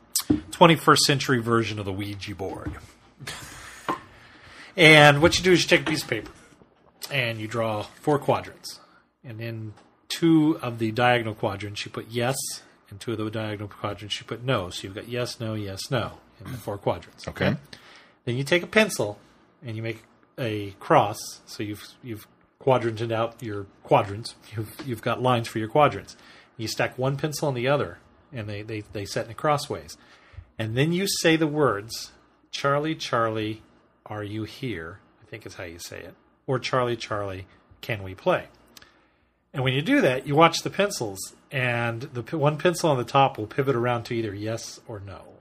21st 0.53 0.99
century 0.99 1.43
version 1.43 1.81
of 1.81 1.85
the 1.85 1.93
Ouija 1.93 2.35
board. 2.35 2.73
And 4.77 5.21
what 5.23 5.37
you 5.39 5.45
do 5.45 5.53
is 5.53 5.63
you 5.63 5.69
take 5.69 5.83
a 5.87 5.91
piece 5.91 6.03
of 6.03 6.09
paper 6.09 6.31
and 7.11 7.39
you 7.39 7.47
draw 7.49 7.83
four 7.83 8.19
quadrants. 8.19 8.81
And 9.25 9.41
in 9.41 9.75
two 10.09 10.59
of 10.63 10.79
the 10.79 10.91
diagonal 10.93 11.35
quadrants, 11.35 11.85
you 11.85 11.91
put 11.91 12.07
yes, 12.09 12.37
and 12.91 13.01
two 13.01 13.13
of 13.13 13.19
the 13.19 13.31
diagonal 13.31 13.69
quadrants, 13.69 14.19
you 14.21 14.27
put 14.27 14.45
no. 14.45 14.71
So 14.71 14.85
you've 14.85 14.95
got 14.95 15.09
yes, 15.09 15.41
no, 15.41 15.55
yes, 15.55 15.91
no 15.91 16.13
in 16.45 16.53
the 16.53 16.59
four 16.59 16.79
quadrants. 16.79 17.27
Okay. 17.29 17.57
Then 18.25 18.37
you 18.37 18.45
take 18.45 18.63
a 18.63 18.67
pencil 18.67 19.19
and 19.65 19.77
you 19.77 19.83
make 19.83 20.03
a 20.39 20.71
cross. 20.81 21.19
So 21.47 21.63
you've 21.63 21.87
you've 22.03 22.27
quadranted 22.59 23.13
out 23.13 23.43
your 23.43 23.67
quadrants. 23.83 24.35
You've 24.57 24.75
you've 24.87 25.03
got 25.03 25.23
lines 25.23 25.49
for 25.49 25.59
your 25.59 25.69
quadrants. 25.69 26.17
You 26.57 26.69
stack 26.69 26.97
one 26.99 27.17
pencil 27.17 27.49
on 27.49 27.55
the 27.55 27.69
other, 27.69 27.99
and 28.33 28.49
they 28.49 28.63
they 28.63 28.81
they 28.93 29.05
set 29.05 29.27
in 29.27 29.31
a 29.31 29.35
crossways. 29.35 29.97
And 30.59 30.77
then 30.77 30.93
you 30.93 31.07
say 31.07 31.37
the 31.37 31.47
words, 31.47 32.13
"Charlie, 32.51 32.95
Charlie, 32.95 33.63
are 34.07 34.25
you 34.25 34.45
here?" 34.45 35.01
I 35.23 35.27
think 35.27 35.47
is 35.47 35.55
how 35.55 35.65
you 35.65 35.79
say 35.79 36.01
it. 36.01 36.15
Or 36.47 36.59
"Charlie, 36.59 36.97
Charlie, 36.97 37.47
can 37.81 38.03
we 38.03 38.15
play?" 38.15 38.47
And 39.53 39.63
when 39.63 39.75
you 39.75 39.83
do 39.83 40.01
that, 40.01 40.27
you 40.27 40.35
watch 40.35 40.63
the 40.63 40.71
pencils, 40.71 41.35
and 41.51 42.03
the 42.03 42.37
one 42.37 42.59
pencil 42.59 42.91
on 42.91 42.97
the 42.97 43.05
top 43.05 43.39
will 43.39 43.47
pivot 43.47 43.77
around 43.77 44.05
to 44.05 44.15
either 44.15 44.35
yes 44.35 44.81
or 44.89 44.99
no 44.99 45.34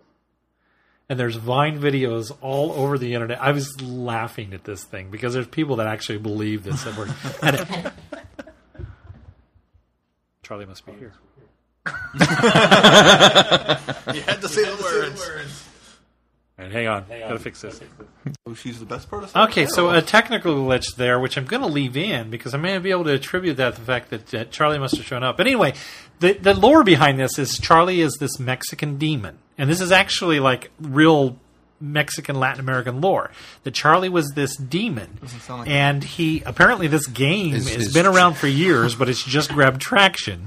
and 1.14 1.20
there's 1.20 1.36
Vine 1.36 1.80
videos 1.80 2.36
all 2.42 2.72
over 2.72 2.98
the 2.98 3.14
internet. 3.14 3.40
I 3.40 3.52
was 3.52 3.80
laughing 3.80 4.52
at 4.56 4.64
this 4.64 4.84
thing 4.84 5.12
because 5.12 5.36
there's 5.36 5.46
people 5.46 5.76
that 5.76 5.86
actually 5.86 6.18
believe 6.18 6.64
this. 6.64 6.84
That 6.86 6.98
we're, 6.98 7.92
Charlie 10.42 10.66
must 10.66 10.84
be 10.88 10.94
here. 10.94 11.14
You 11.86 11.92
had 14.22 14.42
to 14.42 14.48
say 14.48 14.64
the 14.64 14.76
words. 14.82 15.70
And 16.58 16.74
hang 16.74 16.88
on, 16.88 17.06
gotta 17.08 17.38
fix 17.38 17.62
this. 17.62 17.80
Oh, 18.48 18.56
she's 18.56 18.80
the 18.80 18.86
best 18.88 19.08
part 19.08 19.24
of 19.24 19.36
Okay, 19.36 19.68
so 19.68 19.92
a 19.92 20.02
technical 20.02 20.56
glitch 20.56 20.96
there, 20.96 21.20
which 21.20 21.38
I'm 21.38 21.46
going 21.46 21.62
to 21.62 21.68
leave 21.68 21.96
in 21.96 22.32
because 22.32 22.56
I 22.56 22.58
may 22.58 22.76
be 22.80 22.90
able 22.90 23.04
to 23.04 23.14
attribute 23.14 23.58
that 23.58 23.76
to 23.76 23.82
the 23.82 23.86
fact 23.86 24.10
that 24.10 24.34
uh, 24.34 24.46
Charlie 24.46 24.80
must 24.80 24.96
have 24.98 25.06
shown 25.06 25.22
up. 25.24 25.38
But 25.38 25.46
anyway, 25.46 25.74
the 26.22 26.34
the 26.34 26.56
lore 26.56 26.84
behind 26.84 27.20
this 27.20 27.38
is 27.38 27.60
Charlie 27.60 28.02
is 28.02 28.18
this 28.20 28.40
Mexican 28.40 28.98
demon, 28.98 29.38
and 29.58 29.70
this 29.70 29.82
is 29.82 29.92
actually 29.92 30.40
like 30.40 30.72
real 30.80 31.38
Mexican 31.82 32.40
Latin 32.40 32.60
American 32.60 33.02
lore. 33.02 33.32
That 33.64 33.74
Charlie 33.74 34.10
was 34.10 34.32
this 34.32 34.56
demon, 34.56 35.20
like- 35.50 35.68
and 35.70 36.04
he 36.04 36.42
apparently 36.46 36.88
this 36.88 37.08
game 37.08 37.56
Is- 37.56 37.70
has 37.74 37.88
is- 37.88 37.94
been 37.94 38.06
around 38.06 38.36
for 38.36 38.48
years, 38.48 38.96
but 38.96 39.10
it's 39.10 39.24
just 39.24 39.52
grabbed 39.52 39.82
traction. 39.82 40.46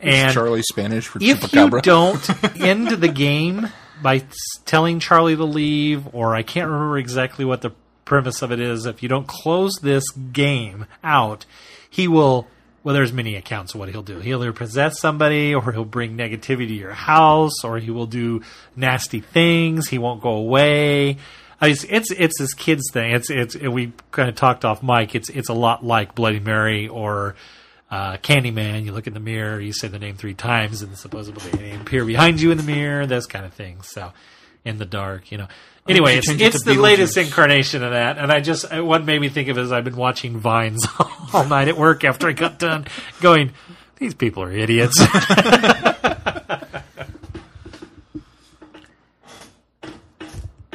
And 0.00 0.32
Charlie 0.34 0.62
Spanish 0.62 1.06
for 1.06 1.18
if 1.22 1.40
chupacabra. 1.42 1.74
you 1.76 1.80
don't 1.82 2.60
end 2.60 2.88
the 2.88 3.08
game 3.08 3.68
by 4.02 4.24
telling 4.64 4.98
Charlie 4.98 5.36
to 5.36 5.44
leave, 5.44 6.12
or 6.12 6.34
I 6.34 6.42
can't 6.42 6.68
remember 6.68 6.98
exactly 6.98 7.44
what 7.44 7.60
the 7.62 7.70
premise 8.04 8.42
of 8.42 8.50
it 8.50 8.58
is, 8.58 8.84
if 8.84 9.00
you 9.04 9.08
don't 9.08 9.28
close 9.28 9.76
this 9.80 10.02
game 10.10 10.86
out, 11.04 11.46
he 11.88 12.08
will. 12.08 12.48
Well, 12.84 12.94
there's 12.94 13.12
many 13.12 13.36
accounts 13.36 13.74
of 13.74 13.80
what 13.80 13.88
he'll 13.90 14.02
do. 14.02 14.18
He'll 14.18 14.42
either 14.42 14.52
possess 14.52 14.98
somebody, 14.98 15.54
or 15.54 15.72
he'll 15.72 15.84
bring 15.84 16.16
negativity 16.16 16.68
to 16.68 16.74
your 16.74 16.92
house, 16.92 17.62
or 17.64 17.78
he 17.78 17.90
will 17.90 18.06
do 18.06 18.42
nasty 18.74 19.20
things. 19.20 19.88
He 19.88 19.98
won't 19.98 20.20
go 20.20 20.30
away. 20.30 21.18
I 21.60 21.66
mean, 21.66 21.72
It's 21.72 21.84
it's, 21.84 22.10
it's 22.10 22.38
this 22.38 22.54
kid's 22.54 22.90
thing. 22.92 23.12
It's 23.12 23.30
it's 23.30 23.56
we 23.56 23.92
kind 24.10 24.28
of 24.28 24.34
talked 24.34 24.64
off 24.64 24.82
mic. 24.82 25.14
It's 25.14 25.28
it's 25.28 25.48
a 25.48 25.54
lot 25.54 25.84
like 25.84 26.16
Bloody 26.16 26.40
Mary 26.40 26.88
or 26.88 27.36
uh, 27.92 28.16
Candyman, 28.16 28.84
you 28.84 28.92
look 28.92 29.06
in 29.06 29.12
the 29.12 29.20
mirror, 29.20 29.60
you 29.60 29.74
say 29.74 29.86
the 29.86 29.98
name 29.98 30.16
three 30.16 30.32
times, 30.32 30.80
and 30.80 30.96
supposedly 30.96 31.50
they 31.50 31.76
appear 31.76 32.06
behind 32.06 32.40
you 32.40 32.50
in 32.50 32.56
the 32.56 32.64
mirror, 32.64 33.06
those 33.06 33.26
kind 33.26 33.44
of 33.44 33.52
things. 33.52 33.86
So, 33.90 34.14
in 34.64 34.78
the 34.78 34.86
dark, 34.86 35.30
you 35.30 35.36
know. 35.36 35.48
Anyway, 35.88 36.16
it's, 36.16 36.28
it's 36.28 36.62
the 36.62 36.74
latest 36.74 37.16
incarnation 37.16 37.82
of 37.82 37.90
that, 37.90 38.16
and 38.16 38.30
I 38.30 38.40
just 38.40 38.72
uh, 38.72 38.84
what 38.84 39.04
made 39.04 39.20
me 39.20 39.28
think 39.28 39.48
of 39.48 39.58
it 39.58 39.62
is 39.62 39.72
I've 39.72 39.82
been 39.82 39.96
watching 39.96 40.38
vines 40.38 40.86
all 41.32 41.44
night 41.44 41.66
at 41.66 41.76
work 41.76 42.04
after 42.04 42.28
I 42.28 42.32
got 42.32 42.60
done, 42.60 42.86
going, 43.20 43.52
these 43.96 44.14
people 44.14 44.44
are 44.44 44.52
idiots. 44.52 45.00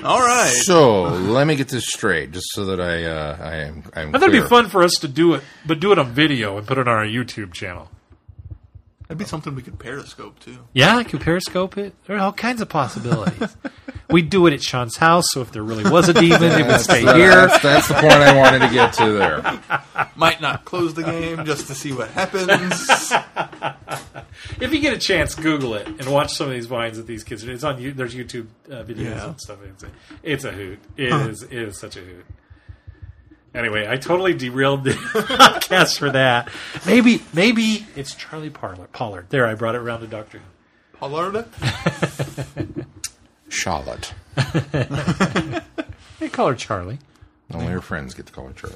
All 0.03 0.19
right. 0.19 0.53
So 0.63 1.03
let 1.03 1.47
me 1.47 1.55
get 1.57 1.67
this 1.67 1.85
straight, 1.85 2.31
just 2.31 2.47
so 2.51 2.65
that 2.65 2.79
I 2.79 3.03
uh, 3.03 3.37
I 3.41 3.55
am 3.57 3.83
I'm 3.93 4.15
I 4.15 4.19
thought 4.19 4.29
it'd 4.29 4.41
be 4.41 4.47
fun 4.47 4.69
for 4.69 4.81
us 4.81 4.93
to 4.99 5.07
do 5.07 5.33
it, 5.33 5.43
but 5.65 5.81
do 5.81 5.91
it 5.91 5.99
on 5.99 6.11
video 6.11 6.57
and 6.57 6.65
put 6.65 6.77
it 6.77 6.87
on 6.87 6.93
our 6.93 7.05
YouTube 7.05 7.51
channel. 7.51 7.89
That'd 9.01 9.17
be 9.17 9.25
something 9.25 9.53
we 9.55 9.61
could 9.61 9.79
periscope 9.79 10.39
too. 10.39 10.59
Yeah, 10.73 10.95
I 10.95 11.03
could 11.03 11.19
periscope 11.19 11.77
it. 11.77 11.93
There 12.05 12.15
are 12.15 12.19
all 12.19 12.33
kinds 12.33 12.61
of 12.61 12.69
possibilities. 12.69 13.57
We'd 14.09 14.29
do 14.29 14.47
it 14.47 14.53
at 14.53 14.63
Sean's 14.63 14.95
house, 14.95 15.25
so 15.31 15.41
if 15.41 15.51
there 15.51 15.63
really 15.63 15.83
was 15.89 16.07
a 16.07 16.13
demon, 16.13 16.41
it 16.43 16.65
would 16.65 16.79
stay 16.79 17.03
the- 17.03 17.13
here. 17.13 17.29
that's, 17.47 17.61
that's 17.61 17.87
the 17.89 17.95
point 17.95 18.13
I 18.13 18.37
wanted 18.37 18.59
to 18.59 18.69
get 18.73 18.93
to 18.93 19.11
there. 19.13 19.59
Might 20.15 20.39
not 20.39 20.63
close 20.63 20.93
the 20.93 21.03
game 21.03 21.43
just 21.45 21.67
to 21.67 21.75
see 21.75 21.91
what 21.91 22.09
happens. 22.11 23.11
If 24.61 24.71
you 24.73 24.79
get 24.79 24.93
a 24.93 24.97
chance, 24.99 25.33
Google 25.35 25.73
it 25.73 25.87
and 25.87 26.05
watch 26.11 26.33
some 26.33 26.47
of 26.47 26.53
these 26.53 26.67
vines 26.67 26.97
that 26.97 27.05
these 27.07 27.23
kids. 27.23 27.43
It's 27.43 27.63
on. 27.63 27.81
There's 27.95 28.13
YouTube 28.15 28.47
uh, 28.69 28.83
videos 28.83 28.97
Yeah. 29.05 29.27
and 29.29 29.41
stuff. 29.41 29.57
It's 29.63 29.83
a, 29.83 29.89
it's 30.23 30.43
a 30.45 30.51
hoot. 30.51 30.79
It 30.95 31.11
is. 31.11 31.43
It 31.43 31.53
is 31.53 31.77
such 31.79 31.97
a 31.97 32.01
hoot. 32.01 32.25
Anyway, 33.53 33.87
I 33.89 33.97
totally 33.97 34.33
derailed 34.35 34.83
the 34.83 34.91
podcast 34.91 35.97
for 35.97 36.11
that. 36.11 36.49
Maybe, 36.85 37.23
maybe 37.33 37.85
it's 37.95 38.13
Charlie 38.15 38.51
Pollard. 38.51 38.91
Pollard. 38.93 39.25
There, 39.29 39.47
I 39.47 39.55
brought 39.55 39.73
it 39.75 39.79
around 39.81 40.01
to 40.01 40.07
Doctor 40.07 40.37
Who. 40.39 40.97
Pollard. 40.99 41.45
Charlotte. 43.49 44.13
They 46.19 46.29
call 46.29 46.47
her 46.47 46.55
Charlie. 46.55 46.97
Only 47.53 47.67
her 47.67 47.81
friends 47.81 48.13
get 48.15 48.25
to 48.25 48.33
call 48.33 48.47
her 48.47 48.53
Charlie. 48.53 48.75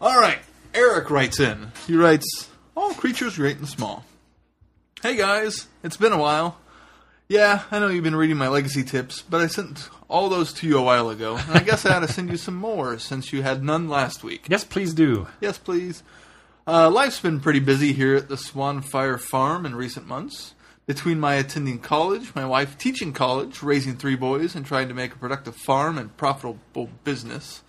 All 0.00 0.20
right. 0.20 0.38
Eric 0.74 1.10
writes 1.10 1.40
in. 1.40 1.72
He 1.86 1.96
writes, 1.96 2.48
"All 2.76 2.92
creatures 2.94 3.36
great 3.36 3.56
and 3.58 3.68
small." 3.68 4.04
Hey 5.02 5.16
guys, 5.16 5.66
it's 5.82 5.96
been 5.96 6.12
a 6.12 6.18
while. 6.18 6.58
Yeah, 7.28 7.62
I 7.70 7.78
know 7.78 7.88
you've 7.88 8.04
been 8.04 8.14
reading 8.16 8.36
my 8.36 8.48
legacy 8.48 8.84
tips, 8.84 9.22
but 9.22 9.40
I 9.40 9.46
sent 9.46 9.88
all 10.08 10.28
those 10.28 10.52
to 10.54 10.66
you 10.66 10.78
a 10.78 10.82
while 10.82 11.08
ago, 11.08 11.36
and 11.36 11.56
I 11.56 11.60
guess 11.62 11.86
I 11.86 11.94
had 11.94 12.06
to 12.06 12.12
send 12.12 12.30
you 12.30 12.36
some 12.36 12.54
more 12.56 12.98
since 12.98 13.32
you 13.32 13.42
had 13.42 13.64
none 13.64 13.88
last 13.88 14.22
week. 14.22 14.46
Yes, 14.48 14.64
please 14.64 14.92
do. 14.92 15.26
Yes, 15.40 15.56
please. 15.58 16.02
Uh, 16.66 16.90
life's 16.90 17.20
been 17.20 17.40
pretty 17.40 17.60
busy 17.60 17.92
here 17.92 18.14
at 18.16 18.28
the 18.28 18.36
Swanfire 18.36 19.18
Farm 19.18 19.64
in 19.66 19.74
recent 19.74 20.06
months. 20.06 20.54
Between 20.86 21.20
my 21.20 21.34
attending 21.34 21.78
college, 21.78 22.34
my 22.34 22.44
wife 22.44 22.76
teaching 22.76 23.12
college, 23.12 23.62
raising 23.62 23.96
three 23.96 24.16
boys, 24.16 24.54
and 24.56 24.66
trying 24.66 24.88
to 24.88 24.94
make 24.94 25.14
a 25.14 25.18
productive 25.18 25.54
farm 25.56 25.96
and 25.96 26.16
profitable 26.16 26.90
business, 27.04 27.62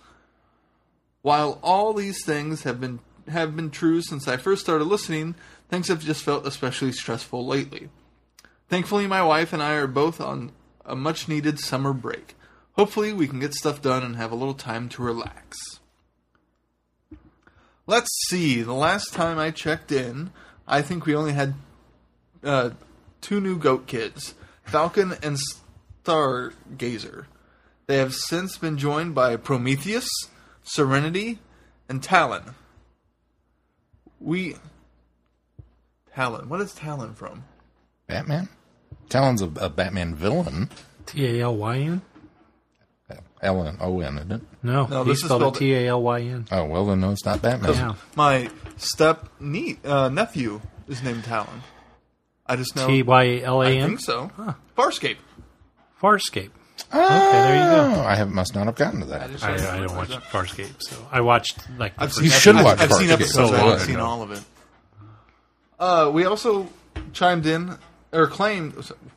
While 1.24 1.58
all 1.62 1.94
these 1.94 2.22
things 2.22 2.64
have 2.64 2.78
been 2.78 3.00
have 3.28 3.56
been 3.56 3.70
true 3.70 4.02
since 4.02 4.28
I 4.28 4.36
first 4.36 4.60
started 4.62 4.84
listening, 4.84 5.36
things 5.70 5.88
have 5.88 6.04
just 6.04 6.22
felt 6.22 6.46
especially 6.46 6.92
stressful 6.92 7.46
lately. 7.46 7.88
Thankfully, 8.68 9.06
my 9.06 9.22
wife 9.22 9.54
and 9.54 9.62
I 9.62 9.72
are 9.76 9.86
both 9.86 10.20
on 10.20 10.52
a 10.84 10.94
much 10.94 11.26
needed 11.26 11.58
summer 11.58 11.94
break. 11.94 12.34
Hopefully, 12.72 13.14
we 13.14 13.26
can 13.26 13.40
get 13.40 13.54
stuff 13.54 13.80
done 13.80 14.02
and 14.02 14.16
have 14.16 14.32
a 14.32 14.34
little 14.34 14.52
time 14.52 14.90
to 14.90 15.02
relax. 15.02 15.56
Let's 17.86 18.10
see. 18.28 18.60
The 18.60 18.74
last 18.74 19.14
time 19.14 19.38
I 19.38 19.50
checked 19.50 19.92
in, 19.92 20.30
I 20.68 20.82
think 20.82 21.06
we 21.06 21.16
only 21.16 21.32
had 21.32 21.54
uh, 22.42 22.70
two 23.24 23.40
new 23.40 23.56
goat 23.58 23.86
kids 23.86 24.34
Falcon 24.64 25.14
and 25.22 25.38
Stargazer. 26.04 27.24
They 27.86 27.96
have 27.98 28.14
since 28.14 28.56
been 28.58 28.78
joined 28.78 29.14
by 29.14 29.36
Prometheus, 29.36 30.08
Serenity, 30.62 31.38
and 31.88 32.02
Talon. 32.02 32.54
We. 34.20 34.56
Talon. 36.14 36.48
What 36.48 36.60
is 36.60 36.72
Talon 36.74 37.14
from? 37.14 37.44
Batman? 38.06 38.48
Talon's 39.08 39.42
a, 39.42 39.50
a 39.60 39.68
Batman 39.68 40.14
villain. 40.14 40.70
T 41.06 41.26
A 41.40 41.44
L 41.44 41.56
Y 41.56 41.78
N? 41.78 42.02
L 43.42 43.66
N 43.66 43.76
O 43.80 44.00
N, 44.00 44.16
isn't 44.16 44.32
it? 44.32 44.40
No, 44.62 44.86
No, 44.86 45.04
he 45.04 45.10
this 45.10 45.18
is 45.18 45.24
spelled 45.24 45.40
spelled- 45.42 45.56
T 45.56 45.74
A 45.74 45.88
L 45.88 46.02
Y 46.02 46.20
N. 46.22 46.46
Oh, 46.50 46.64
well, 46.64 46.86
then 46.86 47.00
no, 47.00 47.10
it's 47.10 47.24
not 47.26 47.42
Batman. 47.42 47.74
Yeah. 47.74 47.94
My 48.16 48.50
step 48.78 49.28
nie- 49.40 49.78
uh, 49.84 50.08
nephew 50.08 50.60
is 50.88 51.02
named 51.02 51.24
Talon. 51.24 51.62
I 52.46 52.56
just 52.56 52.76
know. 52.76 52.86
T 52.86 53.02
Y 53.02 53.38
L 53.44 53.62
A 53.62 53.66
I 53.66 53.72
N? 53.72 53.88
think 53.88 54.00
so. 54.00 54.30
Farscape. 54.76 55.16
Farscape. 56.00 56.50
Oh, 56.92 56.98
there 57.32 57.56
you 57.56 57.94
go. 57.96 58.02
I 58.02 58.14
have, 58.16 58.30
must 58.30 58.54
not 58.54 58.66
have 58.66 58.74
gotten 58.76 59.00
to 59.00 59.06
that. 59.06 59.30
I, 59.42 59.54
I 59.76 59.78
don't 59.80 59.96
watch 59.96 60.10
Farscape, 60.10 60.74
so 60.80 60.96
I 61.10 61.20
watched 61.22 61.58
like 61.78 61.96
the 61.96 62.02
I've 62.04 62.12
first 62.12 62.16
seen 62.16 62.24
You 62.26 62.30
ep- 62.32 62.40
should 62.40 62.56
I've, 62.56 62.64
watch 62.64 62.80
I've 62.80 62.92
seen 62.92 63.08
Farscape. 63.08 63.12
episodes. 63.12 63.50
So 63.50 63.54
I 63.54 63.58
haven't 63.58 63.78
seen 63.80 63.94
ago. 63.96 64.04
all 64.04 64.22
of 64.22 64.30
it. 64.32 64.40
Uh, 65.78 66.10
we 66.12 66.24
also 66.24 66.68
chimed 67.12 67.46
in 67.46 67.78
or 68.12 68.26
claimed. 68.26 68.74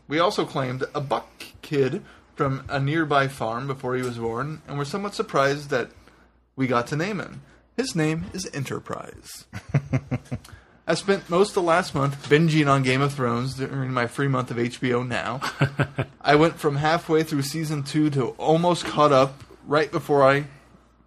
We 0.07 0.19
also 0.19 0.45
claimed 0.45 0.83
a 0.95 1.01
buck 1.01 1.27
kid 1.61 2.03
from 2.35 2.63
a 2.69 2.79
nearby 2.79 3.27
farm 3.27 3.67
before 3.67 3.95
he 3.95 4.01
was 4.03 4.17
born, 4.17 4.61
and 4.67 4.77
we're 4.77 4.85
somewhat 4.85 5.13
surprised 5.15 5.69
that 5.71 5.89
we 6.55 6.67
got 6.67 6.87
to 6.87 6.95
name 6.95 7.19
him. 7.19 7.41
His 7.75 7.95
name 7.95 8.25
is 8.33 8.49
Enterprise. 8.53 9.45
I 10.89 10.93
spent 10.93 11.29
most 11.29 11.49
of 11.49 11.55
the 11.55 11.61
last 11.63 11.93
month 11.93 12.29
binging 12.29 12.67
on 12.67 12.81
Game 12.81 13.01
of 13.01 13.13
Thrones 13.13 13.55
during 13.55 13.91
my 13.91 14.07
free 14.07 14.29
month 14.29 14.51
of 14.51 14.57
HBO 14.57 15.05
Now. 15.05 15.41
I 16.21 16.35
went 16.35 16.61
from 16.61 16.77
halfway 16.77 17.23
through 17.23 17.41
season 17.41 17.83
two 17.83 18.09
to 18.11 18.27
almost 18.37 18.85
caught 18.85 19.11
up 19.11 19.43
right 19.65 19.91
before 19.91 20.23
I 20.23 20.45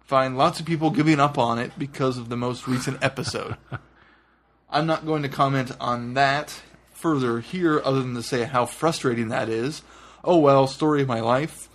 find 0.03 0.37
lots 0.37 0.59
of 0.59 0.67
people 0.67 0.91
giving 0.91 1.19
up 1.19 1.39
on 1.39 1.57
it 1.57 1.71
because 1.79 2.19
of 2.19 2.29
the 2.29 2.37
most 2.37 2.67
recent 2.67 3.03
episode. 3.03 3.57
I'm 4.69 4.85
not 4.85 5.07
going 5.07 5.23
to 5.23 5.29
comment 5.29 5.71
on 5.81 6.13
that 6.13 6.61
further 6.93 7.39
here 7.39 7.81
other 7.83 8.03
than 8.03 8.13
to 8.13 8.21
say 8.21 8.43
how 8.43 8.67
frustrating 8.67 9.29
that 9.29 9.49
is. 9.49 9.81
Oh 10.23 10.37
well, 10.37 10.67
story 10.67 11.01
of 11.01 11.07
my 11.07 11.21
life. 11.21 11.69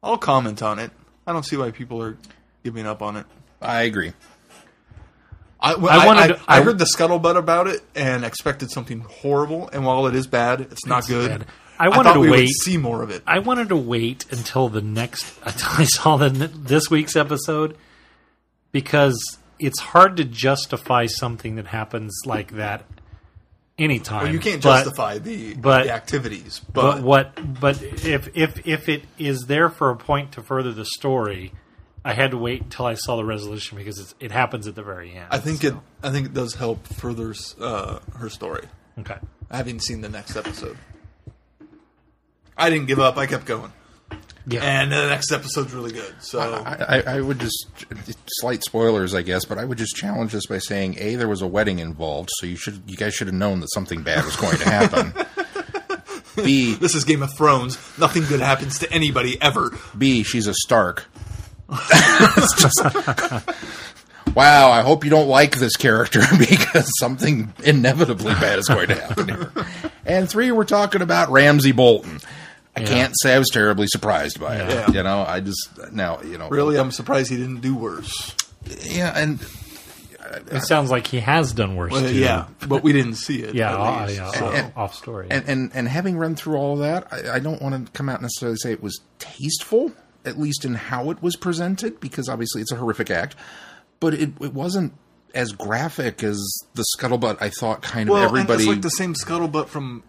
I'll 0.00 0.16
comment 0.16 0.62
on 0.62 0.78
it. 0.78 0.92
I 1.26 1.32
don't 1.32 1.44
see 1.44 1.56
why 1.56 1.72
people 1.72 2.00
are 2.00 2.16
giving 2.62 2.86
up 2.86 3.02
on 3.02 3.16
it. 3.16 3.26
I 3.60 3.82
agree. 3.82 4.12
I, 5.60 5.74
well, 5.76 5.98
I 5.98 6.04
I, 6.04 6.06
wanted 6.06 6.22
I, 6.22 6.26
to- 6.28 6.40
I 6.48 6.58
I- 6.58 6.62
heard 6.62 6.78
the 6.78 6.84
scuttlebutt 6.84 7.36
about 7.36 7.66
it 7.66 7.82
and 7.94 8.24
expected 8.24 8.70
something 8.70 9.00
horrible. 9.00 9.68
And 9.72 9.84
while 9.84 10.06
it 10.06 10.14
is 10.14 10.26
bad, 10.26 10.60
it's 10.60 10.84
not 10.86 10.98
It's 11.00 11.08
good. 11.08 11.30
bad. 11.30 11.46
I 11.78 11.88
wanted 11.90 12.04
thought 12.14 12.22
to 12.22 12.30
wait. 12.30 12.48
see 12.48 12.76
more 12.78 13.02
of 13.02 13.10
it. 13.10 13.22
I 13.26 13.38
wanted 13.40 13.68
to 13.68 13.76
wait 13.76 14.24
until 14.30 14.68
the 14.68 14.80
next 14.80 15.34
until 15.44 15.68
I 15.72 15.84
saw 15.84 16.16
the 16.16 16.28
this 16.30 16.90
week's 16.90 17.16
episode 17.16 17.76
because 18.72 19.38
it's 19.58 19.80
hard 19.80 20.16
to 20.18 20.24
justify 20.24 21.06
something 21.06 21.56
that 21.56 21.66
happens 21.66 22.14
like 22.26 22.52
that 22.52 22.84
anytime. 23.78 24.24
Well, 24.24 24.32
you 24.32 24.38
can't 24.38 24.62
But- 24.62 24.84
justify 24.84 25.18
the, 25.18 25.54
but- 25.54 25.84
the 25.84 25.92
activities, 25.92 26.60
But 26.72 26.96
but, 26.96 27.02
what? 27.02 27.60
But 27.60 27.82
if 27.82 28.28
if 28.36 28.66
if 28.66 28.88
it 28.88 29.04
is 29.18 29.46
there 29.46 29.68
for 29.68 29.90
a 29.90 29.96
point 29.96 30.32
to 30.32 30.42
further 30.42 30.72
the 30.72 30.84
story, 30.84 31.52
I 32.06 32.12
had 32.14 32.30
to 32.30 32.38
wait 32.38 32.62
until 32.62 32.86
I 32.86 32.94
saw 32.94 33.16
the 33.16 33.24
resolution 33.24 33.76
because 33.76 33.98
it's, 33.98 34.14
it 34.20 34.30
happens 34.30 34.68
at 34.68 34.76
the 34.76 34.82
very 34.82 35.12
end. 35.12 35.26
I 35.30 35.38
think 35.38 35.64
it. 35.64 35.74
I 36.02 36.10
think 36.10 36.26
it 36.26 36.34
does 36.34 36.54
help 36.54 36.86
further 36.86 37.34
uh, 37.60 37.98
her 38.16 38.28
story. 38.30 38.64
okay. 39.00 39.16
Having 39.50 39.80
seen 39.80 40.00
the 40.02 40.08
next 40.08 40.36
episode, 40.36 40.76
I 42.56 42.70
didn't 42.70 42.86
give 42.86 42.98
up. 43.00 43.16
I 43.16 43.26
kept 43.26 43.44
going, 43.44 43.72
Yeah. 44.46 44.62
and 44.62 44.90
the 44.92 45.08
next 45.08 45.30
episode's 45.32 45.72
really 45.72 45.92
good. 45.92 46.14
So 46.20 46.38
I, 46.40 46.98
I, 46.98 47.02
I 47.16 47.20
would 47.20 47.38
just 47.40 47.66
slight 48.40 48.62
spoilers, 48.62 49.14
I 49.14 49.22
guess, 49.22 49.44
but 49.44 49.58
I 49.58 49.64
would 49.64 49.78
just 49.78 49.94
challenge 49.96 50.32
this 50.32 50.46
by 50.46 50.58
saying: 50.58 50.96
a, 50.98 51.16
there 51.16 51.28
was 51.28 51.42
a 51.42 51.46
wedding 51.46 51.78
involved, 51.80 52.28
so 52.38 52.46
you 52.46 52.56
should, 52.56 52.82
you 52.86 52.96
guys 52.96 53.14
should 53.14 53.26
have 53.26 53.34
known 53.34 53.60
that 53.60 53.68
something 53.72 54.02
bad 54.02 54.24
was 54.24 54.36
going 54.36 54.56
to 54.58 54.64
happen. 54.68 55.12
B, 56.44 56.74
this 56.74 56.94
is 56.94 57.04
Game 57.04 57.22
of 57.22 57.34
Thrones. 57.36 57.78
Nothing 57.98 58.24
good 58.24 58.40
happens 58.40 58.78
to 58.80 58.92
anybody 58.92 59.40
ever. 59.40 59.76
B, 59.96 60.22
she's 60.22 60.46
a 60.46 60.54
Stark. 60.54 61.06
It's 61.70 62.62
just- 62.62 63.46
wow, 64.34 64.70
I 64.70 64.82
hope 64.82 65.04
you 65.04 65.10
don't 65.10 65.28
like 65.28 65.56
this 65.58 65.76
character 65.76 66.20
because 66.38 66.90
something 66.98 67.52
inevitably 67.64 68.32
bad 68.34 68.58
is 68.58 68.68
going 68.68 68.88
to 68.88 68.94
happen 68.94 69.28
here. 69.28 69.52
And 70.04 70.28
three, 70.28 70.52
we're 70.52 70.64
talking 70.64 71.02
about 71.02 71.30
Ramsay 71.30 71.72
Bolton. 71.72 72.20
I 72.76 72.82
can't 72.84 73.14
say 73.22 73.34
I 73.34 73.38
was 73.38 73.48
terribly 73.48 73.86
surprised 73.86 74.38
by 74.38 74.56
it. 74.56 74.68
Yeah. 74.70 74.90
You 74.90 75.02
know, 75.02 75.24
I 75.26 75.40
just 75.40 75.70
now 75.92 76.20
you 76.22 76.36
know 76.36 76.50
Really, 76.50 76.76
I'm 76.78 76.90
surprised 76.90 77.30
he 77.30 77.36
didn't 77.38 77.60
do 77.62 77.74
worse. 77.74 78.36
yeah, 78.82 79.12
and 79.16 79.40
It 80.52 80.60
sounds 80.60 80.90
like 80.90 81.06
he 81.06 81.20
has 81.20 81.54
done 81.54 81.74
worse. 81.76 81.92
Well, 81.92 82.02
too. 82.02 82.14
yeah, 82.14 82.48
but 82.68 82.82
we 82.82 82.92
didn't 82.92 83.14
see 83.14 83.42
it. 83.42 83.54
Yeah. 83.54 83.72
at 83.72 84.08
uh, 84.08 84.12
yeah, 84.12 84.30
so. 84.32 84.46
off- 84.46 84.76
off 84.76 84.94
story. 84.94 85.28
and, 85.30 85.48
and 85.48 85.70
and 85.72 85.88
having 85.88 86.18
run 86.18 86.34
through 86.36 86.56
all 86.56 86.74
of 86.74 86.80
that, 86.80 87.10
I, 87.10 87.36
I 87.36 87.38
don't 87.38 87.62
want 87.62 87.86
to 87.86 87.90
come 87.92 88.10
out 88.10 88.16
and 88.16 88.22
necessarily 88.24 88.58
say 88.58 88.72
it 88.72 88.82
was 88.82 89.00
tasteful, 89.18 89.92
at 90.26 90.38
least 90.38 90.64
in 90.64 90.74
how 90.74 91.10
it 91.10 91.22
was 91.22 91.36
presented, 91.36 92.00
because 92.00 92.28
obviously 92.28 92.60
it's 92.62 92.72
a 92.72 92.76
horrific 92.76 93.10
act. 93.10 93.36
But 94.00 94.14
it 94.14 94.30
it 94.40 94.52
wasn't 94.52 94.92
as 95.34 95.52
graphic 95.52 96.22
as 96.22 96.38
the 96.74 96.84
scuttlebutt. 96.96 97.38
I 97.40 97.50
thought 97.50 97.82
kind 97.82 98.08
of 98.08 98.14
Well, 98.14 98.22
everybody. 98.24 98.52
and 98.52 98.60
it's 98.62 98.68
like 98.68 98.82
the 98.82 98.90
same 98.90 99.14
scuttlebutt 99.14 99.68
from 99.68 100.02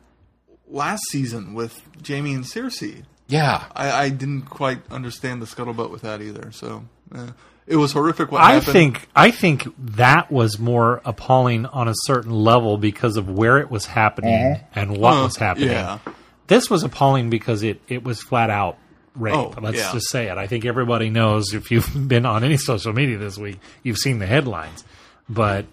last 0.69 1.03
season 1.09 1.53
with 1.53 1.81
Jaime 2.07 2.33
and 2.33 2.43
Cersei. 2.43 3.03
yeah, 3.27 3.65
I, 3.75 3.91
I 4.05 4.09
didn't 4.09 4.43
quite 4.43 4.79
understand 4.91 5.41
the 5.41 5.45
scuttlebutt 5.45 5.91
with 5.91 6.01
that 6.01 6.21
either. 6.21 6.51
So 6.51 6.83
eh. 7.15 7.27
it 7.65 7.75
was 7.77 7.91
horrific. 7.93 8.31
What 8.31 8.41
I 8.41 8.53
happened. 8.55 8.73
think 8.73 9.07
I 9.15 9.31
think 9.31 9.67
that 9.95 10.31
was 10.31 10.59
more 10.59 11.01
appalling 11.05 11.65
on 11.65 11.87
a 11.87 11.93
certain 12.05 12.31
level 12.31 12.77
because 12.77 13.17
of 13.17 13.29
where 13.29 13.57
it 13.57 13.69
was 13.71 13.85
happening 13.85 14.59
and 14.75 14.97
what 14.97 15.13
Uh, 15.13 15.23
was 15.23 15.37
happening. 15.37 15.69
yeah. 15.69 15.99
This 16.47 16.69
was 16.69 16.83
appalling 16.83 17.29
because 17.29 17.63
it, 17.63 17.81
it 17.89 18.03
was 18.05 18.21
flat 18.21 18.49
out 18.49 18.77
rape. 19.17 19.35
Oh, 19.35 19.53
Let's 19.59 19.77
yeah. 19.77 19.91
just 19.93 20.09
say 20.09 20.29
it. 20.29 20.37
I 20.37 20.47
think 20.47 20.65
everybody 20.65 21.09
knows 21.09 21.53
if 21.53 21.71
you've 21.71 21.89
been 22.07 22.25
on 22.25 22.43
any 22.43 22.57
social 22.57 22.93
media 22.93 23.17
this 23.17 23.37
week, 23.37 23.59
you've 23.83 23.97
seen 23.97 24.19
the 24.19 24.25
headlines. 24.25 24.83
But 25.29 25.65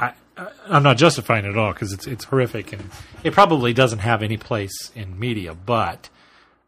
I, 0.00 0.12
I 0.36 0.48
I'm 0.68 0.82
not 0.82 0.96
justifying 0.96 1.44
it 1.44 1.50
at 1.50 1.56
all 1.56 1.72
because 1.72 1.92
it's 1.92 2.06
it's 2.06 2.24
horrific 2.24 2.72
and 2.72 2.90
it 3.22 3.32
probably 3.32 3.72
doesn't 3.72 4.00
have 4.00 4.22
any 4.22 4.36
place 4.36 4.90
in 4.94 5.18
media. 5.18 5.54
But 5.54 6.08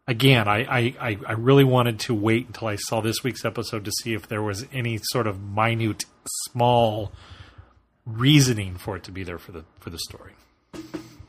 again, 0.07 0.47
I, 0.47 0.59
I, 0.63 0.95
I, 0.99 1.19
I 1.27 1.31
really 1.33 1.63
wanted 1.63 1.99
to 2.01 2.13
wait 2.13 2.47
until 2.47 2.67
I 2.67 2.75
saw 2.75 3.01
this 3.01 3.23
week's 3.23 3.45
episode 3.45 3.85
to 3.85 3.91
see 3.91 4.13
if 4.13 4.27
there 4.27 4.41
was 4.41 4.65
any 4.73 4.99
sort 5.03 5.27
of 5.27 5.41
minute, 5.41 6.05
small 6.49 7.11
reasoning 8.05 8.75
for 8.75 8.95
it 8.95 9.03
to 9.03 9.11
be 9.11 9.23
there 9.23 9.37
for 9.37 9.51
the 9.51 9.63
for 9.79 9.89
the 9.89 9.99
story. 9.99 10.33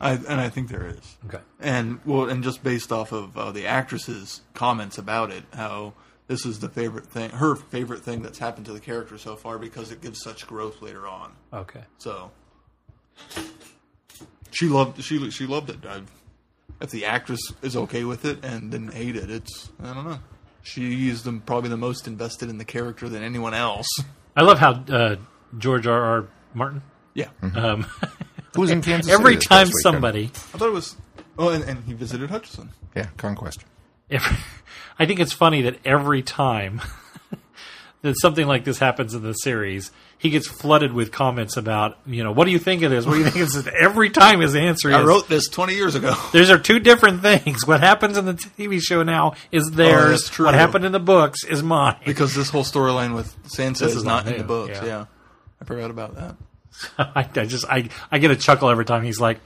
I, 0.03 0.11
and 0.13 0.41
I 0.41 0.49
think 0.49 0.69
there 0.69 0.85
is. 0.87 1.17
Okay. 1.27 1.39
And 1.59 1.99
well, 2.05 2.29
and 2.29 2.43
just 2.43 2.63
based 2.63 2.91
off 2.91 3.11
of 3.11 3.37
uh, 3.37 3.51
the 3.51 3.65
actress's 3.65 4.41
comments 4.53 4.97
about 4.97 5.31
it, 5.31 5.43
how 5.53 5.93
this 6.27 6.45
is 6.45 6.59
the 6.59 6.69
favorite 6.69 7.05
thing, 7.07 7.29
her 7.31 7.55
favorite 7.55 8.01
thing 8.01 8.21
that's 8.21 8.37
happened 8.39 8.65
to 8.67 8.73
the 8.73 8.79
character 8.79 9.17
so 9.17 9.35
far 9.35 9.57
because 9.57 9.91
it 9.91 10.01
gives 10.01 10.21
such 10.21 10.45
growth 10.45 10.81
later 10.81 11.07
on. 11.07 11.31
Okay. 11.53 11.81
So 11.97 12.31
she 14.51 14.67
loved 14.67 15.03
she 15.03 15.29
she 15.31 15.45
loved 15.45 15.69
it. 15.69 15.79
I, 15.87 16.01
if 16.81 16.89
the 16.91 17.05
actress 17.05 17.39
is 17.61 17.75
okay 17.77 18.03
with 18.03 18.25
it 18.25 18.43
and 18.43 18.69
didn't 18.71 18.93
hate 18.93 19.15
it, 19.15 19.29
it's 19.29 19.71
I 19.81 19.93
don't 19.93 20.05
know. 20.05 20.19
She 20.63 21.09
is 21.09 21.23
the, 21.23 21.33
probably 21.45 21.69
the 21.69 21.77
most 21.77 22.07
invested 22.07 22.49
in 22.49 22.57
the 22.57 22.65
character 22.65 23.09
than 23.09 23.21
anyone 23.21 23.53
else. 23.53 23.87
I 24.35 24.43
love 24.43 24.59
how 24.59 24.71
uh, 24.89 25.17
George 25.57 25.85
R. 25.87 26.01
R. 26.01 26.27
Martin. 26.53 26.81
Yeah, 27.13 27.27
Um, 27.53 27.85
who 28.53 28.61
was 28.61 28.71
in 28.71 28.81
Kansas 28.83 29.11
every 29.11 29.33
City 29.33 29.35
this 29.35 29.47
time 29.47 29.57
past 29.59 29.69
weekend? 29.69 29.81
somebody, 29.81 30.25
I 30.25 30.57
thought 30.57 30.67
it 30.67 30.73
was. 30.73 30.95
Oh, 31.37 31.49
and, 31.49 31.63
and 31.63 31.83
he 31.85 31.93
visited 31.93 32.29
Hutchinson. 32.29 32.69
yeah, 32.95 33.07
conquest. 33.17 33.63
every, 34.09 34.37
I 34.99 35.05
think 35.05 35.19
it's 35.19 35.33
funny 35.33 35.63
that 35.63 35.77
every 35.85 36.21
time 36.21 36.81
that 38.03 38.15
something 38.19 38.45
like 38.45 38.63
this 38.65 38.77
happens 38.77 39.15
in 39.15 39.23
the 39.23 39.33
series, 39.33 39.91
he 40.19 40.29
gets 40.29 40.47
flooded 40.47 40.93
with 40.93 41.11
comments 41.11 41.57
about, 41.57 41.97
you 42.05 42.23
know, 42.23 42.31
what 42.31 42.45
do 42.45 42.51
you 42.51 42.59
think 42.59 42.83
of 42.83 42.91
this? 42.91 43.05
What 43.05 43.13
do 43.13 43.19
you 43.19 43.29
think 43.29 43.43
of 43.47 43.51
this? 43.51 43.67
Every 43.79 44.09
time 44.09 44.41
his 44.41 44.55
answer 44.55 44.89
is, 44.89 44.95
I 44.95 45.03
wrote 45.03 45.27
this 45.27 45.47
20 45.47 45.73
years 45.73 45.95
ago. 45.95 46.15
these 46.31 46.51
are 46.51 46.59
two 46.59 46.79
different 46.79 47.21
things. 47.21 47.65
What 47.65 47.79
happens 47.79 48.17
in 48.17 48.25
the 48.25 48.33
TV 48.33 48.79
show 48.81 49.03
now 49.03 49.33
is 49.51 49.67
oh, 49.67 49.75
theirs. 49.75 50.27
Oh, 50.27 50.33
true. 50.33 50.45
What 50.45 50.53
happened 50.53 50.85
in 50.85 50.91
the 50.91 50.99
books 50.99 51.43
is 51.43 51.63
mine. 51.63 51.97
because 52.05 52.35
this 52.35 52.49
whole 52.49 52.63
storyline 52.63 53.15
with 53.15 53.35
Sansa 53.45 53.87
is, 53.87 53.95
is 53.95 54.03
not 54.03 54.25
not 54.25 54.33
in 54.33 54.37
the 54.37 54.43
books. 54.43 54.77
yeah. 54.77 54.85
Yeah. 54.85 55.05
I 55.61 55.65
forgot 55.65 55.89
about 55.89 56.15
that. 56.15 56.35
I, 56.97 57.27
I 57.35 57.45
just 57.45 57.65
I, 57.69 57.89
I 58.11 58.19
get 58.19 58.31
a 58.31 58.35
chuckle 58.35 58.69
every 58.69 58.85
time 58.85 59.03
he's 59.03 59.19
like, 59.19 59.39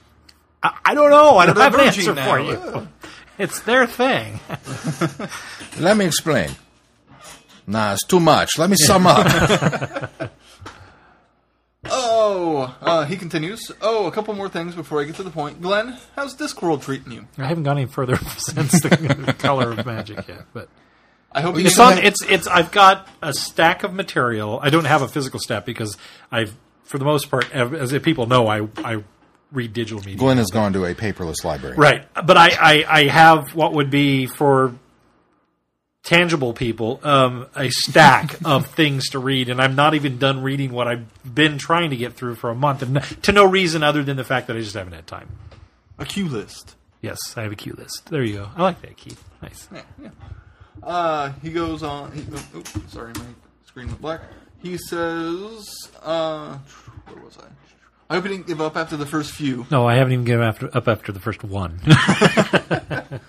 I, 0.64 0.78
I 0.86 0.94
don't 0.94 1.10
know. 1.10 1.38
I 1.38 1.46
don't 1.46 1.58
have 1.58 1.74
an 1.74 1.82
answer 1.82 2.14
now. 2.14 2.30
for 2.30 2.40
you. 2.40 2.88
It's 3.40 3.60
their 3.60 3.86
thing. 3.86 4.40
Let 5.80 5.96
me 5.96 6.06
explain. 6.06 6.50
Nah, 7.68 7.94
it's 7.94 8.04
too 8.04 8.20
much. 8.20 8.58
Let 8.58 8.68
me 8.68 8.76
sum 8.76 9.06
up. 9.06 9.28
Oh, 11.86 12.76
uh, 12.82 13.06
he 13.06 13.16
continues. 13.16 13.72
Oh, 13.82 14.08
a 14.08 14.12
couple 14.12 14.34
more 14.34 14.50
things 14.50 14.76
before 14.76 15.00
I 15.02 15.04
get 15.06 15.16
to 15.18 15.24
the 15.24 15.30
point. 15.30 15.62
Glenn, 15.62 15.96
how's 16.16 16.36
Discworld 16.36 16.82
treating 16.82 17.12
you? 17.12 17.28
I 17.38 17.46
haven't 17.46 17.64
gone 17.64 17.78
any 17.78 17.88
further 17.88 18.18
since 18.38 18.82
the 18.82 19.36
color 19.38 19.72
of 19.72 19.86
magic 19.86 20.28
yet, 20.28 20.46
but 20.54 20.68
I 21.32 21.42
hope 21.42 21.56
you 21.58 21.64
you 21.64 21.70
some 21.70 21.94
have- 21.94 22.04
it's 22.04 22.24
it's 22.24 22.48
I've 22.48 22.72
got 22.72 23.08
a 23.22 23.34
stack 23.34 23.84
of 23.84 23.94
material. 23.94 24.60
I 24.62 24.70
don't 24.70 24.86
have 24.86 25.02
a 25.02 25.08
physical 25.08 25.40
stack 25.40 25.66
because 25.66 25.96
I've 26.32 26.56
for 26.88 26.98
the 26.98 27.06
most 27.06 27.30
part, 27.30 27.54
as 27.54 27.98
people 28.00 28.26
know, 28.26 28.48
I 28.48 28.68
I 28.78 29.04
read 29.52 29.74
digital 29.74 30.00
media. 30.00 30.18
Glenn 30.18 30.38
has 30.38 30.52
gone 30.52 30.74
to 30.74 30.86
a 30.86 30.96
paperless 30.96 31.44
library. 31.44 31.76
Right, 31.76 32.06
but 32.14 32.38
I, 32.38 32.50
I, 32.60 32.86
I 32.88 33.04
have 33.08 33.56
what 33.56 33.74
would 33.74 33.90
be 33.90 34.26
for 34.26 34.74
tangible 36.04 36.54
people 36.54 37.00
um, 37.04 37.48
a 37.56 37.70
stack 37.70 38.38
of 38.46 38.68
things 38.68 39.10
to 39.10 39.20
read, 39.20 39.50
and 39.50 39.62
I'm 39.62 39.76
not 39.76 39.94
even 39.94 40.18
done 40.18 40.42
reading 40.42 40.72
what 40.72 40.88
I've 40.88 41.06
been 41.36 41.58
trying 41.58 41.90
to 41.90 41.98
get 41.98 42.14
through 42.14 42.36
for 42.36 42.50
a 42.50 42.56
month, 42.56 42.82
and 42.82 43.02
to 43.24 43.32
no 43.32 43.46
reason 43.46 43.84
other 43.84 44.04
than 44.04 44.18
the 44.18 44.24
fact 44.24 44.48
that 44.48 44.56
I 44.56 44.60
just 44.60 44.76
haven't 44.76 44.94
had 44.94 45.08
time. 45.08 45.30
a 45.98 46.06
queue 46.06 46.28
list. 46.28 46.76
Yes, 47.02 47.18
I 47.38 47.44
have 47.44 47.52
a 47.52 47.56
cue 47.56 47.76
list. 47.78 48.10
There 48.10 48.24
you 48.24 48.38
go. 48.38 48.50
I 48.56 48.64
like 48.64 48.82
that 48.82 48.98
key. 48.98 49.16
Nice. 49.42 49.68
Yeah, 49.72 49.82
yeah. 50.02 50.10
Uh, 50.82 51.32
he 51.42 51.52
goes 51.52 51.84
on. 51.84 52.12
He, 52.12 52.24
oh, 52.34 52.44
oh, 52.56 52.64
sorry, 52.88 53.14
my 53.14 53.26
screen 53.66 53.88
went 53.88 54.02
black. 54.02 54.22
He 54.62 54.78
says, 54.78 55.68
uh, 56.04 56.58
where 57.08 57.24
was 57.24 57.38
I? 57.38 57.46
I 58.10 58.16
hope 58.16 58.24
he 58.26 58.30
didn't 58.32 58.48
give 58.48 58.62
up 58.62 58.76
after 58.78 58.96
the 58.98 59.06
first 59.06 59.32
few. 59.32 59.66
No, 59.70 59.88
I 59.88 59.96
haven't 59.96 60.14
even 60.14 60.26
given 60.26 60.46
after, 60.48 60.76
up 60.76 60.88
after 60.88 61.12
the 61.12 61.20
first 61.20 61.44
one. 61.44 61.80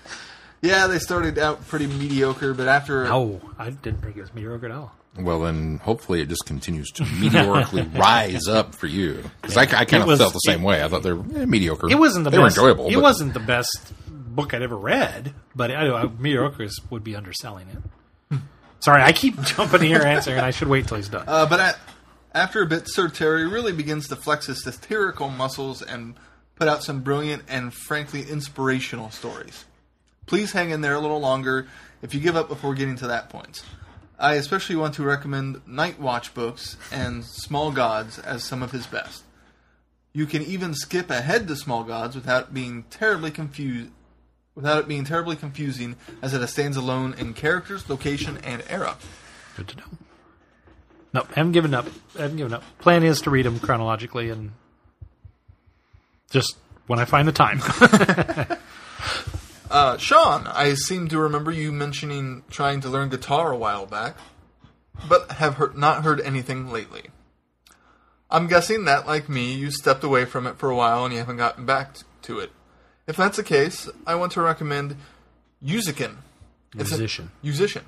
Yeah, 0.61 0.89
they 0.89 0.99
started 0.99 1.39
out 1.39 1.65
pretty 1.69 1.87
mediocre, 1.87 2.53
but 2.53 2.67
after 2.67 3.05
no, 3.05 3.41
I 3.59 3.71
didn't 3.71 4.03
think 4.03 4.17
it 4.17 4.21
was 4.21 4.35
mediocre 4.35 4.67
at 4.67 4.73
all. 4.73 4.93
Well, 5.17 5.41
then 5.43 5.79
hopefully 5.79 6.21
it 6.21 6.29
just 6.29 6.47
continues 6.47 6.91
to 6.95 7.05
meteorically 7.21 7.83
rise 7.83 8.49
up 8.49 8.75
for 8.75 8.89
you. 8.89 9.23
Because 9.41 9.57
I, 9.57 9.63
I 9.63 9.67
kind 9.85 9.93
It 9.95 10.01
of 10.01 10.07
was- 10.09 10.19
felt 10.19 10.33
the 10.33 10.39
same 10.41 10.65
way. 10.65 10.83
I 10.83 10.89
thought 10.89 11.05
they 11.05 11.13
were 11.13 11.25
eh, 11.43 11.45
mediocre. 11.45 11.89
It 11.89 11.99
wasn't 11.99 12.25
the 12.25 12.31
they 12.31 12.39
best. 12.39 12.57
were 12.59 12.71
enjoyable. 12.71 12.89
It 12.91 12.95
but- 12.95 13.03
wasn't 13.03 13.35
the 13.35 13.41
best 13.41 13.93
book 14.09 14.53
I'd 14.53 14.63
ever 14.63 14.77
read, 14.77 15.33
but 15.55 15.71
I, 15.71 15.89
I, 15.91 16.07
mediocre 16.19 16.67
would 16.91 17.05
be 17.05 17.15
underselling 17.15 17.69
it. 17.69 17.79
Sorry, 18.81 19.03
I 19.03 19.13
keep 19.13 19.41
jumping 19.43 19.83
here 19.83 20.03
answering, 20.03 20.37
and 20.37 20.47
I 20.47 20.51
should 20.51 20.69
wait 20.69 20.87
till 20.87 20.97
he's 20.97 21.09
done. 21.09 21.25
Uh, 21.27 21.47
but 21.47 21.61
at, 21.61 21.79
after 22.35 22.63
a 22.63 22.67
bit, 22.67 22.89
Sir 22.89 23.09
Terry 23.09 23.47
really 23.47 23.73
begins 23.73 24.09
to 24.09 24.17
flex 24.17 24.47
his 24.47 24.63
satirical 24.63 25.29
muscles 25.29 25.83
and 25.83 26.15
put 26.55 26.69
out 26.69 26.83
some 26.83 27.03
brilliant 27.03 27.43
and 27.49 27.73
frankly 27.73 28.23
inspirational 28.23 29.11
stories. 29.11 29.65
Please 30.27 30.53
hang 30.53 30.71
in 30.71 30.81
there 30.81 30.95
a 30.95 31.01
little 31.01 31.21
longer 31.21 31.67
if 32.03 32.15
you 32.15 32.21
give 32.21 32.37
up 32.37 32.49
before 32.49 32.75
getting 32.75 32.97
to 32.97 33.07
that 33.07 33.31
point. 33.31 33.63
I 34.19 34.35
especially 34.35 34.77
want 34.77 34.95
to 34.95 35.05
recommend 35.05 35.67
Night 35.67 36.01
Watch 36.01 36.35
books 36.35 36.77
and 36.91 37.25
Small 37.25 37.71
Gods 37.71 38.19
as 38.19 38.43
some 38.43 38.63
of 38.63 38.73
his 38.73 38.87
best. 38.87 39.23
You 40.13 40.27
can 40.27 40.43
even 40.43 40.75
skip 40.75 41.11
ahead 41.11 41.47
to 41.47 41.55
Small 41.55 41.85
Gods 41.85 42.17
without 42.17 42.53
being 42.53 42.83
terribly 42.91 43.31
confused 43.31 43.91
without 44.59 44.81
it 44.81 44.89
being 44.89 45.05
terribly 45.05 45.37
confusing 45.37 45.95
as 46.21 46.35
it 46.35 46.45
stands 46.49 46.77
alone 46.77 47.15
in 47.17 47.33
characters, 47.33 47.89
location, 47.89 48.39
and 48.43 48.61
era. 48.69 48.97
Good 49.57 49.69
to 49.69 49.77
know. 49.77 49.85
No, 51.15 51.23
haven't 51.33 51.53
given 51.53 51.75
up. 51.75 51.87
haven't 52.17 52.39
given 52.39 52.53
up. 52.53 52.65
Plan 52.81 53.05
is 53.05 53.21
to 53.21 53.31
read 53.31 53.47
them 53.47 53.61
chronologically 53.61 54.31
and 54.31 54.51
just 56.29 56.57
when 56.89 56.99
I 56.99 57.05
find 57.05 57.29
the 57.29 57.33
time. 57.33 57.61
Uh, 59.71 59.99
Sean, 59.99 60.47
I 60.47 60.73
seem 60.73 61.09
to 61.09 61.19
remember 61.19 61.51
you 61.51 61.73
mentioning 61.73 62.43
trying 62.49 62.81
to 62.81 62.89
learn 62.89 63.11
guitar 63.11 63.53
a 63.53 63.57
while 63.57 63.85
back, 63.85 64.17
but 65.07 65.33
have 65.33 65.57
heard, 65.57 65.77
not 65.77 66.05
heard 66.05 66.23
anything 66.23 66.71
lately. 66.71 67.11
I'm 68.31 68.47
guessing 68.47 68.87
that, 68.87 69.07
like 69.07 69.29
me, 69.29 69.53
you 69.53 69.71
stepped 69.71 70.03
away 70.03 70.25
from 70.25 70.47
it 70.47 70.57
for 70.57 70.71
a 70.71 70.75
while 70.75 71.05
and 71.05 71.13
you 71.13 71.19
haven't 71.19 71.37
gotten 71.37 71.67
back 71.67 71.97
to 72.23 72.39
it. 72.39 72.51
If 73.09 73.17
that's 73.17 73.39
the 73.39 73.43
case, 73.43 73.89
I 74.07 74.15
want 74.15 74.33
to 74.33 74.43
recommend 74.43 74.95
Musican. 75.63 76.19
It's 76.75 76.91
a- 76.93 76.99
Musician. 76.99 77.31
Musician. 77.43 77.85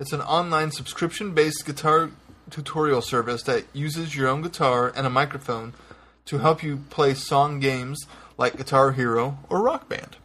It's 0.00 0.12
an 0.12 0.22
online 0.22 0.72
subscription-based 0.72 1.64
guitar 1.64 2.10
tutorial 2.50 3.02
service 3.02 3.42
that 3.44 3.64
uses 3.72 4.16
your 4.16 4.28
own 4.28 4.40
guitar 4.40 4.92
and 4.96 5.06
a 5.06 5.10
microphone 5.10 5.74
to 6.24 6.38
help 6.38 6.62
you 6.62 6.78
play 6.90 7.12
song 7.14 7.60
games 7.60 8.06
like 8.38 8.56
Guitar 8.56 8.92
Hero 8.92 9.38
or 9.50 9.62
Rock 9.62 9.88
Band. 9.88 10.16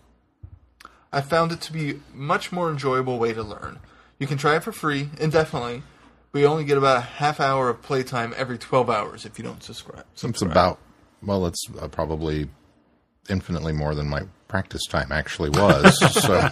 I 1.12 1.22
found 1.22 1.52
it 1.52 1.62
to 1.62 1.74
be 1.74 1.92
a 1.92 1.96
much 2.14 2.52
more 2.52 2.70
enjoyable 2.70 3.20
way 3.20 3.34
to 3.34 3.44
learn. 3.44 3.80
You 4.18 4.28
can 4.28 4.38
try 4.38 4.56
it 4.56 4.64
for 4.64 4.72
free 4.72 5.10
indefinitely, 5.20 5.84
but 6.32 6.40
you 6.40 6.46
only 6.46 6.64
get 6.64 6.78
about 6.78 6.98
a 6.98 7.02
half 7.02 7.40
hour 7.40 7.70
of 7.70 7.82
playtime 7.82 8.34
every 8.38 8.58
12 8.58 8.90
hours 8.90 9.26
if 9.26 9.38
you 9.38 9.44
don't 9.44 9.64
subscribe. 9.64 10.06
So 10.16 10.30
it's 10.30 10.42
about, 10.42 10.80
well, 11.22 11.46
it's 11.48 11.66
uh, 11.80 11.88
probably 11.88 12.50
infinitely 13.30 13.74
more 13.74 13.96
than 13.96 14.08
my 14.10 14.24
practice 14.48 14.86
time 14.88 15.12
actually 15.12 15.50
was. 15.50 15.98
so, 16.22 16.52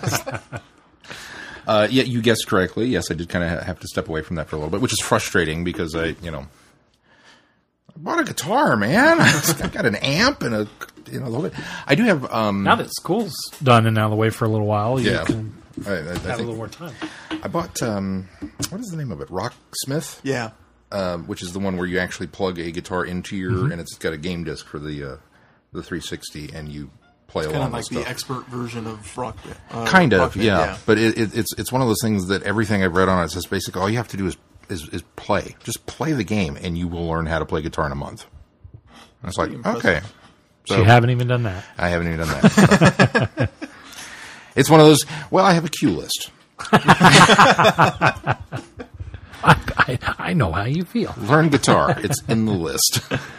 uh, 1.68 1.88
yeah, 1.90 2.04
you 2.04 2.22
guessed 2.22 2.48
correctly. 2.48 2.88
Yes, 2.88 3.12
I 3.12 3.14
did 3.14 3.30
kind 3.30 3.44
of 3.44 3.64
have 3.64 3.80
to 3.80 3.88
step 3.88 4.08
away 4.10 4.22
from 4.22 4.38
that 4.38 4.48
for 4.50 4.56
a 4.56 4.60
little 4.60 4.72
bit, 4.72 4.82
which 4.82 4.94
is 4.94 5.00
frustrating 5.02 5.64
because 5.64 5.96
I, 5.96 6.16
you 6.22 6.32
know, 6.32 6.48
I 7.90 7.98
bought 7.98 8.20
a 8.20 8.24
guitar, 8.24 8.76
man. 8.76 9.18
I 9.20 9.70
got 9.72 9.86
an 9.86 9.96
amp 9.96 10.42
and 10.42 10.56
a, 10.56 10.68
you 11.12 11.20
know, 11.20 11.26
the 11.26 11.32
whole 11.32 11.42
bit. 11.50 11.54
I 11.86 11.96
do 11.96 12.04
have, 12.06 12.32
um, 12.34 12.64
now 12.64 12.76
that 12.76 12.90
school's 12.96 13.36
done 13.62 13.86
and 13.86 13.98
out 13.98 14.06
of 14.06 14.12
the 14.12 14.18
way 14.18 14.30
for 14.30 14.46
a 14.46 14.50
little 14.50 14.68
while, 14.68 15.00
you 15.00 15.12
yeah, 15.12 15.24
can 15.26 15.54
I, 15.86 15.92
I, 15.92 15.94
I 15.98 16.02
have 16.18 16.26
a 16.26 16.38
little 16.38 16.56
more 16.56 16.68
time. 16.68 16.94
I 17.44 17.48
bought, 17.48 17.82
um, 17.84 18.28
what 18.70 18.82
is 18.82 18.88
the 18.88 18.98
name 18.98 19.12
of 19.12 19.22
it? 19.22 19.28
Rocksmith? 19.30 20.20
Yeah. 20.24 20.52
um, 20.92 21.26
which 21.28 21.42
is 21.44 21.54
the 21.54 21.60
one 21.60 21.78
where 21.78 21.86
you 21.88 22.00
actually 22.00 22.28
plug 22.28 22.58
a 22.60 22.72
guitar 22.72 23.06
into 23.06 23.36
your, 23.36 23.52
Mm-hmm. 23.52 23.72
and 23.74 23.82
it's 23.82 23.96
got 23.98 24.14
a 24.14 24.18
game 24.18 24.44
disc 24.44 24.66
for 24.66 24.80
the 24.80 25.04
uh, 25.04 25.18
the 25.72 25.84
360, 25.84 26.52
and 26.54 26.70
you 26.70 26.90
play 27.28 27.44
Kind 27.46 27.56
along 27.58 27.68
of 27.68 27.74
like 27.74 27.90
with 27.92 28.04
the 28.04 28.10
expert 28.10 28.46
version 28.48 28.88
of 28.88 29.18
Rock 29.18 29.38
Band. 29.44 29.56
Uh, 29.72 29.86
kind 29.86 30.14
of, 30.14 30.34
Band, 30.34 30.46
yeah. 30.46 30.78
But 30.86 30.98
it, 30.98 31.18
it, 31.18 31.38
it's 31.38 31.54
it's 31.58 31.72
one 31.72 31.82
of 31.82 31.88
those 31.88 32.02
things 32.02 32.28
that 32.28 32.44
everything 32.44 32.84
I've 32.84 32.96
read 32.96 33.08
on 33.10 33.24
it 33.24 33.30
says 33.30 33.46
basically 33.46 33.82
all 33.82 33.90
you 33.90 33.98
have 33.98 34.08
to 34.10 34.18
do 34.18 34.26
is, 34.28 34.38
is 34.70 34.88
is 34.90 35.02
play, 35.16 35.56
just 35.64 35.86
play 35.86 36.14
the 36.14 36.24
game, 36.24 36.58
and 36.62 36.78
you 36.78 36.88
will 36.88 37.08
learn 37.08 37.26
how 37.28 37.40
to 37.40 37.46
play 37.46 37.62
guitar 37.62 37.86
in 37.86 37.92
a 37.92 37.96
month. 37.96 38.26
And 39.22 39.30
it's 39.30 39.38
like 39.38 39.52
impressive. 39.52 39.86
okay, 39.86 40.02
So 40.66 40.76
so 40.76 40.80
you 40.82 40.86
haven't 40.86 41.10
even 41.12 41.28
done 41.28 41.44
that. 41.44 41.64
I 41.78 41.90
haven't 41.90 42.08
even 42.08 42.20
done 42.20 42.42
that. 42.42 43.50
so. 43.50 43.68
it's 44.56 44.70
one 44.70 44.80
of 44.80 44.86
those. 44.88 45.06
Well, 45.30 45.46
I 45.46 45.54
have 45.54 45.66
a 45.66 45.70
cue 45.70 45.92
list. 45.92 46.32
I, 46.72 48.38
I, 49.44 50.00
I 50.18 50.34
know 50.34 50.52
how 50.52 50.66
you 50.66 50.84
feel. 50.84 51.14
Learn 51.18 51.50
guitar. 51.50 51.96
it's 52.00 52.22
in 52.24 52.46
the 52.46 52.54
list. 52.54 53.02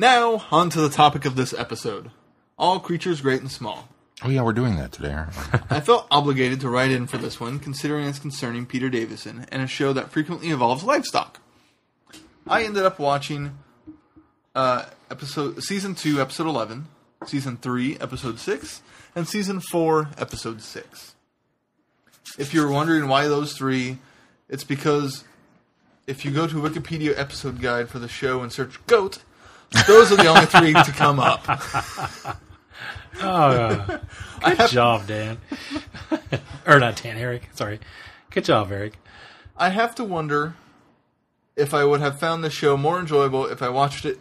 Now, 0.00 0.46
on 0.50 0.70
to 0.70 0.80
the 0.80 0.88
topic 0.88 1.26
of 1.26 1.36
this 1.36 1.52
episode. 1.52 2.10
All 2.56 2.80
creatures 2.80 3.20
great 3.20 3.42
and 3.42 3.50
small. 3.50 3.86
Oh 4.24 4.30
yeah, 4.30 4.40
we're 4.40 4.54
doing 4.54 4.76
that 4.76 4.92
today, 4.92 5.12
aren't 5.12 5.36
we? 5.36 5.58
I 5.76 5.80
felt 5.80 6.06
obligated 6.10 6.58
to 6.62 6.70
write 6.70 6.90
in 6.90 7.06
for 7.06 7.18
this 7.18 7.38
one, 7.38 7.58
considering 7.58 8.06
it's 8.06 8.18
concerning 8.18 8.64
Peter 8.64 8.88
Davison 8.88 9.44
and 9.52 9.60
a 9.60 9.66
show 9.66 9.92
that 9.92 10.10
frequently 10.10 10.48
involves 10.48 10.84
livestock. 10.84 11.42
I 12.46 12.62
ended 12.62 12.82
up 12.86 12.98
watching 12.98 13.58
uh, 14.54 14.86
episode 15.10 15.62
season 15.62 15.94
two, 15.94 16.18
episode 16.18 16.46
eleven, 16.46 16.86
season 17.26 17.58
three, 17.58 17.98
episode 17.98 18.38
six, 18.38 18.80
and 19.14 19.28
season 19.28 19.60
four, 19.60 20.08
episode 20.16 20.62
six. 20.62 21.14
If 22.38 22.54
you're 22.54 22.70
wondering 22.70 23.06
why 23.06 23.28
those 23.28 23.52
three, 23.52 23.98
it's 24.48 24.64
because 24.64 25.24
if 26.06 26.24
you 26.24 26.30
go 26.30 26.46
to 26.46 26.54
Wikipedia 26.54 27.12
episode 27.18 27.60
guide 27.60 27.90
for 27.90 27.98
the 27.98 28.08
show 28.08 28.40
and 28.40 28.50
search 28.50 28.80
goat, 28.86 29.18
those 29.86 30.12
are 30.12 30.16
the 30.16 30.26
only 30.26 30.46
three 30.46 30.72
to 30.72 30.92
come 30.92 31.20
up. 31.20 31.44
Oh, 33.22 34.00
good 34.56 34.70
job, 34.70 35.06
Dan. 35.06 35.38
or 36.66 36.78
not 36.78 36.96
Dan, 37.02 37.18
Eric. 37.18 37.48
Sorry. 37.52 37.80
Good 38.30 38.44
job, 38.44 38.72
Eric. 38.72 38.94
I 39.56 39.68
have 39.70 39.94
to 39.96 40.04
wonder 40.04 40.54
if 41.56 41.74
I 41.74 41.84
would 41.84 42.00
have 42.00 42.18
found 42.18 42.42
the 42.42 42.50
show 42.50 42.76
more 42.76 42.98
enjoyable 42.98 43.44
if 43.46 43.60
I 43.62 43.68
watched 43.68 44.06
it 44.06 44.20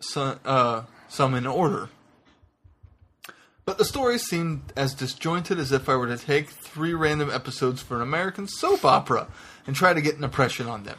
some, 0.00 0.40
uh, 0.44 0.82
some 1.08 1.34
in 1.34 1.46
order. 1.46 1.88
But 3.64 3.78
the 3.78 3.84
stories 3.84 4.26
seemed 4.26 4.72
as 4.76 4.92
disjointed 4.94 5.58
as 5.60 5.70
if 5.70 5.88
I 5.88 5.94
were 5.94 6.08
to 6.08 6.18
take 6.18 6.48
three 6.48 6.94
random 6.94 7.30
episodes 7.30 7.80
for 7.80 7.94
an 7.96 8.02
American 8.02 8.48
soap 8.48 8.84
opera 8.84 9.28
and 9.66 9.76
try 9.76 9.92
to 9.94 10.00
get 10.00 10.16
an 10.16 10.24
impression 10.24 10.66
on 10.66 10.82
them. 10.82 10.98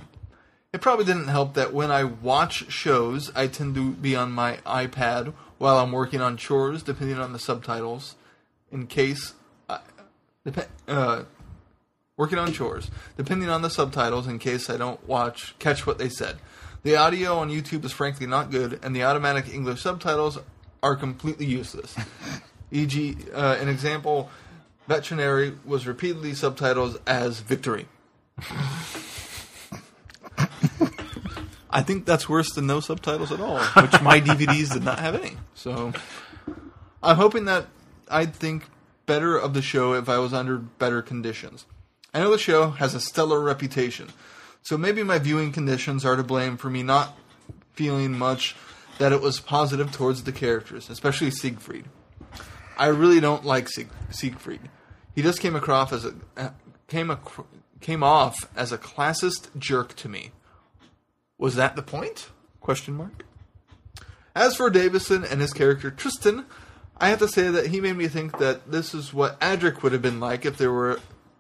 It 0.74 0.82
probably 0.82 1.06
didn't 1.06 1.28
help 1.28 1.54
that 1.54 1.72
when 1.72 1.92
I 1.92 2.04
watch 2.04 2.72
shows, 2.72 3.32
I 3.36 3.46
tend 3.46 3.76
to 3.76 3.92
be 3.92 4.16
on 4.16 4.32
my 4.32 4.58
iPad 4.66 5.34
while 5.60 5.78
I'm 5.78 5.92
working 5.92 6.20
on 6.20 6.36
chores, 6.36 6.82
depending 6.82 7.20
on 7.20 7.32
the 7.32 7.38
subtitles, 7.38 8.16
in 8.72 8.88
case. 8.88 9.36
I, 9.70 9.82
dep- 10.44 10.72
uh, 10.88 11.24
working 12.18 12.40
on 12.40 12.52
chores, 12.54 12.90
depending 13.18 13.50
on 13.50 13.62
the 13.62 13.70
subtitles, 13.70 14.26
in 14.26 14.40
case 14.40 14.68
I 14.68 14.78
don't 14.78 15.08
watch 15.08 15.54
catch 15.60 15.86
what 15.86 16.00
they 16.00 16.10
said. 16.10 16.38
The 16.82 16.96
audio 16.96 17.38
on 17.38 17.52
YouTube 17.52 17.86
is 17.86 17.92
frankly 17.92 18.26
not 18.26 18.50
good, 18.50 18.80
and 18.82 18.96
the 18.96 19.04
automatic 19.04 19.54
English 19.54 19.82
subtitles 19.82 20.40
are 20.82 20.96
completely 20.96 21.46
useless. 21.46 21.96
E.g., 22.72 23.16
uh, 23.32 23.58
an 23.62 23.70
example: 23.70 24.32
veterinary 24.88 25.56
was 25.66 25.86
repeatedly 25.86 26.32
subtitled 26.32 27.00
as 27.06 27.42
victory. 27.42 27.86
I 31.70 31.82
think 31.82 32.06
that's 32.06 32.30
worse 32.30 32.52
than 32.54 32.68
no 32.68 32.80
subtitles 32.80 33.32
at 33.32 33.42
all, 33.42 33.60
which 33.60 34.02
my 34.02 34.20
DVDs 34.26 34.72
did 34.74 34.84
not 34.84 35.00
have 35.00 35.16
any. 35.16 35.38
So 35.56 35.94
I'm 37.02 37.16
hoping 37.16 37.46
that 37.46 37.68
I'd 38.10 38.36
think 38.36 38.66
better 39.06 39.38
of 39.38 39.54
the 39.54 39.62
show 39.62 39.94
if 39.94 40.08
I 40.08 40.20
was 40.20 40.34
under 40.34 40.58
better 40.58 41.02
conditions. 41.02 41.66
I 42.14 42.20
know 42.20 42.30
the 42.32 42.38
show 42.38 42.70
has 42.72 42.94
a 42.94 43.00
stellar 43.00 43.40
reputation, 43.40 44.10
so 44.62 44.78
maybe 44.78 45.02
my 45.02 45.18
viewing 45.18 45.52
conditions 45.52 46.06
are 46.06 46.16
to 46.16 46.24
blame 46.24 46.58
for 46.58 46.70
me 46.70 46.84
not 46.84 47.18
feeling 47.74 48.12
much 48.18 48.56
that 49.00 49.12
it 49.12 49.20
was 49.20 49.40
positive 49.40 49.92
towards 49.92 50.24
the 50.24 50.32
characters, 50.32 50.90
especially 50.92 51.32
Siegfried. 51.32 51.86
I 52.78 52.88
really 52.88 53.20
don't 53.20 53.44
like 53.44 53.68
Sieg- 53.68 53.90
Siegfried. 54.12 54.62
He 55.16 55.24
just 55.24 55.40
came 55.40 55.56
across 55.56 55.92
as 55.92 56.06
a 56.06 56.14
uh, 56.38 56.50
came 56.88 57.10
ac- 57.10 57.44
came 57.84 58.02
off 58.02 58.50
as 58.56 58.72
a 58.72 58.78
classist 58.78 59.56
jerk 59.58 59.96
to 59.98 60.10
me. 60.10 60.32
Was 61.38 61.56
that 61.56 61.76
the 61.76 61.84
point? 61.84 62.30
Question 62.62 62.96
mark. 62.96 63.26
As 64.36 64.56
for 64.56 64.70
Davison 64.72 65.24
and 65.24 65.42
his 65.42 65.54
character 65.54 65.92
Tristan, 65.92 66.46
I 66.98 67.10
have 67.10 67.20
to 67.20 67.28
say 67.28 67.50
that 67.50 67.68
he 67.68 67.82
made 67.82 67.98
me 67.98 68.08
think 68.08 68.40
that 68.40 68.72
this 68.72 68.96
is 68.96 69.14
what 69.14 69.40
Adric 69.42 69.84
would 69.84 69.92
have 69.92 70.02
been 70.02 70.20
like 70.20 70.46
if 70.46 70.58
there 70.58 70.72
were 70.72 71.00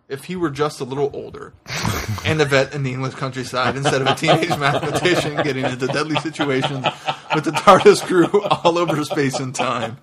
if 0.09 0.25
he 0.25 0.35
were 0.35 0.49
just 0.49 0.81
a 0.81 0.83
little 0.83 1.09
older 1.13 1.53
and 2.25 2.41
a 2.41 2.45
vet 2.45 2.75
in 2.75 2.83
the 2.83 2.91
English 2.91 3.15
countryside 3.15 3.75
instead 3.75 4.01
of 4.01 4.07
a 4.07 4.15
teenage 4.15 4.49
mathematician 4.59 5.41
getting 5.41 5.65
into 5.65 5.87
deadly 5.87 6.17
situations 6.17 6.85
with 7.33 7.45
the 7.45 7.51
TARDIS 7.51 8.05
crew 8.05 8.43
all 8.43 8.77
over 8.77 9.03
space 9.05 9.39
and 9.39 9.55
time. 9.55 9.97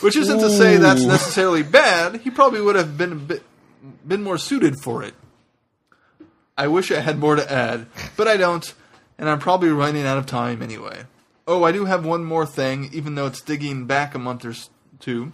Which 0.00 0.16
isn't 0.16 0.38
to 0.38 0.50
say 0.50 0.78
that's 0.78 1.04
necessarily 1.04 1.62
bad. 1.62 2.16
He 2.22 2.30
probably 2.30 2.60
would 2.60 2.74
have 2.74 2.98
been 2.98 3.12
a 3.12 3.16
bit 3.16 3.42
been 4.06 4.22
more 4.22 4.38
suited 4.38 4.80
for 4.80 5.02
it. 5.02 5.14
I 6.56 6.68
wish 6.68 6.90
I 6.92 7.00
had 7.00 7.18
more 7.18 7.36
to 7.36 7.52
add, 7.52 7.86
but 8.16 8.28
I 8.28 8.36
don't, 8.36 8.72
and 9.18 9.28
I'm 9.28 9.38
probably 9.38 9.70
running 9.70 10.04
out 10.04 10.18
of 10.18 10.26
time 10.26 10.62
anyway. 10.62 11.04
Oh, 11.46 11.64
I 11.64 11.72
do 11.72 11.86
have 11.86 12.04
one 12.04 12.24
more 12.24 12.46
thing, 12.46 12.90
even 12.92 13.14
though 13.14 13.26
it's 13.26 13.40
digging 13.40 13.86
back 13.86 14.14
a 14.14 14.18
month 14.18 14.44
or 14.44 14.54
two. 15.00 15.32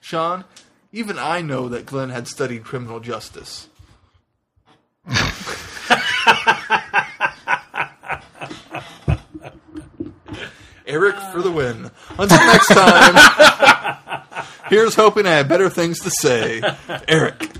Sean, 0.00 0.44
even 0.92 1.18
I 1.18 1.40
know 1.42 1.68
that 1.68 1.86
Glenn 1.86 2.10
had 2.10 2.28
studied 2.28 2.64
criminal 2.64 3.00
justice. 3.00 3.68
Eric 10.86 11.16
for 11.32 11.42
the 11.42 11.50
win. 11.50 11.90
Until 12.18 12.38
next 12.38 12.68
time, 12.68 14.22
here's 14.70 14.94
hoping 14.94 15.26
I 15.26 15.32
have 15.32 15.48
better 15.48 15.68
things 15.68 16.00
to 16.00 16.10
say. 16.10 16.62
Eric. 17.06 17.50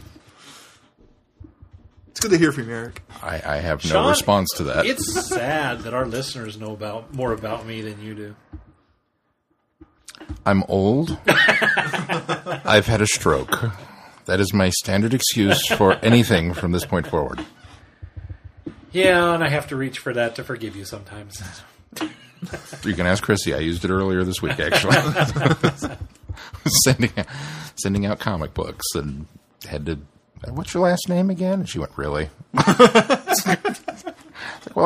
It's 2.18 2.26
good 2.26 2.32
to 2.32 2.38
hear 2.38 2.50
from 2.50 2.68
you, 2.68 2.74
Eric. 2.74 3.00
I, 3.22 3.40
I 3.46 3.56
have 3.58 3.84
no 3.84 3.90
Sean, 3.90 4.10
response 4.10 4.50
to 4.56 4.64
that. 4.64 4.86
It's 4.86 5.28
sad 5.28 5.82
that 5.82 5.94
our 5.94 6.04
listeners 6.04 6.58
know 6.58 6.72
about 6.72 7.14
more 7.14 7.32
about 7.32 7.64
me 7.64 7.80
than 7.80 8.02
you 8.02 8.12
do. 8.12 8.34
I'm 10.44 10.64
old. 10.64 11.16
I've 11.28 12.88
had 12.88 13.00
a 13.00 13.06
stroke. 13.06 13.70
That 14.24 14.40
is 14.40 14.52
my 14.52 14.70
standard 14.70 15.14
excuse 15.14 15.64
for 15.68 15.92
anything 16.04 16.54
from 16.54 16.72
this 16.72 16.84
point 16.84 17.06
forward. 17.06 17.46
Yeah, 18.90 19.32
and 19.32 19.44
I 19.44 19.48
have 19.48 19.68
to 19.68 19.76
reach 19.76 20.00
for 20.00 20.12
that 20.12 20.34
to 20.34 20.42
forgive 20.42 20.74
you 20.74 20.84
sometimes. 20.84 21.40
You 22.00 22.94
can 22.94 23.06
ask 23.06 23.22
Chrissy. 23.22 23.54
I 23.54 23.58
used 23.58 23.84
it 23.84 23.92
earlier 23.92 24.24
this 24.24 24.42
week, 24.42 24.58
actually. 24.58 24.96
sending 26.82 27.12
sending 27.76 28.06
out 28.06 28.18
comic 28.18 28.54
books 28.54 28.86
and 28.96 29.26
had 29.68 29.86
to. 29.86 30.00
What's 30.48 30.74
your 30.74 30.82
last 30.84 31.08
name 31.08 31.30
again? 31.30 31.60
And 31.60 31.68
she 31.68 31.78
went, 31.78 31.92
"Really?" 31.96 32.30
well, 32.54 32.66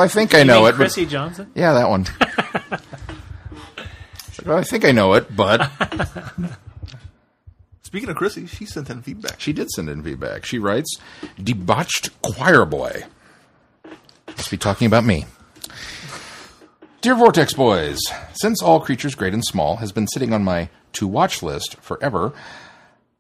I 0.01 0.09
think 0.09 0.35
I 0.35 0.43
know 0.43 0.59
You 0.59 0.65
mean 0.65 0.69
it. 0.69 0.73
but- 0.73 0.77
Chrissy 0.77 1.07
Johnson. 1.07 1.51
yeah, 1.55 1.73
that 1.75 1.89
one. 1.89 2.07
Like, 4.39 4.47
well, 4.49 4.59
I 4.59 4.63
think 4.65 4.85
I 4.85 4.91
know 4.93 5.13
it, 5.13 5.37
but 5.37 5.71
Speaking 7.83 8.09
of 8.09 8.17
Chrissy, 8.17 8.47
she 8.47 8.65
sent 8.65 8.89
in 8.91 9.03
feedback. 9.03 9.39
she 9.39 9.53
did 9.53 9.71
send 9.71 9.89
in 9.91 10.03
feedback. 10.03 10.45
She 10.47 10.59
writes, 10.59 10.97
"Debauched 11.41 12.11
choir 12.23 12.65
boy." 12.65 13.05
Must 14.27 14.51
be 14.51 14.57
talking 14.57 14.87
about 14.87 15.05
me. 15.05 15.27
Dear 17.03 17.15
Vortex 17.15 17.53
Boys, 17.53 18.01
since 18.33 18.63
All 18.63 18.81
Creatures 18.81 19.15
Great 19.15 19.35
and 19.35 19.45
Small 19.45 19.77
has 19.77 19.93
been 19.93 20.09
sitting 20.09 20.33
on 20.33 20.43
my 20.43 20.71
to 20.95 21.07
watch 21.07 21.43
list 21.43 21.77
forever, 21.77 22.33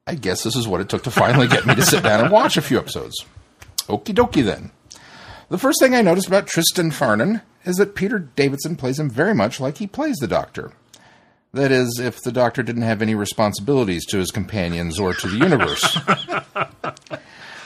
I 0.06 0.14
guess 0.16 0.42
this 0.42 0.56
is 0.56 0.66
what 0.66 0.80
it 0.80 0.88
took 0.88 1.04
to 1.04 1.10
finally 1.10 1.46
get 1.46 1.66
me 1.66 1.74
to 1.74 1.82
sit 1.82 2.02
down 2.02 2.20
and 2.20 2.32
watch 2.32 2.56
a 2.56 2.62
few 2.62 2.78
episodes. 2.78 3.24
Okie 3.88 4.14
dokie 4.14 4.44
then. 4.44 4.72
The 5.48 5.58
first 5.58 5.80
thing 5.80 5.94
I 5.94 6.02
noticed 6.02 6.26
about 6.26 6.46
Tristan 6.46 6.90
Farnon 6.90 7.42
is 7.64 7.76
that 7.76 7.94
Peter 7.94 8.18
Davison 8.18 8.74
plays 8.74 8.98
him 8.98 9.08
very 9.08 9.34
much 9.34 9.60
like 9.60 9.78
he 9.78 9.86
plays 9.86 10.16
the 10.16 10.26
Doctor. 10.26 10.72
That 11.52 11.70
is, 11.70 12.00
if 12.00 12.20
the 12.22 12.32
Doctor 12.32 12.62
didn't 12.62 12.82
have 12.82 13.02
any 13.02 13.14
responsibilities 13.14 14.04
to 14.06 14.18
his 14.18 14.30
companions 14.30 14.98
or 14.98 15.14
to 15.14 15.28
the 15.28 15.36
universe. 15.36 15.98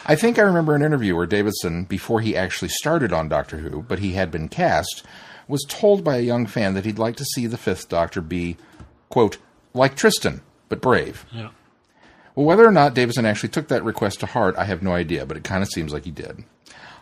I 0.04 0.14
think 0.16 0.38
I 0.38 0.42
remember 0.42 0.74
an 0.74 0.82
interview 0.82 1.16
where 1.16 1.26
Davison, 1.26 1.84
before 1.84 2.20
he 2.20 2.36
actually 2.36 2.68
started 2.68 3.12
on 3.12 3.28
Doctor 3.28 3.58
Who, 3.58 3.82
but 3.82 4.00
he 4.00 4.12
had 4.12 4.30
been 4.30 4.48
cast, 4.48 5.04
was 5.48 5.64
told 5.68 6.04
by 6.04 6.16
a 6.16 6.22
young 6.22 6.46
fan 6.46 6.74
that 6.74 6.84
he'd 6.84 6.98
like 6.98 7.16
to 7.16 7.24
see 7.24 7.46
the 7.46 7.56
fifth 7.56 7.88
Doctor 7.88 8.20
be, 8.20 8.56
quote, 9.08 9.38
like 9.72 9.96
Tristan, 9.96 10.42
but 10.68 10.80
brave. 10.80 11.24
Yeah. 11.32 11.50
Well, 12.36 12.44
whether 12.44 12.66
or 12.66 12.72
not 12.72 12.92
Davison 12.92 13.24
actually 13.24 13.48
took 13.48 13.68
that 13.68 13.82
request 13.82 14.20
to 14.20 14.26
heart, 14.26 14.56
I 14.58 14.66
have 14.66 14.82
no 14.82 14.92
idea, 14.92 15.24
but 15.24 15.38
it 15.38 15.44
kind 15.44 15.62
of 15.62 15.70
seems 15.70 15.92
like 15.94 16.04
he 16.04 16.10
did. 16.10 16.44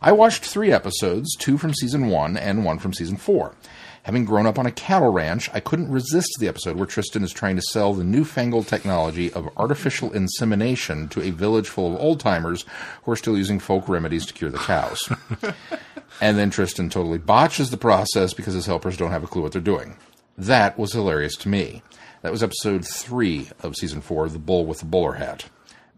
I 0.00 0.12
watched 0.12 0.44
three 0.44 0.70
episodes, 0.70 1.34
two 1.34 1.58
from 1.58 1.74
season 1.74 2.06
one 2.06 2.36
and 2.36 2.64
one 2.64 2.78
from 2.78 2.92
season 2.92 3.16
four. 3.16 3.56
Having 4.04 4.26
grown 4.26 4.46
up 4.46 4.58
on 4.60 4.66
a 4.66 4.70
cattle 4.70 5.10
ranch, 5.10 5.50
I 5.52 5.58
couldn't 5.58 5.90
resist 5.90 6.36
the 6.38 6.46
episode 6.46 6.76
where 6.76 6.86
Tristan 6.86 7.24
is 7.24 7.32
trying 7.32 7.56
to 7.56 7.62
sell 7.62 7.94
the 7.94 8.04
newfangled 8.04 8.68
technology 8.68 9.32
of 9.32 9.48
artificial 9.56 10.12
insemination 10.12 11.08
to 11.08 11.22
a 11.22 11.30
village 11.30 11.68
full 11.68 11.92
of 11.92 12.00
old 12.00 12.20
timers 12.20 12.64
who 13.02 13.10
are 13.10 13.16
still 13.16 13.36
using 13.36 13.58
folk 13.58 13.88
remedies 13.88 14.26
to 14.26 14.34
cure 14.34 14.50
the 14.50 14.58
cows. 14.58 15.10
and 16.20 16.38
then 16.38 16.50
Tristan 16.50 16.90
totally 16.90 17.18
botches 17.18 17.70
the 17.70 17.76
process 17.76 18.34
because 18.34 18.54
his 18.54 18.66
helpers 18.66 18.96
don't 18.96 19.10
have 19.10 19.24
a 19.24 19.26
clue 19.26 19.42
what 19.42 19.50
they're 19.50 19.60
doing. 19.60 19.96
That 20.38 20.78
was 20.78 20.92
hilarious 20.92 21.34
to 21.38 21.48
me. 21.48 21.82
That 22.24 22.32
was 22.32 22.42
episode 22.42 22.86
three 22.86 23.50
of 23.62 23.76
season 23.76 24.00
four, 24.00 24.30
The 24.30 24.38
Bull 24.38 24.64
with 24.64 24.78
the 24.78 24.86
Bowler 24.86 25.12
Hat. 25.12 25.44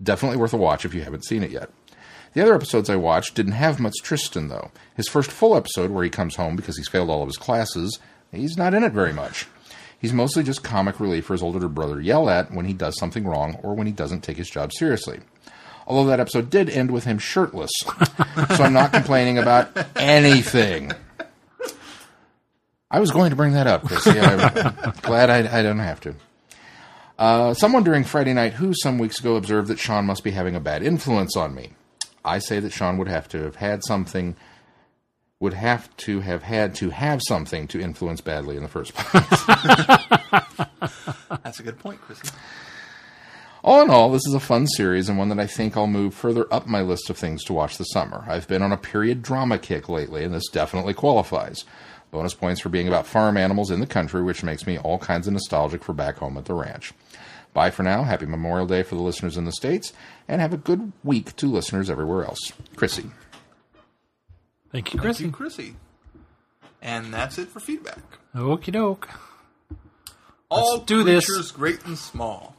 Definitely 0.02 0.38
worth 0.38 0.52
a 0.52 0.56
watch 0.56 0.84
if 0.84 0.92
you 0.92 1.02
haven't 1.02 1.24
seen 1.24 1.44
it 1.44 1.52
yet. 1.52 1.70
The 2.32 2.42
other 2.42 2.52
episodes 2.52 2.90
I 2.90 2.96
watched 2.96 3.36
didn't 3.36 3.52
have 3.52 3.78
much 3.78 3.94
Tristan, 4.02 4.48
though. 4.48 4.72
His 4.96 5.06
first 5.06 5.30
full 5.30 5.56
episode, 5.56 5.92
where 5.92 6.02
he 6.02 6.10
comes 6.10 6.34
home 6.34 6.56
because 6.56 6.76
he's 6.76 6.88
failed 6.88 7.10
all 7.10 7.22
of 7.22 7.28
his 7.28 7.36
classes, 7.36 8.00
he's 8.32 8.56
not 8.56 8.74
in 8.74 8.82
it 8.82 8.90
very 8.90 9.12
much. 9.12 9.46
He's 10.00 10.12
mostly 10.12 10.42
just 10.42 10.64
comic 10.64 10.98
relief 10.98 11.26
for 11.26 11.34
his 11.34 11.44
older 11.44 11.68
brother 11.68 12.00
yell 12.00 12.28
at 12.28 12.50
when 12.50 12.66
he 12.66 12.72
does 12.72 12.98
something 12.98 13.24
wrong 13.24 13.60
or 13.62 13.74
when 13.74 13.86
he 13.86 13.92
doesn't 13.92 14.22
take 14.22 14.36
his 14.36 14.50
job 14.50 14.72
seriously. 14.72 15.20
Although 15.86 16.10
that 16.10 16.18
episode 16.18 16.50
did 16.50 16.68
end 16.68 16.90
with 16.90 17.04
him 17.04 17.20
shirtless, 17.20 17.70
so 17.84 18.64
I'm 18.64 18.72
not 18.72 18.92
complaining 18.92 19.38
about 19.38 19.70
anything. 19.94 20.90
I 22.90 23.00
was 23.00 23.10
going 23.10 23.30
to 23.30 23.36
bring 23.36 23.52
that 23.52 23.66
up, 23.66 23.82
Chrissy. 23.82 24.18
I'm 24.20 24.92
glad 25.02 25.28
I, 25.28 25.58
I 25.58 25.62
don't 25.62 25.80
have 25.80 26.00
to. 26.02 26.14
Uh, 27.18 27.54
someone 27.54 27.82
during 27.82 28.04
Friday 28.04 28.32
Night 28.32 28.52
Who 28.54 28.74
some 28.74 28.98
weeks 28.98 29.18
ago 29.18 29.36
observed 29.36 29.68
that 29.68 29.78
Sean 29.78 30.06
must 30.06 30.22
be 30.22 30.30
having 30.30 30.54
a 30.54 30.60
bad 30.60 30.82
influence 30.82 31.36
on 31.36 31.54
me. 31.54 31.70
I 32.24 32.38
say 32.38 32.60
that 32.60 32.72
Sean 32.72 32.98
would 32.98 33.08
have 33.08 33.28
to 33.28 33.42
have 33.42 33.56
had 33.56 33.82
something, 33.84 34.36
would 35.40 35.54
have 35.54 35.94
to 35.98 36.20
have 36.20 36.42
had 36.42 36.74
to 36.76 36.90
have 36.90 37.22
something 37.26 37.66
to 37.68 37.80
influence 37.80 38.20
badly 38.20 38.56
in 38.56 38.62
the 38.62 38.68
first 38.68 38.94
place. 38.94 39.44
That's 41.42 41.58
a 41.58 41.62
good 41.62 41.78
point, 41.78 42.00
Chrissy. 42.00 42.28
All 43.64 43.82
in 43.82 43.90
all, 43.90 44.12
this 44.12 44.26
is 44.28 44.34
a 44.34 44.40
fun 44.40 44.66
series 44.68 45.08
and 45.08 45.18
one 45.18 45.28
that 45.30 45.40
I 45.40 45.46
think 45.46 45.76
I'll 45.76 45.88
move 45.88 46.14
further 46.14 46.46
up 46.54 46.68
my 46.68 46.82
list 46.82 47.10
of 47.10 47.16
things 47.16 47.42
to 47.44 47.52
watch 47.52 47.78
this 47.78 47.90
summer. 47.90 48.24
I've 48.28 48.46
been 48.46 48.62
on 48.62 48.70
a 48.70 48.76
period 48.76 49.22
drama 49.22 49.58
kick 49.58 49.88
lately, 49.88 50.22
and 50.22 50.32
this 50.32 50.48
definitely 50.52 50.94
qualifies. 50.94 51.64
Bonus 52.16 52.32
points 52.32 52.62
for 52.62 52.70
being 52.70 52.88
about 52.88 53.06
farm 53.06 53.36
animals 53.36 53.70
in 53.70 53.78
the 53.80 53.86
country, 53.86 54.22
which 54.22 54.42
makes 54.42 54.66
me 54.66 54.78
all 54.78 54.96
kinds 54.98 55.26
of 55.26 55.34
nostalgic 55.34 55.84
for 55.84 55.92
back 55.92 56.16
home 56.16 56.38
at 56.38 56.46
the 56.46 56.54
ranch. 56.54 56.94
Bye 57.52 57.70
for 57.70 57.82
now. 57.82 58.04
Happy 58.04 58.24
Memorial 58.24 58.66
Day 58.66 58.82
for 58.82 58.94
the 58.94 59.02
listeners 59.02 59.36
in 59.36 59.44
the 59.44 59.52
States, 59.52 59.92
and 60.26 60.40
have 60.40 60.54
a 60.54 60.56
good 60.56 60.92
week 61.04 61.36
to 61.36 61.46
listeners 61.46 61.90
everywhere 61.90 62.24
else. 62.24 62.52
Chrissy. 62.74 63.10
Thank 64.72 64.94
you, 64.94 64.98
Thank 64.98 65.02
Chrissy. 65.02 65.24
you, 65.24 65.30
Chrissy. 65.30 65.76
And 66.80 67.12
that's 67.12 67.36
it 67.36 67.48
for 67.48 67.60
feedback. 67.60 67.98
Okie 68.34 68.72
doke. 68.72 69.10
All 70.48 70.78
do 70.78 71.04
this. 71.04 71.26
creatures 71.26 71.50
great 71.50 71.84
and 71.84 71.98
small. 71.98 72.56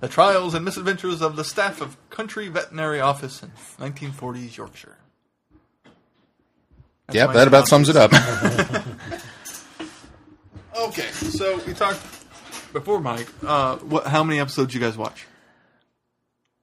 The 0.00 0.08
trials 0.08 0.54
and 0.54 0.64
misadventures 0.64 1.22
of 1.22 1.36
the 1.36 1.44
staff 1.44 1.80
of 1.80 1.96
Country 2.10 2.48
Veterinary 2.48 2.98
Office 3.00 3.40
in 3.40 3.52
1940s 3.78 4.56
Yorkshire. 4.56 4.96
That's 7.06 7.14
Yep, 7.18 7.32
that 7.34 7.46
about 7.46 7.68
sums 7.68 7.88
it 7.88 7.94
up. 7.96 8.10
Okay, 10.76 11.10
so 11.10 11.58
we 11.66 11.72
talked 11.72 12.00
before, 12.72 13.00
Mike. 13.00 13.28
Uh, 13.42 13.76
what? 13.78 14.06
How 14.06 14.22
many 14.22 14.40
episodes 14.40 14.74
you 14.74 14.80
guys 14.80 14.96
watch? 14.96 15.26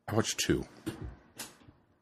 I 0.08 0.16
watched 0.16 0.38
two. 0.40 0.66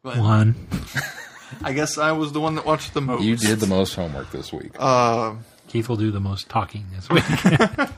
Go 0.04 0.10
ahead. 0.10 0.22
One. 0.22 0.68
I 1.64 1.74
guess 1.74 1.98
I 1.98 2.12
was 2.12 2.34
the 2.34 2.42
one 2.42 2.56
that 2.56 2.66
watched 2.66 2.94
the 2.94 3.02
most. 3.02 3.24
You 3.24 3.38
did 3.38 3.60
the 3.60 3.68
most 3.68 3.96
homework 3.96 4.32
this 4.32 4.52
week. 4.52 4.72
Uh, 4.78 5.36
Keith 5.70 5.88
will 5.88 5.96
do 5.96 6.12
the 6.12 6.20
most 6.20 6.50
talking 6.50 6.86
this 6.94 7.10
week. 7.10 7.24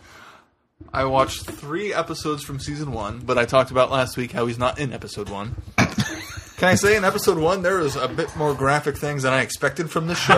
I 0.94 1.06
watched 1.06 1.50
three 1.50 1.92
episodes 1.94 2.44
from 2.44 2.60
season 2.60 2.92
one, 2.92 3.20
but 3.20 3.40
I 3.40 3.46
talked 3.46 3.72
about 3.72 3.90
last 3.90 4.16
week 4.16 4.32
how 4.32 4.46
he's 4.46 4.60
not 4.60 4.78
in 4.78 4.94
episode 4.94 5.30
one. 5.30 5.56
Can 6.58 6.70
I 6.70 6.76
say 6.76 6.96
in 6.96 7.04
episode 7.04 7.38
one 7.38 7.64
there 7.64 7.80
was 7.80 7.96
a 7.96 8.08
bit 8.08 8.36
more 8.36 8.54
graphic 8.54 8.98
things 8.98 9.24
than 9.24 9.34
I 9.34 9.42
expected 9.42 9.90
from 9.90 10.08
this 10.08 10.20
show, 10.20 10.36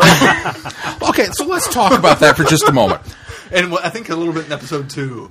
okay, 1.10 1.26
so 1.32 1.46
let's 1.46 1.72
talk 1.74 1.98
about 1.98 2.20
that 2.22 2.36
for 2.38 2.46
just 2.46 2.68
a 2.70 2.72
moment. 2.72 3.02
And 3.56 3.74
I 3.80 3.90
think 3.90 4.10
a 4.10 4.16
little 4.16 4.34
bit 4.34 4.46
in 4.48 4.52
episode 4.52 4.90
two. 4.90 5.30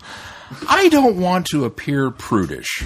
I 0.69 0.89
don't 0.89 1.17
want 1.19 1.47
to 1.49 1.65
appear 1.65 2.11
prudish. 2.11 2.83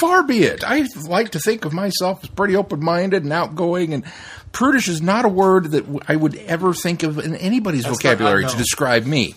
Far 0.00 0.22
be 0.24 0.42
it. 0.42 0.64
I 0.64 0.84
like 1.08 1.30
to 1.30 1.38
think 1.38 1.64
of 1.64 1.72
myself 1.72 2.22
as 2.24 2.28
pretty 2.30 2.56
open 2.56 2.84
minded 2.84 3.22
and 3.22 3.32
outgoing, 3.32 3.94
and 3.94 4.04
prudish 4.52 4.88
is 4.88 5.00
not 5.00 5.24
a 5.24 5.28
word 5.28 5.70
that 5.70 5.84
I 6.08 6.16
would 6.16 6.34
ever 6.36 6.74
think 6.74 7.02
of 7.02 7.18
in 7.18 7.34
anybody's 7.36 7.84
That's 7.84 7.96
vocabulary 8.02 8.42
not- 8.42 8.50
to 8.52 8.56
describe 8.58 9.06
me. 9.06 9.34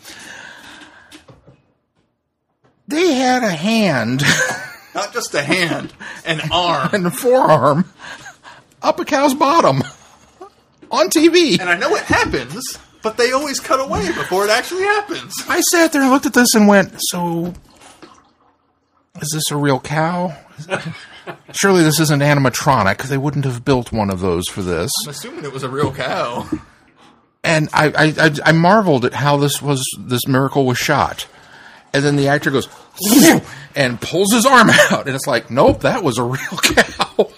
They 2.88 3.14
had 3.14 3.44
a 3.44 3.52
hand 3.52 4.24
Not 4.96 5.14
just 5.14 5.36
a 5.36 5.44
hand, 5.44 5.94
an 6.26 6.42
arm. 6.52 6.90
and 6.94 7.06
a 7.06 7.12
forearm 7.12 7.86
up 8.82 9.00
a 9.00 9.06
cow's 9.06 9.36
bottom 9.36 9.84
on 10.90 11.10
TV. 11.10 11.60
And 11.60 11.70
I 11.70 11.78
know 11.78 11.94
it 11.96 12.02
happens, 12.04 12.80
but 13.02 13.18
they 13.18 13.32
always 13.32 13.60
cut 13.60 13.80
away 13.80 14.08
before 14.08 14.46
it 14.46 14.50
actually 14.50 14.84
happens. 14.84 15.34
I 15.48 15.62
sat 15.62 15.92
there 15.92 16.02
and 16.02 16.12
looked 16.12 16.26
at 16.26 16.34
this 16.34 16.54
and 16.56 16.68
went, 16.68 16.94
So, 17.10 17.54
is 19.22 19.30
this 19.34 19.52
a 19.52 19.58
real 19.58 19.80
cow? 19.80 20.36
Surely 21.54 21.84
this 21.84 22.00
isn't 22.00 22.22
animatronic. 22.22 23.04
They 23.04 23.18
wouldn't 23.18 23.46
have 23.46 23.64
built 23.64 23.92
one 23.92 24.10
of 24.10 24.20
those 24.20 24.48
for 24.48 24.62
this. 24.62 24.92
I'm 25.06 25.12
assuming 25.12 25.46
it 25.46 25.54
was 25.54 25.64
a 25.64 25.70
real 25.70 25.94
cow. 25.94 26.50
And 27.44 27.70
I, 27.72 27.88
I, 27.88 28.14
I, 28.26 28.36
I 28.46 28.52
marveled 28.52 29.06
at 29.06 29.14
how 29.14 29.38
this 29.38 29.62
was 29.62 29.86
this 29.98 30.28
miracle 30.28 30.66
was 30.66 30.78
shot. 30.78 31.28
And 31.94 32.04
then 32.04 32.16
the 32.18 32.28
actor 32.28 32.52
goes 32.52 32.68
and 33.76 34.00
pulls 34.00 34.34
his 34.34 34.46
arm 34.46 34.70
out, 34.92 35.08
and 35.08 35.16
it's 35.16 35.28
like, 35.28 35.50
nope, 35.50 35.82
that 35.82 36.04
was 36.04 36.18
a 36.18 36.24
real 36.24 36.38
cow. 36.62 37.30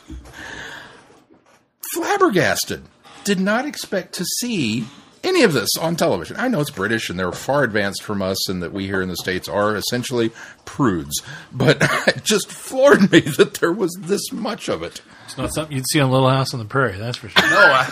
Flabbergasted. 1.93 2.83
Did 3.23 3.39
not 3.39 3.65
expect 3.65 4.13
to 4.15 4.25
see 4.25 4.88
any 5.23 5.43
of 5.43 5.53
this 5.53 5.69
on 5.80 5.95
television. 5.95 6.38
I 6.38 6.48
know 6.48 6.61
it's 6.61 6.69
British 6.69 7.10
and 7.10 7.19
they're 7.19 7.31
far 7.31 7.64
advanced 7.64 8.03
from 8.03 8.22
us, 8.22 8.49
and 8.49 8.61
that 8.64 8.73
we 8.73 8.85
here 8.85 9.02
in 9.02 9.10
the 9.10 9.18
States 9.18 9.48
are 9.48 9.76
essentially 9.76 10.31
prudes. 10.65 11.22
But 11.52 11.77
it 12.07 12.23
just 12.23 12.52
floored 12.52 13.11
me 13.11 13.22
that 13.22 13.56
there 13.56 13.72
was 13.72 13.95
this 13.99 14.31
much 14.31 14.69
of 14.69 14.84
it. 14.84 15.02
it's 15.26 15.38
not 15.38 15.53
something 15.53 15.76
you'd 15.76 15.88
see 15.89 15.99
on 15.99 16.11
Little 16.11 16.30
House 16.30 16.53
on 16.53 16.60
the 16.60 16.65
Prairie, 16.65 16.98
that's 16.98 17.18
for 17.18 17.30
sure. 17.30 17.49
No, 17.49 17.57
I, 17.57 17.89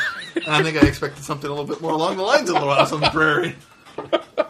I 0.48 0.64
think 0.64 0.82
I 0.82 0.88
expected 0.88 1.24
something 1.24 1.50
a 1.50 1.54
little 1.54 1.68
bit 1.68 1.82
more 1.82 1.92
along 1.92 2.18
the 2.18 2.24
lines 2.24 2.50
of 2.50 2.56
Little 2.56 2.74
House 2.74 2.92
on 2.92 3.02
the 3.02 3.10
Prairie. 3.10 3.56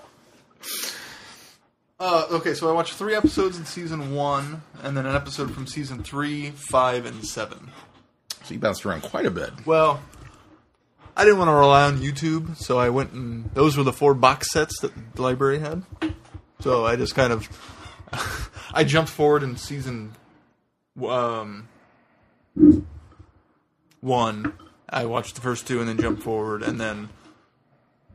Uh, 2.02 2.26
okay, 2.32 2.54
so 2.54 2.70
I 2.70 2.72
watched 2.72 2.94
three 2.94 3.14
episodes 3.14 3.58
in 3.58 3.66
season 3.66 4.16
one, 4.16 4.62
and 4.84 4.96
then 4.96 5.06
an 5.06 5.16
episode 5.16 5.52
from 5.54 5.68
season 5.68 6.02
three, 6.02 6.52
five, 6.52 7.06
and 7.06 7.26
seven. 7.26 7.72
So 8.46 8.54
you 8.54 8.60
bounced 8.60 8.86
around 8.86 9.02
quite 9.02 9.26
a 9.26 9.32
bit. 9.32 9.52
Well, 9.66 10.02
I 11.20 11.26
didn't 11.26 11.40
want 11.40 11.50
to 11.50 11.54
rely 11.54 11.84
on 11.84 12.00
YouTube, 12.00 12.56
so 12.56 12.80
I 12.80 12.88
went 12.88 13.12
and 13.12 13.54
those 13.54 13.76
were 13.76 13.84
the 13.84 13.92
four 13.92 14.14
box 14.14 14.54
sets 14.54 14.80
that 14.80 14.94
the 15.16 15.22
library 15.22 15.60
had. 15.60 15.84
So 16.62 16.86
I 16.86 16.96
just 16.96 17.14
kind 17.14 17.34
of 17.34 17.50
I 18.74 18.86
jumped 18.86 19.12
forward 19.12 19.44
in 19.44 19.58
season 19.58 20.14
um 21.06 21.68
one. 24.00 24.54
I 24.90 25.08
watched 25.08 25.36
the 25.36 25.42
first 25.42 25.68
two 25.68 25.82
and 25.82 25.90
then 25.90 25.98
jumped 25.98 26.24
forward 26.24 26.64
and 26.64 26.80
then 26.80 27.10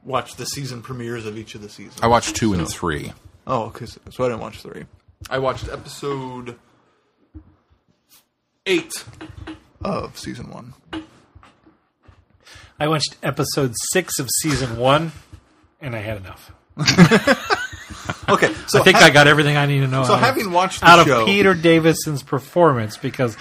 watched 0.02 0.38
the 0.38 0.46
season 0.46 0.80
premieres 0.80 1.26
of 1.26 1.36
each 1.36 1.54
of 1.54 1.60
the 1.60 1.68
seasons. 1.68 2.00
I 2.02 2.06
watched 2.06 2.34
two 2.34 2.54
and 2.54 2.66
three. 2.66 3.12
Oh, 3.46 3.64
okay. 3.64 3.84
So 3.84 4.00
so 4.10 4.24
I 4.24 4.28
didn't 4.28 4.40
watch 4.40 4.62
three. 4.62 4.86
I 5.28 5.40
watched 5.40 5.68
episode 5.68 6.56
eight 8.64 9.04
of 9.82 10.18
season 10.18 10.48
one. 10.50 10.72
I 12.78 12.88
watched 12.88 13.16
episode 13.22 13.72
six 13.92 14.18
of 14.18 14.28
season 14.42 14.76
one, 14.76 15.12
and 15.80 15.94
I 15.94 16.00
had 16.00 16.16
enough. 16.18 16.52
Okay, 18.28 18.52
so 18.68 18.80
I 18.80 18.82
think 18.84 18.96
ha- 18.96 19.06
I 19.06 19.10
got 19.10 19.28
everything 19.28 19.56
I 19.56 19.66
need 19.66 19.80
to 19.80 19.86
know. 19.86 20.04
So 20.04 20.12
out 20.14 20.18
of- 20.18 20.24
having 20.24 20.50
watched 20.50 20.80
the 20.80 20.86
out 20.88 21.06
of 21.08 21.26
Peter 21.26 21.52
Davison's 21.54 22.22
performance, 22.22 22.96
because 22.96 23.36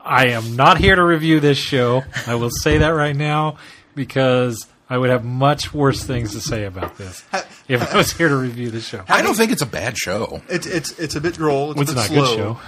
I 0.00 0.28
am 0.28 0.54
not 0.56 0.78
here 0.78 0.94
to 0.94 1.02
review 1.02 1.40
this 1.40 1.58
show. 1.58 2.02
I 2.26 2.36
will 2.36 2.50
say 2.62 2.78
that 2.78 2.90
right 2.90 3.14
now 3.16 3.58
because 3.96 4.64
I 4.88 4.96
would 4.96 5.10
have 5.10 5.24
much 5.24 5.74
worse 5.74 6.04
things 6.04 6.32
to 6.32 6.40
say 6.40 6.64
about 6.64 6.96
this 6.96 7.24
if 7.68 7.92
I 7.92 7.96
was 7.96 8.12
here 8.12 8.28
to 8.28 8.36
review 8.36 8.70
the 8.70 8.80
show. 8.80 9.02
I 9.08 9.22
don't 9.22 9.34
think 9.34 9.50
it's 9.52 9.62
a 9.62 9.66
bad 9.66 9.98
show. 9.98 10.40
it's 10.48 10.66
it's 10.66 10.98
it's 10.98 11.16
a 11.16 11.20
bit 11.20 11.34
droll. 11.34 11.72
It's, 11.72 11.80
It's 11.82 11.90
a 11.90 11.94
bit 11.94 12.00
not 12.00 12.04
a 12.06 12.08
slow. 12.08 12.24
good 12.24 12.36
show. 12.36 12.60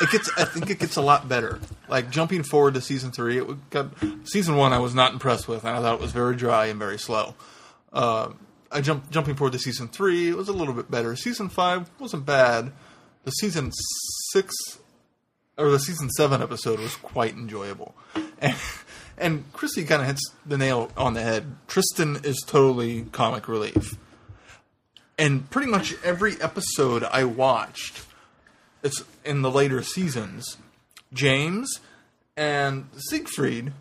It 0.00 0.10
gets. 0.10 0.30
I 0.36 0.44
think 0.44 0.70
it 0.70 0.78
gets 0.78 0.96
a 0.96 1.02
lot 1.02 1.28
better. 1.28 1.60
Like 1.88 2.10
jumping 2.10 2.42
forward 2.42 2.74
to 2.74 2.80
season 2.80 3.12
three, 3.12 3.38
it 3.38 3.70
got 3.70 3.90
season 4.24 4.56
one. 4.56 4.72
I 4.72 4.78
was 4.78 4.94
not 4.94 5.12
impressed 5.12 5.46
with, 5.46 5.64
and 5.64 5.76
I 5.76 5.80
thought 5.80 5.94
it 5.94 6.00
was 6.00 6.12
very 6.12 6.34
dry 6.36 6.66
and 6.66 6.78
very 6.78 6.98
slow. 6.98 7.34
Uh, 7.92 8.30
I 8.72 8.80
jumped 8.80 9.10
jumping 9.10 9.36
forward 9.36 9.52
to 9.52 9.58
season 9.58 9.88
three. 9.88 10.28
It 10.28 10.36
was 10.36 10.48
a 10.48 10.52
little 10.52 10.74
bit 10.74 10.90
better. 10.90 11.14
Season 11.14 11.48
five 11.48 11.90
wasn't 12.00 12.26
bad. 12.26 12.72
The 13.24 13.30
season 13.30 13.70
six 14.32 14.52
or 15.56 15.70
the 15.70 15.78
season 15.78 16.10
seven 16.10 16.42
episode 16.42 16.80
was 16.80 16.96
quite 16.96 17.34
enjoyable, 17.34 17.94
and 18.40 18.56
and 19.16 19.52
Chrissy 19.52 19.84
kind 19.84 20.02
of 20.02 20.08
hits 20.08 20.32
the 20.44 20.58
nail 20.58 20.90
on 20.96 21.14
the 21.14 21.22
head. 21.22 21.54
Tristan 21.68 22.18
is 22.24 22.42
totally 22.44 23.02
comic 23.12 23.46
relief, 23.46 23.96
and 25.16 25.48
pretty 25.50 25.70
much 25.70 25.94
every 26.02 26.40
episode 26.42 27.04
I 27.04 27.24
watched 27.24 28.04
it's 28.84 29.02
in 29.24 29.42
the 29.42 29.50
later 29.50 29.82
seasons, 29.82 30.56
James 31.12 31.80
and 32.36 32.86
Siegfried 32.96 33.72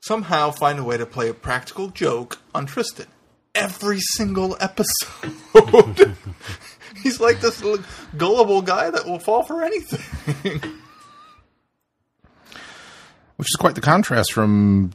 somehow 0.00 0.50
find 0.50 0.78
a 0.78 0.84
way 0.84 0.96
to 0.96 1.06
play 1.06 1.28
a 1.28 1.34
practical 1.34 1.88
joke 1.88 2.38
on 2.54 2.66
Tristan. 2.66 3.06
Every 3.54 4.00
single 4.00 4.56
episode. 4.60 6.14
He's 7.02 7.20
like 7.20 7.40
this 7.40 7.62
gullible 8.16 8.62
guy 8.62 8.90
that 8.90 9.06
will 9.06 9.18
fall 9.18 9.42
for 9.44 9.62
anything. 9.64 10.60
which 13.36 13.48
is 13.48 13.56
quite 13.58 13.74
the 13.74 13.80
contrast 13.80 14.32
from 14.32 14.92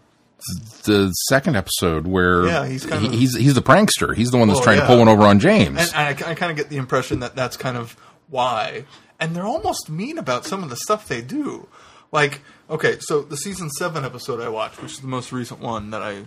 the 0.85 1.11
second 1.29 1.55
episode 1.55 2.07
where 2.07 2.45
Yeah, 2.47 2.65
he's 2.65 2.85
kind 2.85 3.05
of- 3.05 3.11
he's 3.13 3.35
he's 3.37 3.53
the 3.53 3.61
prankster. 3.61 4.15
He's 4.15 4.31
the 4.31 4.37
one 4.37 4.47
that's 4.47 4.57
Well, 4.59 4.63
trying 4.65 4.77
yeah. 4.77 4.83
to 4.83 4.87
pull 4.87 4.99
one 4.99 5.07
over 5.07 5.23
on 5.23 5.39
James. 5.39 5.77
And 5.93 5.95
I, 5.95 6.09
I 6.09 6.35
kind 6.35 6.51
of 6.51 6.55
get 6.57 6.69
the 6.69 6.77
impression 6.77 7.19
that 7.19 7.35
that's 7.35 7.57
kind 7.57 7.77
of 7.77 7.95
why. 8.29 8.85
And 9.21 9.35
they're 9.35 9.45
almost 9.45 9.89
mean 9.89 10.17
about 10.17 10.45
some 10.45 10.63
of 10.63 10.69
the 10.69 10.75
stuff 10.75 11.07
they 11.07 11.21
do. 11.21 11.69
Like, 12.11 12.41
okay, 12.69 12.97
so 12.99 13.21
the 13.21 13.37
season 13.37 13.69
seven 13.69 14.03
episode 14.03 14.41
I 14.41 14.49
watched, 14.49 14.81
which 14.81 14.93
is 14.93 14.99
the 14.99 15.07
most 15.07 15.31
recent 15.31 15.61
one 15.61 15.91
that 15.91 16.01
I, 16.01 16.25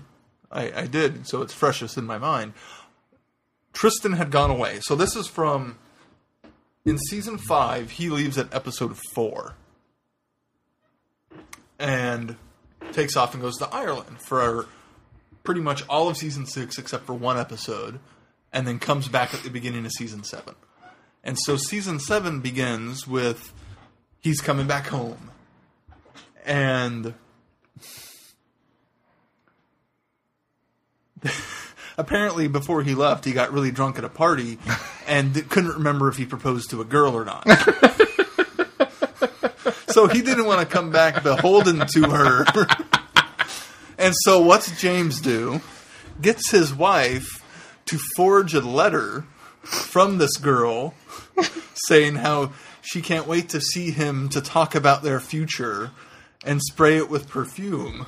I, 0.51 0.83
I 0.83 0.87
did, 0.87 1.27
so 1.27 1.43
it's 1.43 1.53
freshest 1.53 1.99
in 1.99 2.07
my 2.07 2.19
mind. 2.19 2.55
Tristan 3.73 4.13
had 4.13 4.31
gone 4.31 4.51
away. 4.51 4.79
So 4.81 4.95
this 4.95 5.17
is 5.17 5.27
from 5.27 5.77
in 6.85 6.97
season 6.97 7.37
five. 7.37 7.91
He 7.91 8.09
leaves 8.09 8.39
at 8.39 8.55
episode 8.55 8.97
four, 9.13 9.57
and 11.79 12.37
takes 12.93 13.17
off 13.17 13.35
and 13.35 13.43
goes 13.43 13.57
to 13.57 13.69
Ireland 13.75 14.21
for 14.21 14.67
pretty 15.43 15.61
much 15.61 15.87
all 15.89 16.09
of 16.09 16.17
season 16.17 16.47
six 16.47 16.79
except 16.79 17.05
for 17.05 17.15
one 17.15 17.37
episode, 17.37 17.99
and 18.53 18.67
then 18.67 18.79
comes 18.79 19.09
back 19.09 19.35
at 19.35 19.43
the 19.43 19.51
beginning 19.51 19.85
of 19.85 19.91
season 19.93 20.23
seven. 20.23 20.55
And 21.25 21.39
so 21.39 21.57
season 21.57 21.99
seven 22.01 22.41
begins 22.41 23.09
with 23.09 23.55
he's 24.21 24.43
coming 24.43 24.67
back 24.67 24.89
home. 24.89 25.31
And 26.45 27.15
apparently 31.97 32.47
before 32.47 32.83
he 32.83 32.95
left, 32.95 33.25
he 33.25 33.33
got 33.33 33.55
really 33.55 33.71
drunk 33.71 33.97
at 33.97 34.05
a 34.05 34.11
party 34.11 34.59
and 35.09 35.35
couldn't 35.49 35.73
remember 35.73 36.09
if 36.09 36.19
he 36.19 36.27
proposed 36.27 36.69
to 36.71 36.83
a 36.83 36.85
girl 36.85 37.17
or 37.17 37.25
not. 37.25 37.49
so 39.89 40.07
he 40.09 40.21
didn't 40.21 40.45
want 40.45 40.61
to 40.61 40.67
come 40.67 40.91
back 40.91 41.23
beholden 41.23 41.87
to 41.87 42.11
her. 42.11 42.45
and 43.97 44.15
so 44.25 44.43
what's 44.43 44.79
James 44.79 45.23
do? 45.23 45.63
Gets 46.21 46.51
his 46.51 46.75
wife 46.75 47.43
to 47.87 47.99
forge 48.15 48.53
a 48.53 48.61
letter 48.61 49.25
from 49.63 50.19
this 50.19 50.37
girl 50.37 50.93
saying 51.75 52.17
how 52.17 52.53
she 52.81 53.01
can't 53.01 53.27
wait 53.27 53.49
to 53.51 53.61
see 53.61 53.91
him 53.91 54.29
to 54.31 54.41
talk 54.41 54.75
about 54.75 55.03
their 55.03 55.21
future 55.21 55.91
and 56.45 56.61
spray 56.63 56.97
it 56.97 57.09
with 57.09 57.29
perfume. 57.29 58.07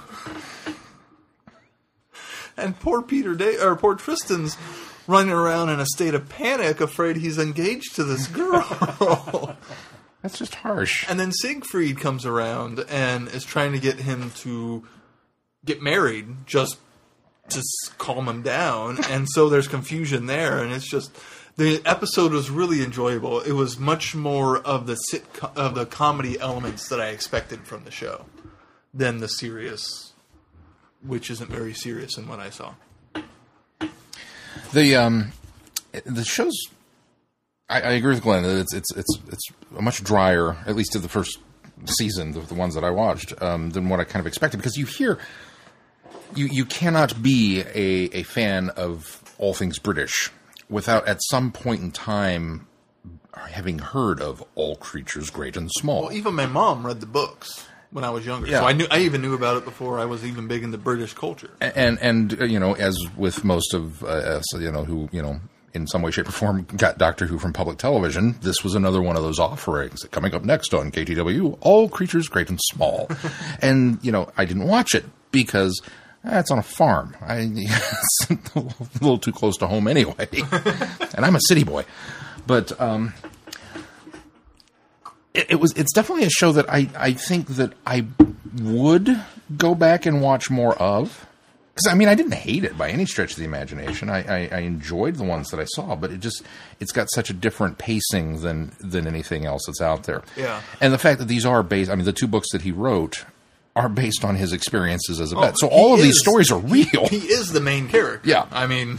And 2.57 2.79
poor 2.79 3.03
Peter 3.03 3.35
Day 3.35 3.59
or 3.59 3.77
poor 3.77 3.95
Tristan's 3.95 4.57
running 5.07 5.33
around 5.33 5.69
in 5.69 5.81
a 5.81 5.87
state 5.87 6.15
of 6.15 6.29
panic, 6.29 6.81
afraid 6.81 7.17
he's 7.17 7.39
engaged 7.39 7.95
to 7.97 8.05
this 8.05 8.27
girl. 8.27 9.57
That's 10.23 10.39
just 10.39 10.57
harsh. 10.57 11.05
and 11.09 11.21
then 11.21 11.31
Siegfried 11.31 12.01
comes 12.01 12.27
around 12.27 12.85
and 12.89 13.29
is 13.29 13.45
trying 13.45 13.73
to 13.73 13.79
get 13.79 14.01
him 14.01 14.33
to 14.39 14.85
get 15.65 15.83
married 15.83 16.47
just 16.47 16.79
to 17.51 17.63
calm 17.99 18.29
him 18.29 18.43
down. 18.43 18.99
And 19.05 19.29
so 19.29 19.49
there's 19.49 19.69
confusion 19.69 20.27
there, 20.27 20.59
and 20.59 20.73
it's 20.73 20.91
just 20.91 21.17
the 21.57 21.81
episode 21.87 22.33
was 22.33 22.51
really 22.51 22.83
enjoyable. 22.83 23.41
It 23.41 23.53
was 23.53 23.79
much 23.79 24.15
more 24.15 24.59
of 24.59 24.87
the 24.87 24.95
sit 24.97 25.25
of 25.57 25.75
the 25.75 25.87
comedy 25.87 26.39
elements 26.39 26.89
that 26.89 27.01
I 27.01 27.09
expected 27.09 27.67
from 27.67 27.85
the 27.85 27.91
show 27.91 28.27
than 28.93 29.19
the 29.19 29.29
serious, 29.29 30.13
which 31.03 31.31
isn't 31.31 31.51
very 31.51 31.73
serious 31.73 32.19
in 32.19 32.29
what 32.29 32.41
I 32.41 32.51
saw. 32.51 32.75
The 34.73 34.97
um, 34.97 35.33
the 36.05 36.25
show's. 36.25 36.57
I, 37.69 37.81
I 37.81 37.91
agree 37.93 38.15
with 38.15 38.23
Glenn. 38.23 38.43
that 38.43 38.61
It's 38.61 38.75
it's 38.75 38.95
it's 38.95 39.19
it's 39.29 39.49
much 39.71 40.05
drier, 40.05 40.57
at 40.67 40.77
least 40.77 40.93
to 40.93 40.99
the 40.99 41.09
first 41.09 41.39
season, 41.87 42.33
the, 42.33 42.41
the 42.41 42.55
ones 42.55 42.75
that 42.75 42.85
I 42.85 42.91
watched, 42.91 43.41
um, 43.43 43.71
than 43.71 43.89
what 43.89 44.01
I 44.01 44.05
kind 44.05 44.21
of 44.21 44.27
expected. 44.27 44.59
Because 44.59 44.77
you 44.77 44.85
hear, 44.85 45.19
you 46.35 46.47
you 46.47 46.67
cannot 46.67 47.23
be 47.23 47.61
a 47.61 48.19
a 48.19 48.23
fan 48.25 48.69
of 48.71 49.23
all 49.39 49.55
things 49.55 49.79
British 49.79 50.31
without 50.69 51.07
at 51.09 51.23
some 51.25 51.53
point 51.53 51.81
in 51.83 51.91
time 51.93 52.67
having 53.51 53.79
heard 53.79 54.21
of 54.21 54.43
all 54.55 54.77
creatures 54.77 55.31
great 55.31 55.57
and 55.57 55.71
small. 55.71 56.03
Well, 56.05 56.13
even 56.13 56.35
my 56.35 56.47
mom 56.47 56.87
read 56.87 57.01
the 57.01 57.07
books 57.07 57.67
when 57.91 58.03
I 58.05 58.11
was 58.11 58.25
younger, 58.27 58.49
Yeah. 58.49 58.61
so 58.61 58.67
I 58.67 58.73
knew 58.73 58.87
I 58.91 59.01
even 59.01 59.23
knew 59.23 59.35
about 59.35 59.57
it 59.59 59.65
before 59.65 59.99
I 59.99 60.05
was 60.07 60.25
even 60.25 60.49
big 60.49 60.63
into 60.63 60.79
British 60.79 61.13
culture. 61.15 61.51
and 61.61 61.99
and 62.01 62.41
uh, 62.41 62.45
you 62.45 62.59
know, 62.59 62.75
as 62.75 62.99
with 63.17 63.45
most 63.45 63.75
of 63.75 64.03
uh, 64.03 64.07
us, 64.07 64.45
you 64.59 64.73
know, 64.73 64.85
who 64.85 65.09
you 65.13 65.23
know, 65.23 65.41
in 65.75 65.87
some 65.87 66.01
way, 66.03 66.11
shape, 66.11 66.29
or 66.29 66.33
form, 66.33 66.67
got 66.77 66.97
Doctor 66.99 67.27
Who 67.27 67.39
from 67.39 67.53
public 67.53 67.77
television. 67.79 68.37
This 68.41 68.65
was 68.65 68.75
another 68.75 69.03
one 69.03 69.17
of 69.17 69.23
those 69.23 69.39
offerings. 69.39 70.03
Coming 70.11 70.35
up 70.35 70.43
next 70.43 70.73
on 70.75 70.91
KTW, 70.91 71.59
all 71.61 71.89
creatures 71.91 72.29
great 72.29 72.49
and 72.49 72.59
small. 72.73 73.09
and 73.63 73.99
you 74.03 74.11
know, 74.11 74.31
I 74.37 74.45
didn't 74.47 74.67
watch 74.67 74.95
it 74.95 75.05
because. 75.31 75.81
It's 76.27 76.51
on 76.51 76.59
a 76.59 76.63
farm. 76.63 77.17
I, 77.21 77.51
it's 77.55 78.31
a 78.55 78.61
little 79.01 79.19
too 79.19 79.33
close 79.33 79.57
to 79.59 79.67
home 79.67 79.87
anyway, 79.87 80.29
and 80.33 81.25
I'm 81.25 81.37
a 81.37 81.41
city 81.41 81.63
boy. 81.65 81.85
But 82.47 82.79
um, 82.81 83.15
it, 85.35 85.47
it 85.51 85.61
was. 85.61 85.73
It's 85.75 85.93
definitely 85.93 86.25
a 86.25 86.31
show 86.31 86.53
that 86.53 86.69
I 86.69 86.89
I 86.97 87.13
think 87.13 87.49
that 87.57 87.73
I 87.87 88.07
would 88.61 89.23
go 89.57 89.75
back 89.75 90.07
and 90.07 90.21
watch 90.23 90.51
more 90.51 90.75
of. 90.75 91.27
Because 91.75 91.93
I 91.93 91.95
mean, 91.95 92.09
I 92.09 92.15
didn't 92.15 92.33
hate 92.33 92.65
it 92.65 92.79
by 92.79 92.89
any 92.89 93.05
stretch 93.05 93.33
of 93.33 93.37
the 93.37 93.45
imagination. 93.45 94.09
I, 94.09 94.23
I, 94.23 94.49
I 94.51 94.59
enjoyed 94.61 95.17
the 95.17 95.25
ones 95.25 95.51
that 95.51 95.61
I 95.61 95.65
saw, 95.65 95.95
but 95.95 96.11
it 96.11 96.21
just 96.21 96.43
it's 96.81 96.91
got 96.91 97.09
such 97.13 97.29
a 97.29 97.35
different 97.35 97.77
pacing 97.77 98.41
than 98.41 98.73
than 98.81 99.07
anything 99.07 99.45
else 99.45 99.65
that's 99.67 99.83
out 99.83 100.05
there. 100.05 100.23
Yeah. 100.37 100.63
and 100.81 100.93
the 100.93 100.99
fact 100.99 101.19
that 101.19 101.29
these 101.29 101.45
are 101.45 101.63
based. 101.63 101.91
I 101.91 101.95
mean, 101.95 102.07
the 102.07 102.15
two 102.15 102.27
books 102.27 102.51
that 102.53 102.63
he 102.63 102.73
wrote 102.73 103.27
are 103.77 103.89
based 103.91 104.25
on 104.25 104.35
his 104.35 104.53
experiences 104.53 105.21
as 105.21 105.33
a 105.33 105.37
vet. 105.37 105.59
So 105.59 105.69
all 105.69 105.95
of 105.95 106.01
these 106.01 106.19
stories 106.19 106.51
are 106.51 106.59
real. 106.59 107.07
He 107.09 107.19
is 107.19 107.53
the 107.53 107.61
main 107.61 107.89
character. 107.89 108.29
Yeah. 108.29 108.47
I 108.51 108.67
mean, 108.67 108.99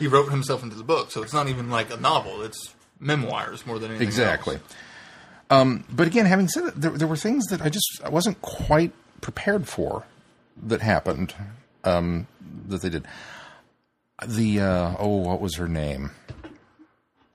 he 0.00 0.08
wrote 0.08 0.30
himself 0.30 0.62
into 0.64 0.74
the 0.74 0.82
book, 0.82 1.12
so 1.12 1.22
it's 1.22 1.32
not 1.32 1.48
even 1.48 1.70
like 1.70 1.92
a 1.92 1.96
novel. 1.96 2.42
It's 2.42 2.74
memoirs 2.98 3.64
more 3.66 3.78
than 3.78 3.90
anything. 3.92 4.08
Exactly. 4.08 4.58
Um, 5.48 5.84
but 5.90 6.06
again, 6.08 6.26
having 6.26 6.48
said 6.48 6.64
that, 6.64 6.80
there, 6.80 6.90
there 6.90 7.08
were 7.08 7.16
things 7.16 7.46
that 7.46 7.62
I 7.62 7.68
just 7.68 8.00
I 8.04 8.08
wasn't 8.08 8.42
quite 8.42 8.92
prepared 9.20 9.68
for 9.68 10.04
that 10.64 10.80
happened. 10.82 11.32
Um, 11.84 12.26
that 12.68 12.82
they 12.82 12.90
did. 12.90 13.06
The 14.26 14.60
uh, 14.60 14.94
oh, 14.98 15.16
what 15.18 15.40
was 15.40 15.54
her 15.56 15.68
name? 15.68 16.10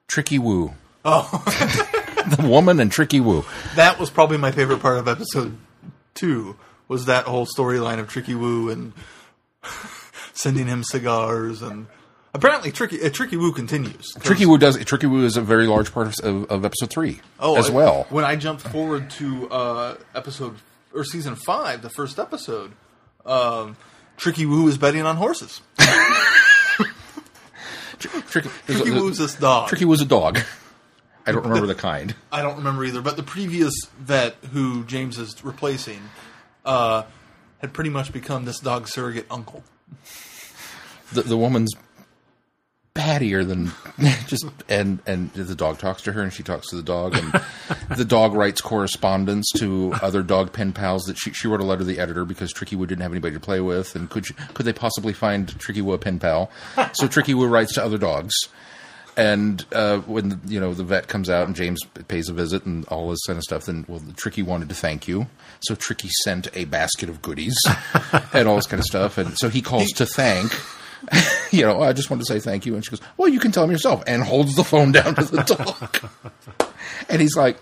Tricky 0.07 0.37
Woo. 0.39 0.73
Oh, 1.05 1.43
The 2.37 2.47
woman 2.47 2.79
and 2.79 2.91
Tricky 2.91 3.19
Woo. 3.19 3.45
that 3.75 3.99
was 3.99 4.09
probably 4.09 4.37
my 4.37 4.51
favorite 4.51 4.79
part 4.81 4.97
of 4.97 5.07
episode 5.07 5.57
two. 6.15 6.55
Was 6.87 7.05
that 7.05 7.25
whole 7.25 7.45
storyline 7.45 7.99
of 7.99 8.07
Tricky 8.07 8.33
Woo 8.35 8.69
and 8.69 8.93
sending 10.33 10.67
him 10.67 10.83
cigars 10.83 11.61
and 11.61 11.87
apparently 12.33 12.71
Tricky 12.71 13.01
uh, 13.01 13.09
Tricky 13.09 13.37
Woo 13.37 13.51
continues. 13.51 14.13
Tricky 14.19 14.45
Woo 14.45 14.57
does. 14.57 14.77
Tricky 14.85 15.07
Woo 15.07 15.25
is 15.25 15.37
a 15.37 15.41
very 15.41 15.67
large 15.67 15.91
part 15.93 16.19
of, 16.19 16.45
of, 16.51 16.63
episode 16.65 16.89
three 16.89 17.21
Oh, 17.39 17.57
as 17.57 17.69
I- 17.69 17.73
well. 17.73 18.05
When 18.09 18.23
I 18.25 18.35
jumped 18.35 18.61
forward 18.63 19.09
to 19.11 19.49
uh, 19.49 19.95
episode 20.13 20.55
or 20.93 21.03
season 21.03 21.35
five, 21.35 21.81
the 21.81 21.89
first 21.89 22.19
episode, 22.19 22.71
um, 23.25 23.75
Tricky 24.17 24.45
Woo 24.45 24.67
is 24.67 24.77
betting 24.77 25.01
on 25.05 25.15
horses. 25.17 25.61
Tricky, 27.99 28.49
a- 28.67 28.73
Tricky 28.73 28.91
Woo's 28.91 29.17
this 29.17 29.35
dog. 29.35 29.69
Tricky 29.69 29.85
Woo's 29.85 30.01
a 30.01 30.05
dog. 30.05 30.39
I 31.25 31.31
don't 31.31 31.43
remember 31.43 31.67
the 31.67 31.75
kind. 31.75 32.15
I 32.31 32.41
don't 32.41 32.57
remember 32.57 32.85
either, 32.85 33.01
but 33.01 33.17
the 33.17 33.23
previous 33.23 33.73
vet 33.99 34.35
who 34.53 34.83
James 34.85 35.17
is 35.17 35.43
replacing 35.43 36.01
uh, 36.63 37.03
had 37.59 37.73
pretty 37.73 37.89
much 37.89 38.13
become 38.13 38.45
this 38.45 38.59
dog 38.59 38.87
surrogate 38.87 39.25
uncle. 39.29 39.63
the, 41.13 41.23
the 41.23 41.37
woman's 41.37 41.73
battier 42.95 43.45
than 43.45 43.71
just 44.27 44.45
and 44.69 44.99
and 45.05 45.31
the 45.33 45.53
dog 45.53 45.77
talks 45.77 46.01
to 46.01 46.13
her 46.13 46.23
and 46.23 46.31
she 46.31 46.43
talks 46.43 46.69
to 46.69 46.77
the 46.77 46.81
dog 46.81 47.13
and 47.13 47.41
the 47.97 48.05
dog 48.05 48.33
writes 48.33 48.61
correspondence 48.61 49.51
to 49.51 49.93
other 50.01 50.23
dog 50.23 50.53
pen 50.53 50.71
pals 50.71 51.03
that 51.03 51.17
she, 51.17 51.33
she 51.33 51.49
wrote 51.49 51.59
a 51.59 51.63
letter 51.65 51.79
to 51.79 51.83
the 51.85 51.99
editor 51.99 52.23
because 52.23 52.53
Tricky 52.53 52.77
Woo 52.77 52.85
didn't 52.85 53.01
have 53.01 53.11
anybody 53.11 53.33
to 53.33 53.39
play 53.39 53.59
with 53.59 53.95
and 53.95 54.09
could 54.09 54.29
you, 54.29 54.35
could 54.53 54.65
they 54.65 54.71
possibly 54.71 55.11
find 55.11 55.59
Tricky 55.59 55.81
Woo 55.81 55.91
a 55.91 55.97
pen 55.97 56.19
pal 56.19 56.49
so 56.93 57.05
Tricky 57.05 57.33
Woo 57.33 57.47
writes 57.47 57.73
to 57.73 57.83
other 57.83 57.97
dogs 57.97 58.33
and 59.17 59.65
uh, 59.71 59.99
when 59.99 60.41
you 60.45 60.59
know 60.59 60.73
the 60.73 60.83
vet 60.83 61.07
comes 61.07 61.29
out 61.29 61.47
and 61.47 61.55
James 61.55 61.81
pays 62.07 62.29
a 62.29 62.33
visit 62.33 62.65
and 62.65 62.85
all 62.87 63.09
this 63.09 63.25
kind 63.25 63.37
of 63.37 63.43
stuff, 63.43 63.65
then 63.65 63.85
well, 63.87 64.01
Tricky 64.15 64.41
wanted 64.41 64.69
to 64.69 64.75
thank 64.75 65.07
you, 65.07 65.27
so 65.61 65.75
Tricky 65.75 66.09
sent 66.23 66.47
a 66.55 66.65
basket 66.65 67.09
of 67.09 67.21
goodies 67.21 67.57
and 68.33 68.47
all 68.47 68.55
this 68.55 68.67
kind 68.67 68.79
of 68.79 68.85
stuff, 68.85 69.17
and 69.17 69.37
so 69.37 69.49
he 69.49 69.61
calls 69.61 69.89
to 69.91 70.05
thank. 70.05 70.51
you 71.51 71.61
know, 71.61 71.81
I 71.81 71.93
just 71.93 72.09
wanted 72.09 72.25
to 72.25 72.33
say 72.33 72.39
thank 72.39 72.65
you, 72.65 72.75
and 72.75 72.83
she 72.83 72.91
goes, 72.91 73.01
"Well, 73.17 73.29
you 73.29 73.39
can 73.39 73.51
tell 73.51 73.63
him 73.63 73.71
yourself," 73.71 74.03
and 74.07 74.23
holds 74.23 74.55
the 74.55 74.63
phone 74.63 74.91
down 74.91 75.15
to 75.15 75.23
the 75.23 75.43
dog, 75.43 76.69
and 77.09 77.21
he's 77.21 77.35
like, 77.35 77.57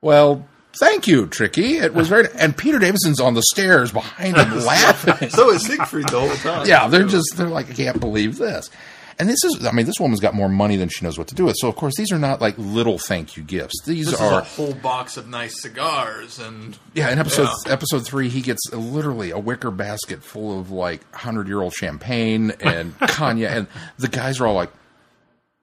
"Well." 0.00 0.46
Thank 0.74 1.06
you, 1.06 1.26
Tricky. 1.26 1.76
It 1.76 1.92
was 1.92 2.08
very. 2.08 2.28
And 2.38 2.56
Peter 2.56 2.78
Davison's 2.78 3.20
on 3.20 3.34
the 3.34 3.42
stairs 3.52 3.92
behind 3.92 4.38
him, 4.38 4.58
laughing. 4.64 5.28
So 5.28 5.50
is 5.50 5.66
Siegfried 5.66 6.08
the 6.08 6.18
whole 6.18 6.34
time. 6.36 6.66
Yeah, 6.66 6.88
they're 6.88 7.06
just 7.06 7.36
they're 7.36 7.46
like, 7.46 7.68
I 7.70 7.74
can't 7.74 8.00
believe 8.00 8.38
this. 8.38 8.70
And 9.18 9.28
this 9.28 9.44
is, 9.44 9.64
I 9.66 9.72
mean, 9.72 9.86
this 9.86 10.00
woman's 10.00 10.20
got 10.20 10.34
more 10.34 10.48
money 10.48 10.76
than 10.76 10.88
she 10.88 11.04
knows 11.04 11.18
what 11.18 11.28
to 11.28 11.34
do 11.34 11.44
with. 11.44 11.56
So 11.58 11.68
of 11.68 11.76
course, 11.76 11.94
these 11.96 12.10
are 12.12 12.18
not 12.18 12.40
like 12.40 12.54
little 12.58 12.98
thank 12.98 13.36
you 13.36 13.42
gifts. 13.42 13.74
These 13.84 14.06
This 14.06 14.14
is 14.14 14.20
are 14.20 14.40
a 14.40 14.44
whole 14.44 14.72
box 14.74 15.16
of 15.16 15.28
nice 15.28 15.60
cigars 15.60 16.38
and 16.38 16.78
yeah. 16.94 17.10
In 17.10 17.18
episode 17.18 17.48
Yeah. 17.66 17.72
episode 17.72 18.06
three, 18.06 18.28
he 18.28 18.40
gets 18.40 18.60
a, 18.72 18.76
literally 18.76 19.30
a 19.30 19.38
wicker 19.38 19.70
basket 19.70 20.22
full 20.24 20.58
of 20.58 20.70
like 20.70 21.02
hundred 21.14 21.46
year 21.48 21.60
old 21.60 21.72
champagne 21.74 22.52
and 22.60 22.98
cognac, 23.00 23.50
and 23.56 23.66
the 23.98 24.08
guys 24.08 24.40
are 24.40 24.46
all 24.46 24.54
like. 24.54 24.70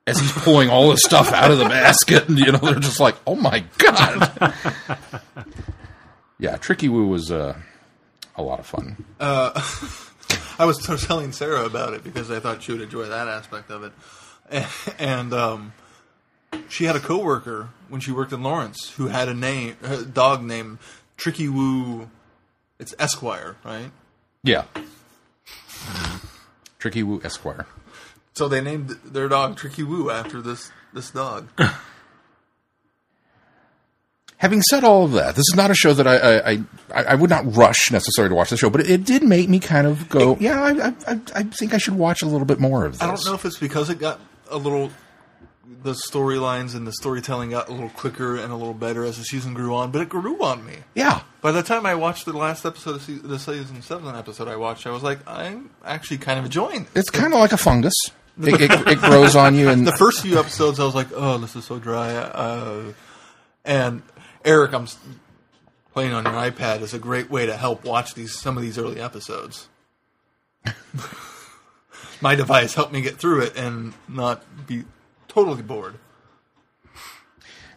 As 0.07 0.19
he's 0.19 0.31
pulling 0.31 0.69
all 0.71 0.89
this 0.89 1.03
stuff 1.03 1.31
out 1.31 1.51
of 1.51 1.59
the 1.59 1.65
basket, 1.65 2.27
and 2.29 2.39
you 2.39 2.51
know 2.51 2.57
they're 2.57 2.79
just 2.79 2.99
like, 2.99 3.15
"Oh 3.27 3.35
my 3.35 3.63
god!" 3.77 4.55
yeah, 6.39 6.57
Tricky 6.57 6.89
Woo 6.89 7.07
was 7.07 7.31
uh, 7.31 7.55
a 8.35 8.41
lot 8.41 8.59
of 8.59 8.65
fun. 8.65 9.05
I 10.59 10.65
was 10.65 10.77
telling 11.07 11.31
Sarah 11.31 11.65
about 11.65 11.93
it 11.93 12.03
because 12.03 12.29
I 12.29 12.39
thought 12.39 12.61
she 12.61 12.73
would 12.73 12.81
enjoy 12.81 13.05
that 13.05 13.27
aspect 13.27 13.71
of 13.71 13.83
it. 13.83 13.93
And 14.97 15.31
um, 15.31 15.73
she 16.69 16.85
had 16.85 16.95
a 16.95 16.99
coworker 16.99 17.69
when 17.87 18.01
she 18.01 18.11
worked 18.11 18.33
in 18.33 18.41
Lawrence 18.41 18.89
who 18.97 19.07
had 19.07 19.29
a 19.29 19.33
name, 19.33 19.77
a 19.83 20.03
dog 20.03 20.43
named 20.43 20.79
Tricky 21.17 21.47
Woo. 21.47 22.09
It's 22.79 22.95
Esquire, 22.97 23.55
right? 23.63 23.91
Yeah, 24.43 24.63
Tricky 26.79 27.03
Woo 27.03 27.21
Esquire. 27.23 27.67
So 28.33 28.47
they 28.47 28.61
named 28.61 28.89
their 29.03 29.27
dog 29.27 29.57
Tricky 29.57 29.83
Woo 29.83 30.09
after 30.09 30.41
this 30.41 30.71
this 30.93 31.11
dog. 31.11 31.49
Having 34.39 34.61
said 34.63 34.83
all 34.83 35.05
of 35.05 35.11
that, 35.13 35.35
this 35.35 35.45
is 35.49 35.53
not 35.55 35.69
a 35.71 35.75
show 35.75 35.93
that 35.93 36.07
I 36.07 36.39
I, 36.39 36.51
I, 36.95 37.03
I 37.11 37.15
would 37.15 37.29
not 37.29 37.55
rush 37.55 37.91
necessarily 37.91 38.29
to 38.29 38.35
watch 38.35 38.49
the 38.49 38.57
show, 38.57 38.69
but 38.69 38.81
it, 38.81 38.89
it 38.89 39.03
did 39.05 39.21
make 39.23 39.47
me 39.49 39.59
kind 39.59 39.85
of 39.85 40.09
go, 40.09 40.35
yeah, 40.39 40.61
I, 40.61 40.87
I, 41.11 41.19
I- 41.35 41.43
think 41.43 41.73
I 41.73 41.77
should 41.77 41.95
watch 41.95 42.21
a 42.21 42.25
little 42.25 42.45
bit 42.45 42.59
more 42.59 42.85
of 42.85 42.93
this. 42.93 43.01
I 43.01 43.07
don't 43.07 43.23
know 43.25 43.33
if 43.35 43.45
it's 43.45 43.57
because 43.59 43.89
it 43.89 43.99
got 43.99 44.19
a 44.49 44.57
little. 44.57 44.91
The 45.83 45.91
storylines 45.93 46.75
and 46.75 46.85
the 46.85 46.91
storytelling 46.91 47.51
got 47.51 47.69
a 47.69 47.71
little 47.71 47.89
quicker 47.89 48.35
and 48.35 48.51
a 48.51 48.55
little 48.55 48.73
better 48.73 49.05
as 49.05 49.17
the 49.17 49.23
season 49.23 49.53
grew 49.53 49.73
on, 49.75 49.91
but 49.91 50.01
it 50.01 50.09
grew 50.09 50.43
on 50.43 50.65
me. 50.65 50.73
Yeah, 50.93 51.21
By 51.41 51.51
the 51.53 51.61
time 51.63 51.85
I 51.85 51.95
watched 51.95 52.25
the 52.25 52.33
last 52.33 52.65
episode 52.65 52.95
of 52.95 53.01
se- 53.03 53.19
the 53.23 53.39
season 53.39 53.81
seven 53.81 54.13
episode 54.13 54.49
I 54.49 54.57
watched, 54.57 54.85
I 54.87 54.89
was 54.89 55.03
like, 55.03 55.19
I'm 55.25 55.69
actually 55.85 56.17
kind 56.17 56.37
of 56.39 56.43
enjoying 56.45 56.81
it. 56.81 56.87
it's 56.95 57.09
kind 57.09 57.31
of 57.33 57.39
like 57.39 57.51
a 57.53 57.57
fungus. 57.57 57.93
It, 58.41 58.61
it, 58.61 58.71
it 58.87 58.99
grows 58.99 59.35
on 59.35 59.53
you, 59.55 59.67
and 59.69 59.85
The 59.85 59.91
first 59.91 60.21
few 60.21 60.39
episodes, 60.39 60.79
I 60.79 60.85
was 60.85 60.95
like, 60.95 61.07
oh, 61.13 61.37
this 61.39 61.57
is 61.57 61.65
so 61.65 61.77
dry. 61.77 62.13
Uh, 62.15 62.93
and 63.65 64.01
Eric, 64.45 64.73
I'm 64.73 64.87
playing 65.93 66.13
on 66.13 66.23
your 66.23 66.33
iPad 66.33 66.81
is 66.81 66.93
a 66.93 66.99
great 66.99 67.29
way 67.29 67.45
to 67.45 67.57
help 67.57 67.83
watch 67.83 68.13
these 68.13 68.37
some 68.37 68.57
of 68.57 68.63
these 68.63 68.77
early 68.77 68.99
episodes. 68.99 69.67
My 72.21 72.35
device 72.35 72.73
helped 72.73 72.91
me 72.91 73.01
get 73.01 73.17
through 73.17 73.41
it 73.41 73.55
and 73.57 73.93
not 74.07 74.43
be 74.67 74.83
totally 75.27 75.61
bored. 75.61 75.95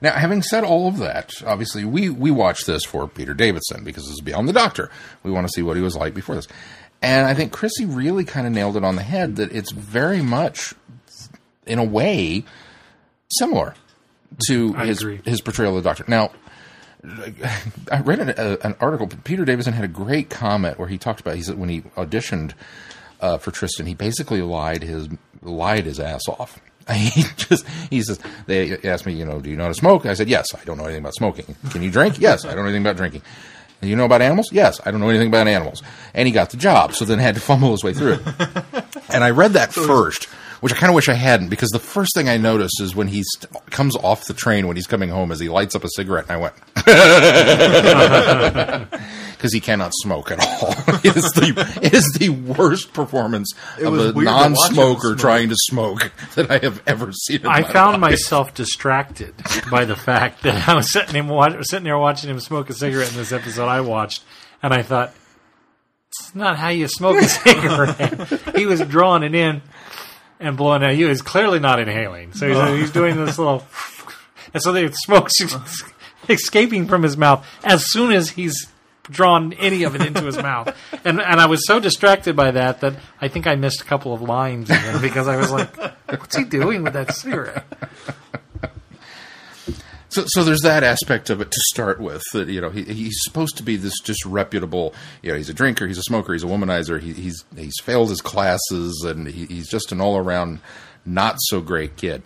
Now, 0.01 0.15
having 0.15 0.43
said 0.43 0.65
all 0.65 0.89
of 0.89 0.99
that, 0.99 1.33
obviously 1.47 1.85
we 1.85 2.11
we 2.11 2.31
watched 2.33 2.67
this 2.67 2.85
for 2.85 3.07
Peter 3.07 3.35
Davison 3.35 3.85
because 3.85 4.05
this 4.05 4.15
is 4.15 4.21
Beyond 4.21 4.49
the 4.49 4.53
Doctor. 4.53 4.91
We 5.23 5.31
want 5.31 5.47
to 5.47 5.53
see 5.53 5.63
what 5.63 5.77
he 5.77 5.83
was 5.83 5.95
like 5.95 6.13
before 6.13 6.35
this, 6.35 6.49
and 7.01 7.27
I 7.27 7.35
think 7.35 7.53
Chrissy 7.53 7.85
really 7.85 8.25
kind 8.25 8.47
of 8.47 8.53
nailed 8.53 8.77
it 8.77 8.85
on 8.85 8.97
the 8.97 9.03
head 9.03 9.37
that 9.37 9.53
it's 9.53 9.71
very 9.71 10.21
much, 10.23 10.75
in 11.67 11.79
a 11.79 11.85
way, 11.85 12.45
similar 13.29 13.75
to 14.49 14.75
I 14.77 14.87
his 14.87 15.03
agree. 15.03 15.21
his 15.25 15.41
portrayal 15.41 15.77
of 15.77 15.85
the 15.85 15.89
Doctor. 15.89 16.05
Now, 16.09 16.33
I 17.05 18.01
read 18.01 18.21
an, 18.21 18.31
an 18.31 18.77
article. 18.81 19.09
Peter 19.25 19.45
Davison 19.45 19.73
had 19.73 19.85
a 19.85 19.89
great 19.89 20.31
comment 20.31 20.79
where 20.79 20.89
he 20.89 20.99
talked 20.99 21.21
about 21.21 21.35
he 21.35 21.43
said 21.43 21.59
when 21.59 21.69
he 21.69 21.81
auditioned 21.97 22.53
uh, 23.21 23.39
for 23.39 23.51
Tristan, 23.51 23.87
he 23.87 23.95
basically 23.95 24.43
lied 24.43 24.83
his 24.83 25.09
lied 25.43 25.85
his 25.85 25.99
ass 26.01 26.29
off. 26.29 26.61
He 26.93 27.23
just 27.37 27.65
he 27.91 28.03
says 28.03 28.19
they 28.47 28.77
asked 28.79 29.07
me, 29.07 29.13
you 29.13 29.25
know, 29.25 29.41
do 29.41 29.49
you 29.49 29.57
know 29.57 29.63
how 29.63 29.69
to 29.69 29.75
smoke? 29.75 30.05
I 30.05 30.15
said 30.15 30.29
yes. 30.29 30.49
I 30.53 30.65
don't 30.65 30.77
know 30.79 30.85
anything 30.85 31.03
about 31.03 31.15
smoking. 31.15 31.55
Can 31.71 31.81
you 31.81 31.93
drink? 31.93 32.19
Yes. 32.21 32.45
I 32.45 32.49
don't 32.49 32.59
know 32.59 32.65
anything 32.65 32.83
about 32.83 32.97
drinking. 32.97 33.23
Do 33.81 33.89
you 33.89 33.95
know 33.95 34.05
about 34.05 34.21
animals? 34.21 34.53
Yes. 34.53 34.81
I 34.85 34.91
don't 34.91 35.01
know 35.01 35.09
anything 35.09 35.29
about 35.29 35.47
animals. 35.47 35.83
And 36.13 36.27
he 36.27 36.33
got 36.33 36.51
the 36.51 36.57
job, 36.57 36.95
so 36.95 37.05
then 37.05 37.19
had 37.19 37.37
to 37.37 37.41
fumble 37.41 37.71
his 37.71 37.85
way 37.85 37.93
through 37.93 38.15
it. 38.15 38.85
and 39.13 39.23
I 39.23 39.31
read 39.31 39.53
that 39.53 39.73
first, 39.73 40.29
which 40.63 40.73
I 40.73 40.77
kind 40.77 40.91
of 40.91 40.95
wish 40.95 41.09
I 41.09 41.15
hadn't, 41.15 41.49
because 41.49 41.71
the 41.71 41.81
first 41.81 42.15
thing 42.15 42.29
I 42.29 42.37
noticed 42.37 42.81
is 42.81 42.95
when 42.95 43.09
he 43.09 43.25
st- 43.25 43.53
comes 43.71 43.97
off 43.97 44.27
the 44.27 44.35
train 44.35 44.69
when 44.69 44.77
he's 44.77 44.87
coming 44.87 45.09
home, 45.11 45.33
as 45.33 45.41
he 45.41 45.49
lights 45.49 45.75
up 45.75 45.83
a 45.83 45.89
cigarette, 45.89 46.27
and 46.29 46.33
I 46.33 46.37
went, 46.37 46.55
because 49.33 49.53
he 49.53 49.61
cannot 49.61 49.93
smoke 49.95 50.31
at 50.31 50.39
all. 50.39 50.71
it, 51.03 51.17
is 51.17 51.25
the, 51.33 51.81
it 51.83 51.93
is 51.93 52.05
the 52.19 52.29
worst 52.29 52.93
performance 52.93 53.53
of 53.79 53.87
a 53.87 53.91
weird 53.91 54.15
to 54.15 54.15
watch 54.15 54.15
him 54.15 54.25
non-smoker 54.55 55.01
smoke. 55.09 55.19
trying 55.19 55.49
to 55.49 55.57
smoke 55.59 56.13
that 56.37 56.49
I 56.51 56.59
have 56.59 56.81
ever 56.87 57.11
seen. 57.13 57.41
In 57.41 57.47
I 57.49 57.63
my 57.63 57.73
found 57.73 57.93
life. 58.01 58.13
myself 58.13 58.55
distracted 58.55 59.35
by 59.71 59.85
the 59.85 59.97
fact 59.97 60.45
that 60.45 60.69
I 60.69 60.75
was 60.75 60.93
sitting 60.93 61.17
him 61.17 61.27
wa- 61.29 61.61
sitting 61.63 61.85
there 61.85 61.99
watching 61.99 62.31
him 62.31 62.39
smoke 62.39 62.71
a 62.71 62.75
cigarette 62.75 63.11
in 63.11 63.17
this 63.17 63.33
episode 63.33 63.67
I 63.67 63.81
watched, 63.81 64.23
and 64.63 64.73
I 64.73 64.83
thought, 64.83 65.13
"It's 66.09 66.35
not 66.37 66.57
how 66.57 66.69
you 66.69 66.87
smoke 66.87 67.21
a 67.21 67.29
cigarette." 67.29 68.57
he 68.57 68.67
was 68.67 68.81
drawing 68.83 69.25
it 69.25 69.35
in 69.35 69.61
and 70.43 70.57
blowing 70.57 70.83
at 70.83 70.97
you 70.97 71.09
is 71.09 71.23
clearly 71.23 71.59
not 71.59 71.79
inhaling, 71.79 72.33
so 72.33 72.49
he's, 72.49 72.57
oh. 72.57 72.77
he's 72.77 72.91
doing 72.91 73.17
this 73.17 73.39
little, 73.39 73.65
and 74.55 74.63
so 74.63 74.73
the 74.73 74.89
smoke's 74.93 75.35
escaping 76.29 76.87
from 76.87 77.03
his 77.03 77.17
mouth 77.17 77.47
as 77.65 77.91
soon 77.91 78.13
as 78.13 78.31
he's 78.31 78.69
drawn 79.05 79.53
any 79.55 79.83
of 79.83 79.95
it 79.95 80.03
into 80.03 80.23
his 80.23 80.37
mouth. 80.43 80.77
And 81.05 81.21
and 81.21 81.41
I 81.41 81.47
was 81.47 81.67
so 81.67 81.81
distracted 81.81 82.37
by 82.37 82.51
that 82.53 82.81
that 82.81 82.95
I 83.21 83.29
think 83.29 83.47
I 83.47 83.55
missed 83.55 83.81
a 83.81 83.85
couple 83.85 84.13
of 84.13 84.23
lines 84.23 84.69
because 85.01 85.29
I 85.29 85.37
was 85.37 85.51
like, 85.51 85.77
"What's 86.09 86.37
he 86.37 86.45
doing 86.45 86.83
with 86.83 86.93
that 86.95 87.15
cigarette?" 87.15 87.67
So, 90.13 90.25
so 90.27 90.45
there's 90.45 90.61
that 90.61 90.83
aspect 90.83 91.31
of 91.31 91.41
it 91.41 91.51
to 91.51 91.61
start 91.73 91.99
with. 92.01 92.23
That 92.35 92.49
you 92.49 92.61
know, 92.61 92.69
he, 92.71 92.83
he's 92.85 93.17
supposed 93.23 93.57
to 93.57 93.63
be 93.63 93.77
this 93.77 93.99
disreputable. 94.01 94.93
You 95.23 95.31
know, 95.33 95.37
he's 95.39 95.49
a 95.49 95.55
drinker, 95.55 95.87
he's 95.87 95.97
a 95.99 96.03
smoker, 96.03 96.33
he's 96.35 96.45
a 96.45 96.47
womanizer. 96.47 97.01
He, 97.01 97.13
he's 97.15 97.45
he's 97.57 97.75
failed 97.83 98.11
his 98.11 98.21
classes, 98.21 99.03
and 99.07 99.27
he, 99.27 99.47
he's 99.47 99.69
just 99.69 99.91
an 99.91 100.01
all 100.01 100.17
around 100.19 100.61
not 101.07 101.37
so 101.41 101.61
great 101.61 101.97
kid. 101.97 102.23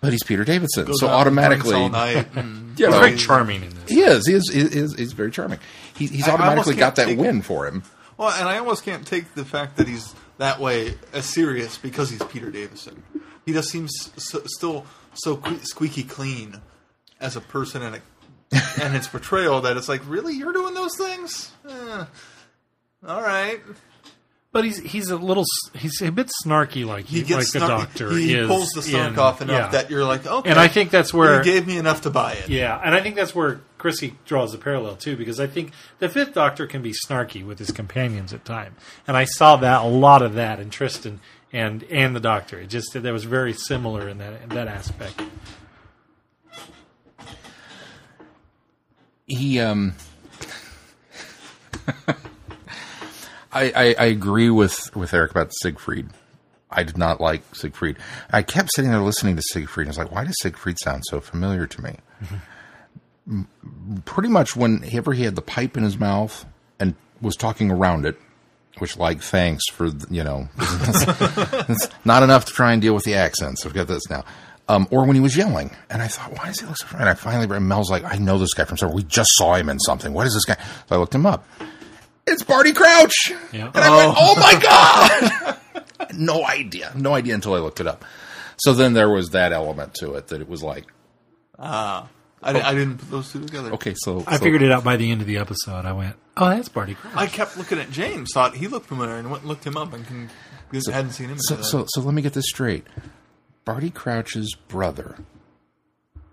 But 0.00 0.12
he's 0.12 0.22
Peter 0.22 0.44
Davison, 0.44 0.84
Goes 0.86 1.00
so 1.00 1.08
out 1.08 1.26
and 1.26 1.36
drinks 1.36 1.66
automatically, 1.68 1.74
all 1.74 1.88
night. 1.88 2.26
and- 2.36 2.64
you 2.78 2.90
know, 2.90 2.98
very 3.00 3.16
charming 3.16 3.62
in 3.62 3.70
this. 3.70 3.88
he 3.88 4.00
is. 4.00 4.26
He 4.26 4.34
is. 4.34 4.50
He 4.52 4.60
is. 4.60 4.94
He's 4.96 5.12
very 5.12 5.30
charming. 5.30 5.58
He, 5.96 6.06
he's 6.06 6.26
I- 6.26 6.30
I 6.30 6.32
almost 6.32 6.68
automatically 6.68 6.74
got 6.76 6.96
that 6.96 7.16
win 7.16 7.42
for 7.42 7.66
him. 7.66 7.82
Well, 8.16 8.30
and 8.30 8.48
I 8.48 8.58
almost 8.58 8.84
can't 8.84 9.06
take 9.06 9.34
the 9.34 9.44
fact 9.44 9.76
that 9.76 9.88
he's 9.88 10.14
that 10.38 10.58
way 10.60 10.94
as 11.12 11.24
serious 11.26 11.76
because 11.78 12.10
he's 12.10 12.22
Peter 12.24 12.50
Davison. 12.50 13.02
He 13.46 13.52
just 13.52 13.68
seems 13.70 13.92
so, 14.16 14.42
still 14.46 14.86
so 15.14 15.40
squeaky 15.62 16.02
clean 16.02 16.60
as 17.24 17.36
a 17.36 17.40
person 17.40 17.82
and 17.82 17.96
a, 17.96 18.00
and 18.82 18.94
his 18.94 19.08
portrayal 19.08 19.62
that 19.62 19.76
it's 19.76 19.88
like, 19.88 20.02
really, 20.08 20.34
you're 20.34 20.52
doing 20.52 20.74
those 20.74 20.96
things? 20.96 21.50
Eh, 21.68 22.04
all 23.06 23.22
right. 23.22 23.60
But 24.52 24.64
he's 24.64 24.78
he's 24.78 25.08
a 25.10 25.16
little 25.16 25.44
he's 25.74 26.00
a 26.00 26.12
bit 26.12 26.30
snarky 26.44 26.86
like 26.86 27.06
He 27.06 27.24
like 27.24 27.50
the 27.50 27.58
snarky- 27.58 27.66
doctor 27.66 28.10
He 28.12 28.34
is 28.34 28.46
pulls 28.46 28.68
the 28.70 28.82
snark 28.82 29.14
in- 29.14 29.18
off 29.18 29.42
enough 29.42 29.72
yeah. 29.72 29.80
that 29.80 29.90
you're 29.90 30.04
like, 30.04 30.24
okay. 30.26 30.48
And 30.48 30.60
I 30.60 30.68
think 30.68 30.90
that's 30.90 31.12
where- 31.12 31.38
you 31.38 31.42
gave 31.44 31.66
me 31.66 31.76
enough 31.76 32.02
to 32.02 32.10
buy 32.10 32.34
it. 32.34 32.48
yeah, 32.48 32.80
and 32.84 32.94
I 32.94 33.00
think 33.02 33.16
that's 33.16 33.34
where 33.34 33.62
Chrissy 33.78 34.14
draws 34.26 34.52
the 34.52 34.58
parallel 34.58 34.94
too, 34.94 35.16
because 35.16 35.40
I 35.40 35.48
think 35.48 35.72
the 35.98 36.08
Fifth 36.08 36.34
Doctor 36.34 36.68
can 36.68 36.82
be 36.82 36.92
snarky 36.92 37.44
with 37.44 37.58
his 37.58 37.72
companions 37.72 38.32
at 38.32 38.44
time, 38.44 38.76
and 39.08 39.16
I 39.16 39.24
saw 39.24 39.56
that 39.56 39.82
a 39.82 39.88
lot 39.88 40.22
of 40.22 40.34
that 40.34 40.60
in 40.60 40.70
Tristan 40.70 41.18
and 41.52 41.82
and 41.90 42.14
the 42.14 42.20
Doctor. 42.20 42.60
It 42.60 42.68
just 42.68 42.92
that 42.92 43.12
was 43.12 43.24
very 43.24 43.54
similar 43.54 44.08
in 44.08 44.18
that 44.18 44.40
in 44.40 44.50
that 44.50 44.68
aspect. 44.68 45.20
He 49.26 49.60
um 49.60 49.94
I, 53.52 53.72
I 53.74 53.94
I 53.98 54.04
agree 54.06 54.50
with 54.50 54.94
with 54.96 55.14
Eric 55.14 55.30
about 55.30 55.52
Siegfried. 55.62 56.08
I 56.70 56.82
did 56.82 56.98
not 56.98 57.20
like 57.20 57.42
Siegfried. 57.54 57.98
I 58.32 58.42
kept 58.42 58.70
sitting 58.74 58.90
there 58.90 59.00
listening 59.00 59.36
to 59.36 59.42
Siegfried. 59.42 59.86
and 59.86 59.90
I 59.90 59.92
was 59.92 59.98
like, 59.98 60.10
why 60.14 60.24
does 60.24 60.34
Siegfried 60.40 60.78
sound 60.80 61.04
so 61.08 61.20
familiar 61.20 61.66
to 61.68 61.82
me? 61.82 61.96
M- 63.28 63.48
Pretty 64.04 64.28
much 64.28 64.56
whenever 64.56 65.12
he 65.12 65.22
had 65.22 65.36
the 65.36 65.42
pipe 65.42 65.76
in 65.76 65.84
his 65.84 65.96
mouth 65.98 66.44
and 66.80 66.94
was 67.20 67.36
talking 67.36 67.70
around 67.70 68.06
it, 68.06 68.18
which, 68.78 68.96
like, 68.96 69.20
thanks 69.22 69.62
for 69.70 69.86
you 70.10 70.24
know, 70.24 70.48
it's 70.58 71.88
not 72.04 72.24
enough 72.24 72.46
to 72.46 72.52
try 72.52 72.72
and 72.72 72.82
deal 72.82 72.94
with 72.94 73.04
the 73.04 73.14
accents. 73.14 73.64
I've 73.64 73.72
got 73.74 73.86
this 73.86 74.10
now. 74.10 74.24
Um, 74.66 74.88
or 74.90 75.04
when 75.04 75.14
he 75.14 75.20
was 75.20 75.36
yelling, 75.36 75.76
and 75.90 76.00
I 76.00 76.08
thought, 76.08 76.32
why 76.38 76.46
does 76.46 76.58
he 76.60 76.66
look 76.66 76.76
so 76.78 76.86
familiar? 76.86 77.10
And 77.10 77.18
I 77.18 77.20
finally, 77.20 77.54
and 77.54 77.68
Mel's 77.68 77.90
like, 77.90 78.02
I 78.04 78.16
know 78.16 78.38
this 78.38 78.54
guy 78.54 78.64
from 78.64 78.78
somewhere. 78.78 78.96
We 78.96 79.02
just 79.02 79.28
saw 79.34 79.54
him 79.56 79.68
in 79.68 79.78
something. 79.78 80.14
What 80.14 80.26
is 80.26 80.32
this 80.32 80.46
guy? 80.46 80.54
So 80.88 80.96
I 80.96 80.96
looked 80.96 81.14
him 81.14 81.26
up. 81.26 81.46
It's 82.26 82.42
Barty 82.42 82.72
Crouch. 82.72 83.32
Yeah. 83.52 83.66
And 83.74 83.76
I 83.84 83.94
went, 83.94 84.16
oh 84.18 84.34
my 84.36 85.54
god! 85.76 85.84
no 86.14 86.44
idea, 86.46 86.92
no 86.96 87.14
idea 87.14 87.34
until 87.34 87.52
I 87.52 87.58
looked 87.58 87.80
it 87.80 87.86
up. 87.86 88.06
So 88.56 88.72
then 88.72 88.94
there 88.94 89.10
was 89.10 89.30
that 89.30 89.52
element 89.52 89.94
to 89.96 90.14
it 90.14 90.28
that 90.28 90.40
it 90.40 90.48
was 90.48 90.62
like, 90.62 90.86
Ah. 91.58 92.08
I, 92.42 92.52
di- 92.52 92.60
I 92.60 92.74
didn't 92.74 92.98
put 92.98 93.10
those 93.10 93.32
two 93.32 93.44
together. 93.44 93.72
okay, 93.74 93.94
so 93.96 94.22
I 94.26 94.36
so- 94.38 94.44
figured 94.44 94.62
it 94.62 94.70
out 94.70 94.82
by 94.84 94.96
the 94.96 95.10
end 95.10 95.20
of 95.22 95.26
the 95.26 95.38
episode. 95.38 95.86
I 95.86 95.92
went, 95.92 96.16
"Oh, 96.36 96.48
that's 96.50 96.68
Barty 96.68 96.94
Crouch." 96.94 97.14
I 97.16 97.26
kept 97.26 97.56
looking 97.56 97.78
at 97.78 97.90
James, 97.90 98.30
thought 98.34 98.54
he 98.54 98.68
looked 98.68 98.86
familiar, 98.86 99.16
and 99.16 99.30
went 99.30 99.42
and 99.44 99.48
looked 99.48 99.64
him 99.66 99.78
up, 99.78 99.94
and 99.94 100.06
can, 100.06 100.28
hadn't 100.90 101.12
seen 101.12 101.30
him. 101.30 101.38
So, 101.38 101.62
so, 101.62 101.86
so 101.88 102.00
let 102.02 102.12
me 102.14 102.20
get 102.20 102.34
this 102.34 102.44
straight. 102.46 102.86
Barty 103.64 103.90
Crouch's 103.90 104.54
brother 104.54 105.16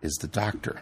is 0.01 0.13
the 0.21 0.27
doctor, 0.27 0.81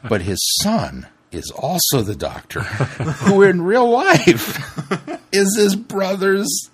but 0.08 0.22
his 0.22 0.38
son 0.60 1.08
is 1.32 1.50
also 1.50 2.02
the 2.02 2.14
doctor, 2.14 2.60
who 2.62 3.42
in 3.42 3.62
real 3.62 3.88
life 3.88 4.58
is 5.32 5.56
his 5.56 5.76
brother's 5.76 6.70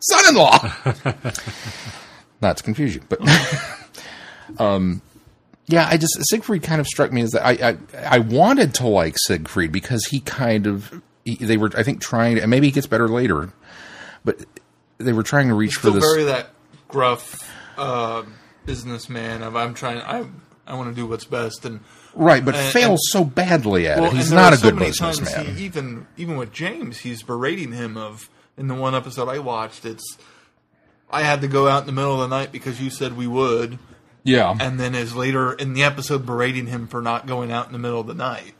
son-in-law. 0.00 0.72
Not 2.40 2.56
to 2.56 2.62
confuse 2.62 2.94
you, 2.94 3.02
but 3.08 3.20
um, 4.58 5.02
yeah, 5.66 5.86
I 5.86 5.96
just 5.98 6.16
Siegfried 6.30 6.62
kind 6.62 6.80
of 6.80 6.86
struck 6.86 7.12
me 7.12 7.22
as 7.22 7.32
that 7.32 7.44
I 7.44 7.70
I, 7.70 7.76
I 8.16 8.18
wanted 8.20 8.74
to 8.74 8.86
like 8.86 9.16
Siegfried 9.18 9.72
because 9.72 10.06
he 10.06 10.20
kind 10.20 10.66
of 10.66 11.02
he, 11.24 11.36
they 11.36 11.58
were 11.58 11.70
I 11.76 11.82
think 11.82 12.00
trying 12.00 12.38
and 12.38 12.50
maybe 12.50 12.68
he 12.68 12.72
gets 12.72 12.86
better 12.86 13.08
later, 13.08 13.52
but 14.24 14.44
they 14.96 15.12
were 15.12 15.22
trying 15.22 15.48
to 15.48 15.54
reach 15.54 15.74
for 15.74 15.90
this. 15.90 16.04
that 16.24 16.50
gruff 16.90 17.50
uh, 17.78 18.22
businessman 18.66 19.42
of 19.42 19.56
I'm 19.56 19.74
trying 19.74 20.00
I 20.02 20.26
I 20.66 20.74
want 20.74 20.88
to 20.88 20.94
do 20.94 21.06
what's 21.06 21.24
best 21.24 21.64
and 21.64 21.80
Right, 22.14 22.44
but 22.44 22.54
and- 22.56 22.72
fails 22.72 23.00
and- 23.12 23.12
so 23.12 23.24
badly 23.24 23.86
at 23.86 24.02
it. 24.02 24.12
He's 24.12 24.32
not 24.32 24.52
a 24.52 24.56
so 24.56 24.70
good 24.70 24.78
businessman. 24.78 25.56
Even 25.58 26.06
even 26.16 26.36
with 26.36 26.52
James, 26.52 26.98
he's 26.98 27.22
berating 27.22 27.72
him 27.72 27.96
of 27.96 28.28
in 28.56 28.68
the 28.68 28.74
one 28.74 28.94
episode 28.94 29.28
I 29.28 29.38
watched. 29.38 29.84
It's 29.84 30.18
I 31.10 31.22
had 31.22 31.40
to 31.40 31.48
go 31.48 31.66
out 31.68 31.82
in 31.82 31.86
the 31.86 31.92
middle 31.92 32.20
of 32.22 32.28
the 32.30 32.36
night 32.36 32.52
because 32.52 32.80
you 32.80 32.88
said 32.90 33.16
we 33.16 33.26
would, 33.26 33.78
Yeah. 34.22 34.56
and 34.60 34.78
then 34.78 34.94
is 34.94 35.14
later 35.16 35.52
in 35.52 35.72
the 35.72 35.82
episode 35.82 36.24
berating 36.26 36.66
him 36.66 36.86
for 36.86 37.00
not 37.02 37.26
going 37.26 37.50
out 37.50 37.66
in 37.66 37.72
the 37.72 37.78
middle 37.80 38.00
of 38.00 38.06
the 38.06 38.14
night. 38.14 38.54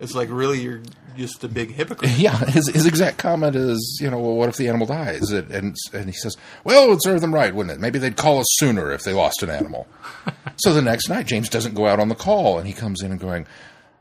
It's 0.00 0.14
like 0.14 0.28
really 0.30 0.60
you're 0.60 0.80
just 1.16 1.44
a 1.44 1.48
big 1.48 1.72
hypocrite. 1.72 2.10
Yeah, 2.18 2.36
his 2.36 2.68
his 2.68 2.86
exact 2.86 3.18
comment 3.18 3.54
is, 3.54 3.98
you 4.00 4.10
know, 4.10 4.18
well, 4.18 4.34
what 4.34 4.48
if 4.48 4.56
the 4.56 4.68
animal 4.68 4.86
dies? 4.86 5.30
And 5.30 5.50
and, 5.50 5.76
and 5.92 6.06
he 6.06 6.12
says, 6.12 6.36
well, 6.64 6.84
it 6.84 6.88
would 6.88 7.02
serve 7.02 7.20
them 7.20 7.34
right, 7.34 7.54
wouldn't 7.54 7.76
it? 7.76 7.80
Maybe 7.80 7.98
they'd 7.98 8.16
call 8.16 8.40
us 8.40 8.46
sooner 8.58 8.90
if 8.90 9.02
they 9.04 9.12
lost 9.12 9.42
an 9.42 9.50
animal. 9.50 9.86
so 10.56 10.72
the 10.72 10.82
next 10.82 11.08
night, 11.08 11.26
James 11.26 11.48
doesn't 11.48 11.74
go 11.74 11.86
out 11.86 12.00
on 12.00 12.08
the 12.08 12.14
call, 12.14 12.58
and 12.58 12.66
he 12.66 12.72
comes 12.72 13.02
in 13.02 13.10
and 13.10 13.20
going, 13.20 13.46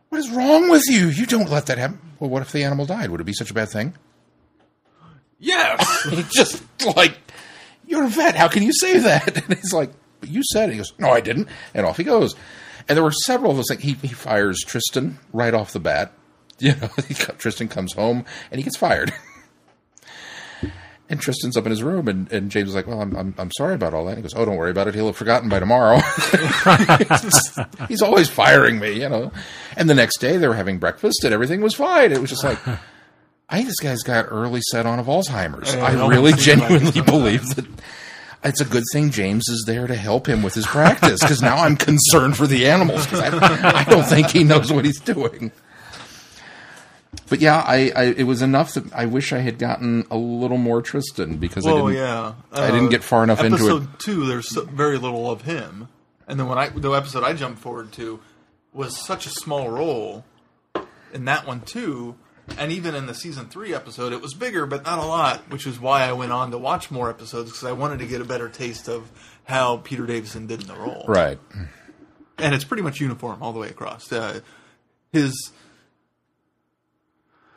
"What 0.09 0.19
is 0.19 0.29
wrong 0.31 0.69
with 0.69 0.85
you? 0.89 1.07
You 1.07 1.25
don't 1.25 1.49
let 1.49 1.65
that 1.65 1.77
happen." 1.77 1.99
Well, 2.19 2.29
what 2.29 2.41
if 2.41 2.51
the 2.51 2.63
animal 2.63 2.85
died? 2.85 3.09
Would 3.11 3.21
it 3.21 3.25
be 3.25 3.33
such 3.33 3.51
a 3.51 3.53
bad 3.53 3.69
thing? 3.69 3.93
Yes. 5.39 6.05
He 6.09 6.23
just 6.31 6.63
like, 6.95 7.17
you're 7.87 8.03
a 8.03 8.09
vet. 8.09 8.35
How 8.35 8.47
can 8.47 8.63
you 8.63 8.73
say 8.73 8.99
that? 8.99 9.37
And 9.49 9.57
he's 9.57 9.73
like, 9.73 9.91
but 10.19 10.29
you 10.29 10.43
said 10.43 10.69
it. 10.69 10.73
He 10.73 10.77
goes, 10.77 10.93
no, 10.97 11.09
I 11.09 11.21
didn't. 11.21 11.47
And 11.73 11.85
off 11.85 11.97
he 11.97 12.03
goes. 12.03 12.35
And 12.89 12.97
there 12.97 13.03
were 13.03 13.11
several 13.11 13.51
of 13.51 13.57
those 13.57 13.69
Like 13.69 13.79
He, 13.79 13.93
he 13.93 14.07
fires 14.09 14.59
Tristan 14.65 15.19
right 15.31 15.53
off 15.53 15.71
the 15.71 15.79
bat. 15.79 16.11
You 16.61 16.75
know, 16.75 16.89
he, 17.07 17.13
Tristan 17.13 17.69
comes 17.69 17.93
home 17.93 18.25
and 18.51 18.59
he 18.59 18.63
gets 18.63 18.75
fired. 18.75 19.13
and 21.09 21.21
Tristan's 21.21 21.55
up 21.55 21.65
in 21.65 21.69
his 21.69 21.81
room, 21.81 22.09
and, 22.09 22.29
and 22.33 22.51
James 22.51 22.67
is 22.67 22.75
like, 22.75 22.85
well, 22.85 23.01
I'm, 23.01 23.15
I'm, 23.15 23.33
I'm 23.37 23.51
sorry 23.57 23.75
about 23.75 23.93
all 23.93 24.03
that. 24.05 24.17
He 24.17 24.21
goes, 24.21 24.33
oh, 24.35 24.43
don't 24.43 24.57
worry 24.57 24.71
about 24.71 24.89
it. 24.89 24.93
He'll 24.93 25.05
have 25.05 25.15
forgotten 25.15 25.47
by 25.47 25.59
tomorrow. 25.59 25.99
He's 27.87 28.01
always 28.01 28.27
firing 28.27 28.77
me, 28.77 28.99
you 29.01 29.07
know. 29.07 29.31
And 29.77 29.89
the 29.89 29.95
next 29.95 30.19
day 30.19 30.35
they 30.35 30.49
were 30.49 30.53
having 30.53 30.79
breakfast 30.79 31.23
and 31.23 31.33
everything 31.33 31.61
was 31.61 31.75
fine. 31.75 32.11
It 32.11 32.19
was 32.19 32.29
just 32.29 32.43
like, 32.43 32.59
I 33.47 33.55
think 33.55 33.67
this 33.67 33.79
guy's 33.79 34.03
got 34.03 34.25
early 34.29 34.59
set 34.69 34.85
on 34.85 34.99
of 34.99 35.07
Alzheimer's. 35.07 35.73
Yeah, 35.73 35.85
I 35.85 36.07
really 36.07 36.33
like 36.33 36.41
genuinely 36.41 37.01
believe 37.01 37.55
that 37.55 37.65
it's 38.43 38.61
a 38.61 38.65
good 38.65 38.83
thing 38.91 39.11
James 39.11 39.49
is 39.49 39.63
there 39.65 39.87
to 39.87 39.95
help 39.95 40.27
him 40.27 40.43
with 40.43 40.53
his 40.53 40.65
practice 40.65 41.19
because 41.21 41.41
now 41.41 41.57
I'm 41.57 41.75
concerned 41.75 42.37
for 42.37 42.47
the 42.47 42.67
animals 42.67 43.05
because 43.05 43.19
I, 43.19 43.79
I 43.79 43.83
don't 43.83 44.05
think 44.05 44.29
he 44.29 44.43
knows 44.43 44.71
what 44.71 44.85
he's 44.85 44.99
doing. 44.99 45.51
But 47.27 47.41
yeah, 47.41 47.63
I, 47.65 47.91
I 47.95 48.03
it 48.05 48.23
was 48.23 48.41
enough 48.41 48.73
that 48.73 48.93
I 48.93 49.05
wish 49.05 49.33
I 49.33 49.39
had 49.39 49.59
gotten 49.59 50.05
a 50.09 50.17
little 50.17 50.57
more 50.57 50.81
Tristan 50.81 51.37
because 51.37 51.65
I 51.65 51.73
didn't. 51.73 51.93
yeah. 51.93 52.33
I 52.51 52.67
didn't 52.67 52.87
uh, 52.87 52.89
get 52.89 53.03
far 53.03 53.23
enough 53.23 53.43
into 53.43 53.55
it. 53.55 53.61
Episode 53.61 53.99
two, 53.99 54.25
there's 54.25 54.49
so, 54.49 54.65
very 54.65 54.97
little 54.97 55.29
of 55.29 55.43
him, 55.43 55.89
and 56.27 56.39
then 56.39 56.47
when 56.47 56.57
I 56.57 56.69
the 56.69 56.91
episode 56.91 57.23
I 57.23 57.33
jumped 57.33 57.59
forward 57.59 57.91
to 57.93 58.19
was 58.73 58.97
such 58.97 59.25
a 59.25 59.29
small 59.29 59.69
role 59.69 60.23
in 61.13 61.25
that 61.25 61.47
one 61.47 61.61
too, 61.61 62.15
and 62.57 62.71
even 62.71 62.95
in 62.95 63.05
the 63.05 63.13
season 63.13 63.47
three 63.47 63.73
episode, 63.73 64.13
it 64.13 64.21
was 64.21 64.33
bigger, 64.33 64.65
but 64.65 64.83
not 64.83 64.99
a 64.99 65.05
lot, 65.05 65.49
which 65.51 65.67
is 65.67 65.79
why 65.79 66.03
I 66.03 66.13
went 66.13 66.31
on 66.31 66.51
to 66.51 66.57
watch 66.57 66.89
more 66.91 67.09
episodes 67.09 67.51
because 67.51 67.65
I 67.65 67.71
wanted 67.73 67.99
to 67.99 68.05
get 68.05 68.21
a 68.21 68.25
better 68.25 68.49
taste 68.49 68.87
of 68.87 69.09
how 69.45 69.77
Peter 69.77 70.05
Davison 70.05 70.47
did 70.47 70.61
in 70.61 70.67
the 70.67 70.75
role. 70.75 71.05
Right. 71.07 71.39
and 72.37 72.55
it's 72.55 72.63
pretty 72.63 72.83
much 72.83 72.99
uniform 72.99 73.41
all 73.41 73.53
the 73.53 73.59
way 73.59 73.69
across. 73.69 74.11
Uh, 74.11 74.41
his 75.11 75.51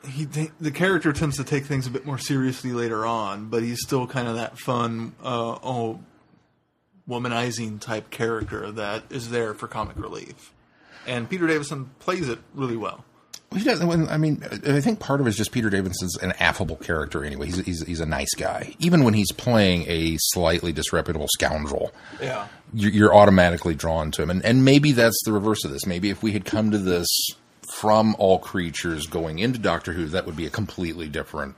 he 0.09 0.25
the 0.25 0.71
character 0.71 1.13
tends 1.13 1.37
to 1.37 1.45
take 1.45 1.65
things 1.65 1.87
a 1.87 1.91
bit 1.91 2.05
more 2.05 2.19
seriously 2.19 2.73
later 2.73 3.07
on, 3.07 3.49
but 3.49 3.63
he's 3.63 3.81
still 3.83 4.07
kind 4.07 4.27
of 4.27 4.35
that 4.35 4.59
fun, 4.59 5.15
uh, 5.23 5.59
oh, 5.63 6.01
womanizing 7.09 7.81
type 7.81 8.11
character 8.11 8.71
that 8.73 9.05
is 9.11 9.31
there 9.31 9.55
for 9.55 9.69
comic 9.69 9.97
relief. 9.97 10.53
And 11.07 11.29
Peter 11.29 11.47
Davison 11.47 11.91
plays 11.99 12.29
it 12.29 12.39
really 12.55 12.77
well. 12.77 13.05
He 13.55 13.65
does. 13.65 13.83
When, 13.85 14.09
I 14.09 14.17
mean, 14.17 14.43
I 14.67 14.81
think 14.81 14.99
part 15.01 15.21
of 15.21 15.27
it 15.27 15.31
is 15.31 15.37
just 15.37 15.53
Peter 15.53 15.71
Davison's 15.71 16.17
an 16.19 16.33
affable 16.41 16.77
character. 16.77 17.25
Anyway, 17.25 17.47
he's, 17.47 17.59
he's 17.65 17.87
he's 17.87 18.01
a 18.01 18.07
nice 18.07 18.35
guy. 18.35 18.75
Even 18.79 19.05
when 19.05 19.15
he's 19.15 19.33
playing 19.33 19.85
a 19.89 20.17
slightly 20.19 20.73
disreputable 20.73 21.29
scoundrel, 21.29 21.93
Yeah. 22.21 22.49
you're, 22.75 22.91
you're 22.91 23.15
automatically 23.15 23.75
drawn 23.75 24.11
to 24.13 24.23
him. 24.23 24.31
And 24.31 24.45
and 24.45 24.65
maybe 24.65 24.93
that's 24.93 25.21
the 25.25 25.33
reverse 25.33 25.65
of 25.65 25.71
this. 25.73 25.87
Maybe 25.87 26.11
if 26.11 26.23
we 26.23 26.33
had 26.33 26.45
come 26.45 26.71
to 26.73 26.79
this 26.79 27.09
from 27.79 28.15
all 28.19 28.39
creatures 28.39 29.07
going 29.07 29.39
into 29.39 29.59
Doctor 29.59 29.93
Who, 29.93 30.07
that 30.09 30.27
would 30.27 30.37
be 30.37 30.47
a 30.47 30.51
completely 30.51 31.09
different. 31.09 31.55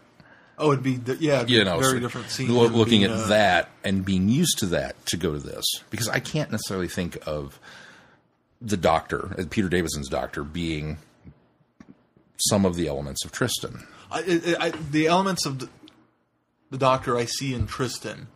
Oh, 0.56 0.70
it'd 0.70 0.84
be 0.84 1.00
yeah, 1.18 1.36
it'd 1.38 1.48
be 1.48 1.54
You 1.54 1.64
know, 1.64 1.80
very 1.80 1.94
so 1.94 1.98
different 1.98 2.30
scene. 2.30 2.54
lo- 2.54 2.66
looking 2.68 3.00
be, 3.00 3.06
at 3.06 3.10
uh, 3.10 3.26
that 3.26 3.70
and 3.82 4.04
being 4.04 4.28
used 4.28 4.58
to 4.60 4.66
that 4.66 5.04
to 5.06 5.16
go 5.16 5.32
to 5.32 5.40
this 5.40 5.64
because 5.90 6.08
I 6.08 6.20
can't 6.20 6.52
necessarily 6.52 6.86
think 6.86 7.18
of 7.26 7.58
the 8.62 8.76
Doctor, 8.76 9.34
uh, 9.36 9.44
Peter 9.50 9.68
Davison's 9.68 10.08
Doctor, 10.08 10.44
being 10.44 10.98
some 12.36 12.65
of 12.65 12.77
the 12.77 12.89
elements 12.89 13.24
of 13.24 13.32
Tristan. 13.32 13.86
I, 14.11 14.56
I, 14.61 14.66
I, 14.66 14.70
the 14.70 15.06
elements 15.06 15.47
of 15.47 15.61
the, 15.61 15.69
the 16.70 16.78
Doctor 16.78 17.16
I 17.16 17.24
see 17.24 17.55
in 17.55 17.66
Tristan 17.66 18.28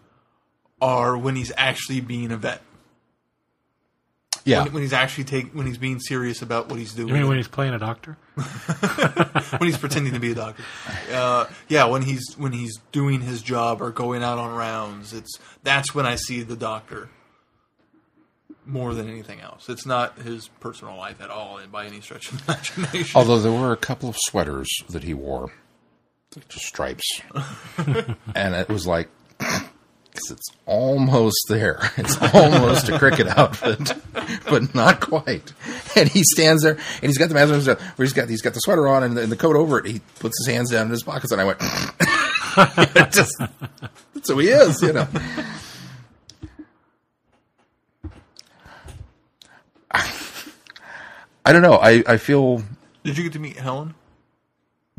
are 0.81 1.17
when 1.17 1.37
he's 1.37 1.53
actually 1.57 2.01
being 2.01 2.31
a 2.31 2.37
vet. 2.37 2.63
Yeah, 4.45 4.65
when, 4.65 4.75
when 4.75 4.83
he's 4.83 4.93
actually 4.93 5.25
take 5.25 5.53
when 5.53 5.67
he's 5.67 5.79
being 5.79 6.01
serious 6.01 6.41
about 6.41 6.71
what 6.71 6.79
he's 6.79 6.95
doing. 6.95 7.09
You 7.09 7.15
mean 7.15 7.29
when 7.29 7.37
he's 7.37 7.49
playing 7.49 7.75
a 7.75 7.79
doctor? 7.79 8.17
when 8.35 9.69
he's 9.69 9.77
pretending 9.77 10.15
to 10.15 10.21
be 10.21 10.33
a 10.33 10.35
doctor. 10.35 10.63
Uh, 11.13 11.47
yeah, 11.69 11.85
when 11.85 12.03
he's 12.03 12.35
when 12.39 12.53
he's 12.53 12.79
doing 12.93 13.21
his 13.21 13.43
job 13.43 13.83
or 13.83 13.91
going 13.91 14.23
out 14.23 14.39
on 14.39 14.55
rounds, 14.55 15.13
it's 15.13 15.39
that's 15.65 15.95
when 15.95 16.07
I 16.07 16.15
see 16.15 16.43
the 16.43 16.57
doctor 16.57 17.11
more 18.69 18.95
than 18.95 19.09
anything 19.09 19.41
else. 19.41 19.69
It's 19.69 19.87
not 19.87 20.19
his 20.19 20.49
personal 20.61 20.97
life 20.97 21.21
at 21.21 21.31
all, 21.31 21.61
by 21.71 21.87
any 21.87 22.01
stretch 22.01 22.31
of 22.31 22.47
the 22.47 22.53
imagination. 22.53 23.19
Although 23.19 23.39
there 23.41 23.53
were 23.53 23.73
a 23.73 23.77
couple 23.77 24.09
of 24.09 24.17
sweaters 24.19 24.69
that 24.91 25.05
he 25.05 25.15
wore, 25.15 25.53
just 26.49 26.67
stripes, 26.67 27.21
and 28.35 28.55
it 28.55 28.69
was 28.69 28.87
like, 28.87 29.09
because 29.39 30.31
it's 30.31 30.49
almost 30.67 31.47
there. 31.49 31.91
It's 31.97 32.17
almost 32.35 32.89
a 32.89 32.99
cricket 32.99 33.27
outfit, 33.27 33.93
but 34.49 34.75
not 34.75 35.01
quite. 35.01 35.53
And 35.97 36.09
he 36.09 36.23
stands 36.23 36.63
there, 36.63 36.75
and 36.75 37.03
he's 37.03 37.19
got 37.19 37.29
the 37.29 37.35
mask 37.35 37.53
on, 37.53 37.77
where 37.77 38.05
he's 38.05 38.13
got 38.13 38.29
he's 38.29 38.43
got 38.43 38.55
the 38.55 38.61
sweater 38.61 38.87
on 38.87 39.03
and 39.03 39.17
the, 39.17 39.23
and 39.23 39.33
the 39.33 39.37
coat 39.37 39.57
over 39.57 39.79
it. 39.79 39.87
He 39.87 40.01
puts 40.19 40.39
his 40.39 40.55
hands 40.55 40.71
down 40.71 40.87
in 40.87 40.91
his 40.91 41.03
pockets, 41.03 41.33
and 41.33 41.41
I 41.41 41.45
went, 41.45 41.59
just, 43.13 43.35
that's 44.15 44.29
who 44.29 44.39
he 44.39 44.49
is, 44.49 44.83
you 44.83 44.93
know. 44.93 45.09
I 51.49 51.53
don't 51.53 51.63
know. 51.63 51.75
I, 51.77 52.03
I 52.07 52.17
feel 52.19 52.63
Did 53.05 53.17
you 53.17 53.25
get 53.25 53.33
to 53.33 53.39
meet 53.39 53.57
Helen? 53.57 53.95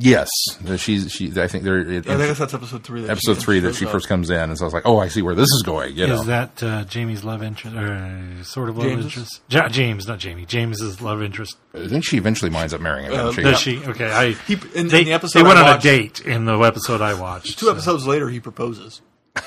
Yes, 0.01 0.29
she's 0.77 1.11
she. 1.11 1.29
I 1.41 1.47
think 1.47 1.65
they're 1.65 1.79
it, 1.79 2.07
I 2.07 2.15
think 2.15 2.37
that's 2.37 2.53
episode 2.53 2.85
three. 2.85 3.01
That 3.01 3.09
episode 3.11 3.33
she, 3.35 3.41
three 3.41 3.59
that 3.59 3.75
she 3.75 3.83
shows 3.83 3.91
first 3.91 4.05
up. 4.05 4.09
comes 4.09 4.29
in, 4.29 4.39
and 4.39 4.57
so 4.57 4.63
I 4.63 4.67
was 4.67 4.73
like, 4.73 4.85
oh, 4.85 4.97
I 4.97 5.09
see 5.09 5.21
where 5.21 5.35
this 5.35 5.43
is 5.49 5.61
going. 5.65 5.93
You 5.97 6.07
know, 6.07 6.21
Is 6.21 6.25
that 6.27 6.63
uh, 6.63 6.85
Jamie's 6.85 7.25
love 7.25 7.43
interest, 7.43 7.75
or 7.75 8.43
sort 8.45 8.69
of 8.69 8.77
love 8.77 8.87
James's? 8.87 9.05
interest? 9.07 9.41
Ja- 9.49 9.67
James, 9.67 10.07
not 10.07 10.17
Jamie. 10.19 10.45
James's 10.45 11.01
love 11.01 11.21
interest. 11.21 11.57
I 11.73 11.87
think 11.89 12.05
she 12.05 12.15
eventually 12.15 12.49
winds 12.49 12.73
up 12.73 12.79
marrying 12.79 13.07
him. 13.07 13.13
Uh, 13.13 13.17
doesn't 13.33 13.33
she? 13.35 13.43
Does 13.43 13.59
she? 13.59 13.83
Okay, 13.89 14.09
I. 14.09 14.31
He- 14.31 14.53
in- 14.73 14.85
in 14.85 14.87
the 14.87 15.11
episode 15.11 15.37
they 15.39 15.43
went 15.43 15.59
I 15.59 15.69
on 15.73 15.77
a 15.79 15.81
date 15.81 16.21
in 16.21 16.45
the 16.45 16.57
episode 16.59 17.01
I 17.01 17.13
watched. 17.19 17.59
Two 17.59 17.65
so- 17.65 17.71
episodes 17.73 18.07
later, 18.07 18.29
he 18.29 18.39
proposes. 18.39 19.01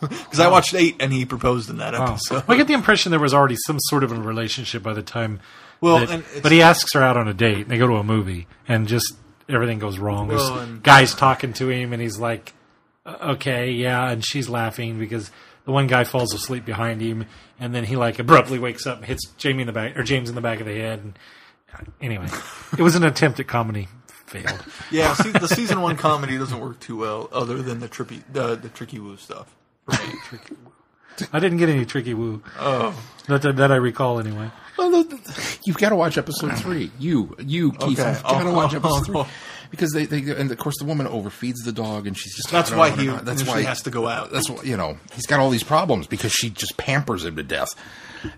Because 0.00 0.38
I 0.38 0.46
watched 0.46 0.74
eight, 0.74 0.94
and 1.00 1.12
he 1.12 1.24
proposed 1.24 1.68
in 1.70 1.78
that 1.78 1.92
Wow. 1.92 2.12
episode. 2.12 2.46
Well, 2.46 2.54
I 2.54 2.56
get 2.56 2.68
the 2.68 2.72
impression 2.74 3.10
there 3.10 3.18
was 3.18 3.34
already 3.34 3.56
some 3.66 3.78
sort 3.80 4.04
of 4.04 4.12
a 4.12 4.14
relationship 4.14 4.80
by 4.80 4.92
the 4.92 5.02
time. 5.02 5.40
Well, 5.80 6.00
that- 6.00 6.10
and 6.10 6.24
but 6.42 6.52
he 6.52 6.62
asks 6.62 6.92
her 6.94 7.02
out 7.02 7.16
on 7.16 7.28
a 7.28 7.34
date. 7.34 7.58
And 7.62 7.66
they 7.68 7.78
go 7.78 7.86
to 7.86 7.96
a 7.96 8.04
movie, 8.04 8.46
and 8.66 8.88
just 8.88 9.14
everything 9.48 9.78
goes 9.78 9.98
wrong. 9.98 10.28
Well, 10.28 10.58
and- 10.58 10.82
guys 10.82 11.14
talking 11.14 11.52
to 11.54 11.68
him, 11.70 11.92
and 11.92 12.02
he's 12.02 12.18
like, 12.18 12.52
"Uh, 13.06 13.16
"Okay, 13.34 13.70
yeah," 13.72 14.10
and 14.10 14.24
she's 14.24 14.48
laughing 14.48 14.98
because 14.98 15.30
the 15.64 15.72
one 15.72 15.86
guy 15.86 16.04
falls 16.04 16.32
asleep 16.34 16.64
behind 16.64 17.00
him, 17.00 17.26
and 17.60 17.74
then 17.74 17.84
he 17.84 17.96
like 17.96 18.18
abruptly 18.18 18.58
wakes 18.58 18.86
up 18.86 18.98
and 18.98 19.06
hits 19.06 19.26
Jamie 19.36 19.62
in 19.62 19.66
the 19.66 19.72
back 19.72 19.96
or 19.96 20.02
James 20.02 20.28
in 20.28 20.34
the 20.34 20.40
back 20.40 20.60
of 20.60 20.66
the 20.66 20.74
head. 20.74 21.00
And 21.00 21.18
anyway, 22.00 22.28
it 22.76 22.82
was 22.82 22.94
an 22.96 23.04
attempt 23.04 23.38
at 23.40 23.46
comedy, 23.46 23.88
failed. 24.26 24.64
Yeah, 24.90 25.12
see, 25.14 25.30
the 25.30 25.46
season 25.48 25.80
one 25.82 25.96
comedy 25.96 26.38
doesn't 26.38 26.58
work 26.60 26.80
too 26.80 26.96
well, 26.96 27.28
other 27.32 27.62
than 27.62 27.80
the 27.80 27.88
trippy, 27.88 28.22
the, 28.32 28.56
the 28.56 28.68
tricky 28.70 28.98
woo 28.98 29.16
stuff. 29.18 29.54
For 29.84 29.92
me. 30.06 30.38
I 31.32 31.40
didn't 31.40 31.58
get 31.58 31.68
any 31.68 31.84
tricky 31.84 32.14
woo. 32.14 32.42
Oh, 32.58 32.94
that, 33.26 33.42
that 33.56 33.70
I 33.72 33.76
recall 33.76 34.18
anyway. 34.20 34.50
The- 34.90 35.58
you've 35.64 35.78
got 35.78 35.90
to 35.90 35.96
watch 35.96 36.18
episode 36.18 36.56
three. 36.58 36.90
You, 36.98 37.36
you, 37.38 37.72
Keith, 37.72 37.98
Okay. 38.00 38.10
you've 38.12 38.22
got 38.22 38.42
to 38.42 38.48
Oh, 38.48 38.52
watch 38.54 38.74
episode 38.74 39.06
three 39.06 39.22
because 39.70 39.92
they, 39.92 40.06
they, 40.06 40.18
and 40.32 40.50
of 40.50 40.56
course, 40.58 40.76
the 40.78 40.84
woman 40.86 41.06
overfeeds 41.06 41.56
the 41.64 41.72
dog, 41.72 42.06
and 42.06 42.16
she's 42.16 42.34
just 42.34 42.50
That's 42.50 42.70
why 42.70 42.90
he. 42.90 43.06
That's 43.08 43.46
why 43.46 43.62
has 43.62 43.82
to 43.82 43.90
go 43.90 44.06
out. 44.08 44.30
That's 44.32 44.48
why 44.48 44.62
you 44.62 44.76
know 44.76 44.96
he's 45.12 45.26
got 45.26 45.40
all 45.40 45.50
these 45.50 45.62
problems 45.64 46.06
because 46.06 46.32
she 46.32 46.48
just 46.50 46.76
pampers 46.78 47.24
him 47.24 47.36
to 47.36 47.42
death, 47.42 47.68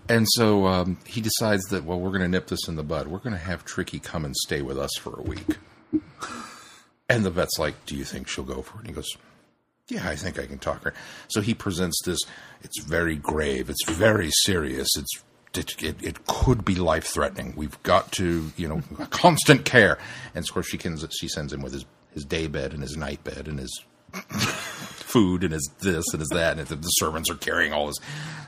and 0.09 0.27
so 0.31 0.65
um, 0.67 0.97
he 1.05 1.21
decides 1.21 1.63
that 1.65 1.85
well, 1.85 1.99
we're 1.99 2.09
going 2.09 2.21
to 2.21 2.27
nip 2.27 2.47
this 2.47 2.67
in 2.67 2.75
the 2.75 2.83
bud. 2.83 3.07
We're 3.07 3.19
going 3.19 3.31
to 3.33 3.39
have 3.41 3.63
Tricky 3.63 3.99
come 3.99 4.25
and 4.25 4.35
stay 4.35 4.61
with 4.61 4.77
us 4.77 4.91
for 4.99 5.17
a 5.19 5.23
week. 5.23 5.57
And 7.09 7.25
the 7.25 7.29
vet's 7.29 7.57
like, 7.59 7.85
"Do 7.85 7.95
you 7.95 8.03
think 8.05 8.27
she'll 8.27 8.43
go 8.43 8.61
for 8.61 8.75
it?" 8.75 8.79
And 8.81 8.87
he 8.87 8.93
goes, 8.93 9.09
"Yeah, 9.89 10.07
I 10.07 10.15
think 10.15 10.39
I 10.39 10.45
can 10.45 10.59
talk 10.59 10.83
her." 10.83 10.93
So 11.27 11.41
he 11.41 11.53
presents 11.53 12.01
this. 12.05 12.19
It's 12.61 12.81
very 12.83 13.15
grave. 13.15 13.69
It's 13.69 13.83
very 13.89 14.29
serious. 14.43 14.87
It's 14.97 15.21
it, 15.53 15.83
it, 15.83 15.95
it 16.01 16.27
could 16.27 16.63
be 16.63 16.75
life 16.75 17.05
threatening. 17.05 17.53
We've 17.55 17.81
got 17.83 18.11
to, 18.13 18.51
you 18.55 18.67
know, 18.67 18.81
constant 19.09 19.65
care. 19.65 19.97
And 20.35 20.43
of 20.43 20.53
course, 20.53 20.67
she 20.67 20.77
can 20.77 20.97
she 21.19 21.27
sends 21.27 21.53
him 21.53 21.61
with 21.61 21.73
his 21.73 21.85
his 22.13 22.25
day 22.25 22.47
bed 22.47 22.73
and 22.73 22.81
his 22.81 22.97
night 22.97 23.23
bed 23.23 23.47
and 23.47 23.59
his 23.59 23.83
food 25.11 25.43
and 25.43 25.53
his 25.53 25.69
this 25.79 26.05
and 26.13 26.19
his 26.19 26.29
that, 26.29 26.57
and 26.57 26.67
the, 26.67 26.75
the 26.75 26.87
servants 26.89 27.29
are 27.29 27.35
carrying 27.35 27.73
all 27.73 27.87
his 27.87 27.99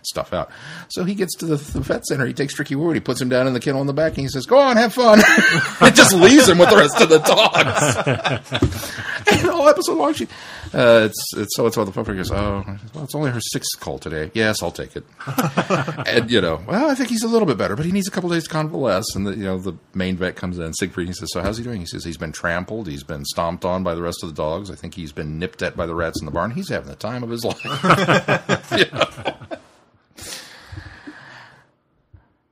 stuff 0.03 0.33
out. 0.33 0.49
So 0.89 1.03
he 1.03 1.15
gets 1.15 1.35
to 1.37 1.45
the, 1.45 1.55
the 1.55 1.79
vet 1.79 2.05
center. 2.05 2.25
He 2.25 2.33
takes 2.33 2.53
Tricky 2.53 2.75
Woo 2.75 2.87
and 2.87 2.95
he 2.95 3.01
puts 3.01 3.21
him 3.21 3.29
down 3.29 3.47
in 3.47 3.53
the 3.53 3.59
kennel 3.59 3.81
in 3.81 3.87
the 3.87 3.93
back, 3.93 4.13
and 4.13 4.21
he 4.21 4.27
says, 4.27 4.45
"Go 4.45 4.57
on, 4.57 4.77
have 4.77 4.93
fun." 4.93 5.19
it 5.81 5.95
just 5.95 6.13
leaves 6.13 6.47
him 6.47 6.57
with 6.57 6.69
the 6.69 6.77
rest 6.77 7.01
of 7.01 7.09
the 7.09 7.19
dogs. 7.19 8.91
all 9.45 9.67
episode 9.67 9.97
long, 9.97 10.13
she, 10.13 10.25
uh, 10.73 11.09
it's 11.09 11.33
it's 11.35 11.55
so 11.55 11.65
and 11.65 11.73
so. 11.73 11.85
The 11.85 11.91
puppy 11.91 12.15
goes, 12.15 12.31
"Oh, 12.31 12.63
well, 12.93 13.03
it's 13.03 13.15
only 13.15 13.31
her 13.31 13.39
sixth 13.39 13.79
call 13.79 13.99
today. 13.99 14.31
Yes, 14.33 14.63
I'll 14.63 14.71
take 14.71 14.95
it." 14.95 15.05
and 16.07 16.29
you 16.29 16.41
know, 16.41 16.61
well, 16.67 16.89
I 16.89 16.95
think 16.95 17.09
he's 17.09 17.23
a 17.23 17.27
little 17.27 17.45
bit 17.45 17.57
better, 17.57 17.75
but 17.75 17.85
he 17.85 17.91
needs 17.91 18.07
a 18.07 18.11
couple 18.11 18.29
days 18.29 18.43
to 18.45 18.49
convalesce. 18.49 19.15
And 19.15 19.27
the, 19.27 19.31
you 19.31 19.43
know, 19.43 19.57
the 19.59 19.73
main 19.93 20.17
vet 20.17 20.35
comes 20.35 20.59
in, 20.59 20.73
Siegfried. 20.73 21.07
He 21.07 21.13
says, 21.13 21.29
"So 21.31 21.41
how's 21.41 21.57
he 21.57 21.63
doing?" 21.63 21.79
He 21.79 21.85
says, 21.85 22.03
"He's 22.03 22.17
been 22.17 22.31
trampled. 22.31 22.87
He's 22.87 23.03
been 23.03 23.25
stomped 23.25 23.65
on 23.65 23.83
by 23.83 23.95
the 23.95 24.01
rest 24.01 24.23
of 24.23 24.29
the 24.29 24.35
dogs. 24.35 24.71
I 24.71 24.75
think 24.75 24.95
he's 24.95 25.11
been 25.11 25.39
nipped 25.39 25.61
at 25.61 25.75
by 25.75 25.85
the 25.85 25.95
rats 25.95 26.19
in 26.19 26.25
the 26.25 26.31
barn. 26.31 26.51
He's 26.51 26.69
having 26.69 26.89
the 26.89 26.95
time 26.95 27.23
of 27.23 27.29
his 27.29 27.43
life." 27.43 27.59
You 28.73 28.85
know? 28.91 29.35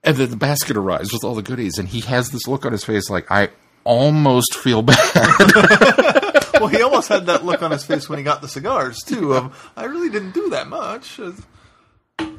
And 0.04 0.18
then 0.18 0.30
the 0.30 0.38
basket 0.38 0.78
arrives 0.78 1.14
with 1.14 1.24
all 1.24 1.36
the 1.36 1.44
goodies, 1.44 1.78
and 1.78 1.88
he 1.88 2.02
has 2.02 2.32
this 2.32 2.48
look 2.48 2.66
on 2.66 2.72
his 2.72 2.84
face 2.84 3.10
like, 3.10 3.30
"I 3.32 3.50
almost 3.84 4.56
feel 4.56 4.82
bad." 4.82 6.18
Well, 6.62 6.70
he 6.70 6.82
almost 6.82 7.10
had 7.10 7.26
that 7.26 7.44
look 7.44 7.62
on 7.62 7.72
his 7.72 7.84
face 7.84 8.08
when 8.08 8.20
he 8.20 8.24
got 8.24 8.42
the 8.42 8.48
cigars 8.48 9.00
too. 9.00 9.34
Of 9.34 9.72
I 9.76 9.86
really 9.86 10.10
didn't 10.10 10.32
do 10.32 10.52
that 10.52 10.68
much. 10.68 11.20
Oh, 11.20 11.34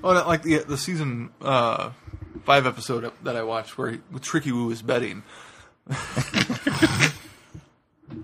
not 0.02 0.26
like 0.26 0.42
the 0.42 0.58
the 0.58 0.78
season 0.78 1.30
uh, 1.40 1.90
five 2.44 2.66
episode 2.66 3.10
that 3.24 3.36
I 3.36 3.42
watched 3.42 3.76
where 3.76 3.90
he, 3.90 3.98
Tricky 4.20 4.52
Woo 4.52 4.70
is 4.70 4.82
betting. 4.82 5.22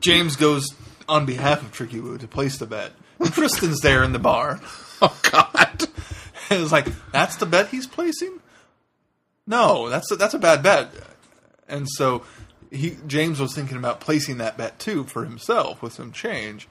James 0.00 0.36
goes 0.36 0.74
on 1.08 1.26
behalf 1.26 1.62
of 1.62 1.72
Tricky 1.72 2.00
Woo 2.00 2.18
to 2.18 2.28
place 2.28 2.58
the 2.58 2.66
bet. 2.66 2.92
And 3.18 3.32
Tristan's 3.32 3.80
there 3.80 4.04
in 4.04 4.12
the 4.12 4.20
bar. 4.20 4.60
oh 5.02 5.18
God! 5.30 5.88
And 6.50 6.62
it's 6.62 6.72
like 6.72 6.86
that's 7.10 7.36
the 7.36 7.46
bet 7.46 7.68
he's 7.68 7.86
placing. 7.86 8.40
No, 9.46 9.88
that's 9.88 10.10
a, 10.12 10.16
that's 10.16 10.34
a 10.34 10.38
bad 10.38 10.62
bet. 10.62 10.92
And 11.68 11.88
so 11.88 12.22
he 12.70 12.96
James 13.06 13.40
was 13.40 13.54
thinking 13.54 13.76
about 13.76 14.00
placing 14.00 14.38
that 14.38 14.56
bet 14.56 14.78
too 14.78 15.04
for 15.04 15.24
himself 15.24 15.82
with 15.82 15.92
some 15.92 16.12
change, 16.12 16.68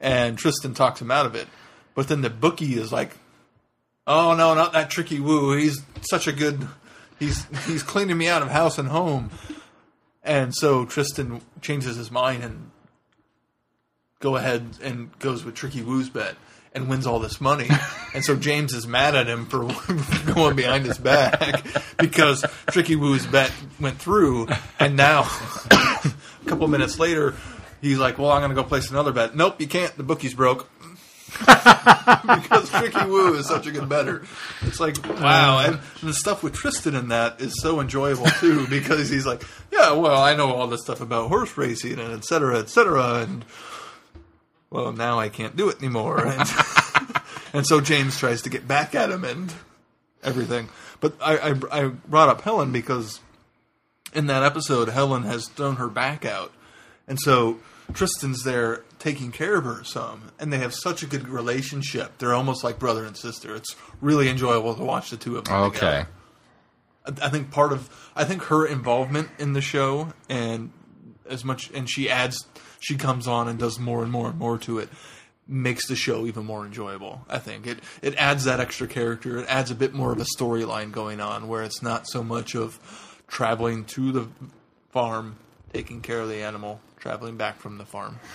and 0.00 0.38
Tristan 0.38 0.74
talks 0.74 1.00
him 1.00 1.10
out 1.10 1.26
of 1.26 1.34
it. 1.34 1.48
But 1.94 2.08
then 2.08 2.20
the 2.20 2.30
bookie 2.30 2.74
is 2.74 2.92
like, 2.92 3.16
"Oh 4.06 4.34
no, 4.34 4.54
not 4.54 4.72
that 4.72 4.90
tricky 4.90 5.20
woo. 5.20 5.56
He's 5.56 5.82
such 6.02 6.26
a 6.26 6.32
good. 6.32 6.68
He's 7.18 7.46
he's 7.66 7.82
cleaning 7.82 8.18
me 8.18 8.28
out 8.28 8.42
of 8.42 8.50
house 8.50 8.78
and 8.78 8.88
home." 8.88 9.30
And 10.22 10.54
so 10.54 10.84
Tristan 10.84 11.40
changes 11.60 11.96
his 11.96 12.10
mind 12.10 12.42
and 12.42 12.70
go 14.18 14.36
ahead 14.36 14.78
and 14.82 15.16
goes 15.20 15.44
with 15.44 15.54
Tricky 15.54 15.82
Woo's 15.82 16.08
bet 16.08 16.34
and 16.76 16.88
wins 16.88 17.06
all 17.06 17.18
this 17.18 17.40
money. 17.40 17.68
and 18.14 18.24
so 18.24 18.36
James 18.36 18.72
is 18.72 18.86
mad 18.86 19.14
at 19.14 19.26
him 19.26 19.46
for 19.46 19.68
going 20.34 20.54
behind 20.54 20.84
his 20.84 20.98
back 20.98 21.64
because 21.98 22.44
Tricky 22.70 22.96
Woo's 22.96 23.26
bet 23.26 23.50
went 23.80 23.98
through. 23.98 24.48
And 24.78 24.96
now, 24.96 25.22
a 25.70 26.14
couple 26.46 26.68
minutes 26.68 26.98
later, 26.98 27.34
he's 27.80 27.98
like, 27.98 28.18
Well, 28.18 28.30
I'm 28.30 28.40
going 28.40 28.50
to 28.50 28.54
go 28.54 28.62
place 28.62 28.90
another 28.90 29.12
bet. 29.12 29.34
Nope, 29.34 29.60
you 29.60 29.66
can't. 29.66 29.96
The 29.96 30.04
bookie's 30.04 30.34
broke. 30.34 30.68
because 31.40 32.70
Tricky 32.70 33.04
Woo 33.04 33.34
is 33.34 33.46
such 33.46 33.66
a 33.66 33.72
good 33.72 33.88
better. 33.88 34.24
It's 34.62 34.80
like 34.80 34.96
wow, 35.20 35.58
and 35.58 35.80
the 36.02 36.14
stuff 36.14 36.42
with 36.42 36.54
Tristan 36.54 36.94
in 36.94 37.08
that 37.08 37.40
is 37.40 37.60
so 37.60 37.80
enjoyable 37.80 38.26
too 38.26 38.66
because 38.68 39.10
he's 39.10 39.26
like, 39.26 39.42
yeah, 39.70 39.92
well, 39.92 40.22
I 40.22 40.34
know 40.34 40.54
all 40.54 40.66
this 40.66 40.82
stuff 40.82 41.00
about 41.00 41.28
horse 41.28 41.58
racing 41.58 41.98
and 41.98 42.14
et 42.14 42.24
cetera, 42.24 42.60
et 42.60 42.70
cetera, 42.70 43.16
and 43.16 43.44
well, 44.76 44.92
now 44.92 45.18
I 45.18 45.30
can't 45.30 45.56
do 45.56 45.70
it 45.70 45.78
anymore, 45.78 46.26
and, 46.26 46.48
and 47.54 47.66
so 47.66 47.80
James 47.80 48.18
tries 48.18 48.42
to 48.42 48.50
get 48.50 48.68
back 48.68 48.94
at 48.94 49.10
him 49.10 49.24
and 49.24 49.50
everything. 50.22 50.68
But 51.00 51.14
I, 51.18 51.38
I, 51.38 51.54
I 51.72 51.84
brought 51.86 52.28
up 52.28 52.42
Helen 52.42 52.72
because 52.72 53.20
in 54.12 54.26
that 54.26 54.42
episode, 54.42 54.90
Helen 54.90 55.22
has 55.22 55.48
thrown 55.48 55.76
her 55.76 55.88
back 55.88 56.26
out, 56.26 56.52
and 57.08 57.18
so 57.18 57.58
Tristan's 57.94 58.44
there 58.44 58.84
taking 58.98 59.32
care 59.32 59.56
of 59.56 59.64
her 59.64 59.82
some, 59.82 60.30
and 60.38 60.52
they 60.52 60.58
have 60.58 60.74
such 60.74 61.02
a 61.02 61.06
good 61.06 61.26
relationship. 61.26 62.18
They're 62.18 62.34
almost 62.34 62.62
like 62.62 62.78
brother 62.78 63.06
and 63.06 63.16
sister. 63.16 63.56
It's 63.56 63.74
really 64.02 64.28
enjoyable 64.28 64.74
to 64.74 64.84
watch 64.84 65.08
the 65.08 65.16
two 65.16 65.38
of 65.38 65.44
them. 65.44 65.54
Okay. 65.54 65.78
together. 65.78 66.08
I 67.22 67.26
I 67.26 67.28
think 67.30 67.50
part 67.50 67.72
of 67.72 68.10
I 68.14 68.24
think 68.24 68.42
her 68.44 68.66
involvement 68.66 69.30
in 69.38 69.54
the 69.54 69.62
show 69.62 70.12
and 70.28 70.70
as 71.30 71.46
much 71.46 71.70
and 71.70 71.88
she 71.88 72.10
adds 72.10 72.46
she 72.86 72.96
comes 72.96 73.26
on 73.26 73.48
and 73.48 73.58
does 73.58 73.78
more 73.78 74.02
and 74.02 74.12
more 74.12 74.28
and 74.30 74.38
more 74.38 74.58
to 74.58 74.78
it 74.78 74.88
makes 75.48 75.86
the 75.86 75.96
show 75.96 76.26
even 76.26 76.44
more 76.44 76.64
enjoyable. 76.66 77.20
I 77.28 77.38
think 77.38 77.66
it 77.66 77.78
it 78.02 78.14
adds 78.16 78.44
that 78.44 78.60
extra 78.60 78.86
character. 78.86 79.38
It 79.38 79.46
adds 79.48 79.70
a 79.70 79.74
bit 79.74 79.92
more 79.94 80.12
of 80.12 80.20
a 80.20 80.26
storyline 80.38 80.92
going 80.92 81.20
on 81.20 81.48
where 81.48 81.62
it's 81.62 81.82
not 81.82 82.08
so 82.08 82.22
much 82.22 82.54
of 82.54 82.78
traveling 83.28 83.84
to 83.86 84.12
the 84.12 84.28
farm, 84.90 85.36
taking 85.72 86.00
care 86.00 86.20
of 86.20 86.28
the 86.28 86.42
animal, 86.42 86.80
traveling 86.98 87.36
back 87.36 87.58
from 87.58 87.78
the 87.78 87.84
farm. 87.84 88.18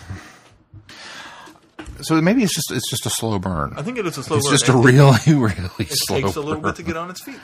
So 2.02 2.20
maybe 2.22 2.42
it's 2.44 2.56
just 2.56 2.72
it's 2.72 2.90
just 2.90 3.06
a 3.06 3.10
slow 3.10 3.38
burn. 3.38 3.74
I 3.78 3.82
think 3.84 3.98
it 3.98 4.06
is 4.06 4.18
a 4.18 4.24
slow. 4.24 4.38
It's 4.38 4.48
burn. 4.48 4.54
just 4.58 4.70
a 4.70 4.78
really 4.78 5.20
really 5.28 5.86
It 5.86 5.90
slow. 5.92 6.22
takes 6.22 6.36
a 6.36 6.40
little 6.40 6.56
burn. 6.62 6.72
bit 6.72 6.76
to 6.78 6.84
get 6.84 6.98
on 6.98 7.10
its 7.10 7.22
feet. 7.22 7.40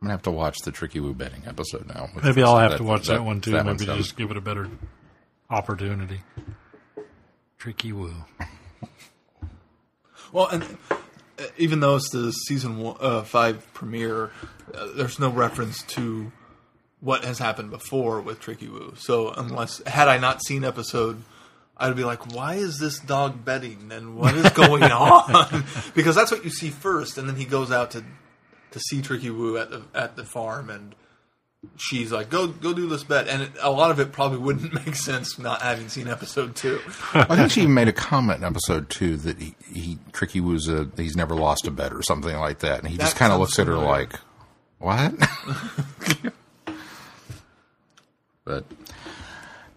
I'm 0.00 0.06
gonna 0.06 0.14
have 0.14 0.22
to 0.22 0.30
watch 0.30 0.58
the 0.64 0.70
Tricky 0.70 1.00
Woo 1.00 1.14
betting 1.14 1.42
episode 1.46 1.86
now. 1.88 2.08
Maybe 2.22 2.42
I'll 2.42 2.58
have 2.58 2.70
That- 2.72 2.76
to 2.78 2.84
watch 2.84 3.08
that, 3.08 3.24
one 3.24 3.40
too. 3.40 3.50
that 3.52 3.58
Maybe 3.64 3.68
one's 3.68 3.84
done. 3.86 3.98
just 3.98 4.16
give 4.16 4.30
it 4.30 4.36
a 4.36 4.40
better 4.40 4.68
opportunity. 5.50 6.20
Tricky 7.58 7.92
Woo. 7.92 8.14
Well, 10.32 10.46
and 10.48 10.62
uh, 10.90 11.44
even 11.56 11.80
though 11.80 11.96
it's 11.96 12.10
the 12.10 12.32
season 12.32 12.78
one, 12.78 12.96
uh, 13.00 13.22
five 13.22 13.66
premiere, 13.72 14.30
uh, 14.74 14.88
there's 14.94 15.18
no 15.18 15.30
reference 15.30 15.82
to 15.84 16.30
what 17.00 17.24
has 17.24 17.38
happened 17.38 17.70
before 17.70 18.20
with 18.20 18.38
Tricky 18.38 18.68
Woo. 18.68 18.92
So 18.98 19.30
unless 19.30 19.82
had 19.86 20.06
I 20.06 20.18
not 20.18 20.44
seen 20.44 20.64
episode, 20.64 21.22
I'd 21.78 21.96
be 21.96 22.04
like, 22.04 22.34
why 22.34 22.56
is 22.56 22.78
this 22.78 22.98
dog 22.98 23.42
betting 23.44 23.90
and 23.90 24.16
what 24.16 24.34
is 24.34 24.50
going 24.50 24.82
on? 24.92 25.64
because 25.94 26.14
that's 26.14 26.30
what 26.30 26.44
you 26.44 26.50
see 26.50 26.68
first, 26.68 27.16
and 27.16 27.26
then 27.26 27.36
he 27.36 27.46
goes 27.46 27.70
out 27.72 27.92
to 27.92 28.04
to 28.72 28.80
see 28.80 29.02
Tricky 29.02 29.30
Woo 29.30 29.56
at 29.58 29.70
the 29.70 29.82
at 29.94 30.16
the 30.16 30.24
farm 30.24 30.70
and. 30.70 30.94
She's 31.76 32.12
like, 32.12 32.30
go 32.30 32.46
go 32.46 32.72
do 32.72 32.86
this 32.86 33.02
bet, 33.02 33.26
and 33.26 33.42
it, 33.42 33.50
a 33.60 33.68
lot 33.68 33.90
of 33.90 33.98
it 33.98 34.12
probably 34.12 34.38
wouldn't 34.46 34.72
make 34.72 34.94
sense 34.94 35.40
not 35.40 35.60
having 35.60 35.88
seen 35.88 36.06
episode 36.06 36.54
two. 36.54 36.80
I 37.12 37.34
think 37.34 37.50
she 37.50 37.62
even 37.62 37.74
made 37.74 37.88
a 37.88 37.92
comment 37.92 38.38
in 38.38 38.44
episode 38.44 38.88
two 38.88 39.16
that 39.16 39.40
he, 39.40 39.56
he 39.74 39.98
Tricky 40.12 40.40
Woo's 40.40 40.68
a 40.68 40.88
he's 40.96 41.16
never 41.16 41.34
lost 41.34 41.66
a 41.66 41.72
bet 41.72 41.92
or 41.92 42.00
something 42.04 42.36
like 42.36 42.60
that, 42.60 42.78
and 42.78 42.88
he 42.88 42.96
just 42.96 43.16
kind 43.16 43.32
of 43.32 43.38
sounds 43.38 43.58
looks 43.58 43.58
at 43.58 43.66
her 43.66 43.74
like, 43.74 44.12
"What?" 44.78 45.14
but 48.44 48.64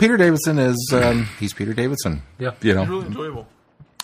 Peter 0.01 0.17
Davison 0.17 0.57
is 0.57 0.91
um, 0.93 1.27
he's 1.39 1.53
Peter 1.53 1.73
Davison. 1.75 2.23
Yeah. 2.39 2.51
you 2.61 2.73
know. 2.73 2.81
It's 2.81 2.89
really 2.89 3.05
enjoyable. 3.05 3.47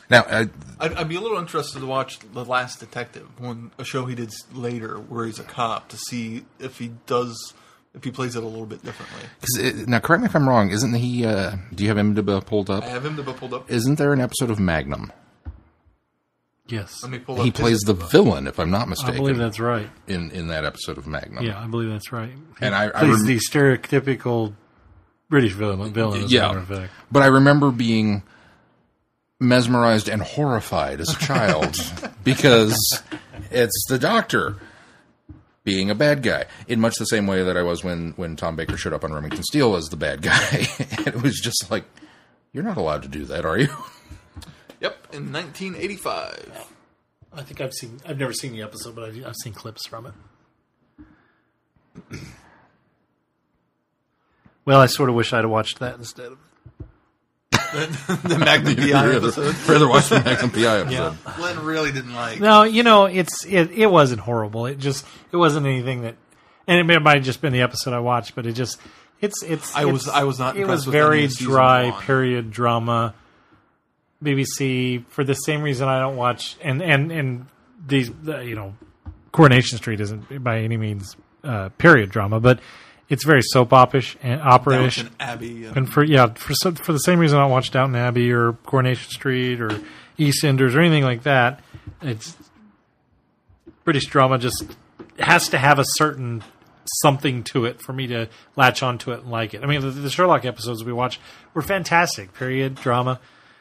Now, 0.10 0.24
I, 0.24 0.50
I'd, 0.80 0.94
I'd 0.94 1.10
be 1.10 1.16
a 1.18 1.22
little 1.22 1.38
interested 1.38 1.80
to 1.80 1.86
watch 1.86 2.20
The 2.20 2.46
Last 2.46 2.80
Detective, 2.80 3.28
one 3.40 3.72
a 3.78 3.84
show 3.84 4.06
he 4.06 4.16
did 4.16 4.32
later 4.54 4.96
where 4.98 5.26
he's 5.26 5.40
a 5.40 5.44
cop, 5.44 5.90
to 5.90 5.98
see 5.98 6.46
if 6.60 6.80
he 6.80 6.92
does 7.06 7.54
if 7.94 8.04
he 8.04 8.12
plays 8.12 8.36
it 8.36 8.44
a 8.44 8.46
little 8.46 8.66
bit 8.68 8.84
differently. 8.86 9.28
'cause 9.42 9.58
it, 9.58 9.88
now 9.88 10.00
correct 10.00 10.22
me 10.22 10.28
if 10.28 10.36
I'm 10.36 10.48
wrong. 10.48 10.70
Isn't 10.70 10.94
he? 10.94 11.26
Uh, 11.26 11.56
do 11.74 11.84
you 11.84 11.90
have 11.90 11.98
him 11.98 12.14
to 12.16 12.42
pulled 12.42 12.70
up? 12.70 12.84
I 12.84 12.88
have 12.90 13.06
him 13.06 13.16
pulled 13.24 13.54
up. 13.54 13.70
Isn't 13.72 13.96
there 13.98 14.14
an 14.14 14.22
episode 14.22 14.50
of 14.52 14.60
Magnum? 14.60 15.12
Yes. 16.68 17.02
Let 17.02 17.12
me 17.12 17.20
pull. 17.20 17.38
He 17.38 17.50
his- 17.50 17.52
plays 17.60 17.80
the 17.80 17.94
villain, 17.94 18.46
if 18.48 18.60
I'm 18.60 18.70
not 18.70 18.88
mistaken. 18.90 19.16
I 19.16 19.18
believe 19.18 19.38
that's 19.38 19.60
right. 19.60 19.90
in 20.08 20.32
in 20.32 20.48
that 20.48 20.64
episode 20.66 20.98
of 20.98 21.08
Magnum. 21.08 21.44
Yeah, 21.46 21.60
I 21.62 21.68
believe 21.68 21.90
that's 21.90 22.12
right. 22.12 22.30
He 22.60 22.66
And 22.66 22.76
I- 22.76 22.88
I 22.88 22.90
plays 22.92 23.18
rem- 23.18 23.26
the 23.26 23.40
stereotypical 23.40 24.54
British 25.30 25.54
villain, 25.54 25.92
villain 25.94 26.24
as 26.26 26.32
a 26.32 26.34
Yeah. 26.36 26.48
matter 26.48 26.60
of 26.60 26.68
fact. 26.68 26.94
But 27.12 27.24
I 27.24 27.28
remember 27.28 27.72
being 27.72 28.24
mesmerized 29.40 30.10
and 30.10 30.22
horrified 30.22 31.00
as 31.00 31.10
a 31.10 31.20
child 31.20 31.78
because 32.24 33.02
it's 33.52 33.86
the 33.88 34.00
doctor 34.00 34.58
being 35.64 35.90
a 35.90 35.96
bad 35.96 36.24
guy 36.24 36.46
in 36.68 36.80
much 36.80 36.96
the 36.96 37.06
same 37.06 37.28
way 37.28 37.44
that 37.44 37.58
I 37.58 37.62
was 37.62 37.84
when 37.84 38.14
when 38.16 38.36
Tom 38.36 38.56
Baker 38.56 38.78
showed 38.78 38.94
up 38.94 39.04
on 39.04 39.14
Remington 39.14 39.44
Steele 39.44 39.76
as 39.76 39.90
the 39.90 39.98
bad 39.98 40.22
guy. 40.22 40.68
and 40.98 41.08
it 41.08 41.22
was 41.22 41.40
just 41.40 41.70
like, 41.70 41.84
you're 42.54 42.64
not 42.64 42.78
allowed 42.78 43.04
to 43.04 43.10
do 43.10 43.26
that, 43.26 43.46
are 43.46 43.60
you? 43.60 43.68
Yep, 44.80 45.08
in 45.14 45.34
1985. 45.34 46.68
I 47.34 47.42
think 47.42 47.62
I've 47.62 47.74
seen. 47.74 48.00
I've 48.08 48.18
never 48.18 48.34
seen 48.34 48.54
the 48.54 48.62
episode, 48.62 48.96
but 48.96 49.04
I've, 49.10 49.26
I've 49.26 49.36
seen 49.36 49.54
clips 49.54 49.86
from 49.88 50.08
it. 50.08 50.14
well, 54.66 54.80
I 54.80 54.86
sort 54.86 55.10
of 55.10 55.16
wish 55.16 55.34
I'd 55.34 55.44
have 55.44 55.50
watched 55.50 55.80
that 55.80 55.96
instead 55.96 56.32
of. 56.32 56.38
The 57.74 58.38
Magnum 58.40 58.76
PI 58.76 59.16
episode. 59.16 59.56
rather 59.70 59.88
watch 59.88 60.10
the 60.10 60.22
Magnum 60.24 60.52
PI 60.52 60.80
episode. 60.80 61.18
Glenn 61.36 61.60
really 61.64 61.92
didn't 61.92 62.14
like. 62.14 62.40
No, 62.40 62.64
you 62.64 62.84
know, 62.84 63.06
it's 63.06 63.46
it. 63.46 63.72
It 63.72 63.88
wasn't 63.88 64.22
horrible. 64.22 64.66
It 64.66 64.78
just 64.80 65.06
it 65.32 65.38
wasn't 65.38 65.66
anything 65.66 66.02
that, 66.04 66.16
and 66.68 66.80
it 66.80 66.84
may- 66.84 66.98
might 67.00 67.16
have 67.18 67.24
just 67.26 67.42
been 67.42 67.54
the 67.54 67.62
episode 67.62 67.94
I 67.94 68.00
watched, 68.00 68.36
but 68.36 68.46
it 68.46 68.54
just 68.54 68.80
it's 69.22 69.44
it's. 69.44 69.76
I 69.76 69.86
was- 69.86 70.08
I 70.08 70.24
was 70.24 70.40
not 70.40 70.58
It 70.58 70.66
was 70.68 70.86
with 70.86 70.94
very 70.94 71.28
dry 71.28 71.90
one. 71.92 72.02
period 72.04 72.52
drama. 72.52 73.14
BBC 74.24 75.06
for 75.10 75.24
the 75.24 75.36
same 75.36 75.62
reason 75.62 75.88
I 75.88 76.00
don't 76.00 76.16
watch 76.16 76.58
and 76.64 76.82
and 76.82 77.12
and 77.12 77.46
these 77.86 78.10
uh, 78.28 78.40
you 78.40 78.56
know 78.56 78.74
Coronation 79.32 79.78
Street 79.78 80.02
isn't 80.02 80.44
by 80.44 80.60
any 80.62 80.76
means 80.76 81.16
uh, 81.44 81.70
period 81.78 82.10
drama, 82.10 82.40
but 82.40 82.60
it's 83.10 83.24
very 83.24 83.42
soap 83.42 83.70
operish 83.70 84.16
and 84.22 84.42
opera-ish. 84.42 84.98
Downton 84.98 85.16
Abbey. 85.20 85.66
And, 85.66 85.78
And 85.78 85.92
for 85.94 86.04
yeah, 86.04 86.28
for 86.34 86.54
for 86.76 86.92
the 86.94 87.00
same 87.00 87.20
reason 87.20 87.38
I 87.38 87.42
don't 87.44 87.52
watch 87.52 87.72
Downton 87.72 87.96
Abbey 87.96 88.32
or 88.32 88.54
Coronation 88.54 89.10
Street 89.12 89.62
or 89.62 89.70
EastEnders 90.20 90.76
or 90.76 90.80
anything 90.82 91.04
like 91.04 91.24
that, 91.24 91.62
it's 92.02 92.36
British 93.84 94.06
drama 94.08 94.38
just 94.38 94.66
has 95.20 95.50
to 95.50 95.58
have 95.58 95.80
a 95.80 95.86
certain 95.86 96.44
something 97.02 97.44
to 97.44 97.66
it 97.66 97.82
for 97.82 97.92
me 97.94 98.08
to 98.08 98.28
latch 98.56 98.82
onto 98.82 99.12
it 99.12 99.22
and 99.22 99.30
like 99.32 99.54
it. 99.54 99.62
I 99.64 99.66
mean, 99.68 99.82
the, 99.82 99.90
the 99.92 100.10
Sherlock 100.10 100.46
episodes 100.46 100.84
we 100.84 100.94
watched 100.94 101.20
were 101.54 101.62
fantastic. 101.62 102.34
Period 102.34 102.76
drama. 102.76 103.20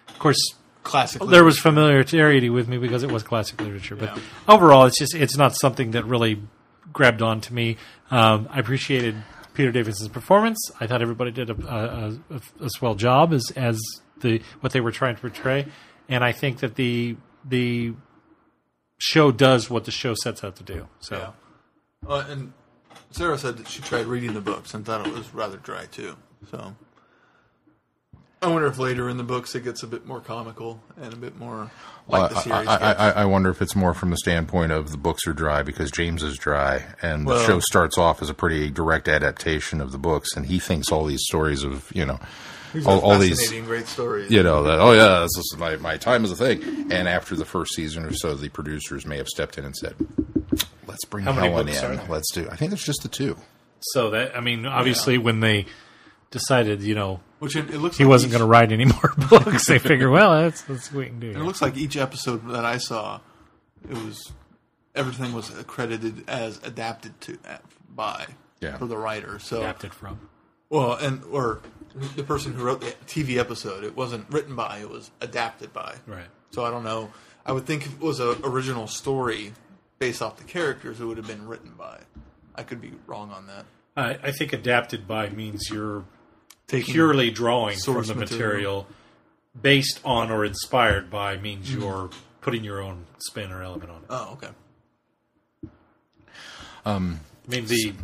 Of 0.09 0.19
course, 0.19 0.39
classic. 0.85 1.23
there 1.23 1.43
was 1.45 1.59
familiarity 1.59 2.51
with 2.51 2.69
me 2.69 2.79
because 2.79 3.03
it 3.03 3.11
was 3.11 3.23
classic 3.23 3.61
literature. 3.61 3.97
But 3.97 4.17
Yeah. 4.17 4.23
overall, 4.49 4.85
it's 4.87 4.99
just 4.99 5.15
it's 5.15 5.37
not 5.37 5.57
something 5.57 5.93
that 5.93 6.05
really 6.05 6.41
grabbed 6.93 7.23
on 7.23 7.41
to 7.43 7.55
me. 7.55 7.77
Um, 8.11 8.49
I 8.53 8.61
appreciated 8.61 9.17
Peter 9.57 9.73
Davison's 9.73 10.09
performance. 10.09 10.59
I 10.79 10.87
thought 10.87 11.03
everybody 11.03 11.31
did 11.31 11.51
a, 11.51 11.55
a, 11.55 12.35
a, 12.35 12.65
a 12.67 12.71
swell 12.71 12.95
job 12.95 13.33
as 13.33 13.51
as 13.57 13.81
the 14.21 14.43
what 14.61 14.73
they 14.73 14.81
were 14.81 14.93
trying 14.93 15.17
to 15.17 15.21
portray, 15.21 15.67
and 16.09 16.23
I 16.23 16.33
think 16.33 16.61
that 16.61 16.77
the 16.77 17.17
the 17.45 17.95
show 18.99 19.33
does 19.33 19.69
what 19.69 19.85
the 19.85 19.91
show 19.91 20.15
sets 20.15 20.45
out 20.45 20.57
to 20.57 20.63
do. 20.63 20.89
So. 21.01 21.17
Yeah. 21.17 21.31
Uh, 22.09 22.25
and 22.29 22.53
Sarah 23.11 23.39
said 23.39 23.57
that 23.57 23.67
she 23.67 23.83
tried 23.83 24.07
reading 24.07 24.35
the 24.35 24.41
books 24.41 24.75
and 24.75 24.85
thought 24.85 25.07
it 25.07 25.13
was 25.13 25.33
rather 25.35 25.57
dry 25.57 25.87
too. 25.87 26.17
So 26.51 26.77
I 28.43 28.49
wonder 28.49 28.67
if 28.69 28.79
later 28.79 29.09
in 29.09 29.17
the 29.17 29.25
books 29.25 29.55
it 29.55 29.65
gets 29.65 29.83
a 29.83 29.87
bit 29.87 30.07
more 30.07 30.21
comical 30.21 30.81
and 31.01 31.13
a 31.13 31.17
bit 31.17 31.39
more 31.39 31.71
like 32.07 32.31
the 32.31 32.37
I, 32.37 32.43
series. 32.43 32.69
I, 32.69 32.79
gets. 32.79 33.01
I, 33.01 33.11
I 33.11 33.25
wonder 33.25 33.49
if 33.51 33.63
it's 33.63 33.75
more 33.75 33.95
from 33.95 34.11
the 34.11 34.17
standpoint 34.19 34.73
of 34.73 34.91
the 34.91 34.99
books 34.99 35.27
are 35.27 35.33
dry 35.33 35.63
because 35.63 35.91
James 35.91 36.23
is 36.23 36.37
dry, 36.37 36.85
and 37.03 37.27
the 37.27 37.45
show 37.47 37.61
starts 37.61 37.97
off 37.97 38.21
as 38.21 38.29
a 38.29 38.35
pretty 38.35 38.71
direct 38.71 39.09
adaptation 39.09 39.81
of 39.81 39.91
the 39.91 39.99
books, 39.99 40.37
and 40.37 40.47
he 40.47 40.59
thinks 40.59 40.93
all 40.93 41.05
these 41.07 41.23
stories 41.25 41.65
of 41.65 41.91
you 41.95 42.05
know 42.05 42.21
These 42.75 42.87
all, 42.87 43.01
all 43.01 43.19
these 43.19 43.51
great 43.63 43.87
stories. 43.87 44.31
you 44.31 44.43
know 44.43 44.63
that 44.65 44.81
oh 44.81 44.93
yeah 44.93 45.21
this 45.21 45.37
is 45.39 45.57
my 45.59 45.77
my 45.77 45.97
time 45.97 46.25
is 46.25 46.31
a 46.31 46.37
thing. 46.37 46.93
And 46.93 47.09
after 47.09 47.35
the 47.37 47.47
first 47.47 47.75
season 47.75 48.05
or 48.05 48.13
so, 48.13 48.35
the 48.35 48.51
producers 48.51 49.07
may 49.07 49.17
have 49.17 49.29
stepped 49.29 49.57
in 49.57 49.65
and 49.65 49.75
said, 49.75 49.95
"Let's 50.87 51.07
bring 51.07 51.25
How 51.25 51.33
many 51.33 51.49
Helen 51.49 51.67
books 51.67 51.83
are 51.83 51.93
in. 51.93 51.97
there? 51.99 52.07
Let's 52.09 52.31
do." 52.33 52.49
I 52.51 52.57
think 52.57 52.71
there's 52.71 52.85
just 52.85 53.03
the 53.03 53.09
two. 53.09 53.37
So 53.81 54.11
that 54.11 54.37
I 54.37 54.41
mean, 54.41 54.67
obviously, 54.67 55.17
when 55.17 55.41
they 55.41 55.67
decided, 56.31 56.83
you 56.83 56.95
know, 56.95 57.21
Which 57.39 57.57
it, 57.57 57.71
it 57.71 57.79
looks 57.79 57.97
he 57.99 58.05
like 58.05 58.11
wasn't 58.11 58.33
each- 58.33 58.39
going 58.39 58.47
to 58.49 58.51
write 58.51 58.73
any 58.73 58.85
more 58.85 59.15
books, 59.31 59.67
they 59.67 59.79
figure, 59.79 60.11
well, 60.11 60.33
that's 60.43 60.63
that's 60.63 60.93
what 60.93 61.01
we 61.01 61.07
can 61.07 61.21
do. 61.21 61.31
It 61.31 61.39
looks 61.39 61.63
like 61.63 61.77
each 61.77 61.97
episode 61.97 62.47
that 62.49 62.65
I 62.65 62.79
saw, 62.79 63.21
it 63.89 63.95
was 63.97 64.33
everything 64.95 65.33
was 65.33 65.57
accredited 65.59 66.29
as 66.29 66.59
adapted 66.65 67.21
to 67.23 67.39
uh, 67.49 67.59
by 67.95 68.27
Yeah. 68.61 68.77
for 68.79 68.87
the 68.87 68.97
writer. 68.97 69.39
So 69.39 69.59
adapted 69.59 69.93
from. 69.95 70.29
well, 70.71 70.95
and 70.95 71.23
or 71.31 71.61
the 72.17 72.23
person 72.25 72.53
who 72.55 72.65
wrote 72.65 72.81
the 72.81 72.95
TV 73.07 73.39
episode, 73.39 73.85
it 73.85 73.97
wasn't 73.97 74.29
written 74.31 74.55
by, 74.57 74.79
it 74.79 74.91
was 74.91 75.11
adapted 75.21 75.73
by. 75.73 75.97
Right. 76.07 76.27
So 76.51 76.65
I 76.65 76.71
don't 76.71 76.85
know. 76.85 77.11
I 77.45 77.53
would 77.53 77.65
think 77.67 77.87
if 77.87 77.93
it 77.95 78.01
was 78.01 78.19
an 78.21 78.37
original 78.45 78.87
story 78.87 79.53
based 79.99 80.21
off 80.21 80.37
the 80.37 80.45
characters, 80.45 81.01
it 81.01 81.05
would 81.05 81.17
have 81.17 81.27
been 81.27 81.47
written 81.47 81.73
by. 81.79 82.01
I 82.55 82.63
could 82.65 82.81
be 82.81 82.93
wrong 83.07 83.31
on 83.31 83.47
that. 83.47 83.65
I, 83.97 84.29
I 84.29 84.31
think 84.33 84.53
adapted 84.53 85.07
by 85.07 85.29
means 85.31 85.69
you're 85.71 86.01
Taking 86.01 86.16
purely 86.69 87.31
drawing 87.31 87.79
from 87.79 88.03
the 88.05 88.15
material. 88.15 88.23
material. 88.25 88.87
based 89.61 90.01
on 90.05 90.31
or 90.31 90.45
inspired 90.45 91.11
by 91.11 91.37
means 91.37 91.73
you're 91.73 92.11
putting 92.41 92.65
your 92.65 92.81
own 92.83 93.07
spin 93.19 93.51
or 93.51 93.63
element 93.63 93.91
on 93.91 93.97
it. 93.99 94.07
Oh, 94.11 94.33
okay. 94.33 95.71
Um, 96.85 97.21
I 97.47 97.51
mean 97.51 97.67
the 97.67 97.95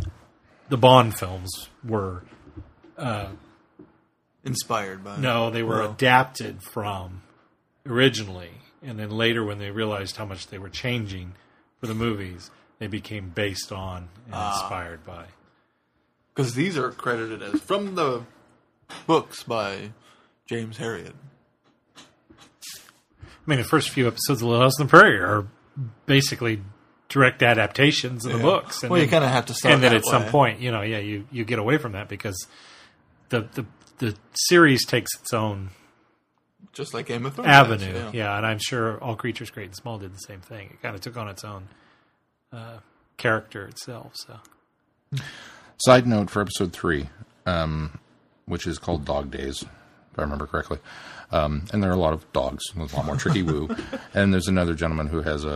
the 0.69 0.77
Bond 0.77 1.17
films 1.17 1.69
were 1.85 2.25
uh, 2.99 3.29
Inspired 4.45 5.05
by. 5.05 5.19
no, 5.19 5.51
they 5.51 5.63
were 5.63 5.81
Well, 5.81 5.93
adapted 5.93 6.63
from 6.63 7.23
originally, 7.87 8.51
and 8.83 8.99
then 8.99 9.11
later 9.11 9.45
when 9.45 9.59
they 9.59 9.71
realized 9.71 10.17
how 10.17 10.25
much 10.25 10.49
they 10.49 10.59
were 10.59 10.69
changing 10.69 11.35
for 11.79 11.87
the 11.87 11.95
movies, 11.95 12.51
they 12.81 12.89
became 12.89 13.29
based 13.29 13.71
on 13.71 14.09
and 14.27 14.35
ah. 14.35 14.61
inspired 14.61 15.05
by. 15.05 15.27
Because 16.35 16.55
these 16.55 16.77
are 16.77 16.91
credited 16.91 17.43
as 17.43 17.61
from 17.61 17.95
the 17.95 18.23
books 19.07 19.43
by 19.43 19.93
James 20.47 20.79
Herriot. 20.79 21.15
I 21.97 22.01
mean, 23.47 23.59
the 23.59 23.65
first 23.65 23.91
few 23.91 24.07
episodes 24.07 24.41
of 24.43 24.49
Little 24.49 24.63
House 24.63 24.79
on 24.79 24.87
the 24.87 24.91
Prairie 24.91 25.19
are 25.21 25.47
basically 26.07 26.63
direct 27.09 27.43
adaptations 27.43 28.25
of 28.25 28.33
the 28.33 28.39
Yeah. 28.39 28.45
books. 28.45 28.83
And 28.83 28.91
Well, 28.91 29.01
you 29.01 29.07
then- 29.07 29.21
kinda 29.23 29.29
have 29.29 29.47
to 29.47 29.55
start 29.55 29.75
And 29.75 29.83
then 29.83 29.93
that 29.93 29.99
at 29.99 30.05
some 30.07 30.27
point, 30.27 30.61
you 30.61 30.71
know, 30.71 30.83
yeah, 30.83 30.99
you, 30.99 31.27
you 31.31 31.45
get 31.45 31.59
away 31.59 31.77
from 31.79 31.93
that 31.93 32.09
because 32.09 32.47
the, 33.31 33.43
the 33.55 33.67
the 33.99 34.17
series 34.35 34.85
takes 34.85 35.15
its 35.21 35.33
own 35.33 35.71
Just 36.73 36.93
like 36.95 37.07
Game 37.07 37.25
of 37.27 37.35
Thrones. 37.35 37.49
avenue. 37.49 37.93
does, 37.93 38.15
Yeah. 38.15 38.37
and 38.37 38.45
I'm 38.47 38.59
sure 38.59 38.99
All 39.03 39.15
Creatures 39.15 39.51
Great 39.51 39.67
and 39.67 39.77
Small 39.77 39.99
did 39.99 40.13
the 40.13 40.19
same 40.19 40.41
thing. 40.41 40.71
It 40.73 40.83
kind 40.83 40.95
of 40.97 41.01
took 41.03 41.17
on 41.17 41.29
its 41.29 41.45
own 41.45 41.69
uh, 42.53 42.79
character 43.19 43.67
itself. 43.67 44.13
So 44.15 44.41
Side 45.85 46.07
note 46.07 46.31
for 46.31 46.41
episode 46.43 46.73
three, 46.73 47.09
um, 47.47 47.99
which 48.53 48.67
is 48.67 48.79
called 48.79 49.05
Dog 49.05 49.31
Days, 49.31 49.63
if 49.63 50.19
I 50.19 50.23
remember 50.23 50.47
correctly. 50.47 50.79
Um, 51.33 51.65
and 51.73 51.83
there 51.83 51.91
are 51.91 51.95
a 51.95 51.99
lot 51.99 52.13
of 52.13 52.31
dogs. 52.35 52.63
There's 52.77 52.93
a 52.93 52.97
lot 52.97 53.07
more 53.07 53.17
tricky 53.17 53.43
woo. 53.43 53.75
And 54.15 54.33
there's 54.35 54.49
another 54.49 54.75
gentleman 54.75 55.07
who 55.07 55.23
has 55.23 55.45
a, 55.45 55.49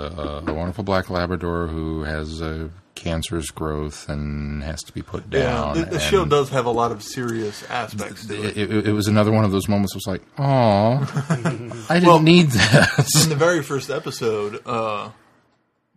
a, 0.47 0.51
a 0.51 0.55
wonderful 0.55 0.83
black 0.83 1.11
Labrador 1.11 1.67
who 1.67 2.03
has 2.05 2.41
a 2.41 2.71
cancerous 2.95 3.51
growth 3.51 4.09
and 4.09 4.63
has 4.63 4.83
to 4.85 4.93
be 4.95 5.03
put 5.03 5.25
Yeah, 5.31 5.43
down. 5.43 5.79
the, 5.79 5.85
the 5.85 6.01
show 6.01 6.25
does 6.25 6.49
have 6.49 6.65
a 6.65 6.71
lot 6.71 6.93
of 6.93 7.03
serious 7.03 7.63
aspects 7.69 8.25
to 8.29 8.43
it. 8.43 8.57
It, 8.57 8.71
it, 8.75 8.87
it 8.89 8.93
was 8.93 9.07
another 9.07 9.31
one 9.31 9.45
of 9.45 9.51
those 9.53 9.69
moments. 9.69 9.93
It 9.95 9.99
was 9.99 10.07
like, 10.07 10.23
oh, 10.39 11.85
I 11.91 11.95
didn't 11.97 12.07
Well- 12.09 12.21
need 12.21 12.47
this. 12.47 13.25
In 13.25 13.29
the 13.29 13.37
very 13.37 13.63
first 13.63 13.91
episode, 13.91 14.63
uh, 14.67 15.11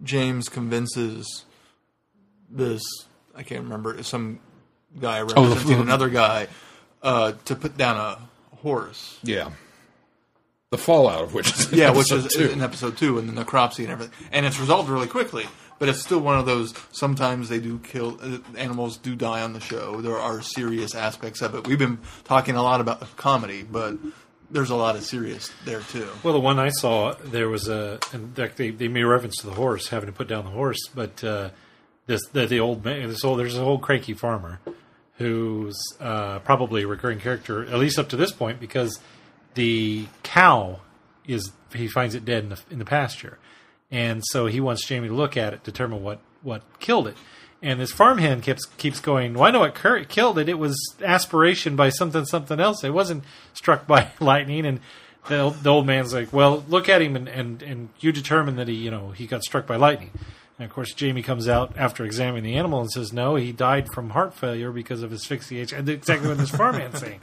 James 0.04 0.50
convinces 0.50 1.46
this 2.50 2.82
I 3.36 3.44
can't 3.44 3.64
remember 3.64 4.04
some 4.04 4.40
guy 5.00 5.22
representing 5.22 5.78
the- 5.78 5.82
another 5.82 6.10
guy 6.10 6.48
uh, 7.02 7.34
to 7.46 7.56
put 7.56 7.78
down 7.78 7.98
a 7.98 8.56
horse. 8.58 9.20
Yeah. 9.24 9.52
The 10.72 10.78
fallout 10.78 11.24
of 11.24 11.34
which 11.34 11.52
is 11.52 11.72
in 11.72 11.80
Yeah, 11.80 11.92
which 11.92 12.12
is 12.12 12.28
two. 12.32 12.50
in 12.50 12.62
episode 12.62 12.98
two, 12.98 13.18
and 13.18 13.28
the 13.28 13.44
necropsy 13.44 13.80
and 13.80 13.90
everything, 13.90 14.14
and 14.32 14.46
it's 14.46 14.60
resolved 14.60 14.90
really 14.90 15.08
quickly. 15.08 15.46
But 15.80 15.88
it's 15.88 16.02
still 16.02 16.20
one 16.20 16.38
of 16.38 16.46
those. 16.46 16.74
Sometimes 16.92 17.48
they 17.48 17.60
do 17.60 17.80
kill 17.80 18.20
uh, 18.22 18.40
animals. 18.58 18.98
Do 18.98 19.16
die 19.16 19.42
on 19.42 19.54
the 19.54 19.62
show. 19.62 20.02
There 20.02 20.18
are 20.18 20.42
serious 20.42 20.94
aspects 20.94 21.42
of 21.42 21.56
it. 21.56 21.66
We've 21.68 21.80
been 21.80 22.00
talking 22.26 22.56
a 22.58 22.62
lot 22.62 22.82
about 22.82 23.16
comedy, 23.16 23.64
but 23.64 23.96
there's 24.52 24.70
a 24.72 24.76
lot 24.76 24.96
of 24.98 25.04
serious 25.04 25.50
there 25.64 25.80
too. 25.82 26.08
Well, 26.22 26.34
the 26.34 26.40
one 26.40 26.60
I 26.60 26.70
saw, 26.70 27.14
there 27.24 27.48
was 27.48 27.70
a, 27.70 27.98
in 28.14 28.28
fact, 28.34 28.58
they, 28.58 28.72
they 28.72 28.90
made 28.90 29.04
reference 29.04 29.38
to 29.38 29.46
the 29.48 29.54
horse, 29.54 29.88
having 29.88 30.08
to 30.08 30.14
put 30.14 30.28
down 30.28 30.44
the 30.44 30.52
horse, 30.52 30.88
but 30.94 31.24
uh, 31.24 31.50
this 32.08 32.28
the, 32.34 32.46
the 32.46 32.60
old 32.60 32.84
man, 32.84 33.08
this 33.08 33.24
old, 33.24 33.40
there's 33.40 33.56
an 33.56 33.64
old 33.64 33.82
cranky 33.82 34.14
farmer 34.14 34.60
who's 35.20 35.78
uh, 36.00 36.40
probably 36.40 36.84
a 36.84 36.88
recurring 36.88 37.20
character, 37.20 37.64
at 37.64 37.78
least 37.78 38.00
up 38.00 38.10
to 38.10 38.16
this 38.16 38.32
point, 38.32 38.60
because 38.60 39.00
the 39.54 40.08
cow 40.24 40.80
is 41.28 41.52
he 41.74 41.88
finds 41.88 42.16
it 42.16 42.26
dead 42.26 42.44
in 42.44 42.50
the 42.50 42.60
in 42.72 42.80
the 42.80 42.86
pasture, 42.86 43.38
and 43.92 44.24
so 44.26 44.48
he 44.48 44.60
wants 44.60 44.86
Jamie 44.86 45.10
to 45.10 45.14
look 45.14 45.38
at 45.38 45.54
it, 45.54 45.64
determine 45.64 46.02
what 46.02 46.20
what 46.42 46.64
killed 46.80 47.08
it. 47.08 47.18
And 47.62 47.80
this 47.82 47.92
farmhand 47.92 48.44
keeps 48.44 48.66
keeps 48.78 49.02
going. 49.02 49.34
Well, 49.34 49.44
I 49.44 49.52
know 49.52 49.60
what 49.60 49.76
killed 50.08 50.40
it. 50.40 50.48
It 50.48 50.58
was 50.58 50.78
aspiration 51.04 51.76
by 51.76 51.90
something 51.90 52.26
something 52.26 52.60
else. 52.60 52.84
It 52.86 52.94
wasn't 52.94 53.26
struck 53.54 53.86
by 53.86 54.12
lightning. 54.22 54.66
And 54.66 54.80
the 55.28 55.50
the 55.62 55.70
old 55.70 55.86
man's 55.86 56.14
like, 56.14 56.32
"Well, 56.32 56.64
look 56.70 56.88
at 56.88 57.02
him, 57.02 57.18
and, 57.18 57.28
and 57.28 57.62
and 57.62 57.90
you 58.00 58.14
determine 58.14 58.56
that 58.56 58.70
he 58.70 58.76
you 58.76 58.90
know 58.90 59.12
he 59.12 59.28
got 59.28 59.44
struck 59.44 59.68
by 59.68 59.76
lightning." 59.76 60.12
And 60.60 60.68
of 60.68 60.74
course, 60.74 60.94
Jamie 60.94 61.24
comes 61.24 61.48
out 61.48 61.74
after 61.78 62.04
examining 62.04 62.44
the 62.44 62.58
animal 62.58 62.82
and 62.82 62.92
says, 62.92 63.14
"No, 63.14 63.36
he 63.36 63.54
died 63.54 63.88
from 63.94 64.10
heart 64.10 64.34
failure 64.34 64.72
because 64.72 65.02
of 65.02 65.14
asphyxiation." 65.14 65.80
And 65.80 65.90
exactly 65.90 66.28
what 66.28 66.38
this 66.38 66.50
farmhand's 66.52 67.00
saying. 67.00 67.22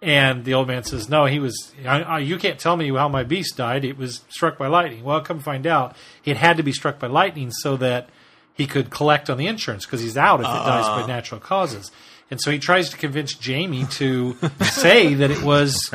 And 0.00 0.44
the 0.44 0.54
old 0.54 0.68
man 0.68 0.84
says, 0.84 1.08
"No, 1.08 1.26
he 1.26 1.40
was. 1.40 1.74
I, 1.84 2.02
I, 2.02 2.18
you 2.20 2.38
can't 2.38 2.60
tell 2.60 2.76
me 2.76 2.88
how 2.94 3.08
my 3.08 3.24
beast 3.24 3.56
died. 3.56 3.84
It 3.84 3.98
was 3.98 4.22
struck 4.28 4.56
by 4.56 4.68
lightning." 4.68 5.02
Well, 5.02 5.20
come 5.22 5.40
find 5.40 5.66
out, 5.66 5.96
it 6.24 6.36
had 6.36 6.56
to 6.58 6.62
be 6.62 6.70
struck 6.70 7.00
by 7.00 7.08
lightning 7.08 7.50
so 7.50 7.76
that 7.78 8.08
he 8.54 8.68
could 8.68 8.90
collect 8.90 9.28
on 9.28 9.38
the 9.38 9.48
insurance 9.48 9.84
because 9.84 10.00
he's 10.00 10.16
out 10.16 10.38
if 10.38 10.46
it 10.46 10.50
dies 10.50 10.86
by 10.86 11.00
uh-uh. 11.00 11.06
natural 11.06 11.40
causes. 11.40 11.90
And 12.30 12.40
so 12.40 12.52
he 12.52 12.60
tries 12.60 12.90
to 12.90 12.96
convince 12.96 13.34
Jamie 13.34 13.86
to 13.92 14.36
say 14.62 15.14
that 15.14 15.32
it 15.32 15.42
was, 15.42 15.92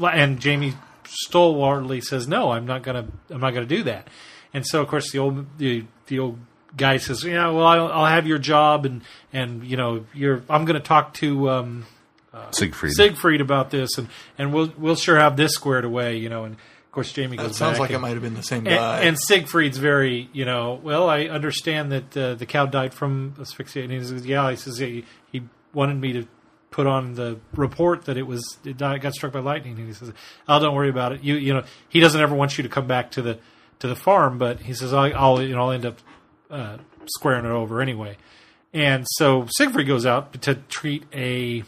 and 0.00 0.38
Jamie 0.38 0.74
stalwartly 1.04 2.00
says, 2.00 2.28
"No, 2.28 2.52
I'm 2.52 2.66
not 2.66 2.84
gonna. 2.84 3.08
I'm 3.30 3.40
not 3.40 3.52
gonna 3.52 3.66
do 3.66 3.82
that." 3.82 4.06
And 4.52 4.66
so, 4.66 4.82
of 4.82 4.88
course, 4.88 5.12
the 5.12 5.18
old 5.18 5.58
the 5.58 5.84
the 6.06 6.18
old 6.18 6.38
guy 6.76 6.96
says, 6.96 7.24
"Yeah, 7.24 7.48
well, 7.50 7.66
I'll, 7.66 7.92
I'll 7.92 8.06
have 8.06 8.26
your 8.26 8.38
job, 8.38 8.84
and 8.84 9.02
and 9.32 9.64
you 9.64 9.76
know, 9.76 10.06
you're. 10.14 10.42
I'm 10.48 10.64
going 10.64 10.80
to 10.80 10.86
talk 10.86 11.14
to." 11.14 11.50
Um, 11.50 11.86
Siegfried. 12.52 12.92
Siegfried 12.92 13.40
about 13.40 13.70
this, 13.70 13.98
and 13.98 14.08
and 14.38 14.52
we'll 14.52 14.72
we'll 14.78 14.96
sure 14.96 15.18
have 15.18 15.36
this 15.36 15.52
squared 15.52 15.84
away, 15.84 16.16
you 16.16 16.28
know. 16.28 16.44
And 16.44 16.54
of 16.54 16.92
course, 16.92 17.12
Jamie 17.12 17.36
goes 17.36 17.48
That 17.48 17.54
sounds 17.54 17.72
back 17.74 17.80
like 17.80 17.90
it 17.90 17.98
might 17.98 18.14
have 18.14 18.22
been 18.22 18.34
the 18.34 18.42
same 18.42 18.64
guy. 18.64 19.00
and 19.02 19.18
Siegfried's 19.18 19.78
very, 19.78 20.28
you 20.32 20.44
know, 20.44 20.80
well, 20.82 21.08
I 21.08 21.24
understand 21.24 21.92
that 21.92 22.16
uh, 22.16 22.34
the 22.34 22.46
cow 22.46 22.66
died 22.66 22.94
from 22.94 23.34
asphyxiation. 23.40 23.90
And 23.90 24.00
he 24.02 24.08
says, 24.08 24.26
yeah, 24.26 24.50
he 24.50 24.56
says 24.56 24.78
he, 24.78 25.04
he 25.30 25.42
wanted 25.72 26.00
me 26.00 26.12
to 26.14 26.28
put 26.70 26.86
on 26.86 27.14
the 27.14 27.38
report 27.54 28.04
that 28.06 28.16
it 28.16 28.26
was 28.26 28.58
it 28.64 28.76
died, 28.76 29.00
got 29.00 29.14
struck 29.14 29.32
by 29.32 29.40
lightning. 29.40 29.76
And 29.76 29.86
he 29.86 29.92
says, 29.92 30.12
"Oh, 30.48 30.60
don't 30.60 30.74
worry 30.74 30.88
about 30.88 31.12
it. 31.12 31.22
You, 31.22 31.34
you 31.34 31.52
know, 31.52 31.64
he 31.88 32.00
doesn't 32.00 32.20
ever 32.20 32.34
want 32.34 32.58
you 32.58 32.62
to 32.62 32.68
come 32.68 32.86
back 32.86 33.10
to 33.12 33.22
the 33.22 33.38
to 33.80 33.88
the 33.88 33.96
farm, 33.96 34.38
but 34.38 34.60
he 34.60 34.72
says, 34.72 34.94
I'll, 34.94 35.14
I'll 35.14 35.42
you 35.42 35.54
know, 35.54 35.62
I'll 35.62 35.70
end 35.72 35.86
up 35.86 35.98
uh, 36.50 36.78
squaring 37.06 37.44
it 37.44 37.50
over 37.50 37.80
anyway. 37.80 38.16
And 38.72 39.04
so 39.16 39.46
Siegfried 39.56 39.86
goes 39.86 40.06
out 40.06 40.40
to 40.42 40.54
treat 40.54 41.04
a 41.12 41.64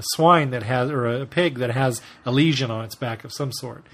swine 0.00 0.50
that 0.50 0.62
has, 0.62 0.90
or 0.90 1.06
a 1.06 1.26
pig 1.26 1.58
that 1.58 1.70
has 1.70 2.00
a 2.26 2.30
lesion 2.30 2.70
on 2.70 2.84
its 2.84 2.94
back 2.94 3.24
of 3.24 3.32
some 3.32 3.52
sort. 3.52 3.86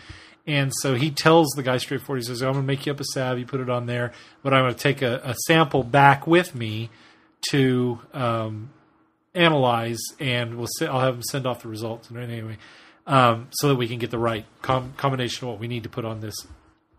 And 0.46 0.72
so 0.80 0.94
he 0.94 1.10
tells 1.10 1.48
the 1.50 1.62
guy 1.62 1.76
straightforward, 1.76 2.22
he 2.22 2.26
says, 2.26 2.42
I'm 2.42 2.54
going 2.54 2.64
to 2.64 2.66
make 2.66 2.86
you 2.86 2.92
up 2.92 3.00
a 3.00 3.04
salve, 3.04 3.38
you 3.38 3.46
put 3.46 3.60
it 3.60 3.68
on 3.68 3.86
there, 3.86 4.12
but 4.42 4.54
I'm 4.54 4.64
going 4.64 4.74
to 4.74 4.80
take 4.80 5.02
a, 5.02 5.20
a 5.22 5.34
sample 5.46 5.84
back 5.84 6.26
with 6.26 6.54
me 6.54 6.90
to 7.50 8.00
um, 8.14 8.70
analyze, 9.34 10.00
and 10.18 10.56
we'll 10.56 10.68
se- 10.78 10.86
I'll 10.86 11.00
have 11.00 11.16
him 11.16 11.22
send 11.22 11.46
off 11.46 11.62
the 11.62 11.68
results. 11.68 12.08
And 12.08 12.18
anyway, 12.18 12.56
um, 13.06 13.48
so 13.50 13.68
that 13.68 13.76
we 13.76 13.86
can 13.86 13.98
get 13.98 14.10
the 14.10 14.18
right 14.18 14.46
com- 14.62 14.94
combination 14.96 15.46
of 15.46 15.52
what 15.52 15.60
we 15.60 15.68
need 15.68 15.82
to 15.82 15.88
put 15.88 16.04
on 16.04 16.20
this 16.20 16.34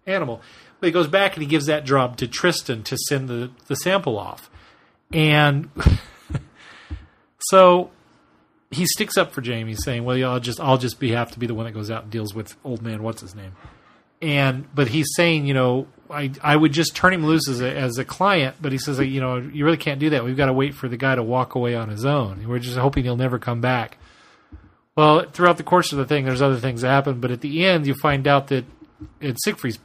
animal. 0.10 0.41
But 0.80 0.88
he 0.88 0.91
goes 0.91 1.07
back 1.07 1.34
and 1.34 1.44
he 1.44 1.48
gives 1.48 1.65
that 1.65 1.86
job 1.86 2.18
to 2.18 2.27
Tristan 2.27 2.84
to 2.84 2.98
send 2.98 3.27
the, 3.27 3.52
the 3.68 3.76
sample 3.76 4.18
off. 4.18 4.49
And 5.11 5.69
so 7.40 7.91
he 8.72 8.86
sticks 8.86 9.18
up 9.18 9.31
for 9.31 9.41
Jamie, 9.41 9.76
saying, 9.76 10.06
"Well, 10.06 10.23
I'll 10.30 10.40
just 10.40 10.60
I'll 10.60 10.77
just 10.77 10.99
be 10.99 11.11
have 11.11 11.31
to 11.31 11.40
be 11.40 11.48
the 11.48 11.56
one 11.56 11.65
that 11.65 11.72
goes 11.72 11.90
out 11.90 12.03
and 12.03 12.11
deals 12.11 12.34
with 12.34 12.56
old 12.64 12.81
man. 12.81 13.03
What's 13.03 13.22
his 13.22 13.36
name?" 13.36 13.53
And 14.22 14.73
but 14.76 14.90
he's 14.90 15.07
saying, 15.15 15.48
you 15.48 15.53
know, 15.53 15.88
I 16.10 16.31
I 16.44 16.56
would 16.56 16.73
just 16.73 16.95
turn 16.95 17.14
him 17.14 17.26
loose 17.26 17.48
as 17.49 17.61
a 17.61 17.76
as 17.76 17.98
a 17.98 18.06
client, 18.06 18.57
but 18.61 18.72
he 18.72 18.77
says, 18.77 18.99
you 18.99 19.22
know, 19.22 19.38
you 19.38 19.65
really 19.65 19.77
can't 19.77 19.99
do 19.99 20.11
that. 20.11 20.23
We've 20.23 20.38
got 20.38 20.48
to 20.48 20.53
wait 20.53 20.76
for 20.76 20.88
the 20.88 20.98
guy 20.98 21.15
to 21.15 21.23
walk 21.23 21.56
away 21.56 21.76
on 21.76 21.90
his 21.90 22.06
own. 22.06 22.48
We're 22.48 22.60
just 22.60 22.77
hoping 22.77 23.06
he'll 23.06 23.15
never 23.15 23.40
come 23.40 23.61
back. 23.61 23.98
Well, 24.95 25.26
throughout 25.31 25.57
the 25.57 25.64
course 25.64 25.94
of 25.94 25.98
the 25.98 26.06
thing, 26.06 26.26
there's 26.26 26.41
other 26.41 26.57
things 26.57 26.81
that 26.81 26.90
happen, 26.90 27.22
but 27.22 27.31
at 27.31 27.41
the 27.41 27.65
end, 27.65 27.88
you 27.88 27.94
find 27.94 28.27
out 28.27 28.48
that 28.49 28.65
and 29.22 29.38
Siegfried 29.41 29.77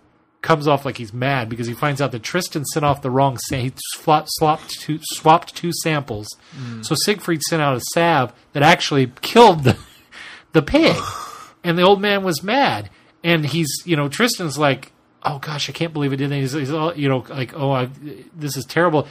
comes 0.44 0.68
off 0.68 0.84
like 0.84 0.98
he's 0.98 1.12
mad 1.12 1.48
because 1.48 1.66
he 1.66 1.74
finds 1.74 2.00
out 2.00 2.12
that 2.12 2.22
Tristan 2.22 2.64
sent 2.66 2.84
off 2.84 3.02
the 3.02 3.10
wrong. 3.10 3.38
Sa- 3.38 3.56
he 3.56 3.72
swapped 3.76 4.28
swapped 4.30 4.70
two, 4.80 5.00
swapped 5.02 5.56
two 5.56 5.72
samples, 5.82 6.28
mm. 6.56 6.84
so 6.84 6.94
Siegfried 6.94 7.42
sent 7.42 7.60
out 7.60 7.76
a 7.76 7.80
salve 7.94 8.32
that 8.52 8.62
actually 8.62 9.12
killed 9.22 9.64
the 9.64 9.76
the 10.52 10.62
pig, 10.62 10.96
and 11.64 11.76
the 11.76 11.82
old 11.82 12.00
man 12.00 12.22
was 12.22 12.42
mad. 12.42 12.90
And 13.24 13.46
he's 13.46 13.70
you 13.84 13.96
know 13.96 14.08
Tristan's 14.08 14.58
like, 14.58 14.92
oh 15.24 15.38
gosh, 15.38 15.68
I 15.68 15.72
can't 15.72 15.92
believe 15.92 16.12
it 16.12 16.18
did. 16.18 16.30
that." 16.30 16.36
He's, 16.36 16.52
he's 16.52 16.70
all 16.70 16.94
you 16.94 17.08
know 17.08 17.24
like, 17.28 17.54
oh, 17.56 17.72
I, 17.72 17.88
this 18.36 18.56
is 18.56 18.64
terrible. 18.66 19.08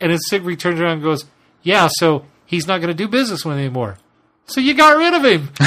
And 0.00 0.10
then 0.10 0.18
Siegfried 0.18 0.58
turns 0.58 0.80
around 0.80 0.94
and 0.94 1.02
goes, 1.02 1.26
yeah, 1.62 1.88
so 1.88 2.26
he's 2.44 2.66
not 2.66 2.78
going 2.78 2.88
to 2.88 2.94
do 2.94 3.06
business 3.06 3.44
with 3.44 3.54
him 3.54 3.60
anymore. 3.60 3.98
So 4.46 4.60
you 4.60 4.74
got 4.74 4.96
rid 4.96 5.14
of 5.14 5.24
him. 5.24 5.48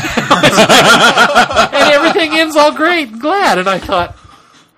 and 1.74 1.94
everything 1.94 2.38
ends 2.38 2.58
all 2.58 2.74
great 2.74 3.08
and 3.08 3.22
glad. 3.22 3.58
And 3.58 3.70
I 3.70 3.80
thought, 3.80 4.18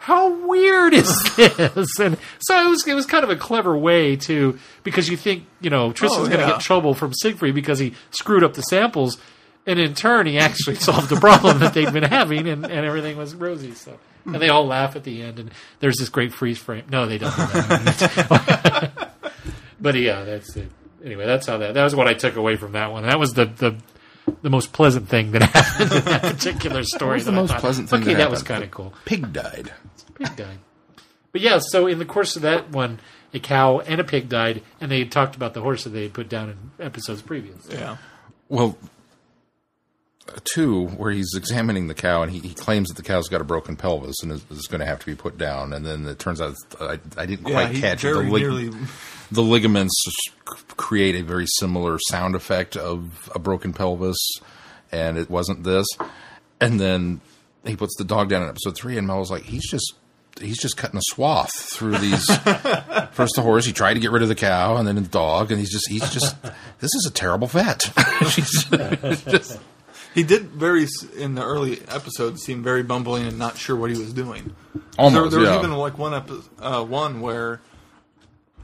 how 0.08 0.48
weird 0.48 0.94
is 0.94 1.22
this? 1.36 2.00
And 2.00 2.18
so 2.40 2.66
it 2.66 2.70
was 2.70 2.88
it 2.88 2.94
was 2.94 3.06
kind 3.06 3.26
of 3.26 3.30
a 3.30 3.36
clever 3.36 3.78
way 3.78 4.16
to 4.16 4.58
because 4.84 5.10
you 5.10 5.18
think 5.18 5.44
you 5.60 5.70
know 5.70 5.92
Tristan's 5.92 6.28
Oh, 6.28 6.30
going 6.30 6.40
to 6.40 6.46
yeah. 6.48 6.52
get 6.54 6.62
trouble 6.62 6.94
from 6.94 7.14
Siegfried 7.14 7.54
because 7.54 7.78
he 7.78 7.94
screwed 8.12 8.42
up 8.42 8.54
the 8.54 8.62
samples, 8.62 9.18
and 9.66 9.78
in 9.78 9.94
turn 9.96 10.26
he 10.26 10.38
actually 10.40 10.76
solved 10.88 11.10
the 11.10 11.18
problem 11.20 11.60
that 11.60 11.74
they'd 11.74 11.92
been 11.92 12.04
having, 12.04 12.48
and, 12.48 12.64
and 12.66 12.86
everything 12.86 13.18
was 13.18 13.36
rosy. 13.36 13.74
So 13.74 14.00
and 14.26 14.36
they 14.36 14.48
all 14.48 14.66
laugh 14.66 14.96
at 14.96 15.04
the 15.04 15.22
end, 15.24 15.40
and 15.40 15.52
there's 15.82 15.98
this 15.98 16.08
great 16.08 16.32
freeze 16.34 16.58
frame. 16.58 16.86
No, 16.90 17.06
they 17.06 17.18
don't. 17.18 17.36
Do 17.36 17.44
but 19.82 19.96
yeah, 19.96 20.24
that's 20.24 20.56
it. 20.56 20.70
Anyway, 21.04 21.26
that's 21.26 21.48
how 21.48 21.58
that 21.58 21.74
that 21.74 21.84
was 21.84 21.96
what 21.96 22.08
I 22.08 22.14
took 22.14 22.38
away 22.38 22.56
from 22.56 22.72
that 22.72 22.94
one. 22.94 23.04
That 23.04 23.20
was 23.20 23.34
the 23.34 23.44
the. 23.46 23.76
The 24.42 24.50
most 24.50 24.74
pleasant 24.74 25.08
thing 25.08 25.32
that 25.32 25.42
happened 25.42 25.90
in 25.94 26.04
that 26.04 26.22
particular 26.22 26.84
story. 26.84 27.14
was 27.16 27.26
the 27.26 27.32
I 27.32 27.36
most 27.36 27.50
thought, 27.52 27.62
pleasant 27.62 27.90
thing 27.90 28.02
Okay, 28.02 28.12
that 28.12 28.18
that 28.20 28.30
was 28.30 28.44
kind 28.44 28.62
of 28.62 28.70
cool. 28.72 28.94
Pig 29.06 29.32
died. 29.32 29.72
Pig 30.18 30.36
died. 30.36 30.60
But 31.32 31.42
yeah, 31.42 31.60
so 31.60 31.88
in 31.88 32.00
the 32.00 32.06
course 32.06 32.36
of 32.36 32.42
that 32.44 32.70
one, 32.72 33.00
a 33.34 33.40
cow 33.40 33.80
and 33.80 34.00
a 34.00 34.04
pig 34.04 34.30
died, 34.30 34.64
and 34.82 34.90
they 34.92 35.00
had 35.00 35.12
talked 35.12 35.36
about 35.36 35.54
the 35.54 35.62
horse 35.62 35.84
that 35.84 35.92
they 35.92 36.04
had 36.04 36.14
put 36.14 36.30
down 36.30 36.50
in 36.50 36.86
episodes 36.86 37.22
previous. 37.22 37.68
yeah. 37.70 37.98
Well, 38.50 38.78
two 40.54 40.88
where 40.88 41.12
he's 41.12 41.34
examining 41.36 41.88
the 41.88 41.94
cow 41.94 42.22
and 42.22 42.32
he, 42.32 42.40
he 42.40 42.54
claims 42.54 42.90
that 42.90 42.98
the 42.98 43.04
cow's 43.04 43.28
got 43.30 43.40
a 43.40 43.46
broken 43.46 43.76
pelvis 43.78 44.16
and 44.24 44.32
is, 44.32 44.44
is 44.52 44.68
going 44.68 44.80
to 44.80 44.86
have 44.86 45.00
to 45.00 45.06
be 45.06 45.16
put 45.16 45.38
down. 45.38 45.72
And 45.74 45.86
then 45.86 46.06
it 46.06 46.20
turns 46.20 46.42
out 46.42 46.56
I, 46.82 47.00
I 47.16 47.26
didn't 47.26 47.46
quite 47.46 47.72
he 47.72 47.80
catch 47.82 48.04
it. 48.04 48.14
very 48.14 48.26
The, 48.26 48.32
lig- 48.32 48.42
nearly. 48.44 48.70
the 49.32 49.42
ligaments 49.42 49.94
c- 50.06 50.56
create 50.76 51.16
a 51.16 51.22
very 51.24 51.46
similar 51.48 51.98
sound 52.10 52.36
effect 52.36 52.76
of 52.76 53.30
a 53.34 53.40
broken 53.40 53.72
pelvis, 53.74 54.18
and 54.92 55.18
it 55.18 55.30
wasn't 55.30 55.64
this. 55.64 55.86
And 56.60 56.80
then 56.80 57.22
he 57.66 57.76
puts 57.78 57.96
the 57.98 58.04
dog 58.04 58.30
down 58.30 58.44
in 58.44 58.50
episode 58.50 58.76
three, 58.76 58.98
and 58.98 59.08
Mel's 59.08 59.32
like, 59.32 59.44
he's 59.44 59.70
just. 59.70 59.94
He's 60.40 60.60
just 60.60 60.78
cutting 60.78 60.98
a 60.98 61.02
swath 61.02 61.52
through 61.54 61.98
these. 61.98 62.26
First 63.12 63.36
the 63.36 63.42
horse, 63.42 63.66
he 63.66 63.74
tried 63.74 63.96
to 63.96 64.00
get 64.00 64.12
rid 64.12 64.22
of 64.22 64.28
the 64.30 64.36
cow, 64.36 64.78
and 64.78 64.88
then 64.88 64.96
the 64.96 65.02
dog, 65.02 65.52
and 65.52 65.60
he's 65.60 65.72
just, 65.72 65.90
he's 65.90 66.10
just. 66.12 66.36
This 66.80 66.94
is 66.94 67.08
a 67.08 67.12
terrible 67.12 67.48
vet. 67.48 67.80
Just, 68.30 69.60
He 70.14 70.22
did 70.22 70.50
very 70.50 70.86
in 71.18 71.34
the 71.34 71.44
early 71.44 71.82
episodes 71.88 72.44
seem 72.44 72.62
very 72.62 72.84
bumbling 72.84 73.26
and 73.26 73.40
not 73.40 73.58
sure 73.58 73.76
what 73.76 73.90
he 73.90 73.98
was 73.98 74.14
doing. 74.14 74.56
Almost, 74.96 75.32
there, 75.32 75.42
there 75.42 75.52
was 75.52 75.58
even 75.66 75.76
like 75.76 75.98
one 75.98 76.14
epi- 76.14 76.44
uh, 76.60 76.84
one 76.84 77.20
where 77.22 77.62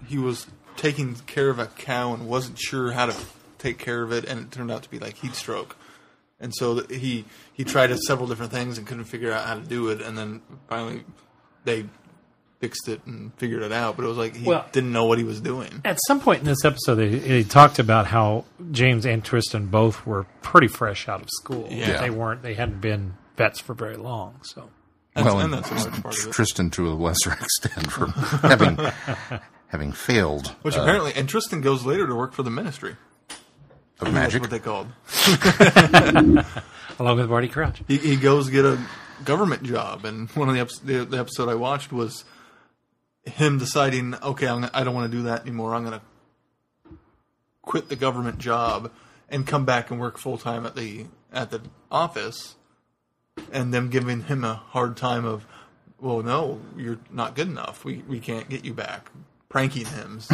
he 0.08 0.20
was 0.20 0.46
taking 0.78 1.16
care 1.26 1.50
of 1.50 1.58
a 1.58 1.66
cow 1.66 2.14
and 2.14 2.28
wasn't 2.28 2.60
sure 2.60 2.92
how 2.92 3.08
to 3.08 3.16
take 3.58 3.80
care 3.80 4.04
of 4.04 4.12
it, 4.12 4.26
and 4.26 4.40
it 4.40 4.52
turned 4.52 4.72
out 4.72 4.84
to 4.84 4.90
be 4.92 5.00
like 5.00 5.18
heat 5.18 5.34
stroke. 5.34 5.76
And 6.40 6.54
so 6.54 6.86
he 6.88 7.26
he 7.54 7.64
tried 7.64 7.98
several 8.00 8.28
different 8.28 8.52
things 8.52 8.78
and 8.78 8.86
couldn't 8.86 9.06
figure 9.06 9.32
out 9.32 9.46
how 9.48 9.56
to 9.56 9.62
do 9.62 9.90
it, 9.90 10.02
and 10.02 10.16
then 10.18 10.42
finally 10.68 11.04
they 11.66 11.86
fixed 12.60 12.88
it 12.88 13.02
and 13.06 13.34
figured 13.36 13.62
it 13.62 13.72
out. 13.72 13.96
But 13.98 14.06
it 14.06 14.08
was 14.08 14.18
like 14.18 14.36
he 14.36 14.46
Well- 14.48 14.66
didn't 14.72 14.92
know 14.94 15.06
what 15.06 15.18
he 15.18 15.24
was 15.24 15.42
doing. 15.42 15.82
At 15.84 16.00
some 16.08 16.20
point 16.20 16.40
in 16.40 16.46
this 16.46 16.64
episode, 16.64 16.96
they, 16.96 17.10
they 17.16 17.44
talked 17.44 17.78
about 17.80 18.08
how 18.08 18.46
James 18.72 19.06
and 19.06 19.24
Tristan 19.24 19.68
both 19.68 20.06
were 20.06 20.26
pretty 20.42 20.68
fresh 20.68 21.10
out 21.10 21.22
of 21.22 21.30
school. 21.30 21.68
Yeah. 21.70 22.00
They 22.02 22.10
weren't. 22.10 22.42
They 22.42 22.54
hadn't 22.54 22.80
been 22.82 23.16
vets 23.38 23.60
for 23.60 23.74
very 23.74 23.98
long. 23.98 24.40
So 24.44 24.70
That's, 25.14 25.26
well, 25.26 25.40
and 25.42 25.54
and 25.54 25.64
that's 25.66 25.86
a 25.86 26.02
part 26.02 26.18
of 26.18 26.28
it. 26.28 26.32
Tristan 26.34 26.70
to 26.72 26.88
a 26.90 26.94
lesser 26.94 27.34
extent 27.42 27.92
from 27.92 28.12
having 28.12 28.78
having 29.68 29.92
failed 29.92 30.48
Which 30.62 30.78
uh, 30.78 30.82
apparently, 30.84 31.14
and 31.16 31.28
Tristan 31.28 31.60
goes 31.62 31.84
later 31.86 32.06
to 32.08 32.16
work 32.16 32.32
for 32.34 32.44
the 32.44 32.52
ministry. 32.52 32.96
of 34.00 34.14
That's 34.14 34.14
magic. 34.14 34.42
what 34.42 34.52
they 34.52 34.60
called. 34.60 34.88
along 37.00 37.18
with 37.18 37.30
Barty 37.30 37.48
Crouch. 37.48 37.82
he, 37.88 37.98
he 37.98 38.16
goes 38.16 38.50
get 38.50 38.66
a 38.66 38.80
government 39.26 39.64
job, 39.64 40.06
and 40.06 40.30
one 40.32 40.50
of 40.50 40.84
the, 40.86 41.06
the, 41.06 41.18
episode 41.18 41.50
I 41.50 41.56
watched 41.56 41.92
was 41.92 42.26
him 43.24 43.58
deciding, 43.58 44.16
okay, 44.16 44.48
I'm, 44.48 44.70
I 44.74 44.84
don't 44.84 44.94
want 44.94 45.12
to 45.12 45.18
do 45.18 45.24
that 45.24 45.42
anymore. 45.42 45.74
I'm 45.74 45.86
going 45.86 46.00
to 46.00 46.96
quit 47.62 47.90
the 47.90 47.96
government 47.96 48.40
job 48.40 48.92
and 49.30 49.48
come 49.48 49.66
back 49.66 49.90
and 49.90 50.00
work 50.00 50.18
full 50.18 50.38
time 50.38 50.66
at 50.66 50.76
the 50.76 51.06
at 51.32 51.50
the 51.50 51.62
office, 51.92 52.56
and 53.52 53.74
them 53.74 53.90
giving 53.90 54.24
him 54.24 54.44
a 54.44 54.54
hard 54.54 54.96
time 54.96 55.26
of, 55.26 55.48
well, 56.00 56.22
no, 56.22 56.62
you're 56.78 57.00
not 57.10 57.36
good 57.36 57.48
enough. 57.48 57.84
We 57.84 58.04
we 58.08 58.20
can't 58.20 58.50
get 58.50 58.66
you 58.66 58.74
back. 58.74 59.10
Pranking 59.50 59.86
him. 59.86 60.22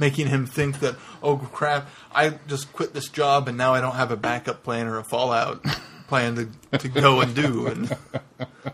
Making 0.00 0.26
him 0.26 0.46
think 0.46 0.80
that, 0.80 0.96
oh 1.22 1.36
crap, 1.36 1.88
I 2.12 2.30
just 2.48 2.72
quit 2.72 2.92
this 2.92 3.08
job 3.08 3.46
and 3.46 3.56
now 3.56 3.72
I 3.72 3.80
don't 3.80 3.94
have 3.94 4.10
a 4.10 4.16
backup 4.16 4.64
plan 4.64 4.88
or 4.88 4.98
a 4.98 5.04
fallout 5.04 5.64
plan 6.06 6.34
to, 6.70 6.78
to 6.78 6.88
go 6.88 7.20
and 7.20 7.34
do. 7.34 7.66
And 7.66 7.96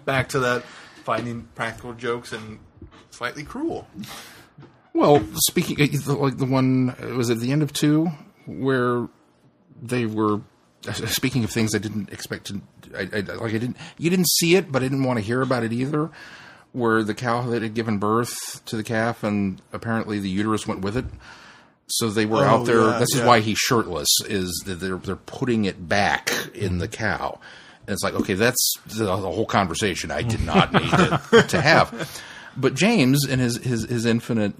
back 0.04 0.30
to 0.30 0.40
that 0.40 0.62
finding 1.04 1.48
practical 1.54 1.92
jokes 1.94 2.32
and 2.32 2.58
slightly 3.10 3.44
cruel. 3.44 3.86
Well, 4.94 5.22
speaking 5.34 5.78
uh, 5.80 6.14
like 6.14 6.38
the 6.38 6.44
one 6.44 6.90
uh, 6.90 7.14
was 7.14 7.30
at 7.30 7.40
the 7.40 7.52
end 7.52 7.62
of 7.62 7.72
two 7.72 8.10
where 8.46 9.08
they 9.80 10.06
were 10.06 10.40
uh, 10.86 10.92
speaking 10.92 11.44
of 11.44 11.50
things 11.50 11.74
I 11.74 11.78
didn't 11.78 12.12
expect 12.12 12.46
to. 12.48 12.60
I, 12.96 13.08
I 13.12 13.20
like 13.20 13.54
I 13.54 13.58
didn't. 13.58 13.76
You 13.98 14.10
didn't 14.10 14.28
see 14.28 14.56
it, 14.56 14.70
but 14.70 14.82
I 14.82 14.86
didn't 14.86 15.04
want 15.04 15.18
to 15.18 15.24
hear 15.24 15.42
about 15.42 15.64
it 15.64 15.72
either. 15.72 16.10
Where 16.72 17.02
the 17.02 17.14
cow 17.14 17.42
that 17.50 17.62
had 17.62 17.74
given 17.74 17.98
birth 17.98 18.64
to 18.64 18.76
the 18.76 18.82
calf, 18.82 19.22
and 19.22 19.60
apparently 19.72 20.18
the 20.18 20.30
uterus 20.30 20.66
went 20.66 20.80
with 20.80 20.96
it. 20.96 21.04
So 21.96 22.08
they 22.10 22.24
were 22.26 22.38
Oh, 22.44 22.48
out 22.60 22.66
there. 22.66 22.80
yeah, 22.88 22.98
this 22.98 23.14
is 23.14 23.20
why 23.22 23.40
he's 23.40 23.58
shirtless. 23.58 24.08
Is 24.28 24.62
that 24.66 24.76
they're 24.76 24.96
they're 24.96 25.16
putting 25.16 25.66
it 25.66 25.88
back 25.88 26.30
in 26.54 26.78
the 26.78 26.88
cow, 26.88 27.38
and 27.86 27.92
it's 27.94 28.02
like 28.02 28.14
okay, 28.14 28.34
that's 28.34 28.74
the, 28.86 29.04
the 29.04 29.16
whole 29.16 29.44
conversation. 29.46 30.10
I 30.10 30.22
did 30.22 30.40
not 30.42 30.72
need 30.72 30.90
to, 30.90 31.44
to 31.48 31.60
have. 31.60 32.22
But 32.56 32.74
James, 32.74 33.26
in 33.26 33.38
his 33.40 33.56
his 33.58 33.84
his 33.84 34.06
infinite 34.06 34.54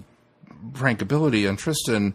prankability 0.73 1.49
on 1.49 1.57
Tristan 1.57 2.15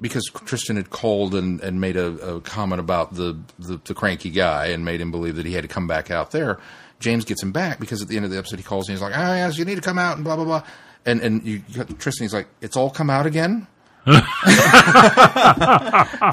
because 0.00 0.24
Tristan 0.44 0.76
had 0.76 0.90
called 0.90 1.34
and, 1.34 1.60
and 1.60 1.80
made 1.80 1.96
a, 1.96 2.06
a 2.36 2.40
comment 2.40 2.80
about 2.80 3.14
the, 3.14 3.36
the 3.58 3.80
the 3.84 3.94
cranky 3.94 4.30
guy 4.30 4.66
and 4.66 4.84
made 4.84 5.00
him 5.00 5.10
believe 5.10 5.36
that 5.36 5.46
he 5.46 5.52
had 5.54 5.62
to 5.62 5.68
come 5.68 5.86
back 5.86 6.10
out 6.10 6.30
there. 6.30 6.58
James 7.00 7.24
gets 7.24 7.42
him 7.42 7.52
back 7.52 7.78
because 7.78 8.02
at 8.02 8.08
the 8.08 8.16
end 8.16 8.24
of 8.24 8.30
the 8.30 8.38
episode 8.38 8.58
he 8.58 8.62
calls 8.64 8.88
and 8.88 8.96
he's 8.96 9.02
like, 9.02 9.16
"Ah, 9.16 9.34
yes, 9.36 9.56
you 9.58 9.64
need 9.64 9.76
to 9.76 9.80
come 9.80 9.98
out 9.98 10.16
and 10.16 10.24
blah 10.24 10.36
blah 10.36 10.44
blah." 10.44 10.62
And 11.06 11.20
and 11.20 11.44
you 11.46 11.62
you 11.68 11.84
got 11.84 11.98
Tristan, 11.98 12.24
he's 12.24 12.34
like, 12.34 12.48
"It's 12.60 12.76
all 12.76 12.90
come 12.90 13.08
out 13.10 13.26
again." 13.26 13.66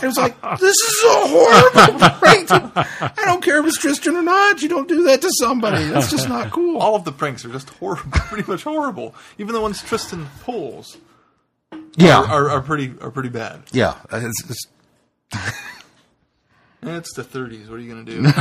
it 0.02 0.06
was 0.06 0.18
like, 0.18 0.40
this 0.60 0.76
is 0.76 1.04
a 1.04 1.28
horrible 1.28 2.00
prank. 2.20 2.48
I 2.52 3.26
don't 3.26 3.44
care 3.44 3.60
if 3.60 3.66
it's 3.68 3.78
Tristan 3.78 4.16
or 4.16 4.22
not. 4.22 4.62
You 4.62 4.70
don't 4.70 4.88
do 4.88 5.04
that 5.06 5.22
to 5.22 5.30
somebody. 5.40 5.86
That's 5.90 6.10
just 6.10 6.30
not 6.30 6.52
cool. 6.52 6.78
All 6.80 6.96
of 6.96 7.04
the 7.06 7.12
pranks 7.12 7.44
are 7.46 7.50
just 7.52 7.70
horrible, 7.72 8.12
pretty 8.14 8.50
much 8.50 8.64
horrible. 8.64 9.14
Even 9.38 9.54
the 9.54 9.62
ones 9.62 9.82
Tristan 9.82 10.28
pulls 10.44 10.98
yeah, 11.98 12.20
are, 12.20 12.26
are, 12.26 12.50
are 12.52 12.62
pretty 12.62 12.94
are 13.02 13.12
pretty 13.12 13.30
bad. 13.30 13.64
yeah. 13.72 13.96
It's, 14.12 14.50
it's, 14.50 14.68
Eh, 16.84 16.98
It's 16.98 17.14
the 17.16 17.24
30s. 17.24 17.68
What 17.68 17.76
are 17.80 17.80
you 17.80 17.92
going 17.92 18.06
to 18.06 18.12
do? 18.12 18.22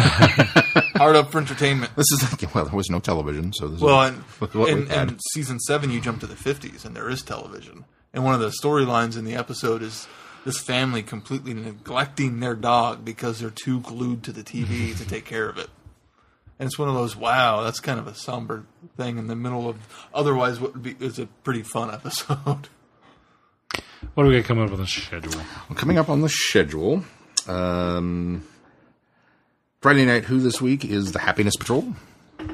Hard 0.98 1.16
up 1.16 1.32
for 1.32 1.38
entertainment. 1.38 1.92
this 1.96 2.10
is 2.12 2.22
like, 2.30 2.54
well, 2.54 2.66
there 2.66 2.74
was 2.76 2.90
no 2.90 3.00
television, 3.00 3.54
so 3.54 3.68
this 3.68 3.80
Well, 3.80 4.02
is 4.02 4.10
and 4.10 4.22
what 4.40 4.54
we 4.54 4.70
in, 4.70 4.86
had. 4.88 5.08
in 5.12 5.18
season 5.32 5.58
seven, 5.60 5.90
you 5.90 5.98
jump 6.00 6.20
to 6.20 6.26
the 6.26 6.34
50s, 6.34 6.84
and 6.84 6.94
there 6.94 7.08
is 7.08 7.22
television. 7.22 7.86
And 8.14 8.24
one 8.24 8.32
of 8.32 8.40
the 8.40 8.54
storylines 8.62 9.18
in 9.18 9.24
the 9.24 9.34
episode 9.34 9.82
is 9.82 10.06
this 10.44 10.60
family 10.60 11.02
completely 11.02 11.52
neglecting 11.52 12.38
their 12.38 12.54
dog 12.54 13.04
because 13.04 13.40
they're 13.40 13.50
too 13.50 13.80
glued 13.80 14.22
to 14.22 14.32
the 14.32 14.44
TV 14.44 14.96
to 14.96 15.04
take 15.04 15.24
care 15.24 15.48
of 15.48 15.58
it. 15.58 15.68
And 16.58 16.68
it's 16.68 16.78
one 16.78 16.88
of 16.88 16.94
those, 16.94 17.16
wow, 17.16 17.62
that's 17.62 17.80
kind 17.80 17.98
of 17.98 18.06
a 18.06 18.14
somber 18.14 18.64
thing 18.96 19.18
in 19.18 19.26
the 19.26 19.34
middle 19.34 19.68
of 19.68 20.08
otherwise 20.14 20.60
what 20.60 20.74
would 20.74 20.82
be 20.84 20.96
is 21.00 21.18
a 21.18 21.26
pretty 21.26 21.62
fun 21.62 21.90
episode. 21.92 22.68
What 24.14 24.22
do 24.22 24.28
we 24.28 24.36
got 24.36 24.44
coming 24.44 24.64
up 24.64 24.70
with 24.70 24.78
on 24.78 24.84
the 24.84 24.90
schedule? 24.90 25.40
Coming 25.74 25.98
up 25.98 26.08
on 26.08 26.20
the 26.20 26.28
schedule, 26.28 27.02
um, 27.48 28.46
Friday 29.80 30.04
night 30.04 30.24
Who 30.26 30.38
this 30.38 30.60
week 30.60 30.84
is 30.84 31.10
the 31.10 31.18
Happiness 31.18 31.56
Patrol 31.56 31.94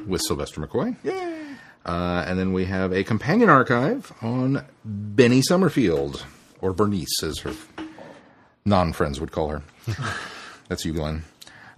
with 0.07 0.23
Sylvester 0.23 0.63
McCoy. 0.63 0.97
Yay! 1.05 1.40
Uh, 1.85 2.25
and 2.27 2.39
then 2.39 2.53
we 2.53 2.67
have 2.67 2.93
a 2.93 3.03
companion 3.03 3.49
archive 3.49 4.13
on 4.21 4.65
Benny 4.85 5.43
Summerfield, 5.43 6.25
or 6.61 6.73
Bernice, 6.73 7.23
as 7.23 7.39
her 7.41 7.55
non 8.65 8.93
friends 8.93 9.21
would 9.21 9.33
call 9.33 9.49
her. 9.49 9.63
That's 10.69 10.85
you, 10.85 10.93
Glenn. 10.93 11.25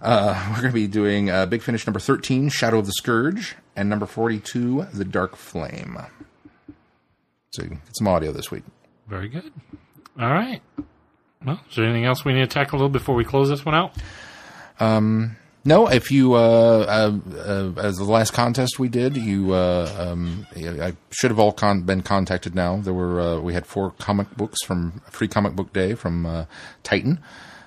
Uh, 0.01 0.47
we're 0.49 0.61
going 0.61 0.71
to 0.71 0.73
be 0.73 0.87
doing 0.87 1.29
uh, 1.29 1.45
Big 1.45 1.61
Finish 1.61 1.87
number 1.87 1.99
13, 1.99 2.49
Shadow 2.49 2.79
of 2.79 2.85
the 2.85 2.91
Scourge, 2.91 3.55
and 3.75 3.89
number 3.89 4.05
42, 4.05 4.87
The 4.93 5.05
Dark 5.05 5.37
Flame. 5.37 5.97
So 7.51 7.63
you 7.63 7.69
can 7.69 7.77
get 7.77 7.95
some 7.97 8.07
audio 8.07 8.33
this 8.33 8.51
week. 8.51 8.63
Very 9.07 9.29
good. 9.29 9.51
All 10.19 10.29
right. 10.29 10.61
Well, 11.45 11.59
is 11.69 11.75
there 11.75 11.85
anything 11.85 12.05
else 12.05 12.25
we 12.25 12.33
need 12.33 12.41
to 12.41 12.47
tackle 12.47 12.75
a 12.75 12.79
little 12.79 12.89
before 12.89 13.15
we 13.15 13.23
close 13.23 13.49
this 13.49 13.63
one 13.65 13.75
out? 13.75 13.95
No, 15.65 15.87
if 15.87 16.11
you, 16.11 16.33
uh, 16.33 16.37
uh, 16.37 17.19
uh, 17.37 17.81
as 17.81 17.95
the 17.97 18.03
last 18.03 18.33
contest 18.33 18.79
we 18.79 18.89
did, 18.89 19.15
you, 19.15 19.53
uh, 19.53 19.89
um, 19.97 20.45
I 20.57 20.93
should 21.09 21.31
have 21.31 21.39
all 21.39 21.53
con- 21.53 21.83
been 21.83 22.01
contacted 22.01 22.53
now. 22.53 22.77
There 22.77 22.93
were, 22.93 23.19
uh, 23.21 23.39
we 23.39 23.53
had 23.53 23.65
four 23.65 23.91
comic 23.91 24.35
books 24.35 24.61
from 24.65 25.01
Free 25.09 25.29
Comic 25.29 25.55
Book 25.55 25.71
Day 25.71 25.93
from 25.93 26.25
uh, 26.25 26.45
Titan, 26.83 27.21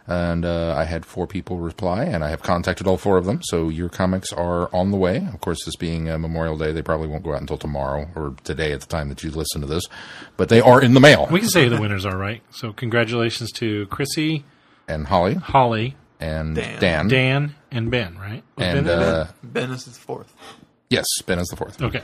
and 0.07 0.45
uh, 0.45 0.75
I 0.77 0.85
had 0.85 1.07
four 1.07 1.27
people 1.27 1.57
reply, 1.59 2.05
and 2.05 2.23
I 2.23 2.29
have 2.29 2.43
contacted 2.43 2.87
all 2.87 2.99
four 2.99 3.17
of 3.17 3.25
them. 3.25 3.41
So 3.45 3.71
your 3.71 3.89
comics 3.89 4.31
are 4.31 4.69
on 4.75 4.91
the 4.91 4.99
way. 4.99 5.27
Of 5.33 5.41
course, 5.41 5.65
this 5.65 5.77
being 5.77 6.11
uh, 6.11 6.19
Memorial 6.19 6.59
Day, 6.59 6.73
they 6.73 6.83
probably 6.83 7.09
won't 7.09 7.25
go 7.25 7.33
out 7.33 7.41
until 7.41 7.57
tomorrow 7.57 8.11
or 8.15 8.35
today 8.45 8.73
at 8.73 8.81
the 8.83 8.87
time 8.89 9.09
that 9.09 9.25
you 9.25 9.31
listen 9.31 9.63
to 9.63 9.67
this, 9.67 9.85
but 10.37 10.51
they 10.51 10.61
are 10.61 10.83
in 10.83 10.93
the 10.93 11.01
mail. 11.01 11.29
We 11.31 11.41
can 11.41 11.49
say 11.49 11.67
the 11.71 11.81
winners 11.81 12.05
are, 12.05 12.19
right? 12.19 12.43
So, 12.51 12.75
congratulations 12.75 13.51
to 13.53 13.87
Chrissy, 13.87 14.45
And 14.87 15.07
Holly 15.07 15.35
Holly, 15.37 15.97
and 16.21 16.55
Dan. 16.55 16.81
Dan, 16.81 17.09
Dan, 17.09 17.55
and 17.71 17.91
Ben, 17.91 18.17
right? 18.19 18.43
Was 18.57 18.67
and 18.67 18.87
Ben 18.87 18.99
in 18.99 19.03
uh, 19.03 19.29
Ben 19.43 19.71
is 19.71 19.85
the 19.85 19.91
fourth. 19.93 20.33
yes, 20.91 21.05
Ben 21.27 21.39
is 21.39 21.49
the 21.49 21.57
fourth. 21.57 21.81
okay. 21.83 22.03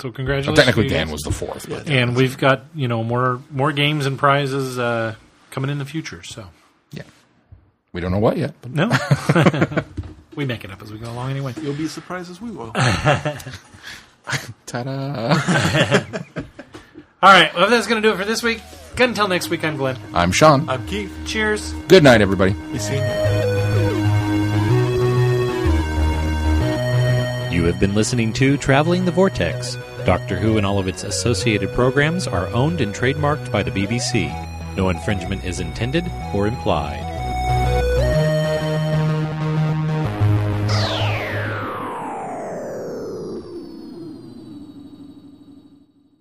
So, 0.00 0.10
congratulations. 0.10 0.58
Technically, 0.58 0.88
Dan 0.88 1.10
was 1.10 1.22
the 1.22 1.30
fourth. 1.30 1.68
But 1.68 1.88
And 1.88 2.16
we've 2.16 2.36
got 2.36 2.64
you 2.74 2.88
know 2.88 3.02
more 3.04 3.40
more 3.50 3.72
games 3.72 4.06
and 4.06 4.18
prizes 4.18 4.78
uh, 4.78 5.14
coming 5.50 5.70
in 5.70 5.78
the 5.78 5.84
future. 5.84 6.22
So 6.24 6.46
yeah, 6.90 7.04
we 7.92 8.00
don't 8.00 8.10
know 8.12 8.18
what 8.18 8.36
yet. 8.36 8.54
But 8.60 8.72
no, 8.72 8.90
we 10.36 10.44
make 10.44 10.64
it 10.64 10.70
up 10.72 10.82
as 10.82 10.92
we 10.92 10.98
go 10.98 11.10
along 11.10 11.30
anyway. 11.30 11.54
You'll 11.62 11.74
be 11.74 11.84
as 11.84 11.92
surprised 11.92 12.30
as 12.30 12.40
we 12.40 12.50
will. 12.50 12.72
ta-da! 14.66 15.38
All 17.22 17.32
right, 17.32 17.54
well, 17.54 17.70
that's 17.70 17.86
going 17.86 18.02
to 18.02 18.06
do 18.06 18.12
it 18.12 18.18
for 18.18 18.24
this 18.24 18.42
week. 18.42 18.60
Good 18.96 19.08
until 19.08 19.26
next 19.26 19.50
week. 19.50 19.64
I'm 19.64 19.76
Glenn. 19.76 19.98
I'm 20.12 20.30
Sean. 20.30 20.68
I'm 20.68 20.86
Keith. 20.86 21.12
Cheers. 21.26 21.72
Good 21.88 22.04
night, 22.04 22.20
everybody. 22.20 22.54
We 22.72 22.78
see 22.78 22.94
you. 22.94 23.02
You 27.50 27.64
have 27.64 27.80
been 27.80 27.94
listening 27.94 28.32
to 28.34 28.56
Traveling 28.56 29.04
the 29.04 29.10
Vortex. 29.10 29.76
Doctor 30.04 30.36
Who 30.36 30.58
and 30.58 30.66
all 30.66 30.78
of 30.78 30.86
its 30.86 31.02
associated 31.02 31.72
programs 31.72 32.28
are 32.28 32.46
owned 32.48 32.80
and 32.80 32.94
trademarked 32.94 33.50
by 33.50 33.62
the 33.62 33.70
BBC. 33.70 34.30
No 34.76 34.90
infringement 34.90 35.44
is 35.44 35.60
intended 35.60 36.04
or 36.32 36.46
implied. 36.46 37.13